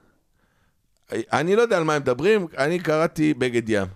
אני 1.13 1.57
לא 1.57 1.63
יודע 1.63 1.77
על 1.77 1.85
מה 1.85 1.95
הם 1.95 2.03
מדברים, 2.03 2.47
אני 2.59 2.79
קראתי 2.79 3.35
בגד 3.35 3.69
ים. 3.69 3.87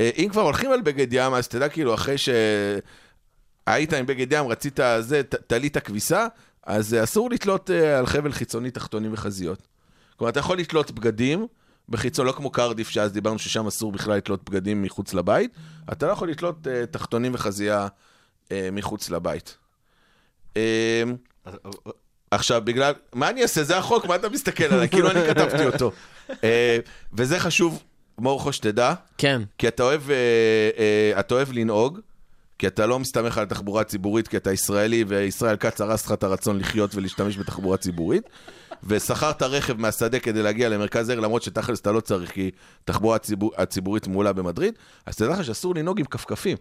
אה, 0.00 0.10
אם 0.18 0.28
כבר 0.32 0.42
הולכים 0.42 0.72
על 0.72 0.80
בגד 0.80 1.06
ים, 1.12 1.34
אז 1.34 1.48
תדע, 1.48 1.68
כאילו, 1.68 1.94
אחרי 1.94 2.16
שהיית 2.18 3.92
עם 3.92 4.06
בגד 4.06 4.32
ים, 4.32 4.46
רצית 4.48 4.80
זה, 5.00 5.22
ת- 5.22 5.34
תלית 5.34 5.78
כביסה, 5.78 6.26
אז 6.66 6.94
אה, 6.94 7.04
אסור 7.04 7.30
לתלות 7.30 7.70
אה, 7.70 7.98
על 7.98 8.06
חבל 8.06 8.32
חיצוני 8.32 8.70
תחתונים 8.70 9.12
וחזיות. 9.12 9.68
כלומר, 10.16 10.30
אתה 10.30 10.40
יכול 10.40 10.58
לתלות 10.58 10.90
בגדים 10.90 11.46
בחיצון, 11.88 12.26
לא 12.26 12.32
כמו 12.32 12.50
קרדיף, 12.50 12.88
שאז 12.88 13.12
דיברנו 13.12 13.38
ששם 13.38 13.66
אסור 13.66 13.92
בכלל 13.92 14.16
לתלות 14.16 14.50
בגדים 14.50 14.82
מחוץ 14.82 15.14
לבית, 15.14 15.50
אתה 15.92 16.06
לא 16.06 16.12
יכול 16.12 16.30
לתלות 16.30 16.66
אה, 16.66 16.86
תחתונים 16.86 17.34
וחזייה 17.34 17.88
מחוץ 18.72 19.10
לבית. 19.10 19.56
אה, 20.56 21.02
עכשיו, 22.30 22.62
בגלל... 22.64 22.92
מה 23.12 23.30
אני 23.30 23.42
אעשה? 23.42 23.64
זה 23.64 23.78
החוק, 23.78 24.06
מה 24.06 24.14
אתה 24.14 24.28
מסתכל 24.28 24.64
עליי? 24.64 24.88
כאילו 24.88 25.10
אני 25.10 25.20
כתבתי 25.28 25.66
אותו. 25.66 25.92
וזה 27.16 27.40
חשוב, 27.40 27.82
מורכו, 28.18 28.52
שתדע, 28.52 28.94
כן. 29.18 29.42
כי 29.58 29.68
אתה 29.68 29.82
אוהב, 29.82 30.02
אתה 31.18 31.34
אוהב 31.34 31.52
לנהוג, 31.52 32.00
כי 32.60 32.66
אתה 32.66 32.86
לא 32.86 32.98
מסתמך 32.98 33.38
על 33.38 33.46
תחבורה 33.46 33.84
ציבורית, 33.84 34.28
כי 34.28 34.36
אתה 34.36 34.52
ישראלי, 34.52 35.04
וישראל 35.08 35.56
כץ 35.56 35.80
הרס 35.80 36.06
לך 36.06 36.12
את 36.12 36.22
הרצון 36.22 36.58
לחיות 36.58 36.94
ולהשתמש 36.94 37.38
בתחבורה 37.38 37.76
ציבורית, 37.76 38.22
ושכרת 38.84 39.42
רכב 39.42 39.80
מהשדה 39.80 40.18
כדי 40.18 40.42
להגיע 40.42 40.68
למרכז 40.68 41.08
העיר, 41.08 41.20
למרות 41.20 41.42
שתכלס 41.42 41.80
אתה 41.80 41.92
לא 41.92 42.00
צריך, 42.00 42.30
כי 42.30 42.50
תחבורה 42.84 43.16
הציבור, 43.16 43.52
הציבורית 43.56 44.06
מעולה 44.06 44.32
במדריד, 44.32 44.74
אז 45.06 45.16
תדע 45.16 45.28
לך 45.28 45.44
שאסור 45.44 45.74
לנהוג 45.74 46.00
עם 46.00 46.06
כפכפים. 46.06 46.56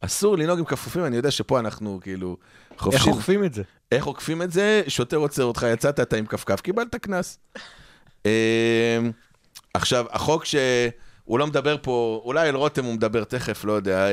אסור 0.00 0.38
לנהוג 0.38 0.58
עם 0.58 0.64
כפכפים, 0.64 1.04
אני 1.04 1.16
יודע 1.16 1.30
שפה 1.30 1.58
אנחנו 1.58 2.00
כאילו 2.02 2.36
איך 2.72 2.80
חופשים. 2.80 3.12
אוכפים 3.12 3.44
את 3.44 3.54
זה? 3.54 3.62
איך 3.92 4.04
עוקפים 4.04 4.42
את 4.42 4.52
זה? 4.52 4.82
שוטר 4.88 5.16
עוצר 5.16 5.44
אותך, 5.44 5.66
יצאת, 5.72 6.00
אתה 6.00 6.16
עם 6.16 6.26
כפכף, 6.26 6.60
קיבלת 6.60 6.94
קנס. 6.94 7.38
אמ, 8.24 8.30
עכשיו, 9.74 10.06
החוק 10.10 10.44
שהוא 10.44 11.38
לא 11.38 11.46
מדבר 11.46 11.76
פה, 11.82 12.22
אולי 12.24 12.48
על 12.48 12.54
רותם 12.56 12.84
הוא 12.84 12.94
מדבר 12.94 13.24
תכף, 13.24 13.64
לא 13.64 13.72
יודע. 13.72 14.06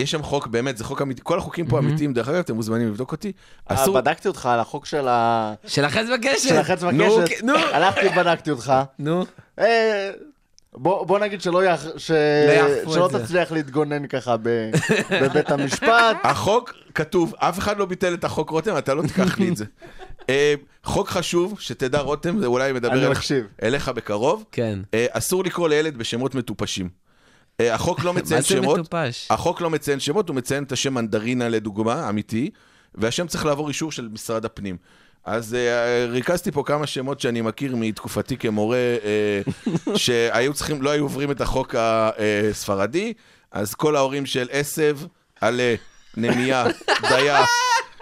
יש 0.00 0.10
שם 0.10 0.22
חוק, 0.22 0.46
באמת, 0.46 0.76
זה 0.76 0.84
חוק 0.84 1.02
אמיתי, 1.02 1.20
כל 1.24 1.38
החוקים 1.38 1.66
פה 1.66 1.78
אמיתיים, 1.78 2.12
דרך 2.12 2.28
אגב, 2.28 2.38
אתם 2.38 2.54
מוזמנים 2.54 2.88
לבדוק 2.88 3.12
אותי. 3.12 3.32
אה, 3.70 3.74
אסור, 3.82 3.94
בדקתי 4.00 4.28
אותך 4.28 4.46
על 4.46 4.60
החוק 4.60 4.86
של 4.86 5.08
ה... 5.08 5.54
של 5.66 5.84
החץ 5.84 6.06
בקשת. 6.14 6.48
של 6.48 6.56
החץ 6.56 6.82
נו, 6.82 7.16
בקשת. 7.18 7.42
נו, 7.42 7.52
הלכתי 7.58 8.06
ובדקתי 8.08 8.50
אותך. 8.50 8.72
נו. 8.98 9.24
אה, 9.58 10.10
בוא 10.74 11.06
בוא 11.06 11.18
נגיד 11.18 11.40
שלא 11.42 11.64
יח- 11.64 11.86
ש- 11.96 12.10
יאכפו 12.56 12.92
שלא. 12.92 13.08
תצליח 13.12 13.52
להתגונן 13.52 14.06
ככה 14.06 14.36
ב- 14.42 14.70
בבית 15.22 15.50
המשפט. 15.50 16.16
החוק 16.22 16.72
כתוב, 16.94 17.34
אף 17.38 17.58
אחד 17.58 17.78
לא 17.78 17.84
ביטל 17.86 18.14
את 18.14 18.24
החוק 18.24 18.50
רותם, 18.50 18.78
אתה 18.78 18.94
לא 18.94 19.02
תיקח 19.02 19.38
לי 19.38 19.48
את 19.48 19.56
זה. 19.56 19.64
אה, 20.30 20.54
חוק 20.84 21.08
חשוב, 21.08 21.54
שתדע 21.60 22.00
רותם, 22.00 22.38
זה 22.38 22.46
אולי 22.46 22.72
מדבר 22.72 23.06
אליך-. 23.06 23.22
אליך 23.62 23.88
בקרוב. 23.88 24.44
כן. 24.52 24.78
אסור 25.10 25.44
לקרוא 25.44 25.68
לילד 25.68 25.96
בשמות 25.96 26.34
מטופשים. 26.34 26.88
אה, 27.60 27.74
החוק 27.74 28.04
לא 28.04 28.12
מה 28.14 28.20
מציין 28.20 28.40
זה 28.40 28.48
שמות. 28.48 28.78
מטופש? 28.78 29.26
החוק 29.30 29.60
לא 29.60 29.70
מציין 29.70 30.00
שמות, 30.00 30.28
הוא 30.28 30.36
מציין 30.36 30.64
את 30.64 30.72
השם 30.72 30.94
מנדרינה 30.94 31.48
לדוגמה, 31.48 32.08
אמיתי, 32.08 32.50
והשם 32.94 33.26
צריך 33.26 33.46
לעבור 33.46 33.68
אישור 33.68 33.92
של 33.92 34.08
משרד 34.12 34.44
הפנים. 34.44 34.76
אז 35.24 35.52
uh, 35.56 36.10
ריכזתי 36.10 36.52
פה 36.52 36.62
כמה 36.66 36.86
שמות 36.86 37.20
שאני 37.20 37.40
מכיר 37.40 37.76
מתקופתי 37.76 38.36
כמורה, 38.36 38.96
uh, 39.86 39.96
שהיו 39.96 40.54
צריכים, 40.54 40.82
לא 40.82 40.90
היו 40.90 41.02
עוברים 41.02 41.30
את 41.30 41.40
החוק 41.40 41.74
הספרדי, 41.78 43.12
אז 43.50 43.74
כל 43.74 43.96
ההורים 43.96 44.26
של 44.26 44.48
עשב, 44.50 44.98
עלה, 45.40 45.74
נמיה, 46.16 46.66
דיה, 47.08 47.44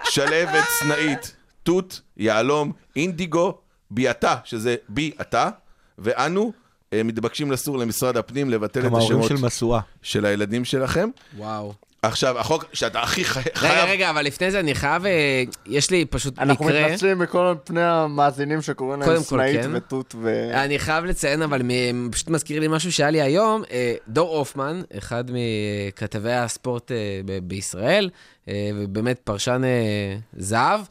שלהבת, 0.03 0.63
סנאית, 0.79 1.35
תות, 1.63 2.01
יהלום, 2.17 2.71
אינדיגו, 2.95 3.57
ביאתה, 3.91 4.35
שזה 4.43 4.75
בי 4.89 5.11
אתה, 5.21 5.49
ואנו 5.97 6.53
מתבקשים 6.95 7.51
לסור 7.51 7.77
למשרד 7.77 8.17
הפנים 8.17 8.49
לבטל 8.49 8.87
את 8.87 8.91
השמות 8.97 9.31
של. 9.49 9.65
של 10.01 10.25
הילדים 10.25 10.65
שלכם. 10.65 11.09
וואו. 11.37 11.73
עכשיו, 12.01 12.39
החוק 12.39 12.65
שאתה 12.73 13.01
הכי 13.01 13.23
חי- 13.23 13.39
רגע, 13.39 13.55
חייב... 13.55 13.89
רגע, 13.89 14.09
אבל 14.09 14.21
לפני 14.25 14.51
זה 14.51 14.59
אני 14.59 14.75
חייב... 14.75 15.05
אה, 15.05 15.43
יש 15.65 15.91
לי 15.91 16.05
פשוט 16.05 16.39
אנחנו 16.39 16.65
מקרה... 16.65 16.85
מתנצלים 16.87 17.19
מכל 17.19 17.53
פני 17.63 17.81
המאזינים 17.83 18.61
שקוראים 18.61 19.01
להם 19.01 19.19
סנאית 19.19 19.61
כן. 19.61 19.71
ותות 19.75 20.15
ו... 20.21 20.49
אני 20.53 20.79
חייב 20.79 21.05
לציין, 21.05 21.41
אבל 21.41 21.61
מ- 21.63 22.11
פשוט 22.11 22.29
מזכיר 22.29 22.59
לי 22.59 22.67
משהו 22.67 22.91
שהיה 22.91 23.09
לי 23.09 23.21
היום. 23.21 23.63
אה, 23.71 23.93
דור 24.07 24.37
הופמן, 24.37 24.81
אחד 24.97 25.23
מכתבי 25.31 26.33
הספורט 26.33 26.91
אה, 26.91 26.97
ב- 27.25 27.39
בישראל, 27.47 28.09
אה, 28.47 28.53
ובאמת 28.75 29.19
פרשן 29.23 29.61
אה, 29.63 30.17
זהב, 30.37 30.79
אה, 30.79 30.85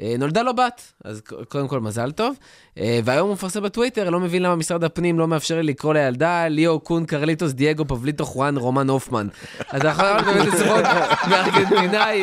נולדה 0.00 0.42
לו 0.42 0.54
בת, 0.54 0.92
אז 1.04 1.22
קודם 1.48 1.68
כל 1.68 1.80
מזל 1.80 2.12
טוב. 2.12 2.36
אה, 2.78 3.00
והיום 3.04 3.28
הוא 3.28 3.34
מפרסם 3.34 3.62
בטוויטר, 3.62 4.10
לא 4.10 4.20
מבין 4.20 4.42
למה 4.42 4.56
משרד 4.56 4.84
הפנים 4.84 5.18
לא 5.18 5.28
מאפשר 5.28 5.56
לי 5.56 5.62
לקרוא 5.62 5.94
לילדה 5.94 6.48
ליאו 6.48 6.80
קון 6.80 7.06
קרליטוס 7.06 7.52
דייגו 7.52 7.84
פבליטו 7.84 8.24
חואן 8.24 8.56
רומן 8.56 8.90
הופמן. 8.90 9.28
אז 9.68 9.80
אתה 9.80 9.88
יכול 9.88 10.04
לראות 10.04 10.24
באמת 10.24 10.46
לצפות 10.46 10.84
מארגנטינאי, 11.30 12.22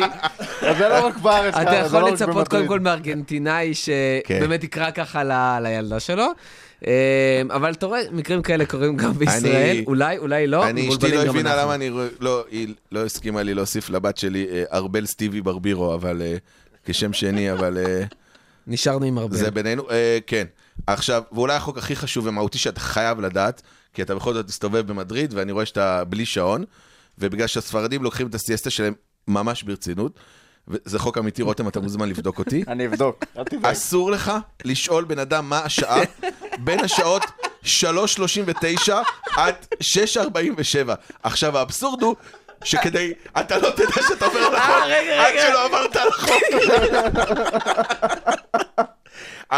זה 0.60 0.88
לא 0.88 1.06
רק 1.06 1.16
בארץ, 1.16 1.54
אתה 1.54 1.70
זה 1.70 1.76
יכול 1.76 2.00
לא 2.00 2.10
לצפות. 2.10 2.48
קודם 2.48 2.66
כל 2.66 2.80
מארגנטינאי 2.80 3.72
כן. 4.24 4.38
שבאמת 4.40 4.64
יקרא 4.64 4.90
ככה 4.90 5.22
לילדה 5.60 6.00
שלו. 6.00 6.26
אה, 6.86 7.42
אבל 7.50 7.72
אתה 7.72 7.86
רואה, 7.86 8.00
מקרים 8.12 8.42
כאלה 8.42 8.66
קורים 8.66 8.96
גם 8.96 9.12
בישראל, 9.12 9.84
אולי, 9.86 10.18
אולי 10.18 10.46
לא, 10.46 10.68
אני, 10.68 10.88
אשתי 10.88 11.12
לא 11.12 11.22
הבינה 11.22 11.50
אנחנו. 11.50 11.64
למה 11.64 11.74
אני... 11.74 11.90
לא, 12.20 12.44
היא 12.50 12.74
לא 12.92 13.04
הסכימה 13.04 13.42
לי 13.42 13.54
להוסיף 13.54 13.90
לבת 13.90 14.16
שלי 14.16 14.46
אה, 14.50 14.64
ארבל 14.72 15.06
סטיבי 15.06 15.40
ברבירו, 15.40 15.94
אבל... 15.94 16.22
כשם 16.84 17.12
שני, 17.12 17.52
אבל 17.52 17.78
אה, 17.78 18.04
נשארנו 18.66 19.06
עם 19.06 19.18
הרבה. 19.18 19.36
זה 19.36 19.50
בינינו. 19.50 19.90
אה, 19.90 20.18
כן. 20.26 20.46
עכשיו, 20.86 21.22
ואולי 21.32 21.54
החוק 21.54 21.78
הכי 21.78 21.96
חשוב 21.96 22.26
ומהותי 22.26 22.58
שאתה 22.58 22.80
חייב 22.80 23.20
לדעת, 23.20 23.62
כי 23.94 24.02
אתה 24.02 24.14
בכל 24.14 24.34
זאת 24.34 24.48
מסתובב 24.48 24.86
במדריד, 24.86 25.34
ואני 25.34 25.52
רואה 25.52 25.66
שאתה 25.66 26.04
בלי 26.04 26.26
שעון, 26.26 26.64
ובגלל 27.18 27.46
שהספרדים 27.46 28.02
לוקחים 28.02 28.26
את 28.26 28.34
הסיאסטה 28.34 28.70
שלהם 28.70 28.94
ממש 29.28 29.62
ברצינות, 29.62 30.18
וזה 30.68 30.98
חוק 30.98 31.18
אמיתי, 31.18 31.42
רותם, 31.42 31.68
אתה 31.68 31.80
מוזמן 31.80 32.08
לבדוק 32.08 32.38
אותי. 32.38 32.64
אני 32.68 32.86
אבדוק, 32.86 33.24
אל 33.38 33.44
תדאג. 33.44 33.66
אסור 33.66 34.10
לך 34.10 34.32
לשאול 34.64 35.04
בן 35.04 35.18
אדם 35.18 35.48
מה 35.48 35.58
השעה 35.58 36.00
בין 36.58 36.80
השעות 36.80 37.22
3.39 37.64 38.92
עד 39.36 39.54
6.47. 39.80 40.92
עכשיו, 41.22 41.58
האבסורד 41.58 42.02
הוא 42.02 42.16
שכדי, 42.64 43.12
אתה 43.40 43.58
לא 43.58 43.70
תדע 43.70 43.86
שאתה 44.08 44.24
עובר 44.26 44.38
על 44.38 44.54
החוק, 44.54 44.74
עד 45.18 45.34
שלא 45.48 45.64
עברת 45.66 45.96
על 45.96 46.08
החוק. 46.08 46.42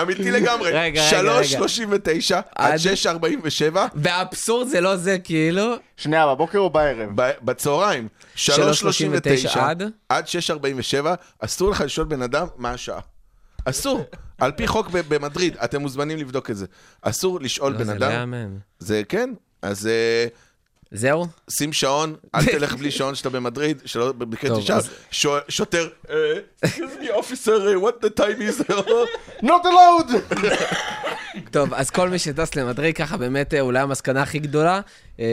אמיתי 0.02 0.30
לגמרי, 0.30 0.70
רגע, 0.72 1.02
רגע, 1.10 1.58
3.39 1.58 2.40
עד 2.54 2.72
עד- 2.72 2.78
6.47 2.78 3.76
והאבסורד 3.94 4.68
זה 4.68 4.80
לא 4.80 4.96
זה, 4.96 5.18
כאילו, 5.18 5.74
שנייה, 5.96 6.26
בבוקר 6.26 6.58
או 6.58 6.70
בערב? 6.70 7.10
בצהריים, 7.42 8.08
3.39 8.36 8.48
3.39 9.54 9.58
עד? 9.60 9.82
עד 10.08 10.24
6.47, 10.26 11.06
אסור 11.40 11.70
לך 11.70 11.80
לשאול 11.80 12.06
בן 12.06 12.22
אדם 12.22 12.46
מה 12.56 12.70
השעה. 12.70 13.00
אסור. 13.64 14.04
על 14.38 14.52
פי 14.52 14.66
חוק 14.66 14.88
ב- 14.92 15.14
במדריד, 15.14 15.56
אתם 15.56 15.80
מוזמנים 15.80 16.18
לבדוק 16.18 16.50
את 16.50 16.56
זה. 16.56 16.66
אסור 17.02 17.40
לשאול 17.40 17.72
לא, 17.72 17.78
בן 17.78 17.84
זה 17.84 17.94
לא 17.94 18.06
אדם. 18.06 18.12
יאמן. 18.14 18.56
זה 18.78 19.02
כן, 19.08 19.30
אז 19.62 19.86
אה, 19.86 20.26
זהו? 20.90 21.26
שים 21.50 21.72
שעון, 21.72 22.14
אל 22.34 22.44
תלך 22.58 22.74
בלי 22.74 22.90
שעון 22.90 23.14
כשאתה 23.14 23.30
במדריד, 23.30 23.82
שלא 23.84 24.12
במקרה 24.12 24.60
תשאל. 24.60 25.40
שוטר, 25.48 25.88
אה, 26.10 26.16
excuse 26.64 27.02
me 27.02 27.08
officer, 27.08 27.48
what 27.82 28.04
the 28.04 28.20
time 28.20 28.40
is? 28.40 28.70
Not 29.42 29.64
allowed! 29.64 30.34
טוב, 31.50 31.74
אז 31.74 31.90
כל 31.90 32.08
מי 32.08 32.18
שטס 32.18 32.56
למדריד, 32.56 32.96
ככה 32.96 33.16
באמת 33.16 33.54
אה, 33.54 33.60
אולי 33.60 33.80
המסקנה 33.80 34.22
הכי 34.22 34.38
גדולה. 34.38 34.80
אה, 35.20 35.24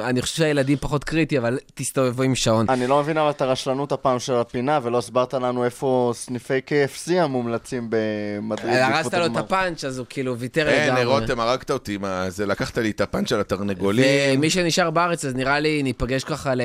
אני 0.00 0.22
חושב 0.22 0.36
שהילדים 0.36 0.78
פחות 0.78 1.04
קריטי, 1.04 1.38
אבל 1.38 1.58
תסתובבו 1.74 2.22
עם 2.22 2.34
שעון. 2.34 2.66
אני 2.68 2.86
לא 2.86 3.00
מבין 3.02 3.18
אבל 3.18 3.30
את 3.30 3.42
הרשלנות 3.42 3.92
הפעם 3.92 4.18
של 4.18 4.32
הפינה, 4.34 4.78
ולא 4.82 4.98
הסברת 4.98 5.34
לנו 5.34 5.64
איפה 5.64 6.12
סניפי 6.14 6.58
KFC 6.66 7.12
המומלצים 7.12 7.88
במדריד. 7.90 8.74
הרסת 8.76 9.04
בעקבות 9.14 9.14
לו 9.14 9.26
את. 9.26 9.44
הפאנץ', 9.44 9.84
אז 9.84 9.98
הוא 9.98 10.06
כאילו 10.10 10.38
ויתר 10.38 10.68
אין, 10.68 10.86
לגמרי. 10.88 11.04
רותם, 11.04 11.40
הרגת 11.40 11.70
אותי, 11.70 11.96
מה 11.96 12.30
זה, 12.30 12.46
לקחת 12.46 12.78
לי 12.78 12.90
את 12.90 13.00
הפאנץ' 13.00 13.32
על 13.32 13.40
התרנגולים. 13.40 14.04
ומי 14.38 14.50
שנשאר 14.50 14.90
בארץ, 14.90 15.24
אז 15.24 15.34
נראה 15.34 15.60
לי 15.60 15.82
ניפגש 15.82 16.24
ככה 16.24 16.54
ל... 16.54 16.60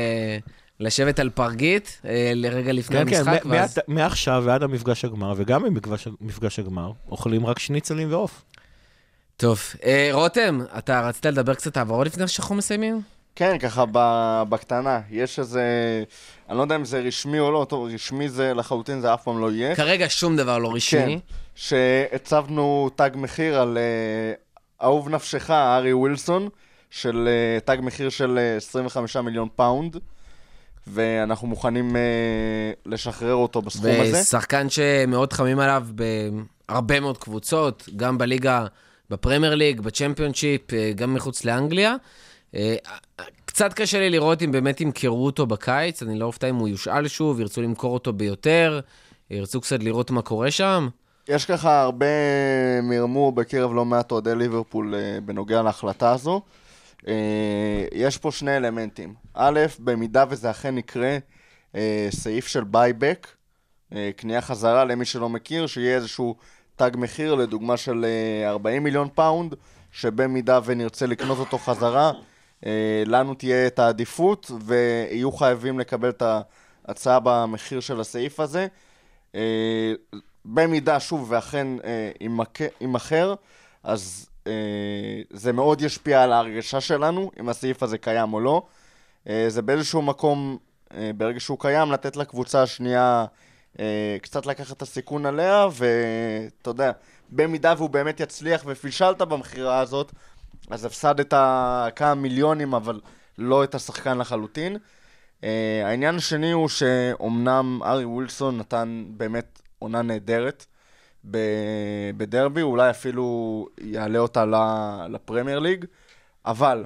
לשבת 0.81 1.19
על 1.19 1.29
פרגית, 1.29 2.01
אה, 2.05 2.31
לרגע 2.35 2.71
לפני 2.71 2.97
כן, 2.97 3.09
כן, 3.09 3.17
המשחק, 3.17 3.45
מ- 3.45 3.49
ואז... 3.51 3.77
מעט- 3.77 3.85
מעכשיו 3.87 4.43
ועד 4.45 4.63
המפגש 4.63 5.05
הגמר, 5.05 5.33
וגם 5.37 5.63
ממפגש 5.63 6.07
מפגש 6.21 6.59
הגמר, 6.59 6.91
אוכלים 7.11 7.45
רק 7.45 7.59
שניצלים 7.59 8.11
ועוף. 8.11 8.43
טוב, 9.39 9.59
אה, 9.83 10.09
רותם, 10.11 10.59
אתה 10.77 11.01
רצית 11.01 11.25
לדבר 11.25 11.53
קצת 11.53 11.77
העברות 11.77 12.07
לפני 12.07 12.27
שאנחנו 12.27 12.55
מסיימים? 12.55 13.01
כן, 13.35 13.57
ככה 13.57 13.85
ב- 13.91 14.43
בקטנה. 14.49 14.99
יש 15.11 15.39
איזה... 15.39 15.63
אני 16.49 16.57
לא 16.57 16.61
יודע 16.61 16.75
אם 16.75 16.85
זה 16.85 16.99
רשמי 16.99 17.39
או 17.39 17.51
לא, 17.51 17.65
טוב, 17.69 17.87
רשמי 17.93 18.29
זה 18.29 18.53
לחלוטין, 18.53 19.01
זה 19.01 19.13
אף 19.13 19.23
פעם 19.23 19.41
לא 19.41 19.51
יהיה. 19.51 19.75
כרגע 19.75 20.05
שום 20.09 20.37
דבר 20.37 20.57
לא 20.57 20.69
כן, 20.69 20.75
רשמי. 20.75 21.19
שהצבנו 21.55 22.89
תג 22.95 23.09
מחיר 23.15 23.59
על 23.59 23.77
אה, 23.77 24.33
אהוב 24.87 25.09
נפשך, 25.09 25.49
ארי 25.51 25.93
ווילסון, 25.93 26.49
של 26.89 27.27
אה, 27.27 27.59
תג 27.75 27.81
מחיר 27.81 28.09
של 28.09 28.37
אה, 28.37 28.57
25 28.57 29.15
מיליון 29.17 29.47
פאונד, 29.55 29.97
ואנחנו 30.87 31.47
מוכנים 31.47 31.95
אה, 31.95 32.01
לשחרר 32.85 33.33
אותו 33.33 33.61
בסכום 33.61 33.91
הזה. 34.01 34.21
ושחקן 34.21 34.69
שמאוד 34.69 35.33
חמים 35.33 35.59
עליו 35.59 35.87
בהרבה 36.69 36.99
מאוד 36.99 37.17
קבוצות, 37.17 37.89
גם 37.95 38.17
בליגה, 38.17 38.65
בפרמייר 39.09 39.55
ליג, 39.55 39.81
בצ'מפיונשיפ, 39.81 40.73
אה, 40.73 40.91
גם 40.95 41.13
מחוץ 41.13 41.45
לאנגליה. 41.45 41.95
אה, 42.55 42.75
קצת 43.45 43.73
קשה 43.73 43.99
לי 43.99 44.09
לראות 44.09 44.41
אם 44.41 44.51
באמת 44.51 44.81
ימכרו 44.81 45.25
אותו 45.25 45.45
בקיץ, 45.45 46.03
אני 46.03 46.19
לא 46.19 46.25
אופתע 46.25 46.49
אם 46.49 46.55
הוא 46.55 46.67
יושאל 46.67 47.07
שוב, 47.07 47.39
ירצו 47.39 47.61
למכור 47.61 47.93
אותו 47.93 48.13
ביותר, 48.13 48.79
ירצו 49.29 49.61
קצת 49.61 49.83
לראות 49.83 50.11
מה 50.11 50.21
קורה 50.21 50.51
שם. 50.51 50.89
יש 51.27 51.45
ככה 51.45 51.81
הרבה 51.81 52.05
מרמור 52.83 53.31
בקרב 53.31 53.73
לא 53.73 53.85
מעט 53.85 54.11
אוהדי 54.11 54.35
ליברפול 54.35 54.95
אה, 54.95 55.21
בנוגע 55.25 55.61
להחלטה 55.61 56.11
הזו. 56.11 56.41
יש 57.93 58.17
פה 58.17 58.31
שני 58.31 58.57
אלמנטים. 58.57 59.13
א', 59.33 59.59
במידה 59.79 60.25
וזה 60.29 60.51
אכן 60.51 60.77
יקרה, 60.77 61.17
סעיף 62.09 62.47
של 62.47 62.63
buy-back, 62.63 63.27
קנייה 64.15 64.41
חזרה 64.41 64.85
למי 64.85 65.05
שלא 65.05 65.29
מכיר, 65.29 65.67
שיהיה 65.67 65.95
איזשהו 65.95 66.35
תג 66.79 66.91
מחיר, 66.97 67.35
לדוגמה 67.35 67.77
של 67.77 68.05
אה, 68.43 68.49
40 68.49 68.83
מיליון 68.83 69.07
פאונד, 69.15 69.55
שבמידה 69.91 70.59
ונרצה 70.65 71.05
לקנות 71.05 71.37
אותו 71.37 71.57
חזרה, 71.57 72.11
אה, 72.65 73.03
לנו 73.05 73.33
תהיה 73.33 73.67
את 73.67 73.79
העדיפות, 73.79 74.51
ויהיו 74.65 75.31
חייבים 75.31 75.79
לקבל 75.79 76.09
את 76.09 76.23
ההצעה 76.87 77.19
במחיר 77.23 77.79
של 77.79 77.99
הסעיף 77.99 78.39
הזה. 78.39 78.67
אה, 79.35 79.93
במידה, 80.45 80.99
שוב, 80.99 81.27
ואכן 81.31 81.67
אה, 81.83 82.11
יימכ- 82.23 82.71
יימכר, 82.81 83.33
אז 83.83 84.29
אה, 84.47 84.51
זה 85.29 85.53
מאוד 85.53 85.81
ישפיע 85.81 86.23
על 86.23 86.33
ההרגשה 86.33 86.81
שלנו, 86.81 87.31
אם 87.39 87.49
הסעיף 87.49 87.83
הזה 87.83 87.97
קיים 87.97 88.33
או 88.33 88.39
לא. 88.39 88.61
אה, 89.29 89.45
זה 89.47 89.61
באיזשהו 89.61 90.01
מקום, 90.01 90.57
אה, 90.93 91.11
ברגע 91.17 91.39
שהוא 91.39 91.59
קיים, 91.59 91.91
לתת 91.91 92.17
לקבוצה 92.17 92.63
השנייה 92.63 93.21
אה, 93.21 93.25
קצת 94.21 94.45
לקחת 94.45 94.77
את 94.77 94.81
הסיכון 94.81 95.25
עליה, 95.25 95.67
ואתה 95.71 96.69
יודע, 96.69 96.91
במידה 97.29 97.73
והוא 97.77 97.89
באמת 97.89 98.19
יצליח 98.19 98.63
ופישלת 98.65 99.21
במכירה 99.21 99.79
הזאת, 99.79 100.11
אז 100.69 100.85
הפסדת 100.85 101.33
כמה 101.95 102.15
מיליונים, 102.15 102.73
אבל 102.73 102.99
לא 103.37 103.63
את 103.63 103.75
השחקן 103.75 104.17
לחלוטין. 104.17 104.77
אה, 105.41 105.45
העניין 105.85 106.15
השני 106.15 106.51
הוא 106.51 106.69
שאומנם 106.69 107.79
הארי 107.83 108.05
ווילסון 108.05 108.57
נתן 108.57 109.05
באמת 109.09 109.61
עונה 109.79 110.01
נהדרת 110.01 110.65
בדרבי, 112.17 112.61
אולי 112.61 112.89
אפילו 112.89 113.67
יעלה 113.81 114.19
אותה 114.19 114.45
לפרמייר 115.09 115.59
ליג, 115.59 115.85
אבל 116.45 116.85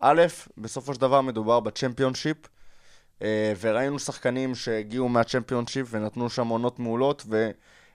א', 0.00 0.22
בסופו 0.58 0.94
של 0.94 1.00
דבר 1.00 1.20
מדובר 1.20 1.60
בצ'מפיונשיפ, 1.60 2.36
וראינו 3.60 3.98
שחקנים 3.98 4.54
שהגיעו 4.54 5.08
מהצ'מפיונשיפ 5.08 5.86
ונתנו 5.90 6.30
שם 6.30 6.48
עונות 6.48 6.78
מעולות, 6.78 7.26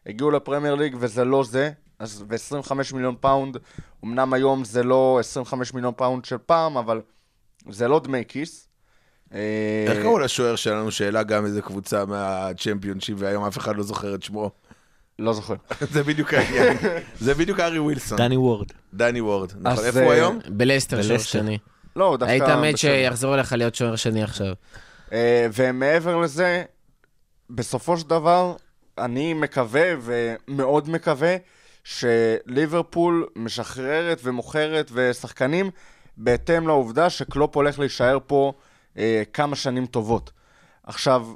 והגיעו 0.05 0.31
לפרמייר 0.31 0.75
ליג 0.75 0.95
וזה 0.99 1.25
לא 1.25 1.43
זה, 1.43 1.71
אז 1.99 2.23
ב-25 2.27 2.73
מיליון 2.93 3.15
פאונד, 3.19 3.57
אמנם 4.03 4.33
היום 4.33 4.63
זה 4.63 4.83
לא 4.83 5.17
25 5.19 5.73
מיליון 5.73 5.93
פאונד 5.97 6.25
של 6.25 6.37
פעם, 6.45 6.77
אבל 6.77 7.01
זה 7.69 7.87
לא 7.87 7.99
דמי 7.99 8.23
כיס. 8.27 8.67
אה, 9.33 9.85
איך 9.87 10.01
קראו 10.01 10.19
לשוער 10.19 10.55
שלנו 10.55 10.91
שהעלה 10.91 11.23
גם 11.23 11.45
איזה 11.45 11.61
קבוצה 11.61 12.05
מהצ'מפיונשיפ 12.05 13.15
והיום 13.19 13.43
אף 13.43 13.57
אחד 13.57 13.75
לא 13.75 13.83
זוכר 13.83 14.15
את 14.15 14.23
שמו? 14.23 14.51
לא 15.19 15.33
זוכר. 15.33 15.55
זה 15.93 16.03
בדיוק 16.03 16.33
העניין. 16.33 16.77
זה 17.19 17.33
בדיוק 17.33 17.59
ארי 17.59 17.79
ווילסון. 17.79 18.17
דני 18.17 18.37
וורד. 18.37 18.67
דני 18.93 19.21
וורד. 19.21 19.51
נכון, 19.61 19.85
איפה 19.85 19.99
הוא 19.99 20.11
אה, 20.11 20.15
היום? 20.15 20.39
בלסטר 20.49 21.01
שוער. 21.01 21.19
שני. 21.19 21.57
לא, 21.95 22.17
דווקא... 22.19 22.31
היית 22.31 22.43
מת. 22.43 22.77
שיחזור 22.77 23.35
אליך 23.35 23.53
להיות 23.53 23.75
שוער 23.75 23.95
שני 23.95 24.23
עכשיו. 24.23 24.53
אה, 25.15 25.47
ומעבר 25.53 26.17
לזה, 26.17 26.63
בסופו 27.49 27.97
של 27.97 28.09
דבר, 28.09 28.55
אני 28.97 29.33
מקווה 29.33 29.93
ומאוד 30.01 30.89
מקווה 30.89 31.35
שליברפול 31.83 33.27
משחררת 33.35 34.19
ומוכרת 34.23 34.91
ושחקנים 34.93 35.71
בהתאם 36.17 36.67
לעובדה 36.67 37.09
שקלופ 37.09 37.55
הולך 37.55 37.79
להישאר 37.79 38.17
פה 38.27 38.53
אה, 38.97 39.23
כמה 39.33 39.55
שנים 39.55 39.85
טובות. 39.85 40.31
עכשיו, 40.83 41.27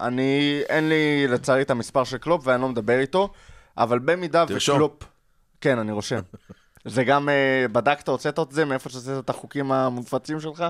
אני, 0.00 0.62
אין 0.68 0.88
לי 0.88 1.26
לצערי 1.28 1.62
את 1.62 1.70
המספר 1.70 2.04
של 2.04 2.18
קלופ 2.18 2.42
ואני 2.44 2.62
לא 2.62 2.68
מדבר 2.68 2.98
איתו, 2.98 3.32
אבל 3.78 3.98
במידה 3.98 4.46
תרשום. 4.46 4.76
וקלופ... 4.76 5.02
כן, 5.60 5.78
אני 5.78 5.92
רושם. 5.92 6.20
זה 6.84 7.04
גם, 7.04 7.28
אה, 7.28 7.66
בדקת, 7.72 8.08
הוצאת 8.08 8.38
את 8.38 8.52
זה 8.52 8.64
מאיפה 8.64 8.90
שעשית 8.90 9.18
את 9.18 9.30
החוקים 9.30 9.72
המופצים 9.72 10.40
שלך? 10.40 10.64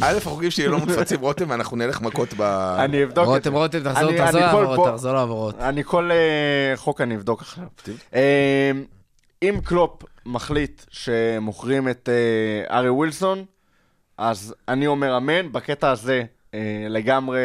א', 0.00 0.16
החוקים 0.16 0.50
שלי 0.50 0.68
לא 0.68 0.78
מופצים 0.78 1.20
רותם, 1.20 1.50
ואנחנו 1.50 1.76
נלך 1.76 2.00
מכות 2.00 2.34
ב... 2.36 2.42
אני 2.78 3.04
אבדוק 3.04 3.24
את 3.24 3.42
זה. 3.44 3.50
רותם, 3.50 3.52
רותם, 3.54 3.92
תחזור 3.92 4.08
אני- 4.10 4.18
תחזור 4.18 4.40
אני 4.40 4.50
כל 4.52 4.60
לעברות, 4.62 4.88
תחזור 4.92 5.12
לעברות. 5.12 5.54
אני 5.58 5.84
כל 5.84 6.10
אה, 6.12 6.72
חוק 6.76 7.00
אני 7.00 7.16
אבדוק 7.16 7.40
עכשיו. 7.42 7.64
אה, 8.14 8.70
אם 9.42 9.54
קלופ 9.64 10.02
מחליט 10.26 10.82
שמוכרים 10.90 11.88
את 11.88 12.08
אה, 12.08 12.76
הארי 12.78 12.88
ווילסון, 12.90 13.44
אז 14.18 14.54
אני 14.68 14.86
אומר 14.86 15.16
אמן, 15.16 15.52
בקטע 15.52 15.90
הזה 15.90 16.22
אה, 16.54 16.60
לגמרי 16.88 17.40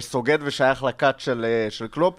סוגד 0.00 0.38
ושייך 0.42 0.82
לכת 0.84 1.14
של, 1.18 1.46
של 1.70 1.86
קלופ. 1.86 2.14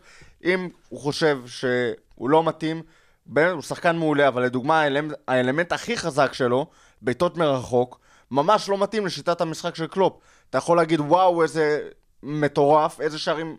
אם 0.45 0.69
הוא 0.89 0.99
חושב 0.99 1.39
שהוא 1.45 2.29
לא 2.29 2.43
מתאים, 2.43 2.81
באמת, 3.25 3.51
הוא 3.51 3.61
שחקן 3.61 3.95
מעולה, 3.97 4.27
אבל 4.27 4.43
לדוגמה 4.43 4.83
האלמנט 5.27 5.71
הכי 5.71 5.97
חזק 5.97 6.33
שלו, 6.33 6.65
בעיטות 7.01 7.37
מרחוק, 7.37 7.99
ממש 8.31 8.69
לא 8.69 8.77
מתאים 8.77 9.05
לשיטת 9.05 9.41
המשחק 9.41 9.75
של 9.75 9.87
קלופ. 9.87 10.13
אתה 10.49 10.57
יכול 10.57 10.77
להגיד, 10.77 10.99
וואו, 10.99 11.43
איזה 11.43 11.79
מטורף, 12.23 13.01
איזה 13.01 13.19
שערים 13.19 13.57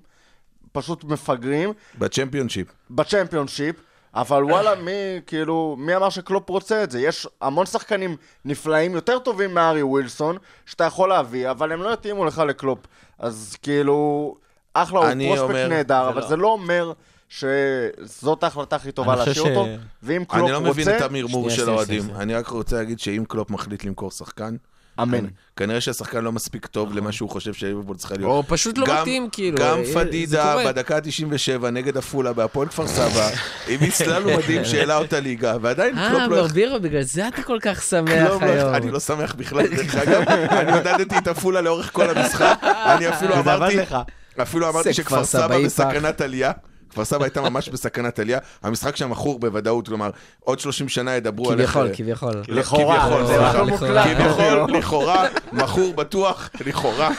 פשוט 0.73 1.05
מפגרים. 1.05 1.73
בצ'מפיונשיפ. 1.99 2.67
בצ'מפיונשיפ, 2.91 3.77
אבל 4.15 4.45
וואלה, 4.45 4.75
מי, 4.75 4.91
כאילו, 5.27 5.77
מי 5.79 5.97
אמר 5.97 6.11
שקלופ 6.11 6.49
רוצה 6.51 6.83
את 6.85 6.91
זה? 6.91 7.01
יש 7.01 7.27
המון 7.41 7.67
שחקנים 7.67 8.17
נפלאים, 8.45 8.95
יותר 8.95 9.19
טובים 9.19 9.55
מהארי 9.55 9.83
ווילסון, 9.83 10.37
שאתה 10.67 10.85
יכול 10.85 11.09
להביא, 11.09 11.51
אבל 11.51 11.73
הם 11.73 11.83
לא 11.83 11.93
יתאימו 11.93 12.25
לך 12.25 12.39
לקלופ. 12.39 12.79
אז 13.19 13.57
כאילו, 13.63 14.35
אחלה, 14.75 14.99
הוא 15.01 15.37
prospect 15.37 15.69
נהדר, 15.69 16.09
אבל 16.09 16.21
לא- 16.23 16.29
זה 16.29 16.37
לא 16.37 16.49
אומר 16.49 16.93
שזאת 17.31 18.45
ההחלטה 18.45 18.77
הכי 18.77 18.93
טובה 18.93 19.17
להשאיר 19.17 19.35
ש- 19.35 19.39
אותו, 19.39 19.67
ואם 20.03 20.25
קלופ 20.29 20.43
אני 20.45 20.53
לא 20.53 20.59
רוצה, 20.59 20.71
מבין 20.71 20.97
את 20.97 21.01
המרמור 21.03 21.51
של 21.51 21.69
האוהדים. 21.69 22.03
אני 22.17 22.35
רק 22.35 22.47
רוצה 22.49 22.77
להגיד 22.77 23.01
שאם 23.01 23.25
קלופ 23.29 23.51
מחליט 23.51 23.85
למכור 23.85 24.11
שחקן, 24.11 24.57
אמן. 25.03 25.25
כנראה 25.57 25.81
שהשחקן 25.81 26.25
לא 26.25 26.33
מספיק 26.33 26.67
טוב 26.67 26.95
למה 26.95 27.13
שהוא 27.13 27.31
חושב 27.31 27.55
שליברפול 27.55 27.97
צריכה 27.97 28.15
להיות. 28.15 28.31
או 28.31 28.43
פשוט 28.49 28.79
לא 28.79 28.87
מתאים, 29.01 29.29
כאילו. 29.33 29.59
גם 29.59 29.79
אה, 29.79 29.95
פדידה. 29.95 30.57
בדקה 30.67 30.97
ה-97 30.97 31.67
נגד 31.67 31.97
עפולה 31.97 32.33
בהפועל 32.33 32.69
כפר 32.69 32.87
סבא, 32.89 33.31
הביא 33.75 33.91
סללום 33.91 34.37
מדהים 34.39 34.65
שהעלה 34.65 34.97
אותה 34.97 35.21
ליגה, 35.21 35.57
ועדיין 35.61 35.99
אה, 35.99 36.09
קלופ 36.11 36.23
לא... 36.23 36.29
ברבירו, 36.43 36.81
בגלל 36.81 37.03
זה 37.03 37.29
אתה 37.29 37.43
כל 37.43 37.59
כך 37.63 37.83
שמח 37.83 38.11
לא- 38.11 38.39
היום. 38.41 38.75
אני 38.75 38.91
לא 38.91 39.01
שמח 39.01 39.35
בכלל, 39.35 39.67
דרך 39.67 39.95
אגב, 39.95 40.23
אני 40.29 40.73
עודדתי 40.73 41.19
את 41.19 41.29
עפולה 41.29 41.61
לאורך 41.61 41.93
כל 41.93 42.11
המשחק, 42.11 42.59
אני 42.63 43.09
אפילו 43.09 43.33
זה 43.33 43.39
עבד 43.39 43.49
אמרתי, 43.53 43.77
לך. 43.77 43.97
אפילו 44.43 44.69
אמרתי 44.69 44.95
שכפר 44.95 45.17
כפר 45.17 45.25
סבא 45.25 45.59
בסכנת 45.65 46.21
עלייה. 46.21 46.53
כפר 46.91 47.05
סבא 47.05 47.25
הייתה 47.25 47.41
ממש 47.41 47.69
בסכנת 47.69 48.19
עלייה, 48.19 48.39
המשחק 48.63 48.97
שם 48.97 49.11
מכור 49.11 49.39
בוודאות, 49.39 49.89
כלומר, 49.89 50.11
עוד 50.41 50.61
30 50.61 50.89
שנה 50.89 51.17
ידברו 51.17 51.51
עליך. 51.51 51.71
כביכול, 51.71 51.91
כביכול. 51.95 52.35
לא, 52.49 52.55
לכאורה, 52.57 53.25
כביכול. 53.67 54.03
כביכול, 54.03 54.73
לכאורה, 54.79 55.27
מכור 55.53 55.95
בטוח, 55.95 56.51
לכאורה. 56.67 57.11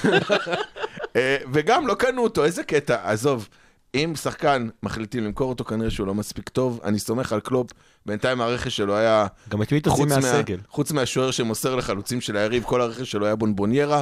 אה, 1.16 1.38
וגם 1.54 1.88
לא 1.88 1.94
קנו 1.94 2.24
אותו, 2.24 2.46
איזה 2.46 2.64
קטע, 2.64 2.98
עזוב. 3.04 3.48
אם 3.96 4.14
שחקן 4.22 4.68
מחליטים 4.84 5.24
למכור 5.24 5.50
אותו, 5.50 5.64
כנראה 5.64 5.90
שהוא 5.90 6.08
לא 6.08 6.14
מספיק 6.14 6.50
טוב. 6.50 6.80
אני 6.84 7.00
סומך 7.00 7.34
על 7.34 7.40
קלופ, 7.40 7.72
בינתיים 8.06 8.42
הרכש 8.42 8.78
שלו 8.78 8.96
היה... 8.96 9.28
גם 9.50 9.62
את 9.62 9.72
מי 9.72 9.82
תוציא 9.82 10.06
מהסגל? 10.06 10.58
חוץ 10.70 10.92
מהשוער 10.92 11.32
שמוסר 11.32 11.76
לחלוצים 11.76 12.22
של 12.22 12.38
היריב, 12.38 12.64
כל 12.64 12.82
הרכש 12.82 13.12
שלו 13.12 13.26
היה 13.26 13.36
בונבוניירה. 13.36 14.02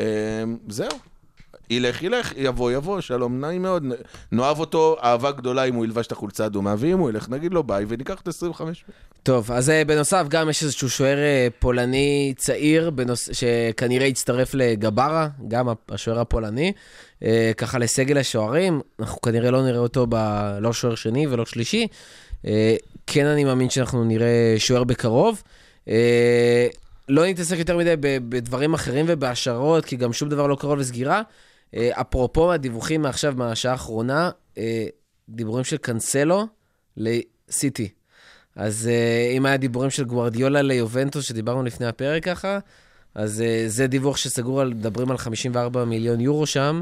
אה, 0.00 0.06
זהו. 0.68 0.88
ילך, 1.70 2.02
ילך, 2.02 2.32
יבוא, 2.36 2.72
יבוא, 2.72 3.00
שלום, 3.00 3.40
נעים 3.40 3.62
מאוד. 3.62 3.84
נאהב 4.32 4.58
אותו, 4.60 4.96
אהבה 5.02 5.30
גדולה 5.30 5.64
אם 5.64 5.74
הוא 5.74 5.84
ילבש 5.84 6.06
את 6.06 6.12
החולצה 6.12 6.44
האדומה, 6.44 6.74
ואם 6.78 6.98
הוא 6.98 7.10
ילך, 7.10 7.28
נגיד 7.28 7.54
לו 7.54 7.62
ביי, 7.62 7.84
וניקח 7.88 8.20
את 8.20 8.28
ה-25. 8.28 8.60
טוב, 9.22 9.52
אז 9.52 9.70
אה, 9.70 9.84
בנוסף, 9.84 10.26
גם 10.28 10.48
יש 10.48 10.62
איזשהו 10.62 10.90
שוער 10.90 11.18
אה, 11.18 11.48
פולני 11.58 12.34
צעיר, 12.36 12.90
בנוס... 12.90 13.28
שכנראה 13.32 14.06
יצטרף 14.06 14.54
לגברה, 14.54 15.28
גם 15.48 15.68
השוער 15.88 16.20
הפולני, 16.20 16.72
אה, 17.22 17.52
ככה 17.56 17.78
לסגל 17.78 18.18
השוערים. 18.18 18.80
אנחנו 19.00 19.20
כנראה 19.20 19.50
לא 19.50 19.62
נראה 19.62 19.78
אותו 19.78 20.06
ב... 20.08 20.14
לא 20.60 20.72
שוער 20.72 20.94
שני 20.94 21.26
ולא 21.26 21.46
שלישי. 21.46 21.86
כן, 23.06 23.26
אני 23.26 23.44
מאמין 23.44 23.70
שאנחנו 23.70 24.04
נראה 24.04 24.54
שוער 24.58 24.84
בקרוב. 24.84 25.42
לא 27.08 27.26
נתעסק 27.26 27.58
יותר 27.58 27.76
מדי 27.76 27.94
בדברים 28.00 28.74
אחרים 28.74 29.06
ובהשערות, 29.08 29.84
כי 29.84 29.96
גם 29.96 30.12
שום 30.12 30.28
דבר 30.28 30.46
לא 30.46 30.56
קרוב 30.56 30.78
לסגירה. 30.78 31.22
אה, 31.74 31.90
אפרופו 32.00 32.52
הדיווחים 32.52 33.02
מעכשיו, 33.02 33.34
מהשעה 33.36 33.72
האחרונה, 33.72 34.30
אה, 34.58 34.86
דיבורים 35.28 35.64
של 35.64 35.76
קאנסלו 35.76 36.46
לסיטי. 36.96 37.88
אז 38.56 38.88
uh, 38.88 39.36
אם 39.36 39.46
היה 39.46 39.56
דיבורים 39.56 39.90
של 39.90 40.04
גוורדיולה 40.04 40.62
ליובנטוס, 40.62 41.24
שדיברנו 41.24 41.62
לפני 41.62 41.86
הפרק 41.86 42.24
ככה, 42.24 42.58
אז 43.14 43.44
זה 43.66 43.86
דיווח 43.86 44.16
שסגור, 44.16 44.60
על, 44.60 44.74
מדברים 44.74 45.10
על 45.10 45.18
54 45.18 45.84
מיליון 45.84 46.20
יורו 46.20 46.46
שם, 46.46 46.80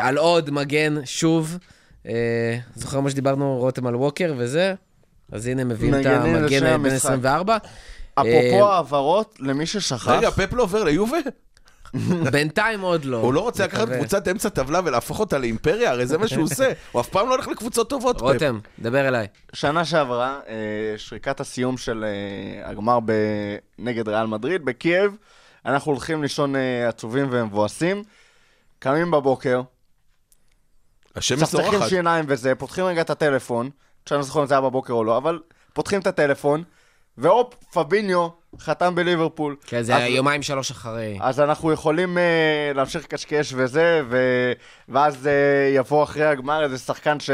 על 0.00 0.18
עוד 0.18 0.50
מגן, 0.50 0.94
שוב. 1.04 1.58
זוכר 2.74 3.00
מה 3.00 3.10
שדיברנו, 3.10 3.58
רותם 3.58 3.86
על 3.86 3.96
ווקר 3.96 4.34
וזה? 4.36 4.74
אז 5.32 5.46
הנה, 5.46 5.64
מביאים 5.64 5.94
את 5.94 6.06
המגן 6.06 6.60
בן 6.60 6.66
המשחק. 6.66 6.94
24. 6.94 7.56
אפרופו 8.14 8.72
העברות, 8.72 9.38
למי 9.40 9.66
ששכח, 9.66 10.08
רגע, 10.08 10.30
פפ 10.30 10.52
לא 10.52 10.62
עובר 10.62 10.84
ליובה? 10.84 11.18
בינתיים 12.32 12.80
עוד 12.80 13.04
לא. 13.04 13.16
הוא 13.16 13.34
לא 13.34 13.40
רוצה 13.40 13.64
לקחת. 13.64 13.88
קבוצת 13.88 14.28
אמצע 14.28 14.48
טבלה 14.48 14.80
ולהפוך 14.84 15.20
אותה 15.20 15.38
לאימפריה? 15.38 15.90
הרי 15.90 16.06
זה 16.06 16.18
מה 16.18 16.28
שהוא 16.28 16.44
עושה. 16.44 16.72
הוא 16.92 17.00
אף 17.00 17.08
פעם 17.08 17.28
לא 17.28 17.34
הולך 17.34 17.48
לקבוצות 17.48 17.90
טובות. 17.90 18.20
רותם, 18.20 18.58
דבר 18.78 19.08
אליי. 19.08 19.26
שנה 19.52 19.84
שעברה, 19.84 20.40
אה, 20.48 20.54
שריקת 20.96 21.40
הסיום 21.40 21.76
של 21.76 22.04
אה, 22.04 22.70
הגמר. 22.70 22.98
נגד 23.78 24.08
ריאל 24.08 24.26
מדריד, 24.26 24.64
בקייב, 24.64 25.16
אנחנו 25.66 25.92
הולכים 25.92 26.22
לישון 26.22 26.56
אה, 26.56 26.88
עצובים 26.88 27.28
ומבואסים, 27.30 28.02
קמים 28.78 29.10
בבוקר, 29.10 29.62
השמש 31.16 31.42
צחצחים. 31.42 31.88
שיניים 31.88 32.24
וזה, 32.28 32.54
פותחים 32.54 32.84
רגע 32.84 33.00
את 33.00 33.10
הטלפון, 33.10 33.70
שאני 34.06 34.18
לא 34.18 34.24
זוכר 34.24 34.40
אם 34.42 34.46
זה 34.46 34.54
היה 34.54 34.60
בבוקר 34.60 34.92
או 34.92 35.04
לא, 35.04 35.16
אבל 35.16 35.40
פותחים 35.72 36.00
את 36.00 36.06
הטלפון, 36.06 36.62
והופ, 37.18 37.54
פביניו 37.72 38.28
חתם 38.60 38.94
בליברפול. 38.94 39.56
כן, 39.66 39.82
זה 39.82 39.96
אז- 39.96 40.02
יומיים 40.10 40.42
שלוש 40.42 40.70
אחרי. 40.70 41.18
אז 41.20 41.40
אנחנו 41.40 41.72
יכולים 41.72 42.16
uh, 42.16 42.76
להמשיך 42.76 43.04
לקשקש 43.04 43.52
וזה, 43.56 44.02
ו... 44.10 44.16
ואז 44.88 45.14
uh, 45.26 45.28
יבוא 45.76 46.04
אחרי 46.04 46.24
הגמר 46.24 46.64
איזה 46.64 46.78
שחקן 46.78 47.20
ש... 47.20 47.30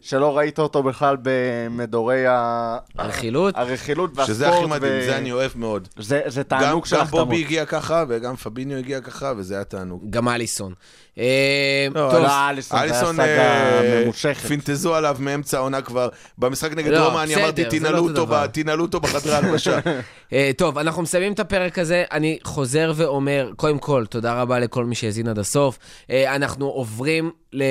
שלא 0.00 0.38
ראית 0.38 0.58
אותו 0.58 0.82
בכלל 0.82 1.16
במדורי 1.22 2.26
ה... 2.26 2.76
הרכילות? 2.98 3.56
הרכילות 3.56 4.10
והספורט. 4.10 4.28
שזה 4.28 4.48
הכי 4.48 4.66
מדהים, 4.66 4.92
ו... 5.00 5.04
זה 5.04 5.16
אני 5.16 5.32
אוהב 5.32 5.50
מאוד. 5.54 5.88
זה, 5.98 6.20
זה 6.26 6.42
גם, 6.42 6.60
תענוג 6.60 6.86
של 6.86 6.96
גם 6.96 7.02
החתמות. 7.02 7.24
בובי 7.28 7.44
הגיע 7.44 7.64
ככה, 7.64 8.04
וגם 8.08 8.36
פביניו 8.36 8.78
הגיע 8.78 9.00
ככה, 9.00 9.32
וזה 9.36 9.54
היה 9.54 9.64
תענוג. 9.64 10.04
גם 10.10 10.28
אליסון. 10.28 10.74
אה, 11.18 11.86
לא, 11.94 12.08
טוב, 12.10 12.24
אליסון, 12.72 13.20
אה, 13.20 14.02
ממושכת. 14.04 14.46
פינטזו 14.46 14.94
עליו 14.94 15.16
מאמצע 15.18 15.58
העונה 15.58 15.82
כבר. 15.82 16.08
במשחק 16.38 16.72
נגד 16.72 16.90
לא, 16.90 17.06
רומא 17.06 17.22
אני 17.22 17.34
אמרתי, 17.34 17.64
לא 17.64 17.70
תנעלו 17.70 17.98
אותו 17.98 18.08
אותו 18.08 18.26
דבר." 18.26 18.46
ב- 18.46 18.46
תנעלו 18.46 18.84
אותו 18.84 19.00
בחדרי 19.00 19.34
ההלבשה. 19.34 19.78
אה, 20.32 20.50
טוב, 20.56 20.78
אנחנו 20.78 21.02
מסיימים 21.02 21.32
את 21.32 21.40
הפרק 21.40 21.78
הזה. 21.78 22.04
אני 22.12 22.38
חוזר 22.44 22.92
ואומר, 22.96 23.50
קודם 23.56 23.78
כל, 23.78 24.04
תודה 24.10 24.42
רבה 24.42 24.58
לכל 24.58 24.84
מי 24.84 24.94
שהאזין 24.94 25.28
עד 25.28 25.38
הסוף. 25.38 25.78
אה, 26.10 26.34
אנחנו 26.34 26.66
עוברים 26.66 27.30
ל... 27.52 27.62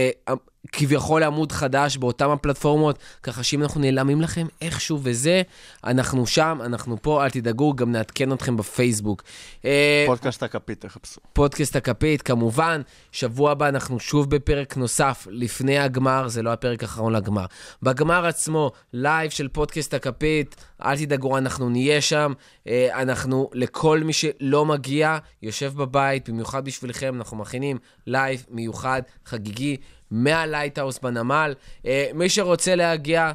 כביכול 0.72 1.22
לעמוד 1.22 1.52
חדש 1.52 1.98
באותן 1.98 2.30
הפלטפורמות, 2.30 3.00
ככה 3.24 3.44
שאם 3.44 3.64
אנחנו 3.64 3.82
נעלמים 3.82 4.22
לכם 4.22 4.48
איכשהו 4.62 5.00
וזה, 5.04 5.42
אנחנו 5.84 6.28
שם, 6.28 6.60
אנחנו 6.66 6.98
פה, 7.02 7.24
אל 7.24 7.30
תדאגו, 7.30 7.76
גם 7.76 7.92
נעדכן 7.92 8.34
אתכם 8.34 8.58
בפייסבוק. 8.58 9.24
אה, 9.66 10.04
פודקאסט 10.08 10.44
הכפית, 10.44 10.82
תחפשו. 10.82 11.22
פודקאסט 11.34 11.76
הכפית, 11.76 12.22
כמובן, 12.22 12.82
שבוע 13.12 13.37
הבא 13.46 13.70
אנחנו 13.70 14.00
שוב 14.00 14.30
בפרק 14.30 14.78
נוסף 14.78 15.28
לפני 15.32 15.80
הגמר, 15.80 16.28
זה 16.28 16.42
לא 16.42 16.54
הפרק 16.54 16.84
האחרון 16.84 17.14
לגמר. 17.14 17.46
בגמר 17.84 18.26
עצמו, 18.26 18.72
live 18.94 19.32
של 19.32 19.48
פודקאסט 19.48 19.94
הכפית, 19.94 20.56
אל 20.86 20.98
תדאגו, 20.98 21.38
אנחנו 21.38 21.70
נהיה 21.70 22.02
שם. 22.02 22.34
אה, 22.68 23.02
אנחנו, 23.02 23.50
לכל 23.54 24.00
מי 24.00 24.14
שלא 24.14 24.66
מגיע, 24.66 25.18
יושב 25.42 25.74
בבית, 25.76 26.30
במיוחד 26.30 26.66
בשבילכם, 26.66 27.16
אנחנו 27.16 27.38
מכינים 27.38 27.78
live 28.08 28.46
מיוחד, 28.50 29.02
חגיגי, 29.26 29.78
מהלייטהאוס 30.12 31.00
בנמל. 31.00 31.54
אה, 31.86 32.10
מי 32.14 32.30
שרוצה 32.30 32.76
להגיע... 32.76 33.32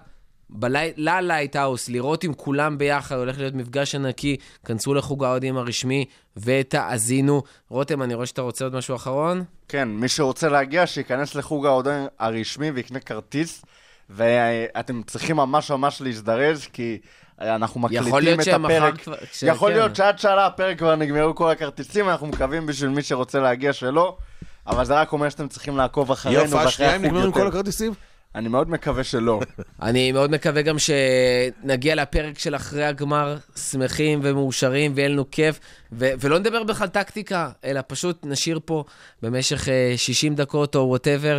בלי- 0.55 0.93
ללייטהאוס, 0.97 1.89
לראות 1.89 2.25
עם 2.25 2.35
כולם 2.35 2.79
ביחד, 2.79 3.17
הולך 3.17 3.39
להיות 3.39 3.55
מפגש 3.55 3.95
ענקי, 3.95 4.37
כנסו 4.65 4.95
לחוג 4.95 5.25
האוהדים 5.25 5.57
הרשמי 5.57 6.05
ותאזינו. 6.37 7.43
רותם, 7.69 8.03
אני 8.03 8.15
רואה 8.15 8.27
שאתה 8.27 8.43
רוצה 8.43 8.65
עוד 8.65 8.75
משהו 8.75 8.97
אחרון? 8.97 9.45
כן, 9.69 9.89
מי 9.89 10.09
שרוצה 10.09 10.49
להגיע, 10.49 10.87
שייכנס 10.87 11.35
לחוג 11.35 11.67
האוהדים 11.67 11.93
הרשמי 12.19 12.71
ויקנה 12.71 13.01
כרטיס, 13.01 13.65
ואתם 14.11 15.03
צריכים 15.07 15.37
ממש 15.37 15.71
ממש 15.71 16.01
להזדרז, 16.03 16.67
כי 16.73 16.99
אנחנו 17.41 17.81
מקליטים 17.81 18.41
את 18.41 18.49
הפרק. 18.49 19.01
כבר... 19.01 19.15
ש- 19.33 19.43
יכול 19.43 19.71
כן. 19.71 19.77
להיות 19.77 19.97
שעד 19.97 20.19
שעלה 20.19 20.47
הפרק 20.47 20.79
כבר 20.79 20.97
נגמרו 20.97 21.35
כל 21.35 21.51
הכרטיסים, 21.51 22.09
אנחנו 22.09 22.27
מקווים 22.27 22.67
בשביל 22.67 22.91
מי 22.91 23.03
שרוצה 23.03 23.41
להגיע 23.41 23.73
שלא, 23.73 24.17
אבל 24.67 24.85
זה 24.85 24.95
רק 24.95 25.13
אומר 25.13 25.29
שאתם 25.29 25.49
צריכים 25.49 25.77
לעקוב 25.77 26.11
אחרינו 26.11 26.51
ואחרי 26.51 26.71
שנייה, 26.71 26.95
הם 26.95 27.01
החוג 27.05 27.07
נגמרים 27.15 27.33
כל 27.33 27.39
יותר. 27.39 27.49
הכרטיסים? 27.51 27.93
אני 28.35 28.49
מאוד 28.49 28.71
מקווה 28.71 29.05
שלא. 29.05 29.41
אני 29.83 30.13
מאוד 30.13 30.31
מקווה 30.31 30.63
גם 30.63 30.77
שנגיע 30.79 31.95
לפרק 31.95 32.39
של 32.39 32.57
אחרי 32.57 32.85
הגמר 32.85 33.37
שמחים 33.71 34.21
ומאושרים 34.23 34.93
ויהיה 34.95 35.09
לנו 35.09 35.31
כיף, 35.31 35.61
ו- 35.93 36.11
ולא 36.21 36.39
נדבר 36.39 36.63
בכלל 36.63 36.89
טקטיקה, 36.89 37.51
אלא 37.65 37.81
פשוט 37.87 38.19
נשיר 38.25 38.61
פה 38.65 38.85
במשך 39.23 39.69
אה, 39.69 39.95
60 39.97 40.35
דקות 40.35 40.75
או 40.77 40.81
whatever. 40.89 41.39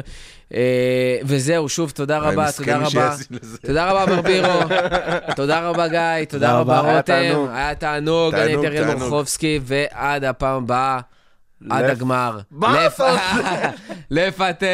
וזהו, 1.24 1.70
שוב, 1.70 1.92
תודה 1.92 2.18
רבה, 2.18 2.52
תודה 2.52 2.78
רבה. 2.78 3.16
תודה 3.62 3.92
רבה, 3.92 4.06
ברבירו. 4.06 4.60
תודה 5.36 5.70
רבה, 5.70 5.88
גיא. 5.88 6.26
תודה 6.30 6.60
רבה, 6.60 6.80
רותם. 6.80 7.02
תענוג. 7.02 7.50
היה 7.54 7.76
תענוג. 7.76 8.36
אני 8.36 8.52
הייתי 8.52 8.68
אריאל. 8.68 8.96
מורחובסקי, 8.96 9.60
ועד 9.64 10.24
הפעם 10.24 10.64
הבאה, 10.64 11.00
עד 11.70 11.86
הגמר. 11.90 12.40
לפטר! 14.12 14.68